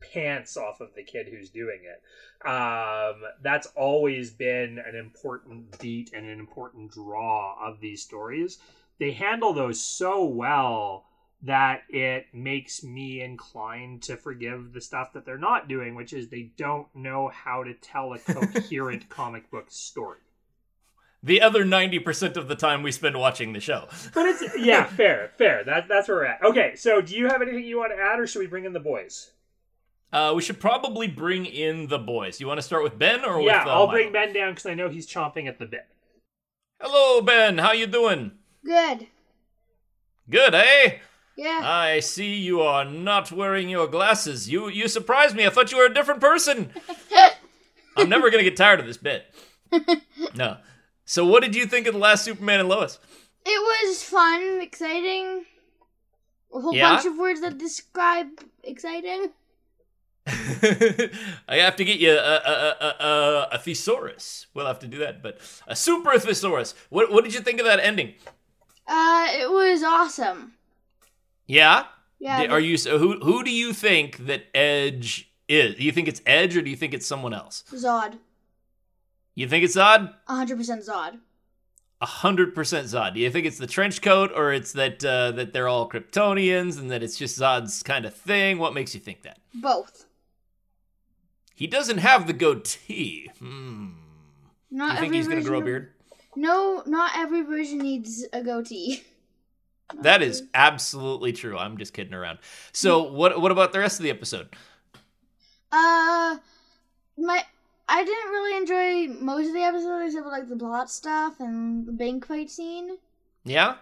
pants 0.00 0.56
off 0.56 0.80
of 0.80 0.94
the 0.94 1.02
kid 1.02 1.28
who's 1.28 1.50
doing 1.50 1.80
it. 1.84 2.48
Um, 2.48 3.22
that's 3.42 3.66
always 3.76 4.30
been 4.30 4.78
an 4.78 4.94
important 4.94 5.78
beat 5.78 6.10
and 6.12 6.26
an 6.26 6.38
important 6.38 6.90
draw 6.90 7.56
of 7.62 7.80
these 7.80 8.02
stories. 8.02 8.58
They 8.98 9.12
handle 9.12 9.52
those 9.52 9.80
so 9.80 10.24
well 10.24 11.06
that 11.42 11.82
it 11.88 12.26
makes 12.32 12.82
me 12.84 13.22
inclined 13.22 14.02
to 14.02 14.16
forgive 14.16 14.72
the 14.72 14.80
stuff 14.80 15.12
that 15.14 15.24
they're 15.24 15.38
not 15.38 15.68
doing, 15.68 15.94
which 15.94 16.12
is 16.12 16.28
they 16.28 16.50
don't 16.56 16.86
know 16.94 17.28
how 17.28 17.64
to 17.64 17.72
tell 17.74 18.12
a 18.12 18.18
coherent 18.18 19.08
comic 19.08 19.50
book 19.50 19.66
story. 19.70 20.18
The 21.22 21.42
other 21.42 21.64
90% 21.64 22.36
of 22.36 22.48
the 22.48 22.54
time 22.54 22.82
we 22.82 22.92
spend 22.92 23.18
watching 23.18 23.52
the 23.52 23.60
show. 23.60 23.88
But 24.14 24.26
it's 24.26 24.42
yeah, 24.58 24.84
fair, 24.84 25.32
fair. 25.36 25.64
That 25.64 25.86
that's 25.88 26.08
where 26.08 26.18
we're 26.18 26.24
at. 26.24 26.42
Okay, 26.42 26.74
so 26.76 27.00
do 27.00 27.14
you 27.14 27.28
have 27.28 27.42
anything 27.42 27.64
you 27.64 27.78
want 27.78 27.92
to 27.92 28.02
add, 28.02 28.18
or 28.18 28.26
should 28.26 28.38
we 28.40 28.46
bring 28.46 28.64
in 28.64 28.72
the 28.72 28.80
boys? 28.80 29.32
Uh, 30.12 30.32
we 30.34 30.42
should 30.42 30.58
probably 30.58 31.06
bring 31.06 31.46
in 31.46 31.86
the 31.86 31.98
boys. 31.98 32.40
You 32.40 32.46
want 32.46 32.58
to 32.58 32.62
start 32.62 32.82
with 32.82 32.98
Ben 32.98 33.24
or 33.24 33.40
yeah? 33.40 33.60
with, 33.60 33.68
uh, 33.68 33.70
I'll 33.70 33.86
Milo? 33.86 33.90
bring 33.92 34.12
Ben 34.12 34.32
down 34.32 34.52
because 34.52 34.66
I 34.66 34.74
know 34.74 34.88
he's 34.88 35.06
chomping 35.06 35.46
at 35.46 35.58
the 35.58 35.66
bit. 35.66 35.86
Hello, 36.80 37.20
Ben. 37.22 37.58
How 37.58 37.72
you 37.72 37.86
doing? 37.86 38.32
Good. 38.64 39.06
Good, 40.28 40.54
eh? 40.54 40.98
Yeah. 41.40 41.60
I 41.64 42.00
see 42.00 42.34
you 42.34 42.60
are 42.60 42.84
not 42.84 43.32
wearing 43.32 43.70
your 43.70 43.86
glasses. 43.86 44.50
You 44.50 44.68
you 44.68 44.88
surprised 44.88 45.34
me. 45.34 45.46
I 45.46 45.48
thought 45.48 45.72
you 45.72 45.78
were 45.78 45.86
a 45.86 45.94
different 45.94 46.20
person. 46.20 46.70
I'm 47.96 48.10
never 48.10 48.28
gonna 48.30 48.42
get 48.42 48.58
tired 48.58 48.78
of 48.78 48.86
this 48.86 48.98
bit. 48.98 49.24
No. 50.34 50.58
So, 51.06 51.24
what 51.24 51.42
did 51.42 51.56
you 51.56 51.64
think 51.64 51.86
of 51.86 51.94
the 51.94 51.98
last 52.00 52.24
Superman 52.24 52.60
and 52.60 52.68
Lois? 52.68 52.98
it 53.46 53.58
was 53.88 54.02
fun, 54.04 54.60
exciting. 54.60 55.46
A 56.54 56.60
whole 56.60 56.74
Yeah? 56.74 56.90
bunch 56.92 57.06
of 57.06 57.16
words 57.16 57.40
that 57.40 57.56
describe 57.56 58.28
exciting. 58.62 59.30
I 60.28 61.56
have 61.56 61.76
to 61.76 61.84
get 61.84 61.98
you 62.00 62.12
a, 62.12 62.16
a, 62.16 62.76
a, 62.80 63.04
a, 63.04 63.48
a 63.52 63.58
thesaurus. 63.58 64.46
We'll 64.52 64.66
have 64.66 64.78
to 64.80 64.86
do 64.86 64.98
that, 64.98 65.22
but 65.22 65.38
a 65.66 65.74
super 65.74 66.18
thesaurus. 66.18 66.74
What 66.90 67.10
what 67.10 67.24
did 67.24 67.32
you 67.32 67.40
think 67.40 67.60
of 67.60 67.66
that 67.66 67.80
ending? 67.80 68.12
Uh, 68.86 69.26
it 69.32 69.50
was 69.50 69.82
awesome. 69.82 70.52
Yeah. 71.50 71.84
Yeah. 72.20 72.46
Are 72.46 72.60
you 72.60 72.76
so 72.76 72.98
who 72.98 73.18
who 73.20 73.42
do 73.42 73.50
you 73.50 73.72
think 73.72 74.26
that 74.26 74.44
Edge 74.54 75.32
is? 75.48 75.74
Do 75.74 75.82
you 75.82 75.90
think 75.90 76.06
it's 76.06 76.22
Edge 76.24 76.56
or 76.56 76.62
do 76.62 76.70
you 76.70 76.76
think 76.76 76.94
it's 76.94 77.06
someone 77.06 77.34
else? 77.34 77.64
Zod. 77.72 78.18
You 79.34 79.48
think 79.48 79.64
it's 79.64 79.76
Zod? 79.76 80.12
100% 80.28 80.88
Zod. 80.88 81.18
A 82.02 82.06
hundred 82.06 82.54
percent 82.54 82.86
Zod. 82.86 83.14
Do 83.14 83.20
you 83.20 83.30
think 83.30 83.46
it's 83.46 83.58
the 83.58 83.66
trench 83.66 84.00
coat 84.00 84.30
or 84.34 84.52
it's 84.52 84.72
that 84.72 85.04
uh, 85.04 85.32
that 85.32 85.52
they're 85.52 85.68
all 85.68 85.88
Kryptonians 85.88 86.78
and 86.78 86.90
that 86.90 87.02
it's 87.02 87.18
just 87.18 87.38
Zod's 87.38 87.82
kind 87.82 88.06
of 88.06 88.14
thing? 88.14 88.58
What 88.58 88.72
makes 88.72 88.94
you 88.94 89.00
think 89.00 89.22
that? 89.22 89.38
Both. 89.52 90.06
He 91.54 91.66
doesn't 91.66 91.98
have 91.98 92.26
the 92.26 92.32
goatee. 92.32 93.30
Hmm. 93.38 93.88
Not 94.70 94.94
You 94.94 95.00
think 95.00 95.14
he's 95.14 95.28
gonna 95.28 95.42
grow 95.42 95.58
a 95.58 95.64
beard? 95.64 95.92
No, 96.36 96.82
not 96.86 97.12
every 97.16 97.42
version 97.42 97.78
needs 97.78 98.24
a 98.32 98.42
goatee. 98.42 99.02
That 100.02 100.22
is 100.22 100.44
absolutely 100.54 101.32
true. 101.32 101.56
I'm 101.58 101.76
just 101.78 101.92
kidding 101.92 102.14
around. 102.14 102.38
So 102.72 103.02
what 103.02 103.40
what 103.40 103.50
about 103.52 103.72
the 103.72 103.78
rest 103.80 103.98
of 103.98 104.04
the 104.04 104.10
episode? 104.10 104.48
Uh, 105.72 106.36
my 107.18 107.44
I 107.88 108.04
didn't 108.04 108.30
really 108.30 108.56
enjoy 108.56 109.20
most 109.24 109.48
of 109.48 109.52
the 109.54 109.62
episode 109.62 110.04
except 110.06 110.24
for 110.24 110.30
like 110.30 110.48
the 110.48 110.56
plot 110.56 110.90
stuff 110.90 111.40
and 111.40 111.86
the 111.86 111.92
bank 111.92 112.26
fight 112.26 112.50
scene. 112.50 112.98
Yeah. 113.44 113.76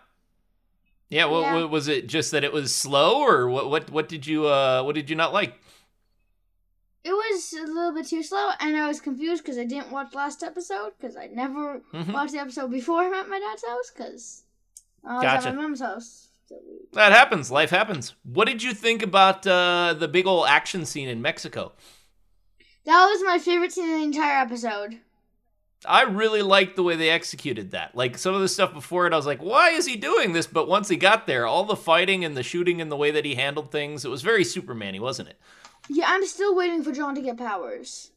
Yeah, 1.10 1.24
well, 1.26 1.40
Yeah. 1.42 1.64
was 1.64 1.88
it 1.88 2.06
just 2.06 2.32
that 2.32 2.44
it 2.44 2.52
was 2.52 2.74
slow, 2.74 3.20
or 3.22 3.48
what? 3.48 3.70
What? 3.70 3.90
What 3.90 4.08
did 4.08 4.26
you? 4.26 4.46
Uh, 4.46 4.82
what 4.82 4.94
did 4.94 5.08
you 5.08 5.16
not 5.16 5.32
like? 5.32 5.58
It 7.04 7.12
was 7.12 7.54
a 7.54 7.62
little 7.64 7.92
bit 7.94 8.06
too 8.06 8.22
slow, 8.22 8.50
and 8.60 8.76
I 8.76 8.86
was 8.86 9.00
confused 9.00 9.42
because 9.42 9.56
I 9.56 9.64
didn't 9.64 9.90
watch 9.90 10.12
last 10.12 10.42
episode 10.42 10.92
because 10.98 11.16
I 11.16 11.28
never 11.28 11.80
Mhm. 11.94 12.12
watched 12.12 12.32
the 12.32 12.40
episode 12.40 12.70
before 12.70 13.04
I'm 13.04 13.14
at 13.14 13.28
my 13.28 13.38
dad's 13.38 13.64
house 13.66 13.90
because 13.90 14.42
I 15.04 15.22
Gotcha. 15.22 15.48
at 15.48 15.56
my 15.56 15.62
mom's 15.62 15.80
house. 15.80 16.28
That 16.92 17.12
happens. 17.12 17.50
Life 17.50 17.70
happens. 17.70 18.14
What 18.22 18.46
did 18.46 18.62
you 18.62 18.72
think 18.72 19.02
about 19.02 19.46
uh, 19.46 19.94
the 19.98 20.08
big 20.08 20.26
old 20.26 20.46
action 20.48 20.86
scene 20.86 21.08
in 21.08 21.20
Mexico? 21.22 21.72
that 22.84 23.06
was 23.06 23.22
my 23.22 23.38
favorite 23.38 23.70
scene 23.72 23.84
in 23.90 23.98
the 23.98 24.04
entire 24.04 24.40
episode. 24.40 24.98
I 25.84 26.02
really 26.02 26.42
liked 26.42 26.74
the 26.74 26.82
way 26.82 26.96
they 26.96 27.10
executed 27.10 27.70
that. 27.70 27.94
Like 27.94 28.18
some 28.18 28.34
of 28.34 28.40
the 28.40 28.48
stuff 28.48 28.72
before 28.72 29.06
it, 29.06 29.12
I 29.12 29.16
was 29.16 29.26
like, 29.26 29.42
"Why 29.42 29.70
is 29.70 29.86
he 29.86 29.94
doing 29.96 30.32
this?" 30.32 30.46
But 30.46 30.68
once 30.68 30.88
he 30.88 30.96
got 30.96 31.26
there, 31.26 31.46
all 31.46 31.64
the 31.64 31.76
fighting 31.76 32.24
and 32.24 32.36
the 32.36 32.42
shooting 32.42 32.80
and 32.80 32.90
the 32.90 32.96
way 32.96 33.10
that 33.10 33.24
he 33.24 33.34
handled 33.36 33.70
things, 33.70 34.04
it 34.04 34.10
was 34.10 34.22
very 34.22 34.42
Superman-y, 34.42 34.98
wasn't 34.98 35.28
it? 35.28 35.38
Yeah, 35.88 36.06
I'm 36.08 36.26
still 36.26 36.56
waiting 36.56 36.82
for 36.82 36.90
John 36.92 37.14
to 37.14 37.20
get 37.22 37.36
powers. 37.36 38.10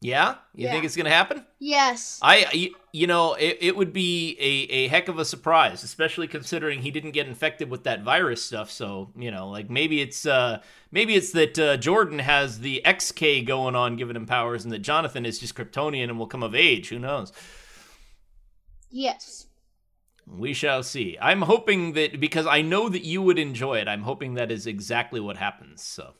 Yeah, 0.00 0.36
you 0.54 0.66
Yeah. 0.66 0.72
think 0.72 0.84
it's 0.84 0.96
gonna 0.96 1.10
happen? 1.10 1.44
Yes. 1.58 2.18
I, 2.22 2.46
you, 2.52 2.74
you 2.92 3.06
know, 3.06 3.34
it, 3.34 3.58
it 3.60 3.76
would 3.76 3.92
be 3.92 4.36
a, 4.38 4.72
a 4.72 4.88
heck 4.88 5.08
of 5.08 5.18
a 5.18 5.24
surprise, 5.24 5.82
especially 5.82 6.28
considering 6.28 6.82
he 6.82 6.90
didn't 6.90 7.12
get 7.12 7.26
infected 7.26 7.70
with 7.70 7.84
that 7.84 8.02
virus 8.02 8.44
stuff. 8.44 8.70
So, 8.70 9.10
you 9.16 9.30
know, 9.30 9.48
like 9.48 9.70
maybe 9.70 10.00
it's 10.02 10.26
uh, 10.26 10.60
maybe 10.92 11.14
it's 11.14 11.32
that 11.32 11.58
uh, 11.58 11.76
Jordan 11.78 12.18
has 12.18 12.60
the 12.60 12.82
XK 12.84 13.46
going 13.46 13.74
on, 13.74 13.96
giving 13.96 14.16
him 14.16 14.26
powers, 14.26 14.64
and 14.64 14.72
that 14.72 14.80
Jonathan 14.80 15.24
is 15.24 15.38
just 15.38 15.54
Kryptonian 15.54 16.04
and 16.04 16.18
will 16.18 16.26
come 16.26 16.42
of 16.42 16.54
age. 16.54 16.90
Who 16.90 16.98
knows? 16.98 17.32
Yes. 18.90 19.46
We 20.26 20.52
shall 20.54 20.82
see. 20.82 21.16
I'm 21.20 21.42
hoping 21.42 21.92
that 21.92 22.18
because 22.20 22.46
I 22.46 22.60
know 22.60 22.88
that 22.88 23.04
you 23.04 23.22
would 23.22 23.38
enjoy 23.38 23.78
it. 23.78 23.88
I'm 23.88 24.02
hoping 24.02 24.34
that 24.34 24.50
is 24.50 24.66
exactly 24.66 25.20
what 25.20 25.36
happens. 25.36 25.82
So, 25.82 26.14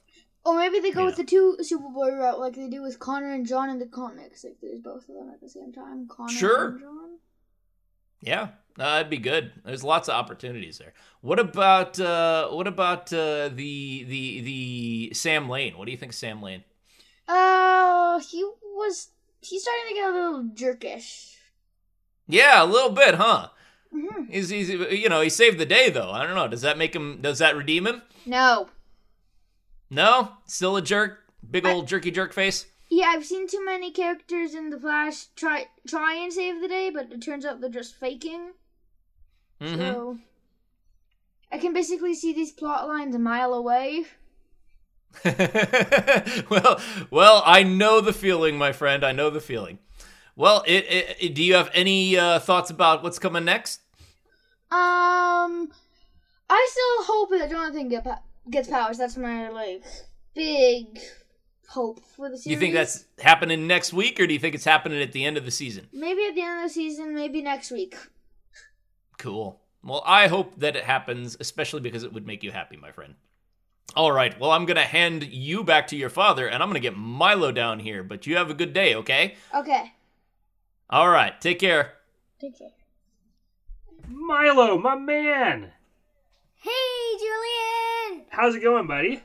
Or 0.46 0.56
maybe 0.56 0.78
they 0.78 0.92
go 0.92 1.00
Yeah. 1.00 1.06
with 1.06 1.16
the 1.16 1.24
two 1.24 1.56
Superboy 1.60 2.16
route 2.18 2.38
like 2.38 2.54
they 2.54 2.68
do 2.68 2.80
with 2.82 2.98
Connor 3.00 3.32
and 3.32 3.44
John 3.46 3.68
in 3.68 3.78
the 3.80 3.86
comics. 3.86 4.44
Like 4.44 4.58
there's 4.62 4.78
both 4.80 5.08
of 5.08 5.14
them 5.16 5.30
at 5.34 5.40
the 5.40 5.48
same 5.48 5.72
time. 5.72 6.06
Connor 6.08 6.32
Sure. 6.32 6.68
and 6.68 6.80
John. 6.80 7.18
yeah, 8.20 8.48
no, 8.78 8.84
that'd 8.84 9.10
be 9.10 9.18
good. 9.18 9.52
There's 9.64 9.82
lots 9.82 10.08
of 10.08 10.14
opportunities 10.14 10.78
there. 10.78 10.94
What 11.20 11.40
about 11.40 11.98
uh, 11.98 12.48
what 12.50 12.66
about 12.68 13.12
uh, 13.12 13.48
the 13.48 14.04
the 14.04 14.40
the 14.42 15.10
Sam 15.14 15.48
Lane? 15.48 15.76
What 15.76 15.86
do 15.86 15.90
you 15.92 15.98
think, 15.98 16.12
Sam 16.12 16.40
Lane? 16.40 16.62
Uh, 17.26 18.20
he 18.20 18.44
was. 18.62 19.08
He's 19.40 19.62
starting 19.62 19.88
to 19.88 19.94
get 19.94 20.08
a 20.10 20.12
little 20.12 20.44
jerkish. 20.54 21.34
Yeah, 22.28 22.62
a 22.62 22.66
little 22.66 22.90
bit, 22.90 23.14
huh? 23.16 23.48
hmm 23.92 24.24
He's, 24.28 24.48
he's 24.48 24.68
you 24.68 25.08
know 25.08 25.20
he 25.20 25.28
saved 25.28 25.58
the 25.58 25.66
day 25.66 25.90
though. 25.90 26.10
I 26.10 26.24
don't 26.24 26.34
know. 26.36 26.48
Does 26.48 26.62
that 26.62 26.78
make 26.78 26.94
him? 26.94 27.18
Does 27.20 27.38
that 27.40 27.56
redeem 27.56 27.86
him? 27.86 28.02
No. 28.24 28.68
No, 29.90 30.32
still 30.46 30.76
a 30.76 30.82
jerk. 30.82 31.20
Big 31.48 31.66
I- 31.66 31.72
old 31.72 31.86
jerky 31.88 32.10
jerk 32.10 32.32
face. 32.32 32.66
Yeah, 32.88 33.06
I've 33.08 33.26
seen 33.26 33.48
too 33.48 33.64
many 33.64 33.90
characters 33.90 34.54
in 34.54 34.70
the 34.70 34.78
Flash 34.78 35.26
try 35.34 35.66
try 35.88 36.14
and 36.14 36.32
save 36.32 36.60
the 36.60 36.68
day, 36.68 36.88
but 36.90 37.10
it 37.12 37.20
turns 37.20 37.44
out 37.44 37.60
they're 37.60 37.68
just 37.68 37.96
faking. 37.96 38.52
Mm-hmm. 39.60 39.80
So 39.80 40.18
I 41.50 41.58
can 41.58 41.72
basically 41.72 42.14
see 42.14 42.32
these 42.32 42.52
plot 42.52 42.86
lines 42.86 43.14
a 43.14 43.18
mile 43.18 43.52
away. 43.54 44.04
well, 45.24 46.80
well, 47.10 47.42
I 47.44 47.62
know 47.64 48.00
the 48.00 48.12
feeling, 48.12 48.56
my 48.58 48.72
friend. 48.72 49.04
I 49.04 49.12
know 49.12 49.30
the 49.30 49.40
feeling. 49.40 49.78
Well, 50.36 50.62
it, 50.66 50.84
it, 50.84 51.16
it- 51.20 51.34
do 51.34 51.42
you 51.42 51.54
have 51.54 51.70
any 51.74 52.16
uh, 52.16 52.38
thoughts 52.38 52.70
about 52.70 53.02
what's 53.02 53.18
coming 53.18 53.44
next? 53.46 53.80
Um, 54.70 55.70
I 56.50 56.68
still 56.70 57.04
hope 57.06 57.30
that 57.30 57.50
Jonathan 57.50 57.88
get 57.88 58.04
gets 58.50 58.68
powers. 58.68 58.98
That's 58.98 59.16
my 59.16 59.48
like 59.50 59.84
big 60.34 60.98
hope 61.68 62.00
for 62.16 62.28
the 62.28 62.36
series. 62.36 62.44
Do 62.44 62.50
you 62.50 62.56
think 62.58 62.74
that's 62.74 63.04
happening 63.20 63.66
next 63.66 63.92
week, 63.92 64.20
or 64.20 64.26
do 64.26 64.32
you 64.32 64.38
think 64.40 64.54
it's 64.54 64.64
happening 64.64 65.02
at 65.02 65.12
the 65.12 65.24
end 65.24 65.36
of 65.36 65.44
the 65.44 65.50
season? 65.50 65.88
maybe 65.92 66.24
at 66.26 66.34
the 66.34 66.42
end 66.42 66.58
of 66.60 66.64
the 66.68 66.72
season, 66.72 67.14
maybe 67.14 67.42
next 67.42 67.70
week. 67.70 67.96
Cool. 69.18 69.60
Well, 69.82 70.02
I 70.04 70.26
hope 70.26 70.58
that 70.58 70.76
it 70.76 70.84
happens, 70.84 71.36
especially 71.40 71.80
because 71.80 72.02
it 72.02 72.12
would 72.12 72.26
make 72.26 72.42
you 72.42 72.50
happy, 72.52 72.76
my 72.76 72.92
friend. 72.92 73.14
All 73.94 74.10
right. 74.12 74.38
Well, 74.38 74.50
I'm 74.50 74.66
going 74.66 74.76
to 74.76 74.82
hand 74.82 75.22
you 75.24 75.62
back 75.64 75.86
to 75.88 75.96
your 75.96 76.10
father, 76.10 76.46
and 76.48 76.62
I'm 76.62 76.68
going 76.68 76.74
to 76.74 76.80
get 76.80 76.96
Milo 76.96 77.50
down 77.52 77.78
here, 77.78 78.02
but 78.02 78.26
you 78.26 78.36
have 78.36 78.50
a 78.50 78.54
good 78.54 78.72
day, 78.72 78.94
okay? 78.96 79.36
Okay, 79.54 79.92
All 80.90 81.08
right. 81.08 81.40
Take 81.40 81.58
care. 81.60 81.94
take 82.40 82.58
care. 82.58 82.70
Milo, 84.08 84.78
my 84.78 84.96
man, 84.96 85.72
Hey, 86.66 87.16
Julian. 87.18 88.24
how's 88.30 88.56
it 88.56 88.60
going, 88.62 88.88
buddy? 88.88 89.22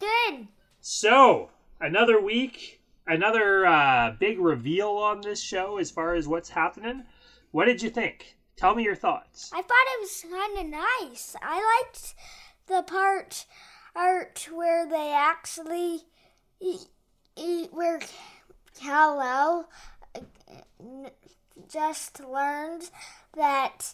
Good. 0.00 0.48
So, 0.80 1.50
another 1.78 2.18
week, 2.22 2.80
another 3.06 3.66
uh, 3.66 4.12
big 4.18 4.38
reveal 4.38 4.88
on 4.92 5.20
this 5.20 5.42
show 5.42 5.76
as 5.76 5.90
far 5.90 6.14
as 6.14 6.26
what's 6.26 6.48
happening. 6.48 7.04
What 7.50 7.66
did 7.66 7.82
you 7.82 7.90
think? 7.90 8.38
Tell 8.56 8.74
me 8.74 8.82
your 8.82 8.96
thoughts. 8.96 9.50
I 9.52 9.60
thought 9.60 9.92
it 9.94 10.00
was 10.00 10.24
kind 10.30 10.58
of 10.58 10.80
nice. 11.02 11.36
I 11.42 11.82
liked 11.84 12.14
the 12.66 12.82
part 12.82 13.44
art 13.94 14.48
where 14.50 14.88
they 14.88 15.12
actually 15.12 16.04
e- 16.60 16.86
e- 17.36 17.68
where 17.72 18.00
Kal-El 18.80 19.68
uh, 20.14 20.20
just 21.70 22.20
learned 22.24 22.90
that 23.36 23.92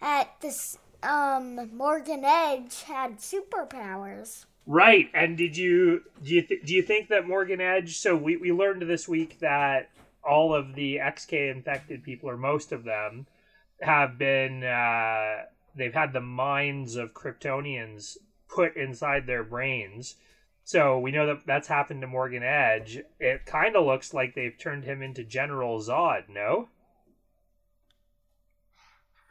at 0.00 0.40
this 0.40 0.78
um 1.02 1.70
Morgan 1.76 2.24
Edge 2.24 2.82
had 2.82 3.18
superpowers. 3.18 4.46
Right. 4.66 5.10
And 5.12 5.36
did 5.36 5.56
you 5.56 6.02
do 6.22 6.34
you 6.34 6.42
th- 6.42 6.64
do 6.64 6.74
you 6.74 6.82
think 6.82 7.08
that 7.08 7.26
Morgan 7.26 7.60
Edge? 7.60 7.96
So 7.96 8.16
we 8.16 8.36
we 8.36 8.52
learned 8.52 8.82
this 8.82 9.08
week 9.08 9.40
that 9.40 9.90
all 10.24 10.54
of 10.54 10.74
the 10.74 10.96
XK 10.96 11.50
infected 11.50 12.04
people, 12.04 12.30
or 12.30 12.36
most 12.36 12.70
of 12.72 12.84
them, 12.84 13.26
have 13.80 14.18
been 14.18 14.62
uh, 14.62 15.44
they've 15.74 15.94
had 15.94 16.12
the 16.12 16.20
minds 16.20 16.96
of 16.96 17.14
Kryptonians 17.14 18.18
put 18.48 18.76
inside 18.76 19.26
their 19.26 19.42
brains. 19.42 20.16
So 20.64 20.98
we 21.00 21.10
know 21.10 21.26
that 21.26 21.44
that's 21.44 21.66
happened 21.66 22.02
to 22.02 22.06
Morgan 22.06 22.44
Edge. 22.44 23.00
It 23.18 23.46
kind 23.46 23.74
of 23.74 23.84
looks 23.84 24.14
like 24.14 24.34
they've 24.34 24.56
turned 24.56 24.84
him 24.84 25.02
into 25.02 25.24
General 25.24 25.80
Zod. 25.80 26.28
No. 26.28 26.68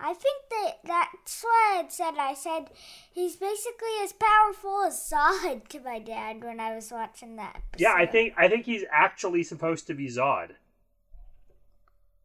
I 0.04 0.14
think 0.14 0.44
that 0.50 0.72
that's 0.84 1.44
what 1.44 1.86
I 1.86 1.88
said. 1.90 2.14
I 2.18 2.34
said 2.34 2.72
he's 3.12 3.36
basically 3.36 3.96
as 4.04 4.14
powerful 4.14 4.84
as 4.84 4.96
Zod 5.12 5.68
to 5.70 5.80
my 5.80 6.00
dad 6.00 6.44
when 6.44 6.60
I 6.60 6.74
was 6.76 6.92
watching 6.92 7.36
that. 7.36 7.58
Episode. 7.58 7.84
Yeah, 7.84 7.94
I 7.96 8.06
think 8.06 8.34
I 8.38 8.48
think 8.48 8.66
he's 8.66 8.84
actually 8.92 9.44
supposed 9.44 9.86
to 9.88 9.94
be 9.94 10.08
Zod, 10.08 10.52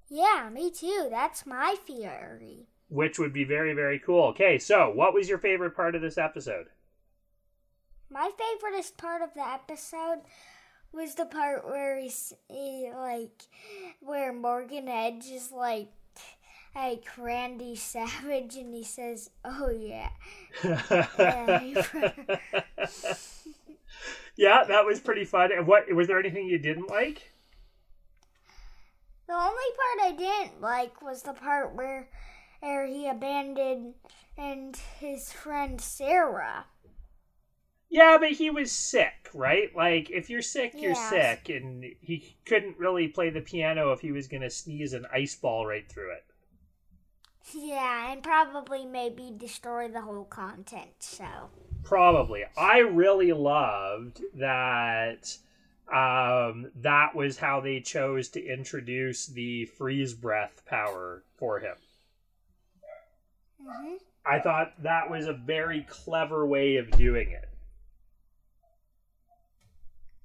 Yeah, 0.08 0.48
me 0.52 0.70
too. 0.70 1.08
That's 1.10 1.44
my 1.46 1.76
theory. 1.86 2.68
which 2.88 3.18
would 3.18 3.32
be 3.32 3.44
very 3.44 3.74
very 3.74 3.98
cool. 3.98 4.24
Okay, 4.28 4.58
so 4.58 4.90
what 4.90 5.12
was 5.14 5.28
your 5.28 5.38
favorite 5.38 5.74
part 5.76 5.94
of 5.94 6.02
this 6.02 6.18
episode? 6.18 6.66
My 8.08 8.30
favoriteest 8.38 8.96
part 8.96 9.20
of 9.22 9.34
the 9.34 9.46
episode 9.46 10.20
was 10.92 11.16
the 11.16 11.26
part 11.26 11.66
where 11.66 11.98
he's 11.98 12.32
he, 12.48 12.90
like 12.94 13.42
where 14.00 14.32
Morgan 14.32 14.88
Edge 14.88 15.26
is 15.26 15.50
like 15.50 15.88
like 16.76 17.06
Randy 17.18 17.74
Savage 17.74 18.56
and 18.56 18.74
he 18.74 18.84
says, 18.84 19.30
"Oh 19.44 19.70
yeah." 19.70 20.10
yeah, 24.36 24.64
that 24.64 24.84
was 24.84 25.00
pretty 25.00 25.24
fun. 25.24 25.52
And 25.52 25.66
what 25.66 25.90
was 25.92 26.08
there 26.08 26.18
anything 26.18 26.46
you 26.46 26.58
didn't 26.58 26.88
like? 26.90 27.32
The 29.28 29.34
only 29.34 29.70
part 29.76 30.00
I 30.02 30.12
didn't 30.16 30.60
like 30.60 31.00
was 31.00 31.22
the 31.22 31.32
part 31.32 31.76
where, 31.76 32.08
where 32.58 32.86
he 32.86 33.06
abandoned 33.06 33.94
and 34.36 34.76
his 34.76 35.32
friend 35.32 35.80
Sarah. 35.80 36.66
Yeah, 37.88 38.18
but 38.18 38.30
he 38.32 38.48
was 38.50 38.70
sick, 38.70 39.28
right? 39.34 39.74
Like, 39.74 40.08
if 40.10 40.30
you're 40.30 40.42
sick, 40.42 40.82
you're 40.82 40.94
Yeah. 40.94 40.94
sick, 40.94 41.48
and 41.48 41.84
he 42.00 42.36
couldn't 42.44 42.78
really 42.78 43.08
play 43.08 43.30
the 43.30 43.40
piano 43.40 43.90
if 43.92 44.00
he 44.00 44.12
was 44.12 44.28
going 44.28 44.42
to 44.42 44.50
sneeze 44.50 44.92
an 44.92 45.06
ice 45.12 45.34
ball 45.34 45.66
right 45.66 45.88
through 45.88 46.12
it. 46.12 46.25
Yeah, 47.54 48.12
and 48.12 48.22
probably 48.22 48.84
maybe 48.84 49.32
destroy 49.36 49.88
the 49.88 50.00
whole 50.02 50.24
content. 50.24 50.90
So 51.00 51.24
Probably. 51.84 52.44
I 52.56 52.78
really 52.78 53.32
loved 53.32 54.20
that. 54.34 55.36
Um, 55.92 56.72
that 56.76 57.14
was 57.14 57.38
how 57.38 57.60
they 57.60 57.80
chose 57.80 58.28
to 58.30 58.44
introduce 58.44 59.26
the 59.26 59.66
freeze 59.66 60.14
breath 60.14 60.62
power 60.66 61.22
for 61.36 61.60
him. 61.60 61.76
hmm 63.62 63.94
I 64.28 64.40
thought 64.40 64.82
that 64.82 65.08
was 65.08 65.26
a 65.28 65.32
very 65.32 65.82
clever 65.88 66.44
way 66.44 66.76
of 66.78 66.90
doing 66.90 67.30
it. 67.30 67.48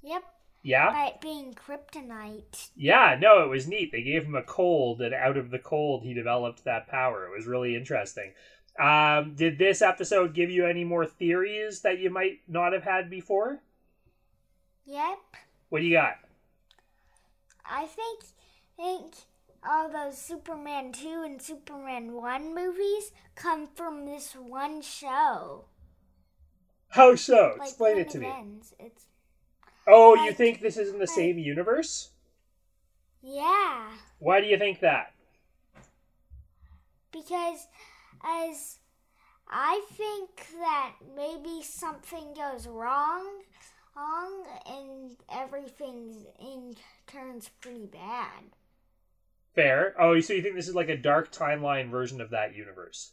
yep, 0.02 0.24
Yeah? 0.64 0.92
by 0.92 1.06
it 1.08 1.22
being 1.22 1.54
kryptonite. 1.54 2.70
Yeah, 2.76 3.18
no, 3.20 3.44
it 3.44 3.50
was 3.50 3.68
neat. 3.68 3.92
They 3.92 4.04
gave 4.04 4.26
him 4.26 4.36
a 4.36 4.44
cold, 4.44 5.02
and 5.02 5.14
out 5.14 5.38
of 5.38 5.50
the 5.50 5.60
cold, 5.60 6.04
he 6.04 6.14
developed 6.14 6.64
that 6.66 6.88
power. 6.88 7.26
It 7.26 7.36
was 7.36 7.48
really 7.48 7.76
interesting. 7.76 8.34
Um, 8.80 9.34
did 9.36 9.58
this 9.58 9.82
episode 9.82 10.34
give 10.34 10.50
you 10.50 10.66
any 10.66 10.84
more 10.84 11.06
theories 11.06 11.82
that 11.82 12.00
you 12.00 12.10
might 12.10 12.40
not 12.48 12.74
have 12.74 12.84
had 12.84 13.10
before? 13.10 13.62
Yep, 14.86 15.20
What 15.70 15.80
do 15.80 15.86
you 15.86 15.96
got? 15.98 16.16
I 17.66 17.86
think 17.86 18.24
think 18.76 19.14
all 19.68 19.90
those 19.90 20.18
Superman 20.18 20.92
two 20.92 21.22
and 21.24 21.42
Superman 21.42 22.14
one 22.14 22.54
movies 22.56 23.12
come 23.36 23.68
from 23.68 24.06
this 24.06 24.34
one 24.34 24.82
show. 24.82 25.66
How 26.90 27.16
so? 27.16 27.56
Like 27.58 27.70
Explain 27.70 27.98
it 28.00 28.10
to 28.12 28.18
me. 28.20 28.28
ends. 28.28 28.74
It's 28.80 29.06
Oh, 29.88 30.16
you 30.16 30.32
think 30.32 30.62
this 30.62 30.78
is 30.78 30.94
in 30.94 31.00
the 31.00 31.08
same 31.08 31.38
universe? 31.38 32.10
yeah. 33.22 33.90
Why 34.20 34.40
do 34.40 34.48
you 34.48 34.58
think 34.58 34.80
that? 34.82 35.14
because 37.12 37.68
as 38.24 38.80
I 39.50 39.86
think 39.92 40.48
that 40.60 40.94
maybe 41.16 41.62
something 41.64 42.34
goes 42.34 42.68
wrong, 42.68 43.26
wrong 43.96 44.46
and 44.66 45.18
everything 45.32 46.26
in 46.40 46.76
turns 47.08 47.50
pretty 47.60 47.88
bad. 47.88 48.44
Fair. 49.54 49.94
Oh, 50.00 50.20
so 50.22 50.34
you 50.34 50.42
think 50.42 50.56
this 50.56 50.70
is 50.70 50.76
like 50.76 50.90
a 50.90 50.98
dark 50.98 51.32
timeline 51.32 51.90
version 51.90 52.22
of 52.22 52.30
that 52.30 52.56
universe? 52.56 53.12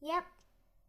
Yep. 0.00 0.24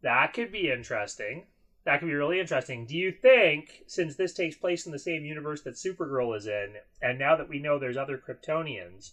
That 0.02 0.34
could 0.34 0.52
be 0.52 0.72
interesting. 0.72 1.46
That 1.86 2.00
could 2.00 2.08
be 2.08 2.14
really 2.14 2.40
interesting. 2.40 2.86
Do 2.86 2.96
you 2.96 3.12
think, 3.12 3.84
since 3.88 4.16
this 4.16 4.34
takes 4.34 4.56
place 4.56 4.86
in 4.86 4.92
the 4.92 5.00
same 5.00 5.24
universe 5.24 5.62
that 5.62 5.76
Supergirl 5.76 6.36
is 6.38 6.46
in, 6.46 6.76
and 7.02 7.18
now 7.18 7.36
that 7.36 7.50
we 7.50 7.60
know 7.60 7.80
there's 7.80 7.98
other 7.98 8.18
Kryptonians, 8.18 9.12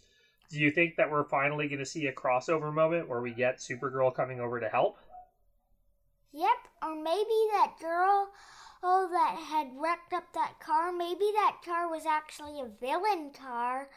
do 0.50 0.58
you 0.58 0.70
think 0.70 0.96
that 0.96 1.10
we're 1.10 1.28
finally 1.28 1.68
going 1.68 1.78
to 1.78 1.86
see 1.86 2.06
a 2.06 2.12
crossover 2.12 2.72
moment 2.72 3.08
where 3.08 3.20
we 3.20 3.32
get 3.32 3.58
Supergirl 3.58 4.14
coming 4.14 4.40
over 4.40 4.60
to 4.60 4.68
help? 4.68 4.98
Yep. 6.32 6.48
Or 6.82 6.94
maybe 6.94 7.38
that 7.52 7.74
girl 7.80 8.28
oh 8.82 9.08
that 9.10 9.36
had 9.48 9.68
wrecked 9.76 10.12
up 10.12 10.24
that 10.34 10.60
car, 10.60 10.92
maybe 10.92 11.24
that 11.34 11.58
car 11.64 11.90
was 11.90 12.04
actually 12.06 12.60
a 12.60 12.68
villain 12.80 13.30
car. 13.30 13.88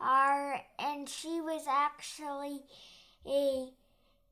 Uh, 0.00 0.58
and 0.78 1.08
she 1.08 1.40
was 1.40 1.64
actually 1.68 2.60
a 3.26 3.68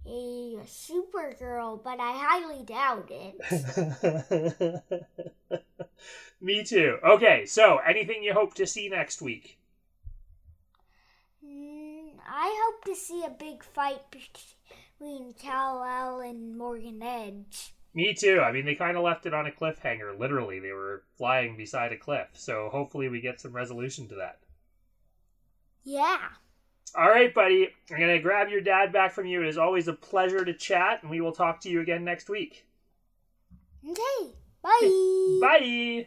a 0.06 0.58
Supergirl, 0.64 1.82
but 1.82 1.98
I 2.00 2.12
highly 2.12 2.62
doubt 2.64 3.10
it. 3.10 4.82
Me 6.40 6.62
too. 6.64 6.98
Okay, 7.02 7.46
so 7.46 7.78
anything 7.78 8.22
you 8.22 8.34
hope 8.34 8.54
to 8.54 8.66
see 8.66 8.88
next 8.88 9.22
week? 9.22 9.58
Mm, 11.44 12.10
I 12.28 12.64
hope 12.64 12.84
to 12.84 12.94
see 12.94 13.24
a 13.24 13.30
big 13.30 13.64
fight 13.64 14.02
between 14.10 15.32
Kal-El 15.34 16.20
and 16.20 16.58
Morgan 16.58 17.02
Edge. 17.02 17.74
Me 17.94 18.12
too. 18.12 18.40
I 18.40 18.52
mean, 18.52 18.66
they 18.66 18.74
kind 18.74 18.96
of 18.96 19.04
left 19.04 19.24
it 19.24 19.32
on 19.32 19.46
a 19.46 19.52
cliffhanger. 19.52 20.18
Literally, 20.18 20.58
they 20.58 20.72
were 20.72 21.04
flying 21.16 21.56
beside 21.56 21.92
a 21.92 21.96
cliff. 21.96 22.28
So 22.32 22.68
hopefully, 22.70 23.08
we 23.08 23.20
get 23.20 23.40
some 23.40 23.52
resolution 23.52 24.08
to 24.08 24.16
that. 24.16 24.40
Yeah. 25.84 26.30
All 26.96 27.08
right, 27.08 27.32
buddy. 27.34 27.68
I'm 27.90 27.98
going 27.98 28.10
to 28.10 28.18
grab 28.20 28.48
your 28.48 28.60
dad 28.60 28.92
back 28.92 29.12
from 29.12 29.26
you. 29.26 29.42
It 29.42 29.48
is 29.48 29.58
always 29.58 29.88
a 29.88 29.92
pleasure 29.92 30.44
to 30.44 30.54
chat, 30.54 31.02
and 31.02 31.10
we 31.10 31.20
will 31.20 31.32
talk 31.32 31.60
to 31.62 31.68
you 31.68 31.80
again 31.80 32.04
next 32.04 32.28
week. 32.28 32.66
Okay. 33.88 34.32
Bye. 34.62 35.38
Bye. 35.40 36.06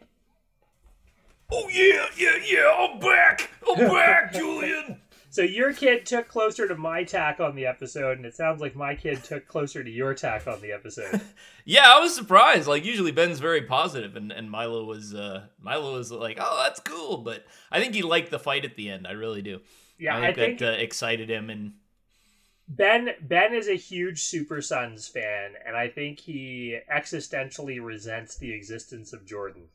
Oh 1.49 1.69
yeah, 1.69 2.05
yeah, 2.17 2.35
yeah! 2.45 2.69
I'm 2.77 2.99
back. 2.99 3.49
I'm 3.69 3.87
back, 3.87 4.33
Julian. 4.33 4.99
So, 5.29 5.43
your 5.43 5.71
kid 5.71 6.05
took 6.05 6.27
closer 6.27 6.67
to 6.67 6.75
my 6.75 7.03
tack 7.03 7.39
on 7.39 7.55
the 7.55 7.65
episode, 7.67 8.17
and 8.17 8.25
it 8.25 8.35
sounds 8.35 8.59
like 8.59 8.75
my 8.75 8.95
kid 8.95 9.23
took 9.23 9.47
closer 9.47 9.83
to 9.83 9.89
your 9.89 10.13
tack 10.13 10.47
on 10.47 10.59
the 10.61 10.71
episode. 10.71 11.21
Yeah, 11.69 11.83
I 11.85 11.99
was 11.99 12.15
surprised. 12.15 12.65
Like 12.65 12.85
usually 12.85 13.11
Ben's 13.11 13.39
very 13.39 13.61
positive, 13.63 14.15
and, 14.15 14.31
and 14.31 14.49
Milo 14.49 14.85
was 14.85 15.13
uh 15.13 15.47
Milo 15.61 15.95
was 15.95 16.13
like, 16.13 16.37
oh, 16.39 16.63
that's 16.63 16.79
cool. 16.79 17.17
But 17.17 17.45
I 17.69 17.81
think 17.81 17.93
he 17.93 18.03
liked 18.03 18.31
the 18.31 18.39
fight 18.39 18.63
at 18.63 18.77
the 18.77 18.89
end. 18.89 19.05
I 19.05 19.11
really 19.11 19.41
do. 19.41 19.59
Yeah, 19.97 20.17
I 20.17 20.27
I 20.27 20.33
think, 20.33 20.35
think 20.35 20.59
that 20.59 20.75
uh, 20.75 20.77
excited 20.77 21.29
him, 21.29 21.49
and 21.49 21.73
Ben 22.67 23.15
Ben 23.21 23.53
is 23.53 23.67
a 23.67 23.75
huge 23.75 24.23
Super 24.23 24.61
Sons 24.61 25.07
fan, 25.07 25.55
and 25.65 25.75
I 25.75 25.89
think 25.89 26.19
he 26.19 26.79
existentially 26.89 27.83
resents 27.83 28.37
the 28.37 28.53
existence 28.53 29.11
of 29.13 29.25
Jordan. 29.25 29.69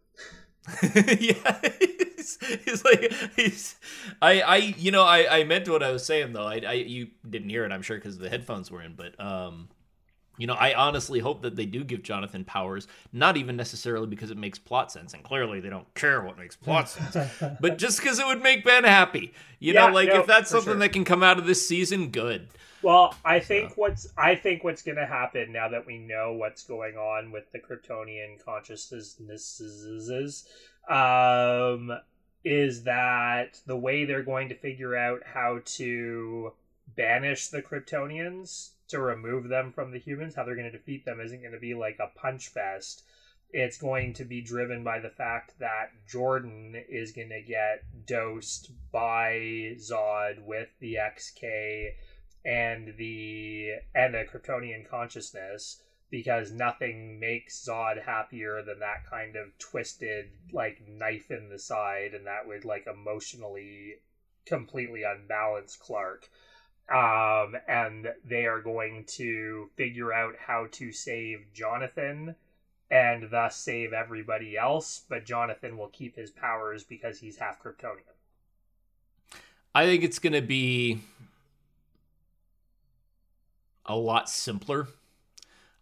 yeah, 1.21 1.61
he's, 2.17 2.39
he's 2.65 2.85
like 2.85 3.13
he's. 3.35 3.75
I 4.21 4.43
I 4.43 4.57
you 4.57 4.93
know 4.93 5.03
I 5.03 5.41
I 5.41 5.45
meant 5.45 5.69
what 5.69 5.83
I 5.83 5.91
was 5.91 6.05
saying 6.07 6.33
though. 6.35 6.47
I 6.47 6.61
I 6.67 6.73
you 6.75 7.09
didn't 7.29 7.49
hear 7.51 7.65
it, 7.65 7.73
I'm 7.73 7.83
sure, 7.83 7.97
because 7.97 8.19
the 8.19 8.29
headphones 8.29 8.71
were 8.71 8.81
in. 8.83 8.95
But 8.95 9.19
um, 9.21 9.69
you 10.39 10.47
know, 10.47 10.55
I 10.55 10.75
honestly 10.75 11.21
hope 11.21 11.43
that 11.43 11.57
they 11.57 11.67
do 11.67 11.85
give 11.85 12.03
Jonathan 12.03 12.45
powers, 12.45 12.89
not 13.13 13.37
even 13.37 13.57
necessarily 13.57 14.07
because 14.07 14.31
it 14.31 14.39
makes 14.39 14.59
plot 14.59 14.91
sense, 14.91 15.15
and 15.15 15.23
clearly 15.23 15.61
they 15.61 15.71
don't 15.71 15.93
care 15.95 16.23
what 16.23 16.39
makes 16.39 16.57
plot 16.57 16.89
sense, 16.89 17.17
but 17.61 17.79
just 17.79 18.01
because 18.01 18.19
it 18.19 18.27
would 18.27 18.43
make 18.43 18.65
Ben 18.65 18.85
happy. 18.85 19.33
You 19.59 19.75
Yeah, 19.75 19.75
know, 19.75 19.93
like 19.93 20.09
no, 20.09 20.13
if 20.13 20.27
that's 20.27 20.51
something 20.51 20.73
sure. 20.73 20.81
that 20.81 20.93
can 20.93 21.05
come 21.05 21.23
out 21.23 21.39
of 21.39 21.47
this 21.47 21.67
season, 21.67 22.09
good. 22.09 22.49
Well, 22.83 23.15
I 23.25 23.39
think 23.39 23.77
what's 23.77 24.09
I 24.17 24.35
think 24.35 24.65
what's 24.65 24.83
going 24.83 24.97
to 24.97 25.07
happen 25.07 25.53
now 25.53 25.69
that 25.69 25.87
we 25.87 25.99
know 25.99 26.33
what's 26.33 26.65
going 26.65 26.97
on 26.97 27.31
with 27.31 27.45
the 27.53 27.61
Kryptonian 27.61 28.45
consciousnesses 28.45 30.49
um, 30.89 31.93
is 32.45 32.83
that 32.85 33.61
the 33.67 33.77
way 33.77 34.05
they're 34.05 34.25
going 34.25 34.49
to 34.49 34.57
figure 34.57 34.97
out 34.97 35.21
how 35.25 35.61
to 35.65 36.53
banish 36.97 37.49
the 37.49 37.63
Kryptonians 37.63 38.71
to 38.93 39.01
remove 39.01 39.49
them 39.49 39.73
from 39.73 39.91
the 39.91 39.99
humans, 39.99 40.35
how 40.35 40.45
they're 40.45 40.55
going 40.55 40.71
to 40.71 40.79
defeat 40.79 41.05
them, 41.05 41.21
isn't 41.21 41.41
going 41.41 41.53
to 41.53 41.59
be 41.59 41.75
like 41.75 41.99
a 42.01 42.07
punch 42.19 42.49
fest. 42.49 43.03
it's 43.53 43.77
going 43.77 44.15
to 44.15 44.25
be 44.25 44.41
driven 44.41 44.83
by 44.83 44.99
the 44.99 45.11
fact 45.11 45.59
that 45.59 45.89
Jordan 46.09 46.75
is 46.89 47.13
going 47.13 47.29
to 47.29 47.43
get 47.43 47.83
dosed 48.07 48.71
by 48.91 49.75
Zod 49.77 50.39
with 50.39 50.69
the 50.81 50.95
XK 50.95 51.91
and 52.45 52.95
the 52.97 53.73
and 53.95 54.15
a 54.15 54.25
Kryptonian 54.25 54.89
consciousness 54.89 55.77
because 56.11 56.51
nothing 56.51 57.21
makes 57.21 57.65
Zod 57.67 58.03
happier 58.03 58.63
than 58.63 58.79
that 58.81 59.05
kind 59.09 59.37
of 59.37 59.57
twisted 59.59 60.31
like 60.53 60.81
knife 60.87 61.31
in 61.31 61.49
the 61.49 61.59
side 61.59 62.15
and 62.15 62.27
that 62.27 62.47
would 62.47 62.65
like 62.65 62.87
emotionally 62.87 63.97
completely 64.47 65.03
unbalance 65.03 65.77
Clark. 65.77 66.29
Um, 66.91 67.57
and 67.69 68.09
they 68.25 68.45
are 68.47 68.61
going 68.61 69.05
to 69.09 69.71
figure 69.77 70.13
out 70.13 70.35
how 70.39 70.67
to 70.73 70.93
save 70.93 71.47
Jonathan 71.55 72.35
and 72.91 73.31
thus 73.31 73.57
save 73.57 73.95
everybody 73.95 74.59
else, 74.59 75.03
but 75.09 75.25
Jonathan 75.25 75.79
will 75.79 75.89
keep 75.89 76.15
his 76.15 76.31
powers 76.31 76.85
because 76.85 77.19
he's 77.19 77.39
half 77.39 77.63
Kryptonian. 77.63 78.13
I 79.75 79.87
think 79.87 80.05
it's 80.05 80.19
going 80.19 80.35
to 80.35 80.43
be 80.43 81.01
a 83.87 83.97
lot 83.97 84.29
simpler. 84.29 84.89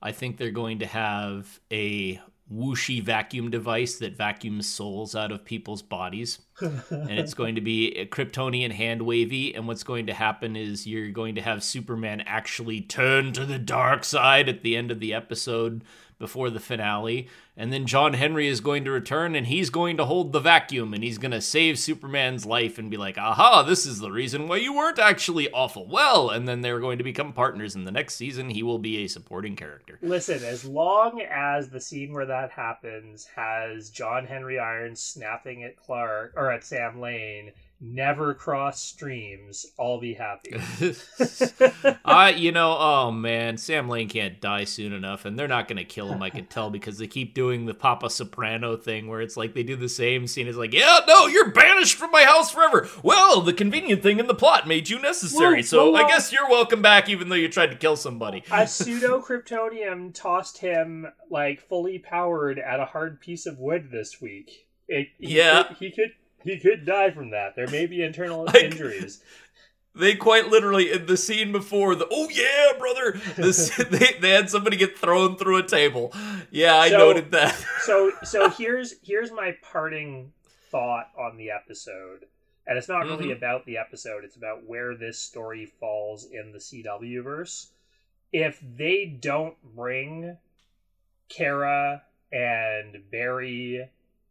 I 0.00 0.12
think 0.12 0.36
they're 0.36 0.52
going 0.52 0.78
to 0.78 0.86
have 0.86 1.60
a 1.72 2.20
whooshy 2.52 3.02
vacuum 3.02 3.50
device 3.50 3.98
that 3.98 4.16
vacuums 4.16 4.68
souls 4.68 5.14
out 5.14 5.30
of 5.30 5.44
people's 5.44 5.82
bodies. 5.82 6.40
and 6.60 7.10
it's 7.10 7.34
going 7.34 7.54
to 7.54 7.60
be 7.60 7.92
a 7.96 8.06
Kryptonian 8.06 8.72
hand 8.72 9.02
wavy. 9.02 9.54
And 9.54 9.68
what's 9.68 9.84
going 9.84 10.06
to 10.06 10.14
happen 10.14 10.56
is 10.56 10.86
you're 10.86 11.10
going 11.10 11.36
to 11.36 11.42
have 11.42 11.62
Superman 11.62 12.22
actually 12.22 12.80
turn 12.80 13.32
to 13.32 13.46
the 13.46 13.58
dark 13.58 14.04
side 14.04 14.48
at 14.48 14.62
the 14.62 14.76
end 14.76 14.90
of 14.90 15.00
the 15.00 15.14
episode 15.14 15.84
before 16.20 16.50
the 16.50 16.60
finale. 16.60 17.28
And 17.56 17.72
then 17.72 17.86
John 17.86 18.12
Henry 18.12 18.46
is 18.46 18.60
going 18.60 18.84
to 18.84 18.92
return 18.92 19.34
and 19.34 19.48
he's 19.48 19.70
going 19.70 19.96
to 19.96 20.04
hold 20.04 20.32
the 20.32 20.38
vacuum 20.38 20.94
and 20.94 21.02
he's 21.02 21.18
going 21.18 21.32
to 21.32 21.40
save 21.40 21.78
Superman's 21.78 22.46
life 22.46 22.78
and 22.78 22.90
be 22.90 22.96
like, 22.96 23.18
aha, 23.18 23.62
this 23.62 23.84
is 23.84 23.98
the 23.98 24.12
reason 24.12 24.46
why 24.46 24.58
you 24.58 24.72
weren't 24.72 25.00
actually 25.00 25.50
awful 25.50 25.88
well. 25.88 26.30
And 26.30 26.46
then 26.46 26.60
they're 26.60 26.78
going 26.78 26.98
to 26.98 27.04
become 27.04 27.32
partners. 27.32 27.74
In 27.74 27.84
the 27.84 27.90
next 27.90 28.14
season, 28.14 28.50
he 28.50 28.62
will 28.62 28.78
be 28.78 28.98
a 28.98 29.08
supporting 29.08 29.56
character. 29.56 29.98
Listen, 30.00 30.44
as 30.44 30.64
long 30.64 31.20
as 31.22 31.68
the 31.68 31.80
scene 31.80 32.12
where 32.12 32.26
that 32.26 32.52
happens 32.52 33.26
has 33.34 33.90
John 33.90 34.26
Henry 34.26 34.58
Irons 34.58 35.02
snapping 35.02 35.64
at 35.64 35.76
Clark 35.76 36.34
or 36.36 36.52
at 36.52 36.62
Sam 36.62 37.00
Lane 37.00 37.52
never 37.80 38.34
cross 38.34 38.80
streams, 38.80 39.66
I'll 39.78 39.98
be 40.00 40.14
happy. 40.14 40.54
I, 42.04 42.30
you 42.36 42.52
know, 42.52 42.76
oh 42.78 43.10
man, 43.10 43.56
Sam 43.56 43.88
Lane 43.88 44.08
can't 44.08 44.40
die 44.40 44.64
soon 44.64 44.92
enough, 44.92 45.24
and 45.24 45.38
they're 45.38 45.48
not 45.48 45.68
going 45.68 45.78
to 45.78 45.84
kill 45.84 46.08
him. 46.08 46.22
I 46.22 46.30
can 46.30 46.46
tell 46.46 46.70
because 46.70 46.98
they 46.98 47.06
keep 47.06 47.34
doing 47.34 47.66
the 47.66 47.74
Papa 47.74 48.10
Soprano 48.10 48.76
thing, 48.76 49.06
where 49.08 49.20
it's 49.20 49.36
like 49.36 49.54
they 49.54 49.62
do 49.62 49.76
the 49.76 49.88
same 49.88 50.26
scene. 50.26 50.46
It's 50.46 50.58
like, 50.58 50.74
yeah, 50.74 51.00
no, 51.06 51.26
you're 51.26 51.50
banished 51.52 51.96
from 51.96 52.10
my 52.10 52.24
house 52.24 52.50
forever. 52.50 52.88
Well, 53.02 53.40
the 53.40 53.52
convenient 53.52 54.02
thing 54.02 54.18
in 54.18 54.26
the 54.26 54.34
plot 54.34 54.68
made 54.68 54.88
you 54.88 54.98
necessary, 54.98 55.56
Whoa, 55.56 55.62
so 55.62 55.90
whoa, 55.92 56.04
I 56.04 56.08
guess 56.08 56.32
you're 56.32 56.48
welcome 56.48 56.82
back, 56.82 57.08
even 57.08 57.28
though 57.28 57.34
you 57.36 57.48
tried 57.48 57.70
to 57.70 57.76
kill 57.76 57.96
somebody. 57.96 58.44
a 58.50 58.66
pseudo 58.66 59.20
Kryptonium 59.20 60.12
tossed 60.14 60.58
him 60.58 61.06
like 61.30 61.60
fully 61.60 61.98
powered 61.98 62.58
at 62.58 62.80
a 62.80 62.84
hard 62.86 63.20
piece 63.20 63.46
of 63.46 63.58
wood 63.58 63.88
this 63.90 64.20
week. 64.20 64.66
It, 64.88 65.08
he 65.18 65.36
Yeah. 65.36 65.62
could, 65.64 65.76
he 65.76 65.90
could 65.92 66.12
he 66.44 66.58
could 66.58 66.84
die 66.86 67.10
from 67.10 67.30
that. 67.30 67.56
There 67.56 67.68
may 67.68 67.86
be 67.86 68.02
internal 68.02 68.44
Like- 68.44 68.56
injuries. 68.62 69.22
They 69.92 70.14
quite 70.14 70.46
literally 70.46 70.92
in 70.92 71.06
the 71.06 71.16
scene 71.16 71.50
before 71.50 71.96
the 71.96 72.06
oh 72.12 72.28
yeah 72.30 72.78
brother 72.78 73.20
this 73.36 73.76
they, 73.90 74.14
they 74.20 74.30
had 74.30 74.48
somebody 74.48 74.76
get 74.76 74.96
thrown 74.96 75.36
through 75.36 75.56
a 75.58 75.66
table. 75.66 76.12
Yeah, 76.50 76.76
I 76.76 76.90
So- 76.90 76.98
noted 76.98 77.32
that. 77.32 77.56
so 77.80 78.12
so 78.22 78.48
here's 78.50 78.94
here's 79.02 79.32
my 79.32 79.56
parting 79.72 80.32
thought 80.70 81.08
on 81.18 81.36
the 81.36 81.50
episode 81.50 82.26
and 82.68 82.78
it's 82.78 82.88
not 82.88 83.04
really 83.04 83.26
Mhm. 83.30 83.36
about 83.38 83.66
the 83.66 83.78
episode 83.78 84.22
it's 84.22 84.36
about 84.36 84.62
where 84.64 84.94
this 84.94 85.18
story 85.18 85.66
falls 85.66 86.26
in 86.26 86.52
the 86.52 86.58
cw 86.58 87.24
verse 87.24 87.72
if 88.32 88.60
they 88.76 89.06
don't 89.06 89.56
bring 89.74 90.36
kara 91.28 92.02
and 92.32 93.02
barry 93.10 93.88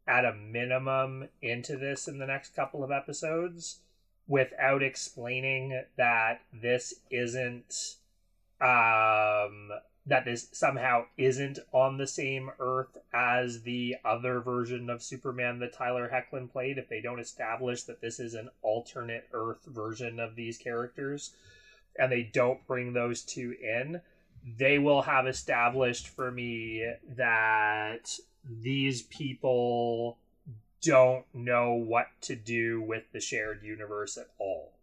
at 0.10 0.26
a 0.26 0.34
minimum 0.34 1.30
into 1.42 1.78
this 1.78 2.08
in 2.08 2.18
the 2.18 2.26
next 2.26 2.56
couple 2.56 2.84
of 2.84 2.92
episodes 2.92 3.80
without 4.28 4.82
explaining 4.82 5.84
that 5.98 6.42
this 6.52 6.96
isn't 7.12 7.96
um 8.60 9.70
that 10.06 10.26
this 10.26 10.48
somehow 10.52 11.06
isn't 11.18 11.60
on 11.72 11.98
the 11.98 12.08
same 12.08 12.50
Earth 12.60 12.98
as 13.14 13.62
the 13.62 13.96
other 14.04 14.40
version 14.40 14.90
of 14.90 15.04
Superman 15.04 15.60
that 15.60 15.74
Tyler 15.74 16.10
Hoechlin 16.12 16.50
played, 16.50 16.80
if 16.80 16.90
they 16.90 17.00
don't 17.00 17.20
establish 17.20 17.84
that 17.84 18.02
this 18.02 18.20
is 18.20 18.34
an 18.34 18.50
alternate 18.64 19.28
Earth 19.34 19.64
version 19.68 20.20
of 20.20 20.36
these 20.36 20.58
characters, 20.58 21.36
and 21.98 22.12
they 22.12 22.24
don't 22.24 22.66
bring 22.66 22.94
those 22.94 23.22
two 23.22 23.56
in, 23.62 24.02
they 24.58 24.80
will 24.80 25.04
have 25.04 25.28
established 25.28 26.08
for 26.08 26.32
me 26.32 26.92
that 27.16 28.18
these 28.62 29.04
people 29.04 30.18
don't 30.82 31.26
know 31.34 31.74
what 31.74 32.08
to 32.22 32.36
do 32.36 32.82
with 32.82 33.04
the 33.12 33.20
shared 33.20 33.64
universe 33.64 34.18
at 34.18 34.30
all. 34.40 34.74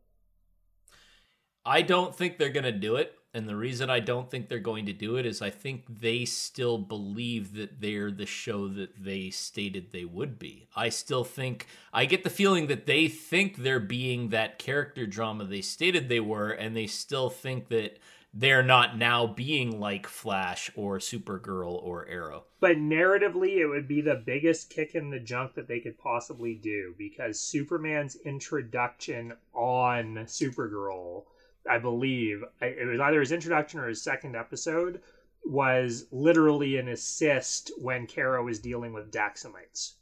I 1.64 1.82
don't 1.82 2.14
think 2.14 2.38
they're 2.38 2.48
going 2.50 2.64
to 2.64 2.72
do 2.72 2.96
it. 2.96 3.12
And 3.34 3.46
the 3.46 3.56
reason 3.56 3.90
I 3.90 4.00
don't 4.00 4.30
think 4.30 4.48
they're 4.48 4.58
going 4.58 4.86
to 4.86 4.94
do 4.94 5.16
it 5.16 5.26
is 5.26 5.42
I 5.42 5.50
think 5.50 6.00
they 6.00 6.24
still 6.24 6.78
believe 6.78 7.52
that 7.54 7.82
they're 7.82 8.10
the 8.10 8.24
show 8.24 8.66
that 8.68 9.04
they 9.04 9.28
stated 9.28 9.92
they 9.92 10.06
would 10.06 10.38
be. 10.38 10.68
I 10.74 10.88
still 10.88 11.22
think, 11.22 11.66
I 11.92 12.06
get 12.06 12.24
the 12.24 12.30
feeling 12.30 12.68
that 12.68 12.86
they 12.86 13.08
think 13.08 13.56
they're 13.56 13.78
being 13.78 14.30
that 14.30 14.58
character 14.58 15.06
drama 15.06 15.44
they 15.44 15.60
stated 15.60 16.08
they 16.08 16.20
were, 16.20 16.48
and 16.48 16.74
they 16.74 16.86
still 16.86 17.28
think 17.28 17.68
that 17.68 17.98
they're 18.38 18.62
not 18.62 18.98
now 18.98 19.26
being 19.26 19.80
like 19.80 20.06
Flash 20.06 20.70
or 20.76 20.98
Supergirl 20.98 21.82
or 21.82 22.06
Arrow. 22.06 22.44
But 22.60 22.76
narratively, 22.76 23.56
it 23.56 23.66
would 23.66 23.88
be 23.88 24.02
the 24.02 24.22
biggest 24.26 24.68
kick 24.68 24.94
in 24.94 25.08
the 25.08 25.18
junk 25.18 25.54
that 25.54 25.68
they 25.68 25.80
could 25.80 25.96
possibly 25.98 26.54
do 26.54 26.94
because 26.98 27.40
Superman's 27.40 28.16
introduction 28.16 29.32
on 29.54 30.16
Supergirl, 30.26 31.24
I 31.68 31.78
believe, 31.78 32.44
it 32.60 32.86
was 32.86 33.00
either 33.00 33.20
his 33.20 33.32
introduction 33.32 33.80
or 33.80 33.88
his 33.88 34.02
second 34.02 34.36
episode, 34.36 35.00
was 35.46 36.06
literally 36.10 36.76
an 36.76 36.88
assist 36.88 37.70
when 37.78 38.06
Kara 38.06 38.42
was 38.42 38.58
dealing 38.58 38.92
with 38.92 39.10
Daxamites. 39.10 39.94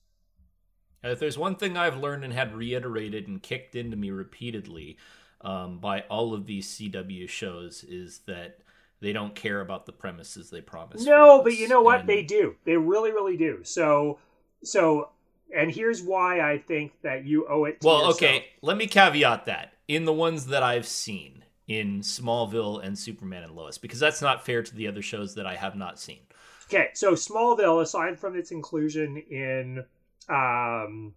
If 1.04 1.20
there's 1.20 1.38
one 1.38 1.54
thing 1.54 1.76
I've 1.76 1.98
learned 1.98 2.24
and 2.24 2.32
had 2.32 2.56
reiterated 2.56 3.28
and 3.28 3.40
kicked 3.40 3.76
into 3.76 3.96
me 3.96 4.10
repeatedly 4.10 4.96
um, 5.44 5.78
by 5.78 6.00
all 6.02 6.34
of 6.34 6.46
these 6.46 6.66
CW 6.68 7.28
shows 7.28 7.84
is 7.84 8.20
that 8.26 8.58
they 9.00 9.12
don't 9.12 9.34
care 9.34 9.60
about 9.60 9.86
the 9.86 9.92
premises 9.92 10.50
they 10.50 10.60
promise. 10.62 11.04
No, 11.04 11.42
but 11.42 11.56
you 11.56 11.68
know 11.68 11.82
what? 11.82 12.00
And- 12.00 12.08
They 12.08 12.22
do. 12.22 12.56
They 12.64 12.76
really, 12.76 13.10
really 13.12 13.36
do. 13.36 13.60
So, 13.62 14.18
so, 14.62 15.10
and 15.54 15.70
here's 15.70 16.02
why 16.02 16.40
I 16.40 16.58
think 16.58 16.92
that 17.02 17.24
you 17.26 17.46
owe 17.48 17.64
it 17.66 17.80
to 17.82 17.86
Well, 17.86 17.96
yourself. 17.98 18.16
okay. 18.16 18.46
Let 18.62 18.76
me 18.78 18.86
caveat 18.86 19.44
that 19.46 19.74
in 19.86 20.04
the 20.06 20.12
ones 20.12 20.46
that 20.46 20.62
I've 20.62 20.86
seen 20.86 21.44
in 21.68 22.00
Smallville 22.00 22.82
and 22.84 22.98
Superman 22.98 23.42
and 23.42 23.54
Lois, 23.54 23.76
because 23.78 23.98
that's 23.98 24.22
not 24.22 24.44
fair 24.46 24.62
to 24.62 24.74
the 24.74 24.88
other 24.88 25.02
shows 25.02 25.34
that 25.34 25.46
I 25.46 25.56
have 25.56 25.76
not 25.76 25.98
seen. 26.00 26.20
Okay, 26.68 26.88
so 26.94 27.12
Smallville, 27.12 27.82
aside 27.82 28.18
from 28.18 28.36
its 28.36 28.50
inclusion 28.50 29.18
in 29.30 29.84
um, 30.30 31.12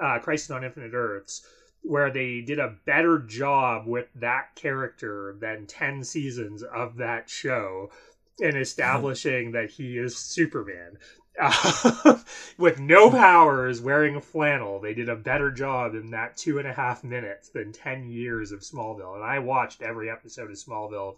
uh, 0.00 0.18
Crisis 0.18 0.50
on 0.50 0.64
Infinite 0.64 0.92
Earths, 0.92 1.46
where 1.82 2.10
they 2.10 2.40
did 2.40 2.58
a 2.58 2.76
better 2.84 3.18
job 3.18 3.86
with 3.86 4.08
that 4.14 4.54
character 4.54 5.36
than 5.38 5.66
10 5.66 6.04
seasons 6.04 6.62
of 6.62 6.96
that 6.96 7.28
show 7.28 7.90
in 8.38 8.56
establishing 8.56 9.52
that 9.52 9.70
he 9.70 9.98
is 9.98 10.16
Superman. 10.16 10.98
With 12.58 12.80
no 12.80 13.10
powers, 13.10 13.80
wearing 13.80 14.16
a 14.16 14.20
flannel, 14.20 14.78
they 14.78 14.92
did 14.92 15.08
a 15.08 15.16
better 15.16 15.50
job 15.50 15.94
in 15.94 16.10
that 16.10 16.36
two 16.36 16.58
and 16.58 16.68
a 16.68 16.72
half 16.72 17.02
minutes 17.02 17.48
than 17.48 17.72
10 17.72 18.10
years 18.10 18.52
of 18.52 18.60
Smallville. 18.60 19.14
And 19.14 19.24
I 19.24 19.38
watched 19.38 19.80
every 19.80 20.10
episode 20.10 20.50
of 20.50 20.56
Smallville 20.56 21.16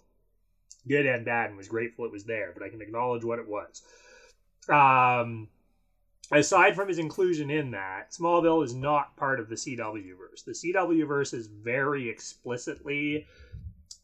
good 0.87 1.07
and 1.07 1.25
bad 1.25 1.49
and 1.49 1.57
was 1.57 1.69
grateful 1.69 2.05
it 2.05 2.13
was 2.13 2.25
there 2.25 2.53
but 2.53 2.63
i 2.63 2.69
can 2.69 2.83
acknowledge 2.83 3.25
what 3.25 3.39
it 3.39 3.49
was 3.49 3.83
um 4.69 5.49
aside 6.33 6.75
from 6.75 6.89
his 6.89 6.99
inclusion 6.99 7.51
in 7.51 7.71
that 7.71 8.11
smallville 8.11 8.65
is 8.65 8.75
not 8.75 9.17
part 9.17 9.39
of 9.39 9.49
the 9.49 9.55
cw 9.55 10.17
verse. 10.17 10.43
The 10.43 10.53
cw 10.53 11.07
verse 11.07 11.33
is 11.33 11.47
very 11.47 12.09
explicitly 12.09 13.27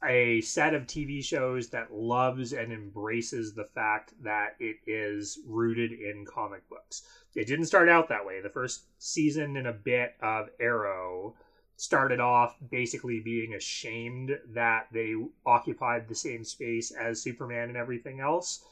a 0.05 0.41
set 0.43 0.75
of 0.75 0.83
tv 0.87 1.25
shows 1.25 1.71
that 1.71 1.93
loves 1.93 2.53
and 2.53 2.73
embraces 2.73 3.55
the 3.55 3.65
fact 3.75 4.15
that 4.23 4.55
it 4.61 4.77
is 4.87 5.41
rooted 5.47 5.93
in 5.93 6.25
comic 6.25 6.69
books. 6.69 7.03
It 7.35 7.47
didn't 7.47 7.67
start 7.67 7.89
out 7.89 8.09
that 8.09 8.25
way. 8.25 8.41
The 8.41 8.49
first 8.49 8.85
season 8.99 9.57
and 9.57 9.67
a 9.67 9.73
bit 9.73 10.15
of 10.21 10.49
arrow 10.61 11.35
started 11.77 12.19
off 12.19 12.57
basically 12.71 13.21
being 13.21 13.55
ashamed 13.55 14.37
that 14.49 14.87
they 14.93 15.15
occupied 15.47 16.09
the 16.09 16.15
same 16.15 16.45
space 16.45 16.91
as 16.91 17.23
Superman 17.23 17.69
and 17.69 17.77
everything 17.77 18.21
else. 18.21 18.65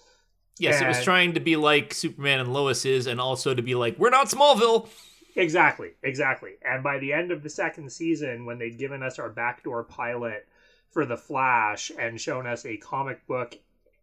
Yes, 0.59 0.81
it 0.81 0.89
was 0.89 1.05
trying 1.05 1.35
to 1.35 1.41
be 1.41 1.57
like 1.57 1.93
Superman 1.93 2.41
and 2.41 2.53
Lois 2.53 2.85
is, 2.85 3.07
and 3.07 3.21
also 3.21 3.55
to 3.55 3.63
be 3.63 3.75
like, 3.75 3.99
we're 3.99 4.11
not 4.11 4.29
Smallville. 4.29 4.89
Exactly, 5.35 5.91
exactly. 6.03 6.53
And 6.63 6.83
by 6.83 6.99
the 6.99 7.13
end 7.13 7.31
of 7.31 7.43
the 7.43 7.51
second 7.51 7.93
season, 7.93 8.47
when 8.47 8.59
they'd 8.59 8.79
given 8.79 9.03
us 9.03 9.19
our 9.19 9.29
backdoor 9.29 9.85
pilot 9.85 10.47
for 10.91 11.05
The 11.05 11.17
Flash 11.19 11.93
and 11.99 12.19
shown 12.19 12.47
us 12.47 12.65
a 12.65 12.79
comic 12.79 13.27
book 13.27 13.59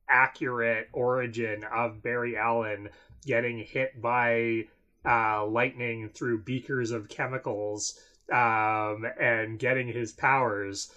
accurate 0.08 0.90
origin 0.94 1.64
of 1.74 2.04
Barry 2.04 2.38
Allen 2.38 2.90
getting 3.26 3.58
hit 3.58 4.00
by 4.00 4.68
uh, 5.06 5.46
lightning 5.46 6.10
through 6.10 6.44
beakers 6.44 6.92
of 6.92 7.10
chemicals 7.10 8.00
um, 8.32 9.06
and 9.20 9.58
getting 9.58 9.88
his 9.88 10.12
powers, 10.12 10.92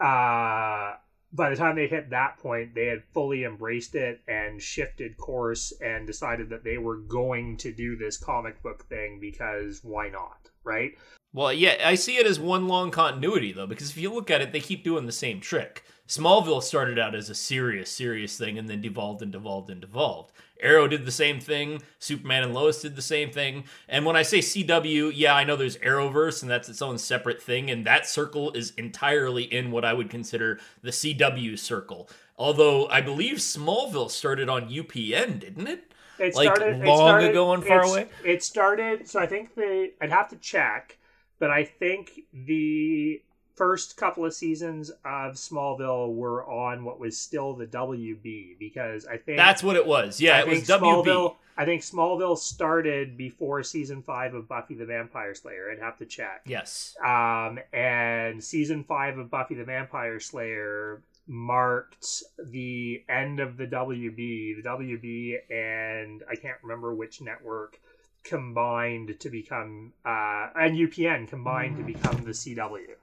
uh, 0.00 0.94
by 1.34 1.50
the 1.50 1.56
time 1.56 1.74
they 1.74 1.88
hit 1.88 2.10
that 2.10 2.38
point, 2.38 2.74
they 2.74 2.86
had 2.86 3.02
fully 3.12 3.44
embraced 3.44 3.96
it 3.96 4.20
and 4.28 4.62
shifted 4.62 5.16
course 5.16 5.72
and 5.82 6.06
decided 6.06 6.48
that 6.50 6.62
they 6.62 6.78
were 6.78 6.96
going 6.96 7.56
to 7.58 7.72
do 7.72 7.96
this 7.96 8.16
comic 8.16 8.62
book 8.62 8.84
thing 8.88 9.18
because 9.20 9.80
why 9.82 10.08
not, 10.08 10.48
right? 10.62 10.92
Well, 11.32 11.52
yeah, 11.52 11.76
I 11.84 11.96
see 11.96 12.16
it 12.16 12.26
as 12.26 12.38
one 12.38 12.68
long 12.68 12.92
continuity 12.92 13.52
though, 13.52 13.66
because 13.66 13.90
if 13.90 13.96
you 13.96 14.14
look 14.14 14.30
at 14.30 14.40
it, 14.40 14.52
they 14.52 14.60
keep 14.60 14.84
doing 14.84 15.06
the 15.06 15.12
same 15.12 15.40
trick. 15.40 15.82
Smallville 16.06 16.62
started 16.62 16.98
out 16.98 17.14
as 17.14 17.30
a 17.30 17.34
serious, 17.34 17.90
serious 17.90 18.36
thing, 18.36 18.58
and 18.58 18.68
then 18.68 18.82
devolved 18.82 19.22
and 19.22 19.32
devolved 19.32 19.70
and 19.70 19.80
devolved. 19.80 20.32
Arrow 20.60 20.86
did 20.86 21.06
the 21.06 21.10
same 21.10 21.40
thing. 21.40 21.82
Superman 21.98 22.42
and 22.42 22.54
Lois 22.54 22.82
did 22.82 22.94
the 22.94 23.02
same 23.02 23.30
thing. 23.30 23.64
And 23.88 24.04
when 24.04 24.14
I 24.14 24.22
say 24.22 24.38
CW, 24.38 25.12
yeah, 25.14 25.34
I 25.34 25.44
know 25.44 25.56
there's 25.56 25.78
Arrowverse, 25.78 26.42
and 26.42 26.50
that's 26.50 26.68
its 26.68 26.82
own 26.82 26.98
separate 26.98 27.42
thing, 27.42 27.70
and 27.70 27.86
that 27.86 28.06
circle 28.06 28.52
is 28.52 28.72
entirely 28.76 29.44
in 29.44 29.70
what 29.70 29.84
I 29.84 29.94
would 29.94 30.10
consider 30.10 30.60
the 30.82 30.90
CW 30.90 31.58
circle. 31.58 32.08
Although 32.36 32.86
I 32.88 33.00
believe 33.00 33.38
Smallville 33.38 34.10
started 34.10 34.48
on 34.48 34.68
UPN, 34.68 35.40
didn't 35.40 35.66
it? 35.66 35.92
It 36.18 36.34
Like, 36.34 36.58
long 36.84 37.22
ago 37.22 37.52
and 37.52 37.64
far 37.64 37.82
away? 37.82 38.08
It 38.24 38.42
started, 38.42 39.08
so 39.08 39.20
I 39.20 39.26
think 39.26 39.54
they, 39.54 39.92
I'd 40.00 40.10
have 40.10 40.28
to 40.28 40.36
check, 40.36 40.98
but 41.38 41.50
I 41.50 41.64
think 41.64 42.20
the 42.32 43.22
first 43.54 43.96
couple 43.96 44.24
of 44.24 44.34
seasons 44.34 44.90
of 44.90 45.34
Smallville 45.34 46.14
were 46.14 46.44
on 46.46 46.84
what 46.84 46.98
was 46.98 47.16
still 47.16 47.54
the 47.54 47.66
WB 47.66 48.58
because 48.58 49.06
I 49.06 49.16
think 49.16 49.36
That's 49.36 49.62
what 49.62 49.76
it 49.76 49.86
was. 49.86 50.20
Yeah, 50.20 50.36
I 50.36 50.40
it 50.40 50.48
was 50.48 50.68
WB. 50.68 51.36
I 51.56 51.64
think 51.64 51.82
Smallville 51.82 52.36
started 52.36 53.16
before 53.16 53.62
season 53.62 54.02
five 54.02 54.34
of 54.34 54.48
Buffy 54.48 54.74
the 54.74 54.86
Vampire 54.86 55.34
Slayer. 55.34 55.70
I'd 55.70 55.78
have 55.78 55.98
to 55.98 56.04
check. 56.04 56.42
Yes. 56.46 56.96
Um, 57.04 57.60
and 57.72 58.42
season 58.42 58.82
five 58.82 59.18
of 59.18 59.30
Buffy 59.30 59.54
the 59.54 59.64
Vampire 59.64 60.18
Slayer 60.18 61.00
marked 61.28 62.24
the 62.38 63.04
end 63.08 63.38
of 63.38 63.56
the 63.56 63.66
WB. 63.66 64.62
The 64.62 64.68
WB 64.68 65.36
and 65.48 66.24
I 66.28 66.34
can't 66.34 66.58
remember 66.62 66.92
which 66.92 67.20
network 67.20 67.78
combined 68.24 69.14
to 69.20 69.30
become 69.30 69.92
uh, 70.04 70.48
and 70.56 70.76
UPN 70.76 71.28
combined 71.28 71.76
to 71.76 71.84
become 71.84 72.24
the 72.24 72.30
CW. 72.32 72.96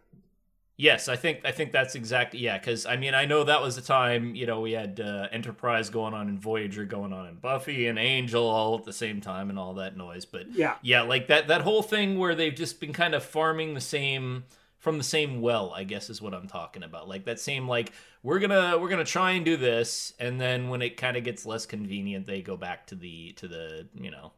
Yes, 0.81 1.07
I 1.07 1.15
think 1.15 1.41
I 1.45 1.51
think 1.51 1.71
that's 1.71 1.93
exactly 1.93 2.39
yeah. 2.39 2.57
Because 2.57 2.87
I 2.87 2.95
mean, 2.95 3.13
I 3.13 3.25
know 3.25 3.43
that 3.43 3.61
was 3.61 3.75
the 3.75 3.83
time 3.83 4.33
you 4.33 4.47
know 4.47 4.61
we 4.61 4.71
had 4.71 4.99
uh, 4.99 5.27
Enterprise 5.31 5.91
going 5.91 6.15
on 6.15 6.27
and 6.27 6.39
Voyager 6.39 6.85
going 6.85 7.13
on 7.13 7.27
and 7.27 7.39
Buffy 7.39 7.85
and 7.85 7.99
Angel 7.99 8.43
all 8.43 8.79
at 8.79 8.83
the 8.83 8.91
same 8.91 9.21
time 9.21 9.51
and 9.51 9.59
all 9.59 9.75
that 9.75 9.95
noise. 9.95 10.25
But 10.25 10.51
Yeah. 10.51 10.77
yeah, 10.81 11.03
like 11.03 11.27
that 11.27 11.49
that 11.49 11.61
whole 11.61 11.83
thing 11.83 12.17
where 12.17 12.33
they've 12.33 12.55
just 12.55 12.79
been 12.79 12.93
kind 12.93 13.13
of 13.13 13.23
farming 13.23 13.75
the 13.75 13.79
same 13.81 14.45
from 14.79 14.97
the 14.97 15.03
same 15.03 15.39
well. 15.39 15.71
I 15.75 15.83
guess 15.83 16.09
is 16.09 16.19
what 16.19 16.33
I'm 16.33 16.47
talking 16.47 16.81
about. 16.81 17.07
Like 17.07 17.25
that 17.25 17.39
same 17.39 17.67
like 17.67 17.93
we're 18.23 18.39
gonna 18.39 18.79
we're 18.79 18.89
gonna 18.89 19.05
try 19.05 19.33
and 19.33 19.45
do 19.45 19.57
this, 19.57 20.13
and 20.19 20.41
then 20.41 20.69
when 20.69 20.81
it 20.81 20.97
kind 20.97 21.15
of 21.15 21.23
gets 21.23 21.45
less 21.45 21.67
convenient, 21.67 22.25
they 22.25 22.41
go 22.41 22.57
back 22.57 22.87
to 22.87 22.95
the 22.95 23.33
to 23.33 23.47
the 23.47 23.87
you 23.93 24.09
know 24.09 24.31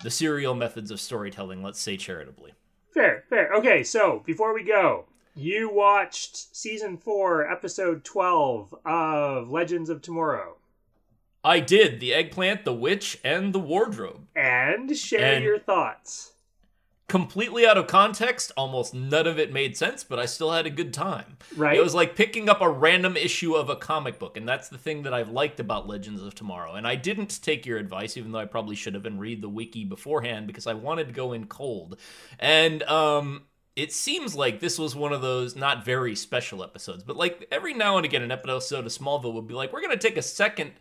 the 0.00 0.12
serial 0.12 0.54
methods 0.54 0.92
of 0.92 1.00
storytelling. 1.00 1.60
Let's 1.60 1.80
say 1.80 1.96
charitably. 1.96 2.52
Fair, 2.92 3.24
fair. 3.28 3.52
Okay, 3.54 3.82
so 3.82 4.22
before 4.24 4.54
we 4.54 4.62
go, 4.62 5.04
you 5.34 5.70
watched 5.70 6.54
season 6.56 6.96
four, 6.96 7.48
episode 7.50 8.04
twelve 8.04 8.74
of 8.84 9.50
Legends 9.50 9.90
of 9.90 10.02
Tomorrow. 10.02 10.56
I 11.44 11.60
did 11.60 12.00
the 12.00 12.12
eggplant, 12.12 12.64
the 12.64 12.74
witch, 12.74 13.18
and 13.22 13.52
the 13.54 13.60
wardrobe. 13.60 14.26
And 14.34 14.96
share 14.96 15.34
And- 15.36 15.44
your 15.44 15.58
thoughts. 15.58 16.32
Completely 17.08 17.66
out 17.66 17.78
of 17.78 17.86
context. 17.86 18.52
Almost 18.56 18.94
none 18.94 19.26
of 19.26 19.38
it 19.38 19.52
made 19.52 19.76
sense, 19.76 20.04
but 20.04 20.18
I 20.18 20.26
still 20.26 20.52
had 20.52 20.66
a 20.66 20.70
good 20.70 20.92
time. 20.92 21.38
Right? 21.56 21.76
It 21.76 21.82
was 21.82 21.94
like 21.94 22.14
picking 22.14 22.48
up 22.48 22.60
a 22.60 22.68
random 22.68 23.16
issue 23.16 23.54
of 23.54 23.70
a 23.70 23.76
comic 23.76 24.18
book, 24.18 24.36
and 24.36 24.48
that's 24.48 24.68
the 24.68 24.78
thing 24.78 25.02
that 25.02 25.14
I've 25.14 25.30
liked 25.30 25.58
about 25.58 25.88
Legends 25.88 26.22
of 26.22 26.34
Tomorrow. 26.34 26.74
And 26.74 26.86
I 26.86 26.94
didn't 26.94 27.42
take 27.42 27.66
your 27.66 27.78
advice, 27.78 28.16
even 28.16 28.32
though 28.32 28.38
I 28.38 28.44
probably 28.44 28.76
should 28.76 28.94
have, 28.94 29.06
and 29.06 29.18
read 29.18 29.42
the 29.42 29.48
wiki 29.48 29.84
beforehand 29.84 30.46
because 30.46 30.66
I 30.66 30.74
wanted 30.74 31.08
to 31.08 31.14
go 31.14 31.32
in 31.32 31.46
cold. 31.46 31.98
And 32.38 32.82
um, 32.84 33.44
it 33.74 33.92
seems 33.92 34.34
like 34.34 34.60
this 34.60 34.78
was 34.78 34.94
one 34.94 35.12
of 35.12 35.22
those 35.22 35.56
not 35.56 35.84
very 35.84 36.14
special 36.14 36.62
episodes, 36.62 37.04
but 37.04 37.16
like 37.16 37.48
every 37.50 37.72
now 37.74 37.96
and 37.96 38.04
again, 38.04 38.22
an 38.22 38.30
episode 38.30 38.84
of 38.84 38.92
Smallville 38.92 39.34
would 39.34 39.48
be 39.48 39.54
like, 39.54 39.72
we're 39.72 39.80
going 39.80 39.96
to 39.96 40.08
take 40.08 40.18
a 40.18 40.22
second, 40.22 40.72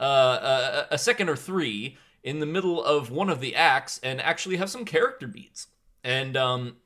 uh, 0.00 0.84
a, 0.90 0.94
a 0.94 0.98
second 0.98 1.28
or 1.28 1.36
three 1.36 1.98
in 2.22 2.40
the 2.40 2.46
middle 2.46 2.82
of 2.82 3.10
one 3.10 3.28
of 3.28 3.40
the 3.40 3.54
acts 3.54 4.00
and 4.02 4.20
actually 4.20 4.56
have 4.56 4.70
some 4.70 4.84
character 4.84 5.26
beats. 5.26 5.66
And 6.04 6.36
um, 6.36 6.76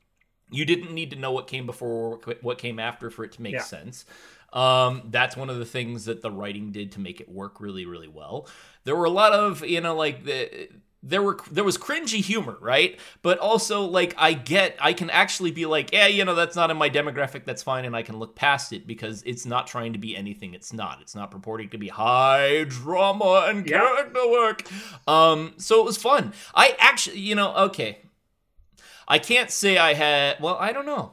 you 0.51 0.65
didn't 0.65 0.93
need 0.95 1.11
to 1.11 1.17
know 1.17 1.33
what 1.33 1.47
came 1.49 1.67
before 1.67 2.19
or 2.25 2.35
what 2.41 2.59
came 2.59 2.79
after 2.79 3.11
for 3.11 3.25
it 3.25 3.33
to 3.33 3.43
make 3.43 3.55
Yeah. 3.55 3.61
sense. 3.63 4.05
Um, 4.53 5.03
that's 5.11 5.37
one 5.37 5.51
of 5.51 5.59
the 5.59 5.67
things 5.67 6.07
that 6.07 6.23
the 6.23 6.31
writing 6.31 6.73
did 6.73 6.93
to 6.93 7.01
make 7.01 7.21
it 7.21 7.29
work 7.29 7.61
really, 7.61 7.85
really 7.85 8.09
well. 8.09 8.49
There 8.85 8.97
were 8.97 9.05
a 9.05 9.11
lot 9.11 9.33
of, 9.35 9.67
you 9.67 9.81
know, 9.83 9.95
like 9.95 10.25
the 10.25 10.69
there 11.01 11.23
were 11.23 11.39
there 11.51 11.63
was 11.63 11.79
cringy 11.79 12.21
humor, 12.25 12.57
right? 12.61 12.99
But 13.23 13.39
also 13.39 13.83
like 13.85 14.15
I 14.19 14.33
get 14.33 14.77
I 14.81 14.95
can 14.95 15.11
actually 15.11 15.51
be 15.53 15.65
like, 15.67 15.93
yeah, 15.93 16.07
you 16.07 16.25
know, 16.25 16.35
that's 16.35 16.57
not 16.57 16.71
in 16.71 16.77
my 16.79 16.89
demographic, 16.91 17.45
that's 17.45 17.63
fine, 17.63 17.85
and 17.85 17.95
I 17.95 18.03
can 18.03 18.19
look 18.19 18.35
past 18.35 18.73
it 18.73 18.87
because 18.87 19.23
it's 19.25 19.45
not 19.47 19.67
trying 19.67 19.93
to 19.93 19.99
be 19.99 20.17
anything 20.17 20.55
it's 20.55 20.73
not. 20.73 21.01
It's 21.03 21.15
not 21.15 21.31
purporting 21.31 21.69
to 21.71 21.79
be 21.79 21.89
high 21.89 22.65
drama 22.65 23.47
and 23.49 23.69
Yeah. 23.69 23.79
character 23.81 24.29
work. 24.31 24.65
Um, 25.07 25.55
so 25.59 25.79
it 25.81 25.85
was 25.85 25.99
fun. 25.99 26.33
I 26.55 26.75
actually, 26.81 27.21
you 27.21 27.35
know, 27.35 27.55
okay. 27.55 27.99
I 29.09 29.19
can't 29.19 29.51
say 29.51 29.79
I 29.79 29.95
had. 29.95 30.39
Well, 30.39 30.57
I 30.61 30.73
don't 30.73 30.85
know, 30.85 31.13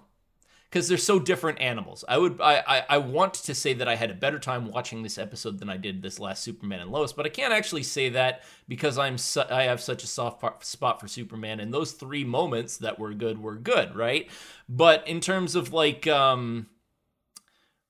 because 0.69 0.89
they're 0.89 0.97
so 0.97 1.17
different 1.17 1.61
animals. 1.61 2.03
I 2.09 2.17
would. 2.17 2.41
I, 2.41 2.61
I. 2.67 2.85
I 2.89 2.97
want 2.97 3.35
to 3.35 3.55
say 3.55 3.73
that 3.73 3.87
I 3.87 3.95
had 3.95 4.11
a 4.11 4.15
better 4.15 4.37
time 4.37 4.69
watching 4.69 5.01
this 5.01 5.17
episode 5.17 5.59
than 5.59 5.69
I 5.69 5.77
did 5.77 6.01
this 6.01 6.19
last 6.19 6.43
Superman 6.43 6.81
and 6.81 6.91
Lois, 6.91 7.13
but 7.13 7.25
I 7.25 7.29
can't 7.29 7.53
actually 7.53 7.83
say 7.83 8.09
that 8.09 8.43
because 8.67 8.97
I'm. 8.97 9.17
Su- 9.17 9.49
I 9.49 9.63
have 9.63 9.79
such 9.79 10.03
a 10.03 10.07
soft 10.07 10.65
spot 10.65 10.99
for 10.99 11.07
Superman, 11.07 11.61
and 11.61 11.73
those 11.73 11.93
three 11.93 12.25
moments 12.25 12.77
that 12.77 12.99
were 12.99 13.13
good 13.13 13.41
were 13.41 13.55
good, 13.55 13.95
right? 13.95 14.29
But 14.67 15.07
in 15.07 15.21
terms 15.21 15.55
of 15.55 15.71
like, 15.71 16.05
um, 16.05 16.67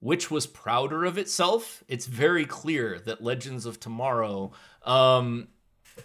which 0.02 0.30
was 0.30 0.46
prouder 0.46 1.04
of 1.04 1.18
itself, 1.18 1.84
it's 1.88 2.06
very 2.06 2.46
clear 2.46 3.00
that 3.06 3.24
Legends 3.24 3.66
of 3.66 3.80
Tomorrow, 3.80 4.52
um, 4.84 5.48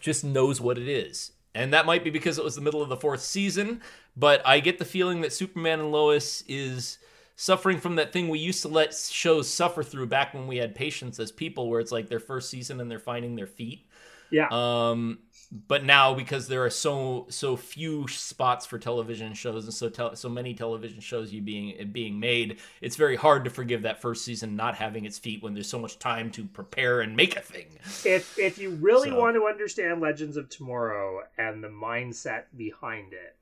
just 0.00 0.24
knows 0.24 0.58
what 0.58 0.78
it 0.78 0.88
is. 0.88 1.32
And 1.54 1.72
that 1.72 1.86
might 1.86 2.04
be 2.04 2.10
because 2.10 2.38
it 2.38 2.44
was 2.44 2.54
the 2.54 2.60
middle 2.60 2.82
of 2.82 2.88
the 2.88 2.96
fourth 2.96 3.22
season, 3.22 3.80
but 4.16 4.40
I 4.46 4.60
get 4.60 4.78
the 4.78 4.84
feeling 4.84 5.22
that 5.22 5.32
Superman 5.32 5.80
and 5.80 5.90
Lois 5.92 6.44
is 6.46 6.98
suffering 7.34 7.80
from 7.80 7.96
that 7.96 8.12
thing 8.12 8.28
we 8.28 8.38
used 8.38 8.62
to 8.62 8.68
let 8.68 8.94
shows 8.94 9.48
suffer 9.48 9.82
through 9.82 10.06
back 10.06 10.34
when 10.34 10.46
we 10.46 10.58
had 10.58 10.74
patience 10.74 11.18
as 11.18 11.32
people, 11.32 11.68
where 11.68 11.80
it's 11.80 11.90
like 11.90 12.08
their 12.08 12.20
first 12.20 12.50
season 12.50 12.80
and 12.80 12.90
they're 12.90 12.98
finding 12.98 13.34
their 13.34 13.46
feet. 13.46 13.88
yeah. 14.30 14.46
Um, 14.50 15.18
but 15.52 15.84
now 15.84 16.14
because 16.14 16.46
there 16.46 16.64
are 16.64 16.70
so 16.70 17.26
so 17.28 17.56
few 17.56 18.06
spots 18.06 18.64
for 18.66 18.78
television 18.78 19.34
shows 19.34 19.64
and 19.64 19.74
so 19.74 19.88
tel- 19.88 20.14
so 20.14 20.28
many 20.28 20.54
television 20.54 21.00
shows 21.00 21.32
you 21.32 21.42
being 21.42 21.90
being 21.92 22.20
made, 22.20 22.58
it's 22.80 22.94
very 22.96 23.16
hard 23.16 23.42
to 23.44 23.50
forgive 23.50 23.82
that 23.82 24.00
first 24.00 24.24
season 24.24 24.54
not 24.54 24.76
having 24.76 25.04
its 25.04 25.18
feet 25.18 25.42
when 25.42 25.52
there's 25.54 25.68
so 25.68 25.78
much 25.78 25.98
time 25.98 26.30
to 26.30 26.44
prepare 26.44 27.00
and 27.00 27.16
make 27.16 27.36
a 27.36 27.40
thing. 27.40 27.66
if 28.04 28.38
if 28.38 28.58
you 28.58 28.70
really 28.70 29.10
So- 29.10 29.18
want 29.18 29.34
to 29.36 29.46
understand 29.46 30.00
Legends 30.00 30.36
of 30.36 30.48
Tomorrow 30.48 31.22
and 31.36 31.64
the 31.64 31.68
mindset 31.68 32.44
behind 32.56 33.12
it, 33.12 33.36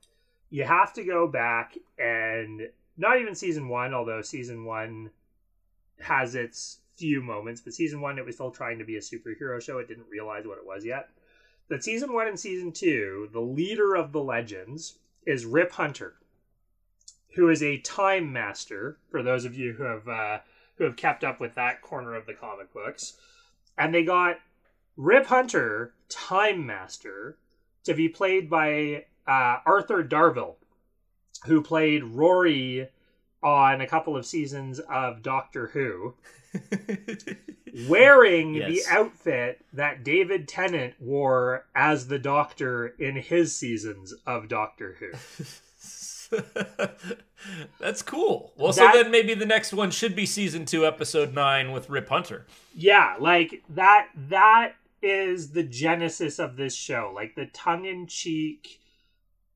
you 0.49 0.63
have 0.63 0.93
to 0.93 1.03
go 1.03 1.27
back 1.27 1.77
and 1.99 2.69
not 2.97 3.21
even 3.21 3.35
season 3.35 3.67
one, 3.69 3.93
although 3.93 4.21
season 4.23 4.65
one 4.65 5.11
has 5.99 6.33
its 6.33 6.79
few 6.95 7.21
moments, 7.21 7.61
but 7.61 7.73
season 7.73 8.01
one 8.01 8.17
it 8.17 8.25
was 8.25 8.35
still 8.35 8.51
trying 8.51 8.79
to 8.79 8.83
be 8.83 8.97
a 8.97 8.99
superhero 8.99 9.61
show. 9.61 9.77
It 9.77 9.87
didn't 9.87 10.09
realize 10.09 10.45
what 10.47 10.57
it 10.57 10.65
was 10.65 10.83
yet. 10.83 11.09
But 11.69 11.83
season 11.83 12.13
one 12.13 12.27
and 12.27 12.39
season 12.39 12.71
two, 12.71 13.29
the 13.31 13.39
leader 13.39 13.95
of 13.95 14.11
the 14.11 14.21
legends 14.21 14.97
is 15.25 15.45
Rip 15.45 15.73
Hunter, 15.73 16.15
who 17.35 17.49
is 17.49 17.61
a 17.61 17.77
time 17.77 18.33
master. 18.33 18.97
For 19.11 19.21
those 19.21 19.45
of 19.45 19.55
you 19.55 19.73
who 19.73 19.83
have 19.83 20.07
uh, 20.07 20.39
who 20.77 20.85
have 20.85 20.95
kept 20.95 21.23
up 21.23 21.39
with 21.39 21.53
that 21.55 21.81
corner 21.81 22.15
of 22.15 22.25
the 22.25 22.33
comic 22.33 22.73
books, 22.73 23.17
and 23.77 23.93
they 23.93 24.03
got 24.03 24.39
Rip 24.97 25.27
Hunter, 25.27 25.93
Time 26.09 26.65
Master, 26.65 27.37
to 27.83 27.93
be 27.93 28.09
played 28.09 28.49
by 28.49 29.05
uh, 29.27 29.59
Arthur 29.65 30.03
Darvill, 30.03 30.55
who 31.45 31.61
played 31.61 32.03
Rory 32.03 32.89
on 33.41 33.81
a 33.81 33.87
couple 33.87 34.15
of 34.17 34.25
seasons 34.25 34.79
of 34.79 35.21
Doctor 35.21 35.67
Who, 35.67 36.13
wearing 37.87 38.55
Yes. 38.55 38.69
the 38.85 38.91
outfit 38.93 39.61
that 39.73 40.03
David 40.03 40.47
Tennant 40.47 40.95
wore 40.99 41.65
as 41.75 42.07
the 42.07 42.19
Doctor 42.19 42.87
in 42.99 43.15
his 43.15 43.55
seasons 43.55 44.13
of 44.25 44.47
Doctor 44.49 44.97
Who. 44.99 45.11
That's 47.79 48.01
cool. 48.01 48.53
Well, 48.57 48.73
That- 48.73 48.93
so 48.93 49.01
then 49.03 49.11
maybe 49.11 49.33
the 49.33 49.45
next 49.45 49.73
one 49.73 49.91
should 49.91 50.15
be 50.15 50.25
season 50.25 50.65
two, 50.65 50.85
episode 50.85 51.33
nine 51.33 51.71
with 51.71 51.89
Rip 51.89 52.09
Hunter. 52.09 52.45
Yeah, 52.75 53.15
like 53.19 53.63
that 53.69 54.09
that 54.29 54.73
is 55.01 55.51
the 55.51 55.63
genesis 55.63 56.39
of 56.39 56.55
this 56.57 56.75
show. 56.75 57.11
Like 57.15 57.35
the 57.35 57.45
tongue 57.47 57.85
in 57.85 58.07
cheek 58.07 58.79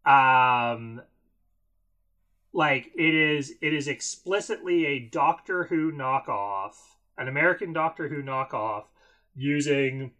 um 0.05 1.01
like 2.53 2.91
it 2.95 3.13
is 3.13 3.53
it 3.61 3.73
is 3.73 3.88
explicitly 3.88 4.85
a 4.85 4.99
Doctor 4.99 5.65
Who 5.65 5.91
knockoff, 5.91 6.73
an 7.17 7.27
American 7.27 7.73
Doctor 7.73 8.07
Who 8.07 8.21
knockoff 8.21 8.84
using 9.35 10.11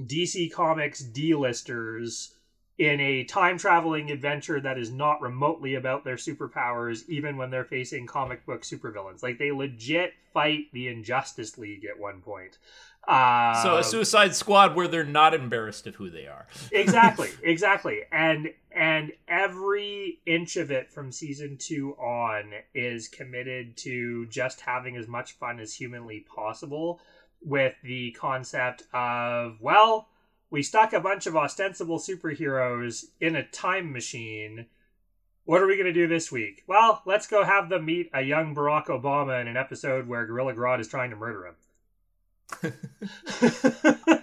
DC 0.00 0.52
Comics 0.52 1.00
D-listers 1.00 2.34
in 2.78 3.00
a 3.00 3.24
time 3.24 3.56
traveling 3.56 4.10
adventure 4.10 4.60
that 4.60 4.78
is 4.78 4.90
not 4.90 5.22
remotely 5.22 5.74
about 5.74 6.04
their 6.04 6.16
superpowers, 6.16 7.08
even 7.08 7.36
when 7.36 7.50
they're 7.50 7.64
facing 7.64 8.06
comic 8.06 8.44
book 8.44 8.62
supervillains. 8.62 9.22
Like 9.22 9.38
they 9.38 9.50
legit 9.50 10.12
fight 10.34 10.66
the 10.72 10.88
Injustice 10.88 11.56
League 11.56 11.86
at 11.86 11.98
one 11.98 12.20
point. 12.20 12.58
Uh, 13.06 13.62
So 13.62 13.76
a 13.76 13.84
Suicide 13.84 14.34
Squad 14.34 14.74
where 14.74 14.88
they're 14.88 15.04
not 15.04 15.34
embarrassed 15.34 15.86
of 15.86 15.94
who 15.94 16.10
they 16.10 16.26
are. 16.26 16.46
exactly, 16.72 17.30
exactly, 17.42 18.00
and 18.10 18.52
and 18.72 19.12
every 19.26 20.20
inch 20.26 20.56
of 20.56 20.70
it 20.70 20.90
from 20.90 21.10
season 21.10 21.56
two 21.58 21.92
on 21.94 22.52
is 22.74 23.08
committed 23.08 23.76
to 23.78 24.26
just 24.26 24.60
having 24.60 24.96
as 24.96 25.08
much 25.08 25.32
fun 25.32 25.60
as 25.60 25.72
humanly 25.74 26.26
possible 26.34 27.00
with 27.42 27.74
the 27.84 28.10
concept 28.12 28.82
of 28.92 29.56
well 29.60 30.08
we 30.50 30.62
stuck 30.62 30.92
a 30.92 31.00
bunch 31.00 31.26
of 31.26 31.36
ostensible 31.36 31.98
superheroes 31.98 33.06
in 33.20 33.36
a 33.36 33.46
time 33.46 33.92
machine. 33.92 34.66
What 35.44 35.60
are 35.60 35.66
we 35.66 35.74
going 35.74 35.86
to 35.86 35.92
do 35.92 36.06
this 36.06 36.30
week? 36.32 36.62
Well, 36.66 37.02
let's 37.04 37.26
go 37.26 37.44
have 37.44 37.68
them 37.68 37.84
meet 37.84 38.10
a 38.14 38.22
young 38.22 38.54
Barack 38.54 38.86
Obama 38.86 39.40
in 39.40 39.48
an 39.48 39.56
episode 39.56 40.06
where 40.06 40.26
Gorilla 40.26 40.54
Grodd 40.54 40.80
is 40.80 40.88
trying 40.88 41.10
to 41.10 41.16
murder 41.16 41.46
him. 41.46 41.54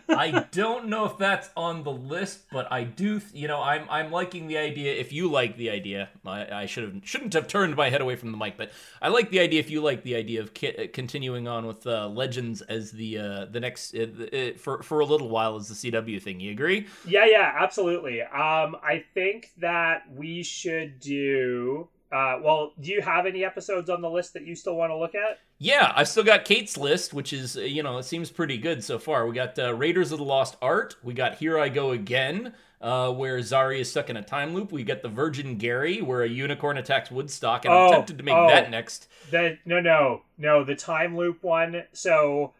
I 0.09 0.45
don't 0.51 0.87
know 0.87 1.05
if 1.05 1.17
that's 1.17 1.49
on 1.57 1.83
the 1.83 1.91
list, 1.91 2.43
but 2.51 2.71
I 2.71 2.83
do. 2.83 3.21
You 3.33 3.47
know, 3.47 3.61
I'm 3.61 3.85
I'm 3.89 4.11
liking 4.11 4.47
the 4.47 4.57
idea. 4.57 4.93
If 4.93 5.11
you 5.11 5.29
like 5.29 5.57
the 5.57 5.69
idea, 5.69 6.09
I, 6.25 6.61
I 6.63 6.65
should 6.65 6.83
have 6.83 7.01
shouldn't 7.03 7.33
have 7.33 7.47
turned 7.47 7.75
my 7.75 7.89
head 7.89 8.01
away 8.01 8.15
from 8.15 8.31
the 8.31 8.37
mic, 8.37 8.57
but 8.57 8.71
I 9.01 9.09
like 9.09 9.29
the 9.29 9.39
idea. 9.39 9.59
If 9.59 9.69
you 9.69 9.81
like 9.81 10.03
the 10.03 10.15
idea 10.15 10.41
of 10.41 10.53
ki- 10.53 10.89
continuing 10.93 11.47
on 11.47 11.65
with 11.65 11.85
uh, 11.85 12.07
Legends 12.07 12.61
as 12.61 12.91
the 12.91 13.17
uh, 13.17 13.45
the 13.45 13.59
next 13.59 13.95
uh, 13.95 14.07
uh, 14.33 14.57
for 14.57 14.81
for 14.83 14.99
a 14.99 15.05
little 15.05 15.29
while 15.29 15.55
as 15.55 15.67
the 15.67 15.91
CW 15.91 16.21
thing, 16.21 16.39
you 16.39 16.51
agree? 16.51 16.87
Yeah, 17.05 17.25
yeah, 17.25 17.53
absolutely. 17.59 18.21
Um, 18.21 18.77
I 18.83 19.03
think 19.13 19.51
that 19.57 20.03
we 20.11 20.43
should 20.43 20.99
do. 20.99 21.89
Uh, 22.13 22.39
well, 22.43 22.73
do 22.79 22.91
you 22.91 23.01
have 23.01 23.25
any 23.25 23.43
episodes 23.43 23.89
on 23.89 23.99
the 23.99 24.09
list 24.09 24.33
that 24.33 24.45
you 24.45 24.55
still 24.55 24.75
want 24.75 24.91
to 24.91 24.95
look 24.95 25.15
at? 25.15 25.39
Yeah, 25.57 25.91
I've 25.95 26.07
still 26.07 26.23
got 26.23 26.45
Kate's 26.45 26.77
list, 26.77 27.11
which 27.11 27.33
is 27.33 27.57
uh, 27.57 27.61
you 27.61 27.81
know 27.81 27.97
it 27.97 28.03
seems 28.03 28.29
pretty 28.29 28.59
good 28.59 28.83
so 28.83 28.99
far. 28.99 29.25
We 29.25 29.33
got 29.33 29.57
uh, 29.57 29.73
Raiders 29.73 30.11
of 30.11 30.19
the 30.19 30.23
Lost 30.23 30.55
Art. 30.61 30.95
We 31.01 31.15
got 31.15 31.35
Here 31.35 31.57
I 31.57 31.69
Go 31.69 31.89
Again, 31.89 32.53
uh, 32.81 33.11
where 33.11 33.39
Zari 33.39 33.79
is 33.79 33.89
stuck 33.89 34.11
in 34.11 34.17
a 34.17 34.21
time 34.21 34.53
loop. 34.53 34.71
We 34.71 34.83
got 34.83 35.01
the 35.01 35.09
Virgin 35.09 35.57
Gary, 35.57 36.03
where 36.03 36.21
a 36.21 36.29
unicorn 36.29 36.77
attacks 36.77 37.09
Woodstock, 37.09 37.65
and 37.65 37.73
Oh, 37.73 37.87
I'm 37.87 37.93
tempted 37.93 38.19
to 38.19 38.23
make 38.23 38.35
oh. 38.35 38.47
that 38.47 38.69
next. 38.69 39.07
The 39.31 39.57
no, 39.65 39.79
no, 39.79 40.21
no. 40.37 40.63
The 40.63 40.75
time 40.75 41.17
loop 41.17 41.41
one. 41.41 41.83
So 41.93 42.53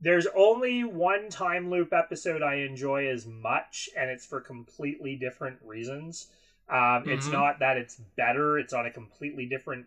there's 0.00 0.28
only 0.36 0.84
one 0.84 1.28
time 1.28 1.70
loop 1.70 1.92
episode 1.92 2.40
I 2.40 2.56
enjoy 2.56 3.08
as 3.08 3.26
much, 3.26 3.88
and 3.96 4.08
it's 4.08 4.26
for 4.26 4.40
completely 4.40 5.16
different 5.16 5.58
reasons. 5.64 6.28
Um, 6.70 7.08
It's 7.08 7.28
Mhm. 7.28 7.32
not 7.32 7.58
that 7.58 7.76
it's 7.76 7.96
better; 8.16 8.58
it's 8.58 8.72
on 8.72 8.86
a 8.86 8.90
completely 8.90 9.46
different 9.46 9.86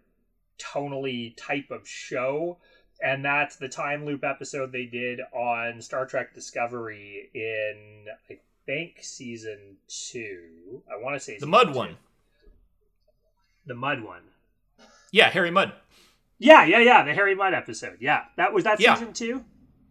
tonally 0.59 1.33
type 1.37 1.71
of 1.71 1.87
show, 1.87 2.59
and 3.01 3.23
that's 3.23 3.55
the 3.55 3.69
time 3.69 4.05
loop 4.05 4.23
episode 4.23 4.71
they 4.71 4.85
did 4.85 5.21
on 5.31 5.81
Star 5.81 6.05
Trek 6.05 6.33
Discovery 6.33 7.29
in 7.33 8.07
I 8.29 8.39
think 8.65 8.99
season 9.01 9.77
two. 9.87 10.83
I 10.91 10.95
want 11.01 11.15
to 11.15 11.19
say 11.19 11.37
The 11.37 11.45
Mud 11.47 11.67
two. 11.73 11.73
one. 11.79 11.97
The 13.65 13.73
mud 13.75 14.01
one. 14.03 14.23
Yeah, 15.11 15.29
Harry 15.29 15.51
Mudd. 15.51 15.73
Yeah, 16.39 16.65
yeah, 16.65 16.79
yeah. 16.79 17.03
The 17.03 17.13
Harry 17.13 17.35
Mudd 17.35 17.53
episode. 17.53 17.97
Yeah, 18.01 18.25
that 18.35 18.51
was 18.51 18.63
that 18.65 18.79
Yeah. 18.79 18.95
season 18.95 19.13
two, 19.13 19.45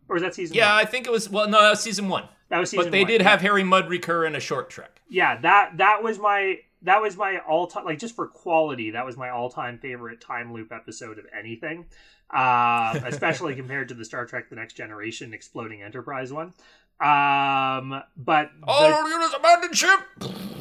or 0.08 0.14
was 0.14 0.22
that 0.22 0.34
season? 0.34 0.56
Yeah, 0.56 0.74
one? 0.74 0.82
I 0.82 0.84
think 0.84 1.06
it 1.06 1.10
was. 1.10 1.28
Well, 1.30 1.48
no, 1.48 1.60
that 1.62 1.70
was 1.70 1.80
season 1.80 2.08
one. 2.08 2.28
that 2.48 2.58
was 2.58 2.68
season. 2.70 2.84
But 2.86 2.92
they 2.92 3.00
one. 3.02 3.08
did 3.08 3.22
have 3.22 3.40
Harry 3.40 3.62
Mudd 3.64 3.88
recur 3.88 4.26
in 4.26 4.34
a 4.34 4.40
short 4.40 4.68
trek. 4.68 5.00
Yeah, 5.08 5.38
that 5.40 5.78
that 5.78 6.02
was 6.02 6.18
my 6.18 6.60
that 6.82 7.00
was 7.00 7.16
my 7.16 7.38
all 7.38 7.66
time 7.66 7.84
like 7.84 7.98
just 7.98 8.16
for 8.16 8.26
quality. 8.26 8.90
That 8.90 9.06
was 9.06 9.16
my 9.16 9.30
all 9.30 9.50
time 9.50 9.78
favorite 9.78 10.20
time 10.20 10.52
loop 10.52 10.72
episode 10.72 11.18
of 11.18 11.26
anything, 11.36 11.86
uh, 12.30 12.98
especially 13.06 13.54
compared 13.54 13.88
to 13.88 13.94
the 13.94 14.04
Star 14.04 14.26
Trek: 14.26 14.48
The 14.50 14.56
Next 14.56 14.74
Generation 14.74 15.34
exploding 15.34 15.82
Enterprise 15.82 16.32
one. 16.32 16.52
Um, 17.00 18.02
but 18.16 18.50
the- 18.60 18.66
All 18.66 19.08
units 19.08 19.34
abandon 19.34 19.72
ship. 19.72 20.00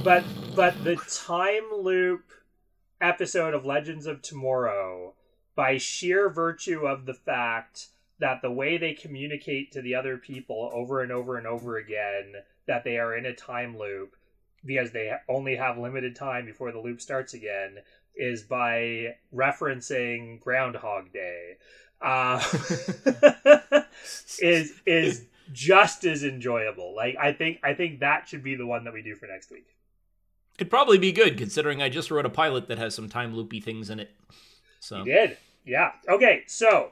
but 0.04 0.24
but 0.56 0.84
the 0.84 0.96
time 1.26 1.64
loop 1.82 2.24
episode 3.00 3.54
of 3.54 3.66
Legends 3.66 4.06
of 4.06 4.22
Tomorrow, 4.22 5.14
by 5.56 5.78
sheer 5.78 6.30
virtue 6.30 6.86
of 6.88 7.06
the 7.06 7.14
fact 7.14 7.88
that 8.20 8.42
the 8.44 8.52
way 8.52 8.78
they 8.78 8.94
communicate 8.94 9.72
to 9.72 9.82
the 9.82 9.96
other 9.96 10.18
people 10.18 10.70
over 10.74 11.02
and 11.02 11.12
over 11.12 11.38
and 11.38 11.48
over 11.48 11.78
again 11.78 12.34
that 12.68 12.84
they 12.84 12.98
are 13.00 13.16
in 13.16 13.26
a 13.26 13.34
time 13.34 13.78
loop 13.78 14.16
because 14.66 14.92
they 14.92 15.12
only 15.28 15.56
have 15.56 15.78
limited 15.78 16.16
time 16.16 16.46
before 16.46 16.72
the 16.72 16.80
loop 16.80 17.02
starts 17.02 17.34
again 17.34 17.78
is 18.16 18.44
by 18.44 19.16
referencing 19.34 20.40
Groundhog 20.40 21.12
Day. 21.14 21.58
Uh, 22.02 22.40
is 24.40 24.74
is 24.86 25.26
just 25.52 26.04
as 26.04 26.24
enjoyable. 26.24 26.96
Like 26.96 27.16
I 27.20 27.34
think 27.34 27.60
I 27.64 27.74
think 27.74 28.00
that 28.00 28.28
should 28.28 28.44
be 28.44 28.56
the 28.56 28.66
one 28.66 28.84
that 28.86 28.94
we 28.94 29.02
do 29.02 29.16
for 29.16 29.28
next 29.28 29.52
week. 29.52 29.68
It'd 30.58 30.70
probably 30.70 30.98
be 30.98 31.12
good 31.12 31.38
considering 31.38 31.82
I 31.82 31.90
just 31.90 32.12
wrote 32.12 32.26
a 32.26 32.30
pilot 32.30 32.68
that 32.68 32.78
has 32.78 32.94
some 32.94 33.10
time 33.10 33.36
loopy 33.36 33.60
things 33.60 33.90
in 33.90 34.00
it. 34.00 34.12
So 34.80 35.00
You 35.00 35.06
did. 35.06 35.38
Yeah. 35.66 35.92
Okay, 36.10 36.44
so 36.48 36.92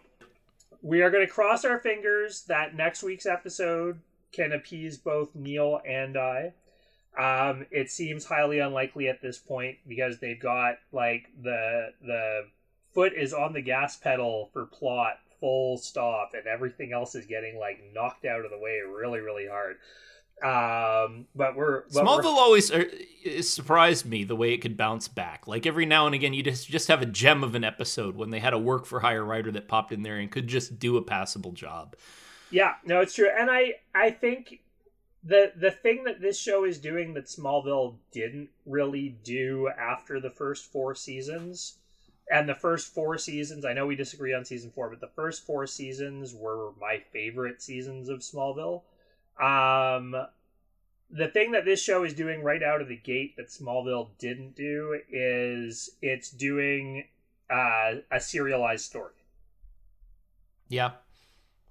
we 0.81 1.01
are 1.01 1.09
going 1.09 1.25
to 1.25 1.31
cross 1.31 1.65
our 1.65 1.79
fingers 1.79 2.43
that 2.43 2.75
next 2.75 3.03
week's 3.03 3.25
episode 3.25 3.99
can 4.31 4.51
appease 4.51 4.97
both 4.97 5.35
Neal 5.35 5.81
and 5.87 6.17
I. 6.17 6.53
Um, 7.17 7.65
it 7.71 7.89
seems 7.89 8.25
highly 8.25 8.59
unlikely 8.59 9.09
at 9.09 9.21
this 9.21 9.37
point 9.37 9.77
because 9.87 10.19
they've 10.19 10.39
got 10.39 10.75
like 10.91 11.27
the 11.41 11.89
the 12.01 12.41
foot 12.93 13.13
is 13.13 13.33
on 13.33 13.53
the 13.53 13.61
gas 13.61 13.97
pedal 13.97 14.49
for 14.53 14.65
plot 14.65 15.19
full 15.39 15.77
stop 15.77 16.31
and 16.33 16.45
everything 16.47 16.91
else 16.93 17.15
is 17.15 17.25
getting 17.25 17.57
like 17.57 17.81
knocked 17.93 18.25
out 18.25 18.43
of 18.43 18.51
the 18.51 18.57
way 18.57 18.79
really 18.85 19.19
really 19.19 19.47
hard. 19.47 19.77
Um, 20.41 21.25
but 21.35 21.55
we're 21.57 21.83
but 21.93 22.05
we're- 22.05 22.05
Smallville 22.05 22.25
always 22.37 22.71
er, 22.71 22.85
surprised 23.41 24.05
me 24.05 24.23
the 24.23 24.35
way 24.35 24.53
it 24.53 24.59
could 24.59 24.77
bounce 24.77 25.09
back. 25.09 25.47
Like 25.47 25.65
every 25.65 25.85
now 25.85 26.05
and 26.05 26.15
again, 26.15 26.33
you 26.33 26.43
just 26.43 26.69
just 26.69 26.87
have 26.87 27.01
a 27.01 27.05
gem 27.05 27.43
of 27.43 27.55
an 27.55 27.65
episode 27.65 28.15
when 28.15 28.29
they 28.29 28.39
had 28.39 28.53
a 28.53 28.59
work 28.59 28.85
for 28.85 29.01
hire 29.01 29.25
writer 29.25 29.51
that 29.51 29.67
popped 29.67 29.91
in 29.91 30.03
there 30.03 30.17
and 30.17 30.31
could 30.31 30.47
just 30.47 30.79
do 30.79 30.95
a 30.95 31.01
passable 31.01 31.51
job. 31.51 31.95
Yeah, 32.51 32.75
no, 32.85 33.01
it's 33.01 33.15
true, 33.15 33.29
and 33.37 33.51
I 33.51 33.73
I 33.93 34.11
think 34.11 34.61
the 35.23 35.51
the 35.55 35.71
thing 35.71 36.03
that 36.05 36.21
this 36.21 36.39
show 36.39 36.63
is 36.63 36.77
doing 36.77 37.13
that 37.13 37.25
Smallville 37.25 37.95
didn't 38.11 38.49
really 38.65 39.17
do 39.23 39.69
after 39.69 40.19
the 40.19 40.29
first 40.29 40.71
four 40.71 40.95
seasons, 40.95 41.77
and 42.29 42.47
the 42.47 42.55
first 42.55 42.93
four 42.93 43.17
seasons, 43.17 43.65
I 43.65 43.73
know 43.73 43.85
we 43.85 43.95
disagree 43.95 44.33
on 44.33 44.45
season 44.45 44.71
four, 44.71 44.89
but 44.89 45.01
the 45.01 45.07
first 45.15 45.45
four 45.45 45.65
seasons 45.67 46.33
were 46.33 46.71
my 46.79 47.01
favorite 47.11 47.61
seasons 47.61 48.07
of 48.07 48.19
Smallville. 48.19 48.83
Um, 49.41 50.15
the 51.09 51.27
thing 51.27 51.51
that 51.53 51.65
this 51.65 51.81
show 51.81 52.03
is 52.03 52.13
doing 52.13 52.43
right 52.43 52.61
out 52.61 52.81
of 52.81 52.87
the 52.87 52.95
gate 52.95 53.35
that 53.37 53.47
Smallville 53.47 54.09
didn't 54.19 54.55
do 54.55 54.99
is 55.09 55.89
it's 56.01 56.29
doing 56.29 57.05
uh, 57.49 57.95
a 58.11 58.19
serialized 58.19 58.85
story. 58.85 59.13
Yeah. 60.67 60.91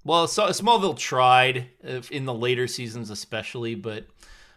Well, 0.09 0.26
so 0.26 0.44
Smallville 0.47 0.97
tried 0.97 1.66
uh, 1.86 2.01
in 2.10 2.24
the 2.24 2.32
later 2.32 2.66
seasons, 2.66 3.10
especially, 3.10 3.74
but 3.74 4.06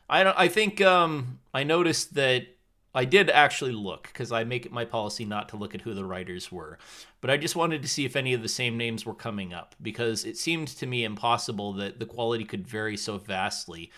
I 0.09 0.23
don't. 0.23 0.39
I 0.39 0.47
think 0.47 0.79
um, 0.79 1.39
I 1.53 1.63
noticed 1.63 2.13
that 2.13 2.43
I 2.95 3.03
did 3.03 3.29
actually 3.29 3.73
look 3.73 4.03
because 4.03 4.31
I 4.31 4.45
make 4.45 4.65
it 4.65 4.71
my 4.71 4.85
policy 4.85 5.25
not 5.25 5.49
to 5.49 5.57
look 5.57 5.75
at 5.75 5.81
who 5.81 5.93
the 5.93 6.05
writers 6.05 6.53
were, 6.53 6.79
but 7.19 7.29
I 7.29 7.35
just 7.35 7.57
wanted 7.57 7.81
to 7.81 7.89
see 7.89 8.05
if 8.05 8.15
any 8.15 8.33
of 8.33 8.41
the 8.41 8.47
same 8.47 8.77
names 8.77 9.05
were 9.05 9.13
coming 9.13 9.53
up 9.53 9.75
because 9.81 10.23
it 10.23 10.37
seemed 10.37 10.69
to 10.69 10.87
me 10.87 11.03
impossible 11.03 11.73
that 11.73 11.99
the 11.99 12.05
quality 12.05 12.45
could 12.45 12.65
vary 12.65 12.95
so 12.95 13.17
vastly. 13.17 13.91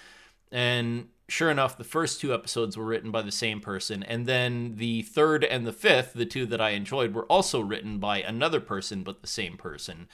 And 0.51 1.09
sure 1.27 1.51
enough, 1.51 1.77
the 1.77 1.83
first 1.83 2.19
two 2.19 2.33
episodes 2.33 2.77
were 2.77 2.85
written 2.85 3.11
by 3.11 3.21
the 3.21 3.31
same 3.31 3.61
person, 3.61 4.01
and 4.01 4.25
then 4.25 4.77
the 4.77 5.03
third 5.03 5.43
and 5.43 5.67
the 5.67 5.71
fifth, 5.71 6.13
the 6.13 6.25
two 6.25 6.47
that 6.47 6.61
I 6.61 6.71
enjoyed, 6.71 7.13
were 7.13 7.25
also 7.25 7.59
written 7.59 7.99
by 7.99 8.23
another 8.23 8.59
person, 8.59 9.03
but 9.03 9.21
the 9.21 9.27
same 9.27 9.55
person. 9.55 10.07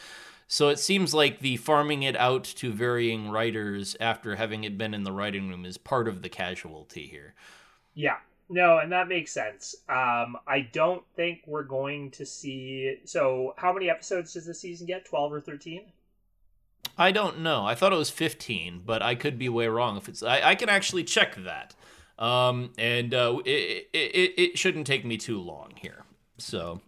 So 0.51 0.69
it 0.69 0.79
seems 0.79 1.13
like 1.13 1.39
the 1.39 1.57
farming 1.57 2.01
it 2.01 2.15
out 2.15 2.43
to 2.43 2.73
varying 2.73 3.29
writers 3.29 3.95
after 3.99 4.35
having 4.35 4.63
it 4.63 4.79
been 4.79 4.95
in 4.95 5.03
the 5.03 5.11
writing 5.11 5.47
room 5.47 5.63
is 5.63 5.77
part 5.77 6.07
of 6.07 6.23
the 6.23 6.27
casualty 6.27 7.05
here. 7.05 7.35
Yeah. 7.93 8.17
No, 8.49 8.79
and 8.79 8.91
that 8.91 9.07
makes 9.07 9.31
sense. 9.31 9.75
Um, 9.87 10.35
I 10.47 10.67
don't 10.73 11.03
think 11.15 11.43
we're 11.45 11.61
going 11.61 12.09
to 12.11 12.25
see. 12.25 12.97
So, 13.05 13.53
how 13.57 13.71
many 13.71 13.91
episodes 13.91 14.33
does 14.33 14.47
the 14.47 14.55
season 14.55 14.87
get? 14.87 15.05
Twelve 15.05 15.31
or 15.31 15.39
thirteen? 15.39 15.83
I 16.97 17.11
don't 17.11 17.41
know. 17.41 17.63
I 17.63 17.75
thought 17.75 17.93
it 17.93 17.97
was 17.97 18.09
15, 18.09 18.81
but 18.85 19.03
I 19.03 19.13
could 19.13 19.37
be 19.37 19.47
way 19.49 19.67
wrong. 19.67 19.97
If 19.97 20.09
it's, 20.09 20.23
I, 20.23 20.41
I 20.41 20.55
can 20.55 20.67
actually 20.67 21.03
check 21.03 21.35
that. 21.45 21.75
Um, 22.17 22.71
and 22.77 23.13
uh, 23.13 23.39
it, 23.45 23.87
it, 23.93 24.33
it 24.37 24.57
shouldn't 24.57 24.87
take 24.87 25.05
me 25.05 25.15
too 25.15 25.39
long 25.39 25.73
here. 25.75 26.03
So, 26.39 26.81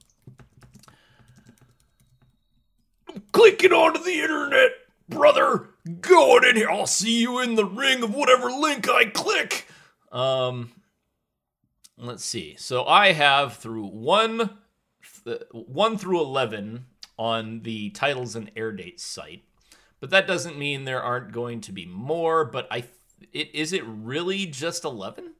clicking 3.32 3.72
onto 3.72 4.04
the 4.04 4.22
internet, 4.22 4.72
brother. 5.10 5.70
Going 6.00 6.44
in 6.48 6.56
here. 6.58 6.70
I'll 6.70 6.86
see 6.86 7.22
you 7.22 7.40
in 7.40 7.56
the 7.56 7.66
ring 7.66 8.04
of 8.04 8.14
whatever 8.14 8.52
link 8.52 8.88
I 8.88 9.06
click. 9.06 9.68
Um, 10.12 10.72
let's 11.98 12.24
see. 12.24 12.56
So 12.58 12.86
I 12.86 13.14
have 13.14 13.58
through 13.58 13.88
one, 13.88 14.58
one 15.52 15.98
through 15.98 16.22
eleven 16.22 16.86
on 17.18 17.62
the 17.62 17.90
titles 17.90 18.36
and 18.36 18.52
air 18.56 18.72
dates 18.72 19.04
site 19.04 19.44
but 20.02 20.10
that 20.10 20.28
doesn't 20.28 20.58
mean 20.58 20.84
there 20.84 21.02
aren't 21.02 21.32
going 21.32 21.62
to 21.62 21.72
be 21.72 21.86
more. 21.86 22.44
But 22.44 22.68
I, 22.70 22.84
it 23.32 23.52
is 23.54 23.72
it 23.72 23.84
really 23.86 24.48
just 24.48 24.84
eleven? 24.84 25.36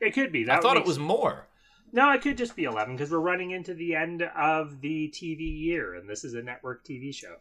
It 0.00 0.12
could 0.12 0.30
be. 0.30 0.44
That 0.44 0.58
I 0.58 0.60
thought 0.60 0.74
makes... 0.74 0.86
it 0.86 0.88
was 0.88 0.98
more. 1.00 1.47
No, 1.92 2.10
it 2.12 2.22
could 2.22 2.36
just 2.36 2.56
be 2.56 2.64
eleven 2.64 2.96
because 2.96 3.10
we're 3.10 3.18
running 3.18 3.50
into 3.50 3.74
the 3.74 3.94
end 3.94 4.22
of 4.22 4.80
the 4.80 5.12
TV 5.14 5.40
year, 5.40 5.94
and 5.94 6.08
this 6.08 6.24
is 6.24 6.34
a 6.34 6.42
network 6.42 6.84
TV 6.84 7.14
show. 7.14 7.36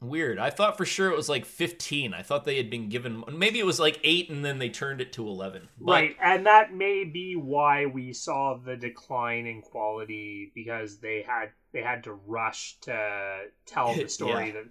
Weird. 0.00 0.38
I 0.38 0.50
thought 0.50 0.76
for 0.76 0.84
sure 0.84 1.10
it 1.10 1.16
was 1.16 1.30
like 1.30 1.46
15. 1.46 2.12
I 2.12 2.20
thought 2.20 2.44
they 2.44 2.58
had 2.58 2.68
been 2.68 2.90
given 2.90 3.24
maybe 3.32 3.58
it 3.58 3.64
was 3.64 3.80
like 3.80 3.98
8 4.04 4.28
and 4.28 4.44
then 4.44 4.58
they 4.58 4.68
turned 4.68 5.00
it 5.00 5.14
to 5.14 5.26
11. 5.26 5.68
But... 5.80 5.92
Right. 5.92 6.16
And 6.20 6.44
that 6.44 6.74
may 6.74 7.04
be 7.04 7.36
why 7.36 7.86
we 7.86 8.12
saw 8.12 8.58
the 8.58 8.76
decline 8.76 9.46
in 9.46 9.62
quality 9.62 10.52
because 10.54 10.98
they 10.98 11.24
had 11.26 11.52
they 11.72 11.80
had 11.80 12.04
to 12.04 12.12
rush 12.12 12.76
to 12.82 13.44
tell 13.64 13.94
the 13.94 14.06
story 14.08 14.48
yeah. 14.48 14.52
that 14.52 14.64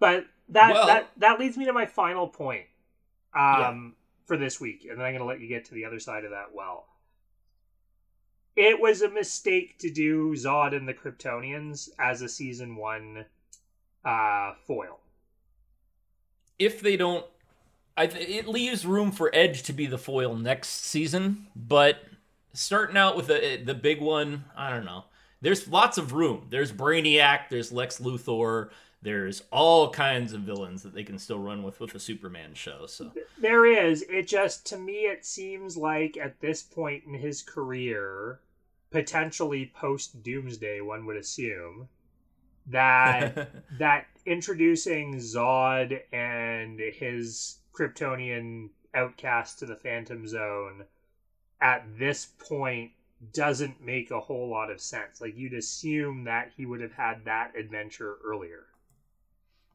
but 0.00 0.24
that 0.48 0.72
well, 0.72 0.86
that 0.86 1.10
that 1.18 1.38
leads 1.38 1.56
me 1.56 1.66
to 1.66 1.72
my 1.72 1.86
final 1.86 2.26
point 2.26 2.64
um, 3.34 3.44
yeah. 3.60 3.72
for 4.26 4.36
this 4.36 4.60
week, 4.60 4.86
and 4.88 4.98
then 4.98 5.06
I'm 5.06 5.12
going 5.12 5.20
to 5.20 5.26
let 5.26 5.40
you 5.40 5.46
get 5.46 5.66
to 5.66 5.74
the 5.74 5.84
other 5.84 6.00
side 6.00 6.24
of 6.24 6.30
that. 6.30 6.46
Well, 6.52 6.86
it 8.60 8.78
was 8.78 9.00
a 9.00 9.08
mistake 9.08 9.78
to 9.78 9.90
do 9.90 10.32
Zod 10.34 10.76
and 10.76 10.86
the 10.86 10.92
Kryptonians 10.92 11.88
as 11.98 12.20
a 12.20 12.28
season 12.28 12.76
one 12.76 13.24
uh, 14.04 14.52
foil. 14.66 15.00
If 16.58 16.82
they 16.82 16.98
don't, 16.98 17.24
I 17.96 18.06
th- 18.06 18.28
it 18.28 18.46
leaves 18.46 18.84
room 18.84 19.12
for 19.12 19.30
Edge 19.32 19.62
to 19.62 19.72
be 19.72 19.86
the 19.86 19.96
foil 19.96 20.36
next 20.36 20.68
season, 20.68 21.46
but 21.56 22.04
starting 22.52 22.98
out 22.98 23.16
with 23.16 23.28
the 23.28 23.62
the 23.64 23.74
big 23.74 24.02
one, 24.02 24.44
I 24.54 24.68
don't 24.68 24.84
know. 24.84 25.04
There's 25.40 25.66
lots 25.66 25.96
of 25.96 26.12
room. 26.12 26.48
There's 26.50 26.70
Brainiac. 26.70 27.48
There's 27.48 27.72
Lex 27.72 27.98
Luthor 27.98 28.68
there's 29.02 29.42
all 29.50 29.90
kinds 29.90 30.32
of 30.32 30.42
villains 30.42 30.82
that 30.82 30.94
they 30.94 31.04
can 31.04 31.18
still 31.18 31.38
run 31.38 31.62
with 31.62 31.80
with 31.80 31.94
a 31.94 32.00
Superman 32.00 32.52
show. 32.54 32.86
So 32.86 33.10
there 33.38 33.64
is. 33.64 34.02
It 34.02 34.28
just 34.28 34.66
to 34.66 34.76
me 34.76 35.06
it 35.06 35.24
seems 35.24 35.76
like 35.76 36.16
at 36.16 36.40
this 36.40 36.62
point 36.62 37.04
in 37.06 37.14
his 37.14 37.42
career, 37.42 38.40
potentially 38.90 39.72
post 39.74 40.22
Doomsday, 40.22 40.80
one 40.80 41.06
would 41.06 41.16
assume 41.16 41.88
that 42.66 43.50
that 43.78 44.06
introducing 44.26 45.16
Zod 45.16 46.00
and 46.12 46.78
his 46.78 47.58
Kryptonian 47.72 48.70
outcast 48.94 49.58
to 49.60 49.66
the 49.66 49.76
Phantom 49.76 50.26
Zone 50.26 50.84
at 51.60 51.84
this 51.98 52.26
point 52.26 52.92
doesn't 53.32 53.84
make 53.84 54.10
a 54.10 54.20
whole 54.20 54.48
lot 54.48 54.70
of 54.70 54.80
sense. 54.80 55.20
Like 55.20 55.36
you'd 55.36 55.54
assume 55.54 56.24
that 56.24 56.52
he 56.56 56.66
would 56.66 56.80
have 56.80 56.92
had 56.92 57.24
that 57.26 57.54
adventure 57.56 58.16
earlier. 58.24 58.66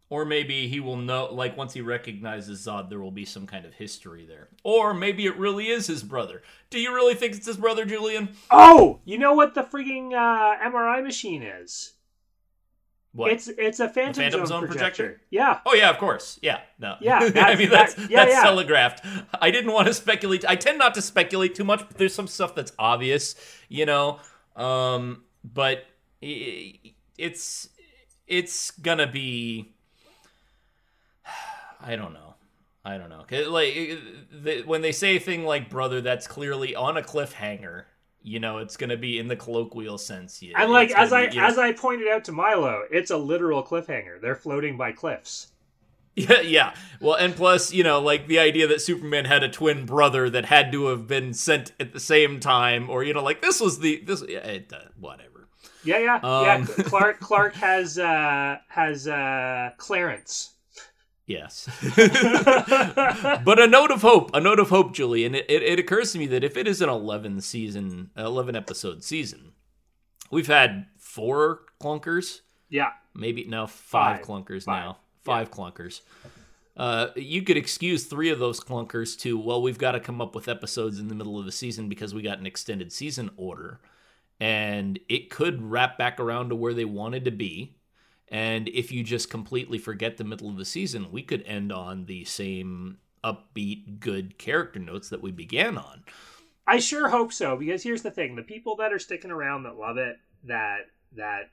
Or 0.09 0.23
maybe 0.23 0.67
he 0.67 0.79
will 0.79 0.97
know, 0.97 1.33
like, 1.33 1.57
once 1.57 1.73
he 1.73 1.81
recognizes 1.81 2.65
Zod, 2.65 2.89
there 2.89 2.99
will 2.99 3.11
be 3.11 3.25
some 3.25 3.47
kind 3.47 3.65
of 3.65 3.73
history 3.73 4.25
there. 4.25 4.49
Or 4.63 4.93
maybe 4.93 5.25
it 5.25 5.35
really 5.37 5.69
is 5.69 5.87
his 5.87 6.03
brother. 6.03 6.43
Do 6.69 6.79
you 6.79 6.93
really 6.93 7.15
think 7.15 7.33
it's 7.33 7.47
his 7.47 7.57
brother, 7.57 7.85
Julian? 7.85 8.29
Oh, 8.51 8.99
you 9.03 9.17
know 9.17 9.33
what 9.33 9.55
the 9.55 9.63
freaking 9.63 10.13
uh, 10.13 10.69
MRI 10.69 11.03
machine 11.03 11.41
is? 11.41 11.93
What? 13.15 13.31
It's 13.31 13.47
it's 13.47 13.79
a 13.79 13.87
Phantom, 13.87 14.23
Phantom 14.23 14.39
Zone, 14.41 14.47
Zone 14.47 14.67
projector. 14.67 15.03
projector. 15.03 15.21
Yeah. 15.29 15.59
Oh 15.65 15.73
yeah, 15.73 15.89
of 15.89 15.97
course. 15.99 16.37
Yeah. 16.41 16.59
No. 16.77 16.97
Yeah. 16.99 17.19
I 17.35 17.55
mean 17.55 17.69
that's 17.69 17.93
that, 17.93 18.11
yeah, 18.11 18.25
that's 18.25 18.35
yeah. 18.35 18.43
telegraphed. 18.43 19.05
I 19.39 19.51
didn't 19.51 19.71
want 19.71 19.87
to 19.87 19.93
speculate. 19.93 20.43
I 20.45 20.57
tend 20.57 20.77
not 20.79 20.95
to 20.95 21.01
speculate 21.01 21.55
too 21.55 21.63
much. 21.63 21.79
But 21.87 21.97
there's 21.97 22.13
some 22.13 22.27
stuff 22.27 22.55
that's 22.55 22.73
obvious, 22.77 23.35
you 23.69 23.85
know. 23.85 24.19
Um, 24.57 25.23
but 25.45 25.85
it's 26.21 27.69
it's 28.27 28.71
gonna 28.71 29.07
be 29.07 29.74
I 31.85 31.95
don't 31.95 32.13
know. 32.13 32.35
I 32.83 32.97
don't 32.97 33.09
know. 33.09 33.25
Like 33.49 33.73
the, 34.31 34.63
when 34.65 34.81
they 34.81 34.91
say 34.91 35.15
a 35.15 35.19
thing 35.19 35.43
like 35.43 35.69
brother, 35.69 36.01
that's 36.01 36.27
clearly 36.27 36.75
on 36.75 36.97
a 36.97 37.01
cliffhanger. 37.01 37.85
You 38.21 38.39
know, 38.39 38.57
it's 38.59 38.77
going 38.77 38.89
to 38.89 38.97
be 38.97 39.19
in 39.19 39.27
the 39.27 39.35
colloquial 39.35 39.97
sense. 39.97 40.41
Yeah, 40.41 40.61
and 40.61 40.71
like 40.71 40.91
as 40.91 41.13
I 41.13 41.25
as 41.25 41.57
I 41.57 41.73
pointed 41.73 42.07
out 42.07 42.23
to 42.25 42.31
Milo, 42.31 42.83
it's 42.91 43.11
a 43.11 43.17
literal 43.17 43.63
cliffhanger. 43.63 44.21
They're 44.21 44.35
floating 44.35 44.77
by 44.77 44.91
cliffs. 44.91 45.47
Yeah, 46.17 46.39
yeah. 46.39 46.75
Well, 47.01 47.15
and 47.15 47.35
plus, 47.35 47.73
you 47.73 47.83
know, 47.83 47.99
like 47.99 48.27
the 48.27 48.39
idea 48.39 48.67
that 48.67 48.79
Superman 48.79 49.25
had 49.25 49.43
a 49.43 49.49
twin 49.49 49.85
brother 49.85 50.29
that 50.29 50.45
had 50.45 50.71
to 50.71 50.85
have 50.85 51.07
been 51.07 51.33
sent 51.33 51.73
at 51.77 51.91
the 51.91 51.99
same 51.99 52.39
time, 52.39 52.89
or 52.89 53.03
you 53.03 53.13
know, 53.13 53.21
like 53.21 53.41
this 53.41 53.59
was 53.59 53.79
the 53.79 54.01
this. 54.05 54.23
Yeah, 54.25 54.39
it, 54.39 54.71
uh, 54.71 54.79
whatever. 54.97 55.49
Yeah, 55.83 55.97
yeah, 55.97 56.15
um, 56.23 56.45
yeah. 56.45 56.65
Clark 56.85 57.19
Clark 57.19 57.55
has 57.55 57.99
uh 57.99 58.59
has 58.69 59.09
uh 59.09 59.71
Clarence 59.75 60.54
Yes. 61.27 61.67
but 61.95 63.59
a 63.59 63.67
note 63.67 63.89
of 63.89 64.01
hope, 64.01 64.29
a 64.35 64.39
note 64.39 64.59
of 64.59 64.69
hope, 64.69 64.93
Julie. 64.93 65.25
And 65.25 65.35
it, 65.35 65.45
it, 65.49 65.63
it, 65.63 65.79
occurs 65.79 66.11
to 66.11 66.19
me 66.19 66.27
that 66.27 66.43
if 66.43 66.55
it 66.55 66.67
is 66.67 66.81
an 66.81 66.89
11 66.89 67.41
season, 67.41 68.11
11 68.15 68.55
episode 68.55 69.03
season, 69.03 69.53
we've 70.29 70.47
had 70.47 70.85
four 70.99 71.61
clunkers. 71.81 72.41
Yeah. 72.69 72.89
Maybe, 73.15 73.45
no, 73.45 73.65
five, 73.65 74.17
five. 74.17 74.25
clunkers 74.25 74.65
five. 74.65 74.83
now. 74.83 74.97
Five 75.23 75.49
yeah. 75.49 75.55
clunkers. 75.55 76.01
Uh, 76.77 77.07
you 77.15 77.41
could 77.41 77.57
excuse 77.57 78.05
three 78.05 78.29
of 78.29 78.37
those 78.37 78.59
clunkers 78.59 79.17
to, 79.21 79.39
well, 79.39 79.61
we've 79.61 79.79
got 79.79 79.93
to 79.93 79.99
come 79.99 80.21
up 80.21 80.35
with 80.35 80.47
episodes 80.47 80.99
in 80.99 81.07
the 81.07 81.15
middle 81.15 81.39
of 81.39 81.45
the 81.45 81.51
season 81.51 81.89
because 81.89 82.13
we 82.13 82.21
got 82.21 82.37
an 82.37 82.45
extended 82.45 82.91
season 82.91 83.31
order. 83.35 83.79
And 84.39 84.99
it 85.09 85.31
could 85.31 85.61
wrap 85.61 85.97
back 85.97 86.19
around 86.19 86.49
to 86.49 86.55
where 86.55 86.73
they 86.73 86.85
wanted 86.85 87.25
to 87.25 87.31
be 87.31 87.77
and 88.29 88.67
if 88.69 88.91
you 88.91 89.03
just 89.03 89.29
completely 89.29 89.77
forget 89.77 90.17
the 90.17 90.23
middle 90.23 90.49
of 90.49 90.57
the 90.57 90.65
season, 90.65 91.11
we 91.11 91.21
could 91.21 91.43
end 91.43 91.71
on 91.71 92.05
the 92.05 92.25
same 92.25 92.97
upbeat, 93.23 93.99
good 93.99 94.37
character 94.37 94.79
notes 94.79 95.09
that 95.09 95.21
we 95.21 95.31
began 95.31 95.77
on. 95.77 96.03
I 96.67 96.79
sure 96.79 97.09
hope 97.09 97.31
so 97.31 97.55
because 97.55 97.83
here's 97.83 98.01
the 98.01 98.11
thing: 98.11 98.35
the 98.35 98.43
people 98.43 98.75
that 98.77 98.91
are 98.91 98.99
sticking 98.99 99.31
around 99.31 99.63
that 99.63 99.77
love 99.77 99.97
it, 99.97 100.17
that 100.45 100.87
that 101.15 101.51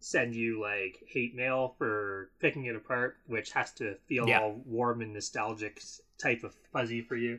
send 0.00 0.34
you 0.34 0.60
like 0.60 1.02
hate 1.06 1.34
mail 1.34 1.74
for 1.78 2.30
picking 2.40 2.66
it 2.66 2.76
apart, 2.76 3.16
which 3.26 3.52
has 3.52 3.72
to 3.72 3.94
feel 4.06 4.28
yeah. 4.28 4.40
all 4.40 4.60
warm 4.66 5.00
and 5.00 5.14
nostalgic 5.14 5.80
type 6.18 6.44
of 6.44 6.54
fuzzy 6.72 7.02
for 7.02 7.16
you. 7.16 7.38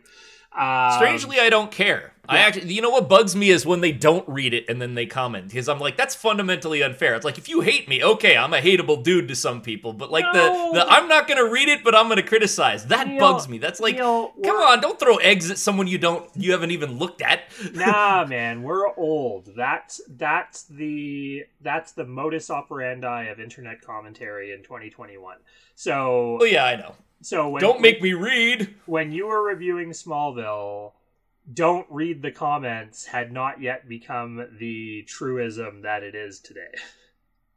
Um, 0.57 0.91
Strangely, 0.93 1.39
I 1.39 1.49
don't 1.49 1.71
care. 1.71 2.13
Yeah. 2.25 2.35
I 2.35 2.37
actually, 2.39 2.73
you 2.73 2.81
know 2.81 2.91
what 2.91 3.09
bugs 3.09 3.35
me 3.35 3.49
is 3.49 3.65
when 3.65 3.81
they 3.81 3.91
don't 3.91 4.27
read 4.29 4.53
it 4.53 4.65
and 4.69 4.79
then 4.79 4.93
they 4.93 5.07
comment 5.07 5.47
because 5.47 5.67
I'm 5.67 5.79
like, 5.79 5.97
that's 5.97 6.13
fundamentally 6.13 6.83
unfair. 6.83 7.15
It's 7.15 7.25
like 7.25 7.39
if 7.39 7.49
you 7.49 7.61
hate 7.61 7.89
me, 7.89 8.03
okay, 8.03 8.37
I'm 8.37 8.53
a 8.53 8.59
hateable 8.59 9.03
dude 9.03 9.27
to 9.29 9.35
some 9.35 9.61
people, 9.61 9.93
but 9.93 10.11
like 10.11 10.25
no. 10.31 10.71
the, 10.71 10.79
the 10.79 10.87
I'm 10.87 11.07
not 11.07 11.27
gonna 11.27 11.49
read 11.49 11.69
it, 11.69 11.83
but 11.83 11.95
I'm 11.95 12.07
gonna 12.07 12.21
criticize. 12.21 12.85
That 12.85 13.07
Neal, 13.07 13.19
bugs 13.19 13.49
me. 13.49 13.57
That's 13.57 13.79
like, 13.79 13.95
Neal, 13.95 14.31
come 14.43 14.55
on, 14.57 14.79
don't 14.79 14.99
throw 14.99 15.17
eggs 15.17 15.49
at 15.49 15.57
someone 15.57 15.87
you 15.87 15.97
don't 15.97 16.29
you 16.35 16.51
haven't 16.51 16.71
even 16.71 16.99
looked 16.99 17.23
at. 17.23 17.41
nah, 17.73 18.25
man, 18.25 18.61
we're 18.61 18.95
old. 18.95 19.49
That's 19.55 20.01
that's 20.07 20.63
the 20.65 21.45
that's 21.61 21.93
the 21.93 22.05
modus 22.05 22.51
operandi 22.51 23.23
of 23.23 23.39
internet 23.39 23.81
commentary 23.81 24.53
in 24.53 24.61
2021. 24.61 25.37
So, 25.75 26.37
oh 26.39 26.45
yeah, 26.45 26.65
I 26.65 26.75
know. 26.75 26.95
So 27.23 27.49
when, 27.49 27.61
don't 27.61 27.81
make 27.81 28.01
me 28.01 28.13
read. 28.13 28.75
When 28.85 29.11
you 29.11 29.27
were 29.27 29.41
reviewing 29.41 29.91
Smallville, 29.91 30.91
don't 31.51 31.87
read 31.89 32.21
the 32.21 32.31
comments 32.31 33.05
had 33.05 33.31
not 33.31 33.61
yet 33.61 33.87
become 33.87 34.45
the 34.59 35.03
truism 35.07 35.81
that 35.81 36.03
it 36.03 36.15
is 36.15 36.39
today. 36.39 36.75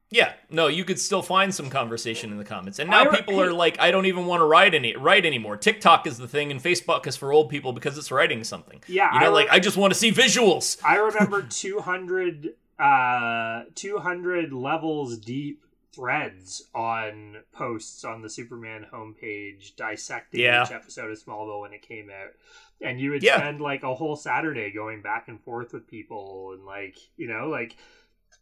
Yeah, 0.09 0.35
no, 0.51 0.69
you 0.69 0.85
could 0.85 1.01
still 1.01 1.23
find 1.23 1.53
some 1.53 1.69
conversation 1.69 2.31
in 2.31 2.39
the 2.39 2.45
comments. 2.45 2.79
And 2.79 2.89
now 2.89 3.07
re- 3.11 3.17
people 3.17 3.41
are 3.41 3.53
like, 3.53 3.81
I 3.81 3.91
don't 3.91 4.07
even 4.07 4.27
want 4.27 4.41
to 4.41 4.45
write 4.45 4.73
any 4.73 4.95
write 4.95 5.27
anymore. 5.27 5.57
TikTok 5.57 6.07
is 6.07 6.17
the 6.17 6.29
thing, 6.29 6.53
and 6.53 6.63
Facebook 6.63 7.09
is 7.09 7.17
for 7.17 7.33
old 7.33 7.51
people 7.51 7.73
because 7.73 7.99
it's 7.99 8.13
writing 8.13 8.45
something. 8.45 8.81
Yeah, 8.87 9.13
you 9.13 9.21
know, 9.21 9.27
I 9.27 9.29
like 9.31 9.49
I 9.51 9.59
just 9.59 9.77
want 9.77 9.93
to 9.93 9.99
see 9.99 10.13
visuals. 10.13 10.81
I 10.85 10.97
remember 10.99 11.43
200, 11.43 12.55
uh, 12.79 13.63
200 13.75 14.53
levels 14.53 15.19
deep 15.19 15.66
threads 15.97 16.69
on 16.75 17.39
posts 17.53 18.05
on 18.05 18.21
the 18.23 18.29
Superman 18.29 18.87
homepage 18.93 19.75
dissecting 19.77 20.41
Yeah. 20.41 20.63
each 20.65 20.71
episode 20.71 21.11
of 21.11 21.19
Smallville 21.19 21.63
when 21.63 21.73
it 21.73 21.83
came 21.83 22.11
out. 22.11 22.33
And 22.83 23.01
you 23.01 23.11
would 23.11 23.23
Yeah. 23.23 23.39
spend 23.39 23.61
like 23.63 23.83
a 23.83 23.95
whole 23.95 24.15
Saturday 24.17 24.71
going 24.71 25.01
back 25.01 25.29
and 25.29 25.43
forth 25.43 25.73
with 25.73 25.89
people 25.89 26.53
and 26.53 26.67
like, 26.67 26.97
you 27.17 27.27
know, 27.27 27.49
like 27.49 27.77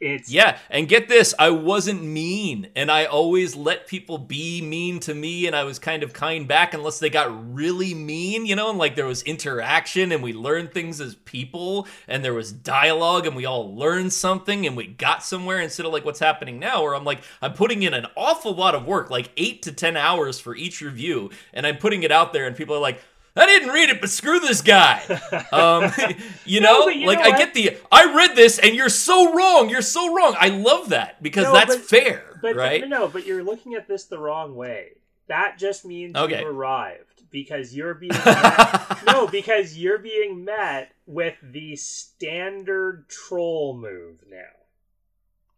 it's 0.00 0.30
Yeah, 0.30 0.58
and 0.70 0.88
get 0.88 1.08
this, 1.08 1.34
I 1.38 1.50
wasn't 1.50 2.02
mean, 2.02 2.68
and 2.76 2.90
I 2.90 3.04
always 3.04 3.56
let 3.56 3.86
people 3.86 4.18
be 4.18 4.60
mean 4.60 5.00
to 5.00 5.14
me, 5.14 5.46
and 5.46 5.54
I 5.54 5.64
was 5.64 5.78
kind 5.78 6.02
of 6.02 6.12
kind 6.12 6.46
back 6.46 6.74
unless 6.74 6.98
they 6.98 7.10
got 7.10 7.54
really 7.54 7.94
mean, 7.94 8.46
you 8.46 8.56
know, 8.56 8.70
and 8.70 8.78
like 8.78 8.96
there 8.96 9.06
was 9.06 9.22
interaction 9.22 10.12
and 10.12 10.22
we 10.22 10.32
learned 10.32 10.72
things 10.72 11.00
as 11.00 11.14
people, 11.14 11.86
and 12.08 12.24
there 12.24 12.34
was 12.34 12.52
dialogue, 12.52 13.26
and 13.26 13.36
we 13.36 13.46
all 13.46 13.74
learned 13.74 14.12
something, 14.12 14.66
and 14.66 14.76
we 14.76 14.86
got 14.86 15.22
somewhere 15.22 15.60
instead 15.60 15.86
of 15.86 15.92
like 15.92 16.04
what's 16.04 16.20
happening 16.20 16.58
now, 16.58 16.82
where 16.82 16.94
I'm 16.94 17.04
like, 17.04 17.22
I'm 17.40 17.52
putting 17.54 17.82
in 17.82 17.94
an 17.94 18.06
awful 18.16 18.54
lot 18.54 18.74
of 18.74 18.86
work, 18.86 19.10
like 19.10 19.30
eight 19.36 19.62
to 19.62 19.72
10 19.72 19.96
hours 19.96 20.38
for 20.38 20.54
each 20.56 20.80
review, 20.80 21.30
and 21.52 21.66
I'm 21.66 21.78
putting 21.78 22.02
it 22.02 22.12
out 22.12 22.32
there, 22.32 22.46
and 22.46 22.56
people 22.56 22.74
are 22.74 22.80
like, 22.80 23.00
I 23.36 23.46
didn't 23.46 23.70
read 23.70 23.90
it, 23.90 24.00
but 24.00 24.10
screw 24.10 24.38
this 24.40 24.60
guy. 24.62 25.02
Um, 25.52 25.92
you 26.44 26.60
know, 26.60 26.86
but 26.86 26.96
you 26.96 27.06
like 27.06 27.18
know 27.20 27.24
I 27.30 27.38
get 27.38 27.54
the 27.54 27.76
I 27.92 28.12
read 28.14 28.34
this 28.36 28.58
and 28.58 28.74
you're 28.74 28.88
so 28.88 29.32
wrong. 29.34 29.68
You're 29.70 29.82
so 29.82 30.14
wrong. 30.14 30.34
I 30.38 30.48
love 30.48 30.88
that 30.90 31.22
because 31.22 31.44
No, 31.44 31.52
that's 31.52 31.76
but- 31.76 31.84
fair, 31.84 32.38
But 32.42 32.56
right? 32.56 32.80
no, 32.82 32.86
no, 32.86 33.08
but 33.08 33.26
you're 33.26 33.42
looking 33.44 33.74
at 33.74 33.86
this 33.88 34.04
the 34.04 34.18
wrong 34.18 34.54
way. 34.54 34.92
That 35.28 35.56
just 35.58 35.84
means 35.84 36.16
Okay. 36.16 36.40
you've 36.40 36.48
arrived 36.48 37.22
because 37.30 37.74
you're 37.74 37.94
being 37.94 38.12
met, 38.24 39.04
no, 39.06 39.26
because 39.26 39.76
you're 39.78 39.98
being 39.98 40.44
met 40.44 40.92
with 41.06 41.34
the 41.42 41.76
standard 41.76 43.08
troll 43.08 43.76
move 43.76 44.24
now. 44.28 44.42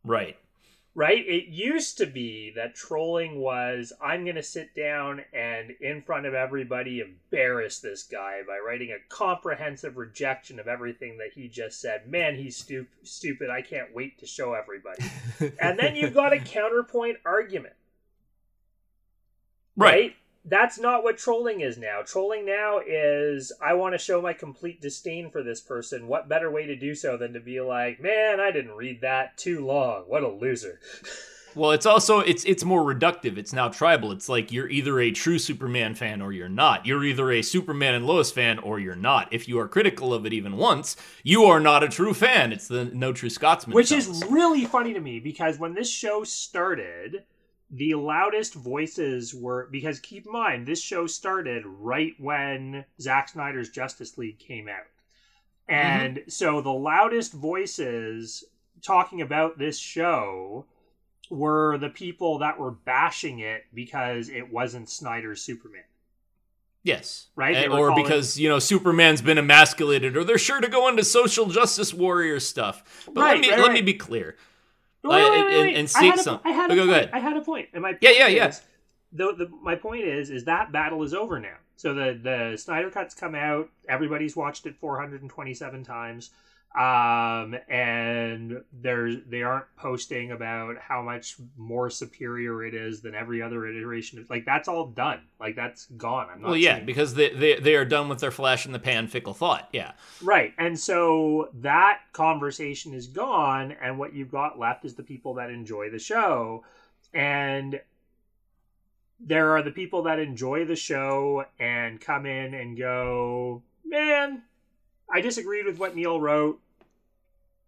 right. 0.04 0.36
Right? 0.96 1.28
It 1.28 1.48
used 1.48 1.98
to 1.98 2.06
be 2.06 2.52
that 2.56 2.74
trolling 2.74 3.38
was 3.38 3.92
I'm 4.02 4.24
going 4.24 4.36
to 4.36 4.42
sit 4.42 4.74
down 4.74 5.20
and 5.30 5.72
in 5.78 6.00
front 6.00 6.24
of 6.24 6.32
everybody 6.32 7.00
embarrass 7.00 7.80
this 7.80 8.02
guy 8.02 8.40
by 8.48 8.56
writing 8.66 8.92
a 8.92 9.14
comprehensive 9.14 9.98
rejection 9.98 10.58
of 10.58 10.68
everything 10.68 11.18
that 11.18 11.34
he 11.34 11.48
just 11.48 11.82
said. 11.82 12.08
Man, 12.08 12.36
he's 12.36 12.56
stu- 12.56 12.86
stupid. 13.02 13.50
I 13.50 13.60
can't 13.60 13.94
wait 13.94 14.18
to 14.20 14.26
show 14.26 14.54
everybody. 14.54 15.04
and 15.60 15.78
then 15.78 15.96
you've 15.96 16.14
got 16.14 16.32
a 16.32 16.38
counterpoint 16.38 17.18
argument. 17.26 17.74
Right. 19.76 20.16
That's 20.48 20.78
not 20.78 21.02
what 21.02 21.18
trolling 21.18 21.60
is 21.60 21.76
now. 21.76 22.02
Trolling 22.04 22.46
now 22.46 22.80
is 22.86 23.52
I 23.60 23.74
want 23.74 23.94
to 23.94 23.98
show 23.98 24.22
my 24.22 24.32
complete 24.32 24.80
disdain 24.80 25.30
for 25.30 25.42
this 25.42 25.60
person. 25.60 26.06
What 26.06 26.28
better 26.28 26.50
way 26.50 26.66
to 26.66 26.76
do 26.76 26.94
so 26.94 27.16
than 27.16 27.32
to 27.32 27.40
be 27.40 27.60
like, 27.60 28.00
"Man, 28.00 28.38
I 28.40 28.52
didn't 28.52 28.76
read 28.76 29.00
that 29.00 29.36
too 29.36 29.66
long. 29.66 30.04
What 30.06 30.22
a 30.22 30.28
loser." 30.28 30.80
Well, 31.56 31.70
it's 31.70 31.86
also 31.86 32.20
it's 32.20 32.44
it's 32.44 32.64
more 32.64 32.82
reductive. 32.82 33.38
It's 33.38 33.54
now 33.54 33.70
tribal. 33.70 34.12
It's 34.12 34.28
like 34.28 34.52
you're 34.52 34.68
either 34.68 35.00
a 35.00 35.10
true 35.10 35.38
Superman 35.38 35.94
fan 35.94 36.20
or 36.20 36.30
you're 36.30 36.50
not. 36.50 36.84
You're 36.84 37.02
either 37.02 37.32
a 37.32 37.40
Superman 37.40 37.94
and 37.94 38.06
Lois 38.06 38.30
fan 38.30 38.58
or 38.58 38.78
you're 38.78 38.94
not. 38.94 39.32
If 39.32 39.48
you 39.48 39.58
are 39.58 39.66
critical 39.66 40.12
of 40.12 40.26
it 40.26 40.34
even 40.34 40.58
once, 40.58 40.96
you 41.22 41.44
are 41.44 41.58
not 41.58 41.82
a 41.82 41.88
true 41.88 42.12
fan. 42.12 42.52
It's 42.52 42.68
the 42.68 42.84
no 42.84 43.14
true 43.14 43.30
Scotsman. 43.30 43.74
Which 43.74 43.90
is 43.90 44.22
really 44.28 44.66
funny 44.66 44.92
to 44.92 45.00
me 45.00 45.18
because 45.18 45.58
when 45.58 45.72
this 45.72 45.90
show 45.90 46.24
started, 46.24 47.24
the 47.70 47.94
loudest 47.94 48.54
voices 48.54 49.34
were 49.34 49.68
because 49.72 49.98
keep 49.98 50.26
in 50.26 50.32
mind 50.32 50.66
this 50.66 50.80
show 50.80 51.06
started 51.06 51.64
right 51.66 52.14
when 52.18 52.84
Zack 53.00 53.28
Snyder's 53.28 53.70
Justice 53.70 54.16
League 54.18 54.38
came 54.38 54.68
out. 54.68 54.86
Mm-hmm. 55.68 55.74
And 55.74 56.20
so 56.28 56.60
the 56.60 56.70
loudest 56.70 57.32
voices 57.32 58.44
talking 58.82 59.20
about 59.20 59.58
this 59.58 59.78
show 59.78 60.66
were 61.28 61.76
the 61.78 61.88
people 61.88 62.38
that 62.38 62.58
were 62.58 62.70
bashing 62.70 63.40
it 63.40 63.64
because 63.74 64.28
it 64.28 64.52
wasn't 64.52 64.88
Snyder's 64.88 65.42
Superman. 65.42 65.82
Yes. 66.84 67.26
Right? 67.34 67.56
And- 67.56 67.72
eh, 67.72 67.76
or 67.76 67.88
calling- 67.88 68.04
because, 68.04 68.38
you 68.38 68.48
know, 68.48 68.60
Superman's 68.60 69.20
been 69.22 69.38
emasculated 69.38 70.16
or 70.16 70.22
they're 70.22 70.38
sure 70.38 70.60
to 70.60 70.68
go 70.68 70.86
into 70.88 71.02
social 71.02 71.46
justice 71.46 71.92
warrior 71.92 72.38
stuff. 72.38 73.08
But 73.12 73.22
Right, 73.22 73.32
let 73.32 73.40
me 73.40 73.50
right, 73.50 73.58
let 73.58 73.66
right. 73.68 73.74
me 73.74 73.80
be 73.82 73.94
clear. 73.94 74.36
Wait, 75.08 75.30
wait, 75.30 75.46
wait, 75.46 75.68
and- 75.68 75.76
and 75.78 75.92
I 75.96 76.04
had 76.04 76.18
a- 76.18 76.22
some- 76.22 76.40
I 76.44 76.50
had 76.52 76.70
Oh, 76.70 76.74
a 76.74 76.76
go- 76.76 76.86
go 76.86 76.92
point. 76.92 77.02
ahead. 77.04 77.10
I 77.14 77.18
had 77.18 77.36
a 77.36 77.40
point, 77.40 77.68
and 77.72 77.82
my 77.82 77.90
Yeah, 78.00 78.10
point 78.10 78.18
yeah, 78.18 78.26
yeah. 78.28 78.48
is- 78.48 78.62
The, 79.12 79.34
the 79.34 79.48
my 79.62 79.74
point 79.76 80.04
is 80.04 80.30
is 80.30 80.44
that 80.44 80.72
battle 80.72 81.02
is 81.02 81.14
over 81.14 81.38
now. 81.38 81.56
So 81.76 81.94
the 81.94 82.18
the 82.20 82.56
Snyder 82.56 82.90
cuts 82.90 83.14
come 83.14 83.34
out. 83.34 83.68
Everybody's 83.88 84.34
watched 84.36 84.66
it 84.66 84.76
427 84.76 85.84
times, 85.84 86.30
um, 86.76 87.56
and 87.68 88.62
there's 88.70 89.16
they 89.26 89.42
aren't 89.42 89.64
posting 89.76 90.32
about 90.32 90.76
how 90.76 91.00
much 91.00 91.36
more 91.56 91.88
superior 91.88 92.64
it 92.64 92.74
is 92.74 93.00
than 93.00 93.14
every 93.14 93.40
other 93.40 93.66
iteration. 93.66 94.24
Like 94.28 94.44
that's 94.44 94.68
all 94.68 94.88
done. 94.88 95.22
Like 95.40 95.56
that's 95.56 95.86
gone. 95.86 96.28
I'm 96.30 96.42
not. 96.42 96.48
Well, 96.48 96.56
yeah, 96.56 96.80
because 96.80 97.14
they, 97.14 97.30
they 97.30 97.58
they 97.58 97.76
are 97.76 97.86
done 97.86 98.10
with 98.10 98.20
their 98.20 98.30
flash 98.30 98.66
in 98.66 98.72
the 98.72 98.78
pan 98.78 99.08
fickle 99.08 99.32
thought. 99.32 99.70
Yeah. 99.72 99.92
Right. 100.22 100.52
And 100.58 100.78
so 100.78 101.48
that 101.54 102.00
conversation 102.12 102.92
is 102.92 103.06
gone, 103.06 103.74
and 103.82 103.98
what 103.98 104.14
you've 104.14 104.30
got 104.30 104.58
left 104.58 104.84
is 104.84 104.94
the 104.94 105.02
people 105.02 105.34
that 105.34 105.48
enjoy 105.48 105.88
the 105.88 105.98
show. 105.98 106.62
And 107.14 107.80
there 109.18 109.52
are 109.56 109.62
the 109.62 109.70
people 109.70 110.02
that 110.02 110.18
enjoy 110.18 110.66
the 110.66 110.76
show 110.76 111.46
and 111.58 111.98
come 111.98 112.26
in 112.26 112.52
and 112.52 112.76
go, 112.76 113.62
man, 113.82 114.42
I 115.10 115.22
disagreed 115.22 115.64
with 115.64 115.78
what 115.78 115.96
Neal 115.96 116.20
wrote, 116.20 116.60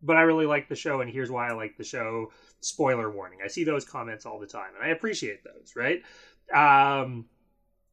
but 0.02 0.16
I 0.16 0.22
really 0.22 0.46
like 0.46 0.68
the 0.68 0.76
show, 0.76 1.00
and 1.00 1.10
here's 1.10 1.30
why 1.30 1.48
I 1.48 1.52
like 1.52 1.76
the 1.76 1.84
show. 1.84 2.32
Spoiler 2.60 3.10
warning. 3.10 3.40
I 3.44 3.48
see 3.48 3.64
those 3.64 3.84
comments 3.84 4.26
all 4.26 4.38
the 4.38 4.46
time, 4.46 4.70
and 4.74 4.84
I 4.84 4.92
appreciate 4.92 5.44
those, 5.44 5.74
right? 5.76 6.02
Um, 6.54 7.26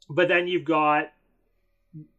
but 0.10 0.28
then 0.28 0.48
you've 0.48 0.66
got 0.66 1.12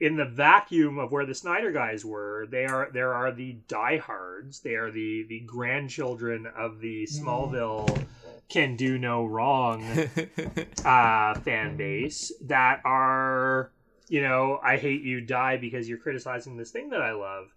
in 0.01 0.17
the 0.17 0.25
vacuum 0.25 0.99
of 0.99 1.13
where 1.13 1.27
the 1.27 1.35
Snyder 1.35 1.71
guys 1.71 2.05
were, 2.05 2.47
they 2.51 2.65
are 2.65 2.91
there 2.93 3.15
are 3.15 3.33
the 3.33 3.59
diehards. 3.69 4.61
They 4.61 4.75
are 4.75 4.91
the 4.91 5.25
the 5.29 5.41
grandchildren 5.41 6.47
of 6.57 6.81
the 6.81 7.05
Smallville 7.07 8.07
can 8.49 8.77
do 8.77 8.97
no 8.99 9.25
wrong 9.25 9.85
uh, 10.85 11.35
fan 11.41 11.77
base 11.77 12.33
that 12.43 12.81
are 12.85 13.73
you 14.09 14.23
know 14.23 14.61
I 14.63 14.77
hate 14.77 15.03
you 15.03 15.21
die 15.21 15.57
because 15.57 15.89
you're 15.89 15.99
criticizing 15.99 16.57
this 16.57 16.71
thing 16.71 16.91
that 16.91 17.03
I 17.03 17.13
love, 17.13 17.55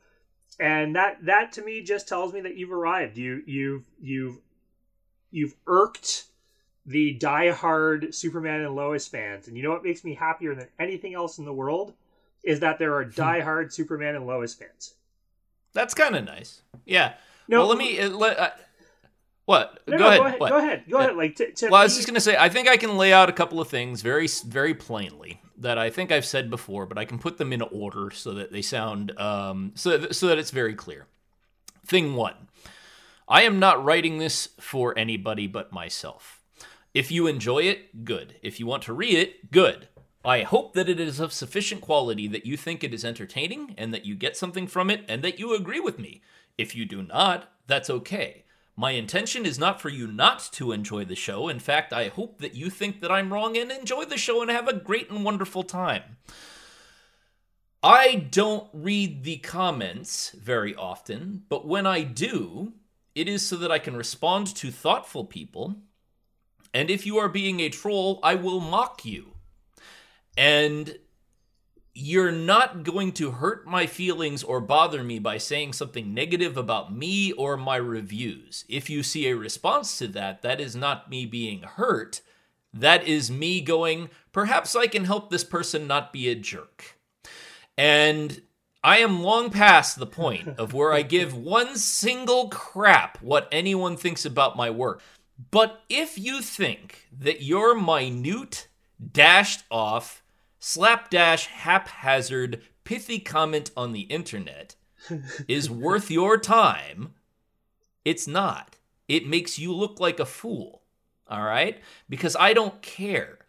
and 0.59 0.95
that 0.95 1.25
that 1.25 1.53
to 1.53 1.61
me 1.61 1.81
just 1.81 2.07
tells 2.07 2.33
me 2.33 2.41
that 2.41 2.55
you've 2.55 2.71
arrived. 2.71 3.17
You 3.17 3.43
you've 3.45 3.83
you've 4.01 4.37
you've 5.31 5.55
irked 5.67 6.25
the 6.85 7.17
diehard 7.19 8.13
Superman 8.13 8.61
and 8.61 8.75
Lois 8.75 9.07
fans, 9.07 9.47
and 9.47 9.55
you 9.55 9.63
know 9.63 9.71
what 9.71 9.83
makes 9.83 10.03
me 10.03 10.15
happier 10.15 10.55
than 10.55 10.67
anything 10.79 11.13
else 11.13 11.37
in 11.37 11.45
the 11.45 11.53
world 11.53 11.93
is 12.43 12.61
that 12.61 12.79
there 12.79 12.95
are 12.95 13.05
diehard 13.05 13.71
Superman 13.71 14.15
and 14.15 14.25
Lois 14.25 14.53
fans. 14.53 14.95
That's 15.73 15.93
kind 15.93 16.15
of 16.15 16.25
nice. 16.25 16.61
Yeah. 16.85 17.13
No, 17.47 17.59
well, 17.59 17.67
let 17.67 17.77
me 17.77 17.99
uh, 17.99 18.09
let. 18.09 18.39
Uh, 18.39 18.49
what? 19.45 19.79
No, 19.87 19.97
go, 19.97 20.03
no, 20.03 20.09
ahead. 20.09 20.19
go 20.19 20.25
ahead. 20.25 20.39
What? 20.39 20.49
Go 20.49 20.57
ahead. 20.57 20.83
Go 20.89 20.97
ahead. 20.99 21.15
Like 21.15 21.35
to, 21.37 21.51
to 21.51 21.69
Well, 21.69 21.81
I 21.81 21.83
was 21.83 21.95
just 21.95 22.07
gonna 22.07 22.19
say, 22.19 22.37
I 22.37 22.49
think 22.49 22.67
I 22.67 22.77
can 22.77 22.97
lay 22.97 23.11
out 23.11 23.29
a 23.29 23.33
couple 23.33 23.59
of 23.59 23.67
things 23.67 24.01
very, 24.01 24.27
very 24.45 24.73
plainly 24.75 25.41
that 25.59 25.77
I 25.77 25.89
think 25.89 26.11
I've 26.11 26.25
said 26.25 26.49
before, 26.49 26.85
but 26.85 26.97
I 26.97 27.05
can 27.05 27.19
put 27.19 27.37
them 27.37 27.53
in 27.53 27.61
order 27.61 28.11
so 28.11 28.33
that 28.33 28.51
they 28.51 28.61
sound, 28.61 29.17
um, 29.19 29.71
so 29.75 30.09
so 30.11 30.27
that 30.27 30.37
it's 30.37 30.51
very 30.51 30.73
clear. 30.73 31.05
Thing 31.85 32.15
one, 32.15 32.47
I 33.27 33.43
am 33.43 33.59
not 33.59 33.83
writing 33.83 34.17
this 34.17 34.49
for 34.59 34.97
anybody 34.97 35.47
but 35.47 35.71
myself. 35.71 36.41
If 36.93 37.11
you 37.11 37.27
enjoy 37.27 37.59
it, 37.63 38.03
good. 38.03 38.35
If 38.41 38.59
you 38.59 38.65
want 38.65 38.83
to 38.83 38.93
read 38.93 39.15
it, 39.15 39.51
good. 39.51 39.87
I 40.25 40.41
hope 40.41 40.73
that 40.73 40.89
it 40.89 40.99
is 40.99 41.19
of 41.19 41.31
sufficient 41.31 41.81
quality 41.81 42.27
that 42.27 42.45
you 42.45 42.57
think 42.57 42.83
it 42.83 42.93
is 42.93 43.05
entertaining 43.05 43.75
and 43.77 43.93
that 43.93 44.05
you 44.05 44.15
get 44.15 44.35
something 44.35 44.67
from 44.67 44.89
it 44.89 45.05
and 45.07 45.23
that 45.23 45.39
you 45.39 45.53
agree 45.53 45.79
with 45.79 45.99
me. 45.99 46.21
If 46.57 46.75
you 46.75 46.85
do 46.85 47.03
not, 47.03 47.51
that's 47.67 47.89
okay. 47.89 48.43
My 48.79 48.91
intention 48.91 49.45
is 49.45 49.59
not 49.59 49.81
for 49.81 49.89
you 49.89 50.07
not 50.07 50.39
to 50.53 50.71
enjoy 50.71 51.03
the 51.03 51.13
show. 51.13 51.49
In 51.49 51.59
fact, 51.59 51.91
I 51.91 52.07
hope 52.07 52.39
that 52.39 52.55
you 52.55 52.69
think 52.69 53.01
that 53.01 53.11
I'm 53.11 53.33
wrong 53.33 53.57
and 53.57 53.73
enjoy 53.73 54.05
the 54.05 54.17
show 54.17 54.41
and 54.41 54.49
have 54.49 54.69
a 54.69 54.73
great 54.73 55.09
and 55.09 55.25
wonderful 55.25 55.63
time. 55.63 56.15
I 57.83 58.15
don't 58.31 58.69
read 58.71 59.25
the 59.25 59.35
comments 59.39 60.29
very 60.29 60.73
often, 60.75 61.43
but 61.49 61.67
when 61.67 61.85
I 61.85 62.03
do, 62.03 62.71
it 63.15 63.27
is 63.27 63.45
so 63.45 63.57
that 63.57 63.69
I 63.69 63.79
can 63.79 63.97
respond 63.97 64.47
to 64.55 64.71
thoughtful 64.71 65.25
people. 65.25 65.75
And 66.73 66.89
if 66.89 67.05
you 67.05 67.17
are 67.17 67.27
being 67.27 67.59
a 67.59 67.67
troll, 67.67 68.21
I 68.23 68.35
will 68.35 68.61
mock 68.61 69.03
you. 69.03 69.33
And 70.37 70.97
you're 71.99 72.31
not 72.31 72.83
going 72.83 73.11
to 73.13 73.31
hurt 73.31 73.67
my 73.67 73.85
feelings 73.85 74.43
or 74.43 74.61
bother 74.61 75.03
me 75.03 75.19
by 75.19 75.37
saying 75.37 75.73
something 75.73 76.13
negative 76.13 76.57
about 76.57 76.93
me 76.95 77.31
or 77.33 77.57
my 77.57 77.75
reviews. 77.75 78.65
If 78.69 78.89
you 78.89 79.03
see 79.03 79.27
a 79.27 79.35
response 79.35 79.97
to 79.99 80.07
that, 80.09 80.41
that 80.41 80.59
is 80.59 80.75
not 80.75 81.09
me 81.09 81.25
being 81.25 81.61
hurt. 81.63 82.21
That 82.73 83.07
is 83.07 83.31
me 83.31 83.61
going, 83.61 84.09
perhaps 84.31 84.75
I 84.75 84.87
can 84.87 85.05
help 85.05 85.29
this 85.29 85.43
person 85.43 85.87
not 85.87 86.13
be 86.13 86.29
a 86.29 86.35
jerk. 86.35 86.97
And 87.77 88.41
I 88.83 88.99
am 88.99 89.23
long 89.23 89.49
past 89.49 89.97
the 89.97 90.05
point 90.05 90.47
of 90.57 90.73
where 90.73 90.93
I 90.93 91.01
give 91.01 91.35
one 91.35 91.75
single 91.77 92.49
crap 92.49 93.21
what 93.21 93.47
anyone 93.51 93.97
thinks 93.97 94.25
about 94.25 94.55
my 94.55 94.69
work. 94.69 95.01
But 95.51 95.81
if 95.89 96.17
you 96.17 96.41
think 96.41 97.07
that 97.17 97.41
your 97.41 97.73
minute, 97.73 98.67
dashed 99.11 99.63
off, 99.71 100.18
slapdash, 100.59 101.47
haphazard, 101.47 102.61
pithy 102.83 103.19
comment 103.19 103.71
on 103.75 103.93
the 103.93 104.01
internet 104.01 104.75
is 105.47 105.69
worth 105.69 106.11
your 106.11 106.37
time, 106.37 107.13
it's 108.05 108.27
not. 108.27 108.77
It 109.07 109.27
makes 109.27 109.57
you 109.57 109.73
look 109.73 109.99
like 109.99 110.19
a 110.19 110.25
fool. 110.25 110.83
All 111.27 111.43
right? 111.43 111.79
Because 112.07 112.35
I 112.39 112.53
don't 112.53 112.81
care. 112.81 113.39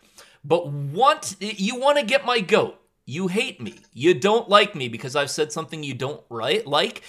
But 0.45 0.69
want 0.69 1.37
you 1.41 1.77
want 1.77 1.99
to 1.99 2.05
get 2.05 2.25
my 2.25 2.41
goat. 2.41 2.81
You 3.07 3.29
hate 3.29 3.61
me. 3.61 3.81
You 3.93 4.15
don't 4.15 4.49
like 4.49 4.75
me 4.75 4.89
because 4.89 5.17
I've 5.17 5.31
said 5.31 5.53
something 5.53 5.83
you 5.83 5.95
don't 5.95 6.23
right 6.29 6.67
like. 6.67 7.03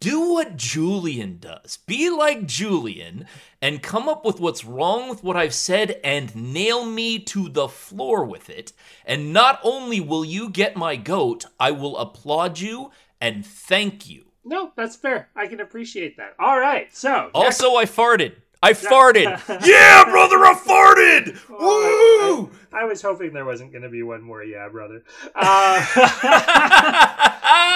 Do 0.00 0.30
what 0.32 0.56
Julian 0.56 1.38
does. 1.38 1.78
Be 1.86 2.08
like 2.08 2.46
Julian 2.46 3.26
and 3.60 3.82
come 3.82 4.08
up 4.08 4.24
with 4.24 4.40
what's 4.40 4.64
wrong 4.64 5.10
with 5.10 5.22
what 5.22 5.36
I've 5.36 5.52
said 5.54 6.00
and 6.02 6.34
nail 6.34 6.86
me 6.86 7.18
to 7.20 7.50
the 7.50 7.68
floor 7.68 8.24
with 8.24 8.48
it. 8.48 8.72
And 9.04 9.32
not 9.32 9.60
only 9.62 10.00
will 10.00 10.24
you 10.24 10.48
get 10.48 10.76
my 10.76 10.96
goat, 10.96 11.44
I 11.60 11.70
will 11.70 11.98
applaud 11.98 12.60
you 12.60 12.92
and 13.20 13.44
thank 13.44 14.08
you. 14.08 14.24
No, 14.44 14.72
that's 14.76 14.96
fair. 14.96 15.28
I 15.36 15.46
can 15.46 15.60
appreciate 15.60 16.16
that. 16.16 16.34
All 16.38 16.58
right. 16.58 16.94
So 16.94 17.30
Also, 17.34 17.76
I 17.76 17.84
farted. 17.84 18.36
I 18.64 18.72
farted. 18.72 19.24
yeah, 19.66 20.04
brother, 20.04 20.36
I 20.38 20.54
farted. 20.54 21.48
Woo! 21.50 22.50
I, 22.72 22.80
I 22.80 22.84
was 22.84 23.02
hoping 23.02 23.34
there 23.34 23.44
wasn't 23.44 23.72
going 23.72 23.82
to 23.82 23.90
be 23.90 24.02
one 24.02 24.22
more. 24.22 24.42
Yeah, 24.42 24.70
brother. 24.70 25.04
Uh, 25.26 25.30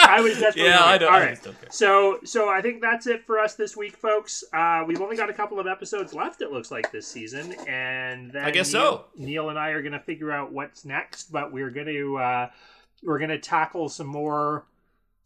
I 0.09 0.21
was 0.23 0.39
desperately. 0.39 0.71
Yeah, 0.71 0.83
I 0.83 0.97
don't. 0.97 1.13
All 1.13 1.21
I 1.21 1.35
don't. 1.35 1.57
So, 1.71 2.21
so 2.25 2.49
I 2.49 2.63
think 2.63 2.81
that's 2.81 3.07
it 3.07 3.27
for 3.27 3.39
us 3.39 3.55
this 3.55 3.77
week, 3.77 3.99
folks. 3.99 4.43
Uh, 4.55 4.85
we've 4.87 5.03
only 5.03 5.15
got 5.17 5.29
a 5.29 5.35
couple 5.35 5.61
of 5.61 5.67
episodes 5.67 6.15
left. 6.15 6.41
It 6.41 6.53
looks 6.53 6.71
like 6.71 6.91
this 6.91 7.07
season, 7.07 7.53
and 7.67 8.33
then 8.33 8.47
I 8.47 8.51
guess 8.51 8.73
Neal, 8.73 8.81
so. 8.83 9.05
Neal 9.19 9.51
and 9.51 9.59
I 9.59 9.69
are 9.71 9.83
going 9.83 9.93
to 9.93 10.01
figure 10.01 10.33
out 10.33 10.53
what's 10.53 10.87
next, 10.87 11.31
but 11.31 11.53
we're 11.53 11.71
going 11.71 11.89
to 11.89 12.17
uh, 12.17 12.51
we're 13.03 13.19
going 13.19 13.29
to 13.29 13.39
tackle 13.39 13.91
some 13.91 14.07
more 14.07 14.65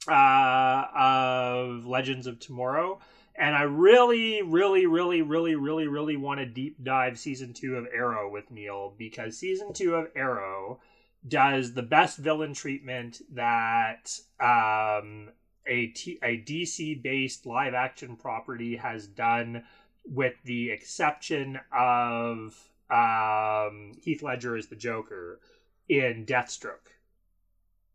uh, 0.09 0.85
of 0.93 1.87
Legends 1.87 2.27
of 2.27 2.41
Tomorrow. 2.41 2.99
And 3.43 3.57
I 3.57 3.63
really, 3.63 4.41
really, 4.41 4.87
really, 4.87 5.21
really, 5.21 5.57
really, 5.57 5.89
really 5.89 6.17
want 6.17 6.39
to 6.39 6.47
deep 6.47 6.77
dive 6.85 7.19
season 7.19 7.53
two 7.53 7.75
of 7.75 7.89
Arrow 7.93 8.31
with 8.31 8.53
Neal 8.53 8.95
because 8.97 9.37
season 9.37 9.73
two 9.73 9.97
of 9.97 10.07
Arrow 10.15 10.79
does 11.27 11.75
the 11.75 11.83
best 11.83 12.19
villain 12.19 12.55
treatment 12.55 13.21
that 13.33 14.17
um, 14.39 15.31
a, 15.67 15.87
T- 15.89 16.21
a 16.23 16.39
DC 16.39 17.03
based 17.03 17.45
live 17.45 17.75
action 17.75 18.15
property 18.15 18.77
has 18.77 19.09
done, 19.09 19.65
with 20.05 20.35
the 20.45 20.71
exception 20.71 21.59
of 21.77 22.71
um, 22.91 23.91
Heath 24.01 24.23
Ledger 24.23 24.55
as 24.55 24.69
the 24.69 24.77
Joker 24.77 25.41
in 25.89 26.27
Deathstroke. 26.27 26.93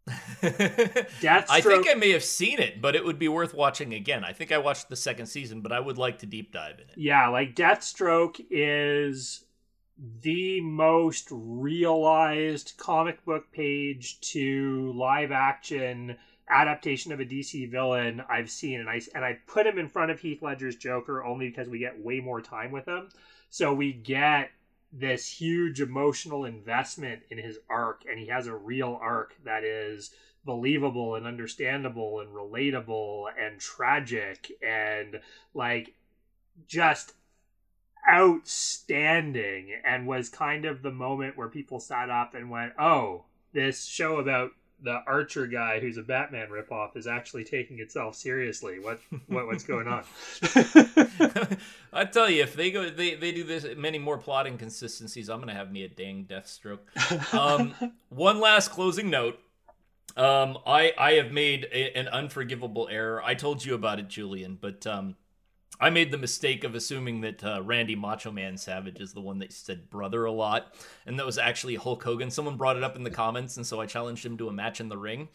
Deathstroke. 0.42 1.46
I 1.50 1.62
think 1.62 1.88
I 1.90 1.94
may 1.96 2.12
have 2.12 2.24
seen 2.24 2.60
it, 2.60 2.82
but 2.82 2.96
it 2.96 3.04
would 3.04 3.20
be 3.20 3.28
worth 3.28 3.54
watching 3.54 3.94
again. 3.94 4.24
I 4.24 4.34
think 4.34 4.52
I 4.52 4.58
watched 4.58 4.90
the 4.90 4.96
second 4.96 5.26
season, 5.26 5.62
but 5.62 5.72
I 5.72 5.80
would 5.80 5.98
like 5.98 6.20
to 6.20 6.26
deep 6.26 6.54
dive 6.54 6.76
in 6.76 6.90
it. 6.90 6.94
Yeah, 6.96 7.28
like 7.28 7.56
Deathstroke 7.56 8.40
is 8.50 9.44
the 10.22 10.62
most 10.62 11.28
realized 11.32 12.74
comic 12.78 13.24
book 13.26 13.52
page 13.52 14.20
to 14.22 14.94
live 14.96 15.32
action 15.32 16.18
adaptation 16.50 17.12
of 17.12 17.20
a 17.20 17.26
DC 17.26 17.70
villain 17.70 18.24
I've 18.30 18.50
seen, 18.50 18.80
and 18.80 18.90
I 18.90 19.02
and 19.14 19.26
I 19.26 19.40
put 19.48 19.68
him 19.68 19.78
in 19.78 19.90
front 19.90 20.12
of 20.12 20.20
Heath 20.20 20.42
Ledger's 20.42 20.78
Joker 20.78 21.24
only 21.26 21.50
because 21.50 21.68
we 21.68 21.80
get 21.80 22.00
way 22.00 22.20
more 22.20 22.42
time 22.42 22.72
with 22.72 22.88
him, 22.88 23.10
so 23.50 23.74
we 23.74 23.92
get 23.92 24.52
this 25.00 25.28
huge 25.28 25.80
emotional 25.80 26.46
investment 26.46 27.22
in 27.30 27.38
his 27.38 27.60
arc, 27.70 28.04
and 28.10 28.20
he 28.20 28.28
has 28.28 28.48
a 28.48 28.56
real 28.56 28.98
arc 29.02 29.36
that 29.44 29.64
is 29.64 30.12
believable 30.46 31.16
and 31.16 31.28
understandable 31.28 32.20
and 32.20 32.30
relatable 32.30 33.26
and 33.38 33.60
tragic 33.60 34.52
and 34.66 35.20
like 35.54 35.94
just 36.68 37.14
outstanding 38.10 39.74
and 39.84 40.08
was 40.08 40.30
kind 40.30 40.64
of 40.66 40.82
the 40.82 40.92
moment 40.92 41.38
where 41.38 41.50
people 41.50 41.80
sat 41.80 42.10
up 42.10 42.34
and 42.34 42.50
went, 42.50 42.74
"Oh, 42.80 43.26
this 43.52 43.86
show 43.86 44.18
about 44.18 44.52
the 44.82 45.02
Archer 45.08 45.48
guy 45.48 45.80
who's 45.80 45.98
a 45.98 46.04
Batman 46.04 46.50
ripoff 46.50 46.96
is 46.96 47.08
actually 47.08 47.44
taking 47.44 47.80
itself 47.80 48.16
seriously. 48.16 48.80
What 48.80 49.00
what 49.28 49.48
what's 49.48 49.64
going 49.64 49.88
on?" 49.88 50.04
I 51.94 52.06
tell 52.06 52.30
you, 52.30 52.44
if 52.44 52.56
they 52.56 52.72
go, 52.72 52.90
they, 52.90 53.16
they 53.16 53.32
do 53.32 53.44
this 53.44 53.66
many 53.76 53.98
more 53.98 54.18
plot 54.18 54.48
inconsistencies. 54.48 55.30
I'm 55.30 55.40
gonna 55.40 55.54
have 55.54 55.72
me 55.72 55.84
a 55.84 55.90
dang 55.90 56.26
Deathstroke. 56.26 57.34
Um, 57.34 57.74
one 58.10 58.40
last 58.40 58.70
closing 58.72 59.10
note. 59.10 59.40
Um, 60.16 60.58
I 60.66 60.94
I 60.98 61.14
have 61.14 61.32
made 61.32 61.68
a, 61.72 61.98
an 61.98 62.08
unforgivable 62.08 62.88
error. 62.90 63.22
I 63.24 63.34
told 63.34 63.66
you 63.66 63.74
about 63.74 64.00
it, 64.00 64.08
Julian, 64.08 64.58
but 64.60 64.86
um, 64.88 65.16
I 65.80 65.90
made 65.90 66.12
the 66.12 66.18
mistake 66.18 66.64
of 66.64 66.76
assuming 66.76 67.22
that 67.22 67.44
uh, 67.44 67.62
Randy 67.64 67.96
Macho 67.96 68.32
Man 68.32 68.58
Savage 68.58 69.00
is 69.00 69.14
the 69.14 69.22
one 69.22 69.40
that 69.40 69.54
said 69.54 69.90
brother 69.90 70.26
a 70.26 70.32
lot, 70.32 70.74
and 71.06 71.20
that 71.20 71.26
was 71.26 71.38
actually 71.38 71.76
Hulk 71.76 72.04
Hogan. 72.04 72.32
Someone 72.32 72.58
brought 72.58 72.78
it 72.78 72.84
up 72.84 72.96
in 72.96 73.04
the 73.04 73.12
comments, 73.12 73.58
and 73.58 73.66
so 73.66 73.80
I 73.80 73.86
challenged 73.86 74.26
him 74.26 74.38
to 74.38 74.50
a 74.50 74.54
match 74.54 74.80
in 74.80 74.90
the 74.90 74.98
ring. 74.98 75.30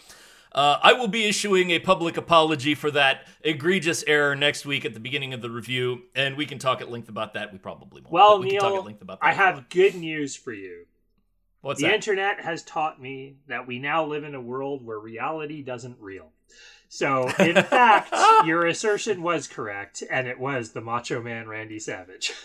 Uh, 0.54 0.78
I 0.82 0.92
will 0.92 1.08
be 1.08 1.24
issuing 1.24 1.70
a 1.70 1.78
public 1.78 2.16
apology 2.18 2.74
for 2.74 2.90
that 2.90 3.26
egregious 3.42 4.04
error 4.06 4.36
next 4.36 4.66
week 4.66 4.84
at 4.84 4.92
the 4.92 5.00
beginning 5.00 5.32
of 5.32 5.40
the 5.40 5.50
review, 5.50 6.02
and 6.14 6.36
we 6.36 6.44
can 6.44 6.58
talk 6.58 6.80
at 6.80 6.90
length 6.90 7.08
about 7.08 7.34
that. 7.34 7.52
We 7.52 7.58
probably 7.58 8.02
won't. 8.02 8.12
well, 8.12 8.38
we 8.38 8.50
can 8.50 8.60
talk 8.60 8.72
Neal, 8.72 8.80
at 8.80 8.86
length 8.86 9.02
about 9.02 9.20
that. 9.20 9.26
I 9.26 9.32
have 9.32 9.54
want. 9.54 9.70
good 9.70 9.94
news 9.94 10.36
for 10.36 10.52
you. 10.52 10.86
What's 11.62 11.80
the 11.80 11.86
that? 11.86 11.94
internet 11.94 12.40
has 12.40 12.64
taught 12.64 13.00
me 13.00 13.36
that 13.46 13.66
we 13.66 13.78
now 13.78 14.04
live 14.04 14.24
in 14.24 14.34
a 14.34 14.40
world 14.40 14.84
where 14.84 14.98
reality 14.98 15.62
doesn't 15.62 15.96
real. 16.00 16.32
So, 16.92 17.26
in 17.38 17.54
fact, 17.62 18.14
your 18.44 18.66
assertion 18.66 19.22
was 19.22 19.48
correct, 19.48 20.02
and 20.10 20.28
it 20.28 20.38
was 20.38 20.72
the 20.72 20.82
Macho 20.82 21.22
Man 21.22 21.48
Randy 21.48 21.78
Savage. 21.78 22.34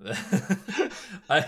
I, 1.28 1.40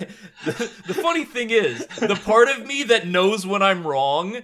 the, 0.44 0.70
the 0.88 0.94
funny 0.94 1.24
thing 1.24 1.50
is, 1.50 1.86
the 1.86 2.20
part 2.24 2.48
of 2.48 2.66
me 2.66 2.82
that 2.82 3.06
knows 3.06 3.46
when 3.46 3.62
I'm 3.62 3.86
wrong, 3.86 4.40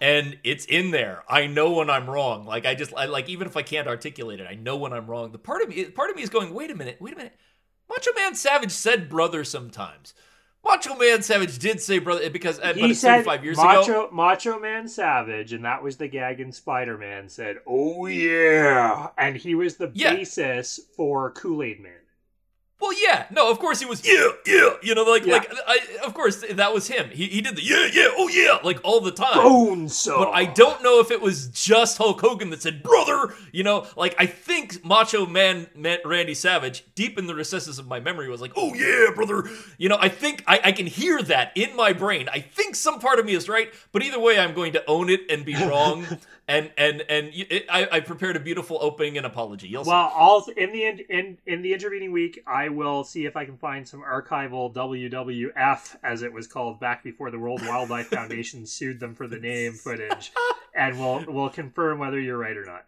and 0.00 0.36
it's 0.42 0.64
in 0.64 0.90
there. 0.90 1.22
I 1.28 1.46
know 1.46 1.70
when 1.70 1.88
I'm 1.88 2.10
wrong. 2.10 2.46
Like 2.46 2.66
I 2.66 2.74
just, 2.74 2.92
I, 2.96 3.06
like 3.06 3.28
even 3.28 3.46
if 3.46 3.56
I 3.56 3.62
can't 3.62 3.86
articulate 3.86 4.40
it, 4.40 4.48
I 4.50 4.56
know 4.56 4.76
when 4.76 4.92
I'm 4.92 5.06
wrong. 5.06 5.30
The 5.30 5.38
part 5.38 5.62
of 5.62 5.68
me, 5.68 5.84
part 5.84 6.10
of 6.10 6.16
me 6.16 6.22
is 6.22 6.30
going, 6.30 6.52
wait 6.52 6.72
a 6.72 6.74
minute, 6.74 6.96
wait 7.00 7.14
a 7.14 7.16
minute. 7.16 7.36
Macho 7.88 8.10
Man 8.16 8.34
Savage 8.34 8.72
said 8.72 9.08
brother 9.08 9.44
sometimes. 9.44 10.14
Macho 10.66 10.94
Man 10.96 11.22
Savage 11.22 11.58
did 11.58 11.80
say 11.80 11.98
brother 11.98 12.28
because, 12.30 12.58
uh, 12.60 12.74
he 12.74 12.92
said 12.94 13.24
five 13.24 13.44
years 13.44 13.56
Macho, 13.56 14.06
ago. 14.06 14.08
Macho 14.12 14.58
Man 14.58 14.88
Savage, 14.88 15.52
and 15.52 15.64
that 15.64 15.82
was 15.82 15.96
the 15.96 16.08
gag 16.08 16.40
in 16.40 16.52
Spider 16.52 16.98
Man, 16.98 17.28
said, 17.28 17.58
Oh, 17.66 18.06
yeah. 18.06 19.08
And 19.16 19.36
he 19.36 19.54
was 19.54 19.76
the 19.76 19.90
Yeah. 19.94 20.14
basis 20.14 20.80
for 20.96 21.30
Kool 21.32 21.62
Aid 21.62 21.80
Man. 21.80 21.92
Well, 22.78 22.92
yeah, 23.02 23.24
no, 23.30 23.50
of 23.50 23.58
course 23.58 23.80
he 23.80 23.86
was. 23.86 24.06
Yeah, 24.06 24.28
yeah, 24.44 24.70
you 24.82 24.94
know, 24.94 25.02
like, 25.04 25.24
Yeah. 25.24 25.34
like, 25.34 25.50
I, 25.66 25.78
of 26.04 26.12
course 26.12 26.44
that 26.50 26.74
was 26.74 26.86
him. 26.88 27.08
He, 27.08 27.26
he 27.26 27.40
did 27.40 27.56
the 27.56 27.62
yeah, 27.62 27.88
yeah, 27.90 28.08
oh 28.16 28.28
yeah, 28.28 28.58
like 28.62 28.80
all 28.84 29.00
the 29.00 29.10
time. 29.12 29.34
Bone 29.34 29.88
saw. 29.88 30.24
But 30.26 30.32
I 30.32 30.44
don't 30.44 30.82
know 30.82 31.00
if 31.00 31.10
it 31.10 31.22
was 31.22 31.48
just 31.48 31.96
Hulk 31.96 32.20
Hogan 32.20 32.50
that 32.50 32.60
said, 32.60 32.82
brother, 32.82 33.34
you 33.50 33.64
know, 33.64 33.86
like 33.96 34.14
I 34.18 34.26
think 34.26 34.84
Macho 34.84 35.24
Man, 35.24 35.68
Man 35.74 35.98
Randy 36.04 36.34
Savage, 36.34 36.84
deep 36.94 37.18
in 37.18 37.26
the 37.26 37.34
recesses 37.34 37.78
of 37.78 37.86
my 37.86 37.98
memory, 37.98 38.28
was 38.28 38.42
like, 38.42 38.52
oh 38.56 38.74
yeah, 38.74 39.06
brother. 39.14 39.48
You 39.78 39.88
know, 39.88 39.96
I 39.98 40.10
think 40.10 40.44
I, 40.46 40.60
I 40.64 40.72
can 40.72 40.86
hear 40.86 41.22
that 41.22 41.52
in 41.54 41.74
my 41.76 41.94
brain. 41.94 42.28
I 42.30 42.40
think 42.40 42.74
some 42.76 43.00
part 43.00 43.18
of 43.18 43.24
me 43.24 43.34
is 43.34 43.48
right, 43.48 43.72
but 43.92 44.02
either 44.02 44.20
way, 44.20 44.38
I'm 44.38 44.52
going 44.54 44.74
to 44.74 44.84
own 44.86 45.08
it 45.08 45.22
and 45.30 45.46
be 45.46 45.54
wrong. 45.66 46.06
And 46.48 46.70
and 46.78 47.02
and 47.08 47.30
it, 47.34 47.66
I, 47.68 47.88
I 47.90 48.00
prepared 48.00 48.36
a 48.36 48.40
beautiful 48.40 48.78
opening 48.80 49.16
and 49.16 49.26
apology. 49.26 49.66
You'll. 49.66 49.82
Well, 49.82 50.46
in 50.56 50.70
the 50.72 50.84
in, 50.84 50.98
in 51.08 51.38
in 51.44 51.62
the 51.62 51.72
intervening 51.74 52.12
week, 52.12 52.40
I 52.46 52.68
will 52.68 53.02
see 53.02 53.26
if 53.26 53.36
I 53.36 53.44
can 53.44 53.58
find 53.58 53.86
some 53.86 54.02
archival 54.02 54.72
WWF, 54.72 55.96
as 56.04 56.22
it 56.22 56.32
was 56.32 56.46
called 56.46 56.78
back 56.78 57.02
before 57.02 57.32
the 57.32 57.38
World 57.38 57.62
Wildlife 57.62 58.06
Foundation 58.06 58.64
sued 58.66 59.00
them 59.00 59.16
for 59.16 59.26
the 59.26 59.40
name 59.40 59.72
footage, 59.72 60.32
and 60.72 61.00
we'll 61.00 61.24
we'll 61.26 61.50
confirm 61.50 61.98
whether 61.98 62.20
you're 62.20 62.38
right 62.38 62.56
or 62.56 62.64
not. 62.64 62.84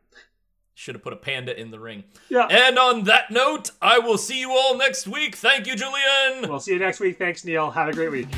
Should 0.75 0.95
have 0.95 1.03
put 1.03 1.13
a 1.13 1.17
panda 1.17 1.61
in 1.61 1.73
the 1.73 1.81
ring. 1.81 2.05
Yeah. 2.29 2.47
And 2.47 2.79
on 2.79 3.03
that 3.05 3.33
note, 3.33 3.73
I 3.83 3.99
will 3.99 4.19
see 4.19 4.39
you 4.39 4.53
all 4.53 4.79
next 4.79 5.09
week. 5.09 5.35
Thank 5.35 5.67
you, 5.67 5.75
Julian. 5.75 6.49
We'll 6.49 6.61
see 6.61 6.75
you 6.75 6.79
next 6.79 7.01
week. 7.01 7.19
Thanks, 7.19 7.45
Neal. 7.45 7.73
Have 7.73 7.89
a 7.89 7.93
great 7.93 8.13
week. 8.13 8.29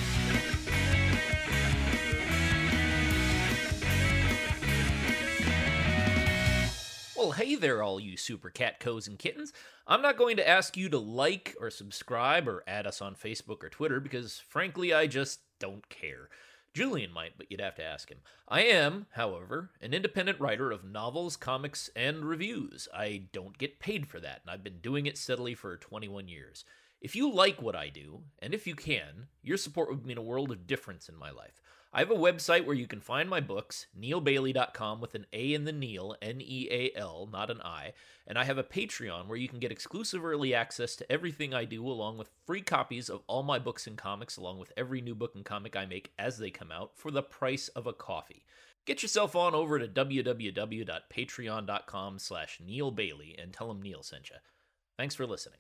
Well, 7.21 7.33
hey 7.33 7.55
there, 7.55 7.83
all 7.83 8.01
you 8.01 8.17
super 8.17 8.49
cat 8.49 8.81
co's 8.81 9.07
and 9.07 9.19
kittens. 9.19 9.53
I'm 9.87 10.01
not 10.01 10.17
going 10.17 10.39
to 10.39 10.49
ask 10.49 10.75
you 10.75 10.89
to 10.89 10.99
like 10.99 11.55
or 11.61 11.69
subscribe 11.69 12.49
or 12.49 12.65
add 12.67 12.87
us 12.87 13.03
on 13.03 13.15
Facebook 13.15 13.63
or 13.63 13.69
Twitter 13.69 14.01
because, 14.01 14.41
frankly, 14.49 14.95
I 14.95 15.07
just 15.07 15.41
don't 15.59 15.87
care. 15.91 16.31
Julian 16.73 17.13
might, 17.13 17.37
but 17.37 17.51
you'd 17.51 17.61
have 17.61 17.75
to 17.75 17.85
ask 17.85 18.09
him. 18.09 18.21
I 18.49 18.63
am, 18.63 19.05
however, 19.11 19.69
an 19.83 19.93
independent 19.93 20.41
writer 20.41 20.73
of 20.73 20.83
novels, 20.83 21.37
comics, 21.37 21.91
and 21.95 22.25
reviews. 22.25 22.89
I 22.95 23.25
don't 23.35 23.59
get 23.59 23.81
paid 23.81 24.07
for 24.07 24.19
that, 24.21 24.41
and 24.41 24.51
I've 24.51 24.65
been 24.65 24.79
doing 24.81 25.05
it 25.05 25.19
steadily 25.19 25.55
for 25.55 25.77
21 25.77 26.27
years. 26.27 26.65
If 27.03 27.15
you 27.15 27.31
like 27.31 27.61
what 27.61 27.77
I 27.77 27.91
do, 27.91 28.23
and 28.39 28.55
if 28.55 28.67
you 28.67 28.75
can, 28.75 29.27
your 29.43 29.59
support 29.59 29.91
would 29.91 30.07
mean 30.07 30.17
a 30.17 30.23
world 30.23 30.51
of 30.51 30.67
difference 30.67 31.07
in 31.07 31.17
my 31.17 31.31
life. 31.31 31.61
I 31.93 31.99
have 31.99 32.13
a 32.13 32.15
website 32.15 32.67
where 32.67 32.77
you 32.77 32.87
can 32.87 33.01
find 33.01 33.29
my 33.29 33.41
books, 33.41 33.89
nealbailey.com 33.99 35.01
with 35.01 35.17
an 35.17 35.27
A 35.33 35.55
in 35.55 35.65
the 35.65 35.73
Neal, 35.73 36.15
N 36.23 36.41
E 36.41 36.69
A 36.71 36.93
L, 36.97 37.29
not 37.33 37.51
an 37.51 37.61
I, 37.63 37.95
and 38.29 38.39
I 38.39 38.45
have 38.45 38.59
a 38.59 38.63
Patreon 38.63 39.27
where 39.27 39.37
you 39.37 39.49
can 39.49 39.59
get 39.59 39.73
exclusive 39.73 40.25
early 40.25 40.55
access 40.55 40.95
to 40.97 41.11
everything 41.11 41.53
I 41.53 41.65
do, 41.65 41.85
along 41.85 42.17
with 42.17 42.31
free 42.47 42.63
copies 42.63 43.09
of 43.09 43.25
all 43.27 43.43
my 43.43 43.59
books 43.59 43.89
and 43.89 43.99
comics, 43.99 44.37
along 44.37 44.61
with 44.61 44.73
every 44.77 45.01
new 45.01 45.17
book 45.17 45.35
and 45.35 45.45
comic 45.45 45.75
I 45.75 45.85
make 45.85 46.13
as 46.17 46.39
they 46.39 46.51
come 46.51 46.71
out, 46.71 46.97
for 46.97 47.11
the 47.11 47.25
price 47.25 47.67
of 47.69 47.89
a 47.89 47.93
coffee. 47.93 48.45
Get 48.85 49.03
yourself 49.03 49.35
on 49.35 49.57
over 49.57 49.81
to 49.81 49.89
www.patreon.com 49.89 52.19
slash 52.21 52.61
Neal 52.65 52.93
Bailey 52.93 53.35
and 53.37 53.53
tell 53.53 53.67
them 53.67 53.83
Neal 53.83 54.05
sent 54.05 54.31
you. 54.31 54.37
Thanks 54.97 55.17
for 55.17 55.27
listening. 55.27 55.59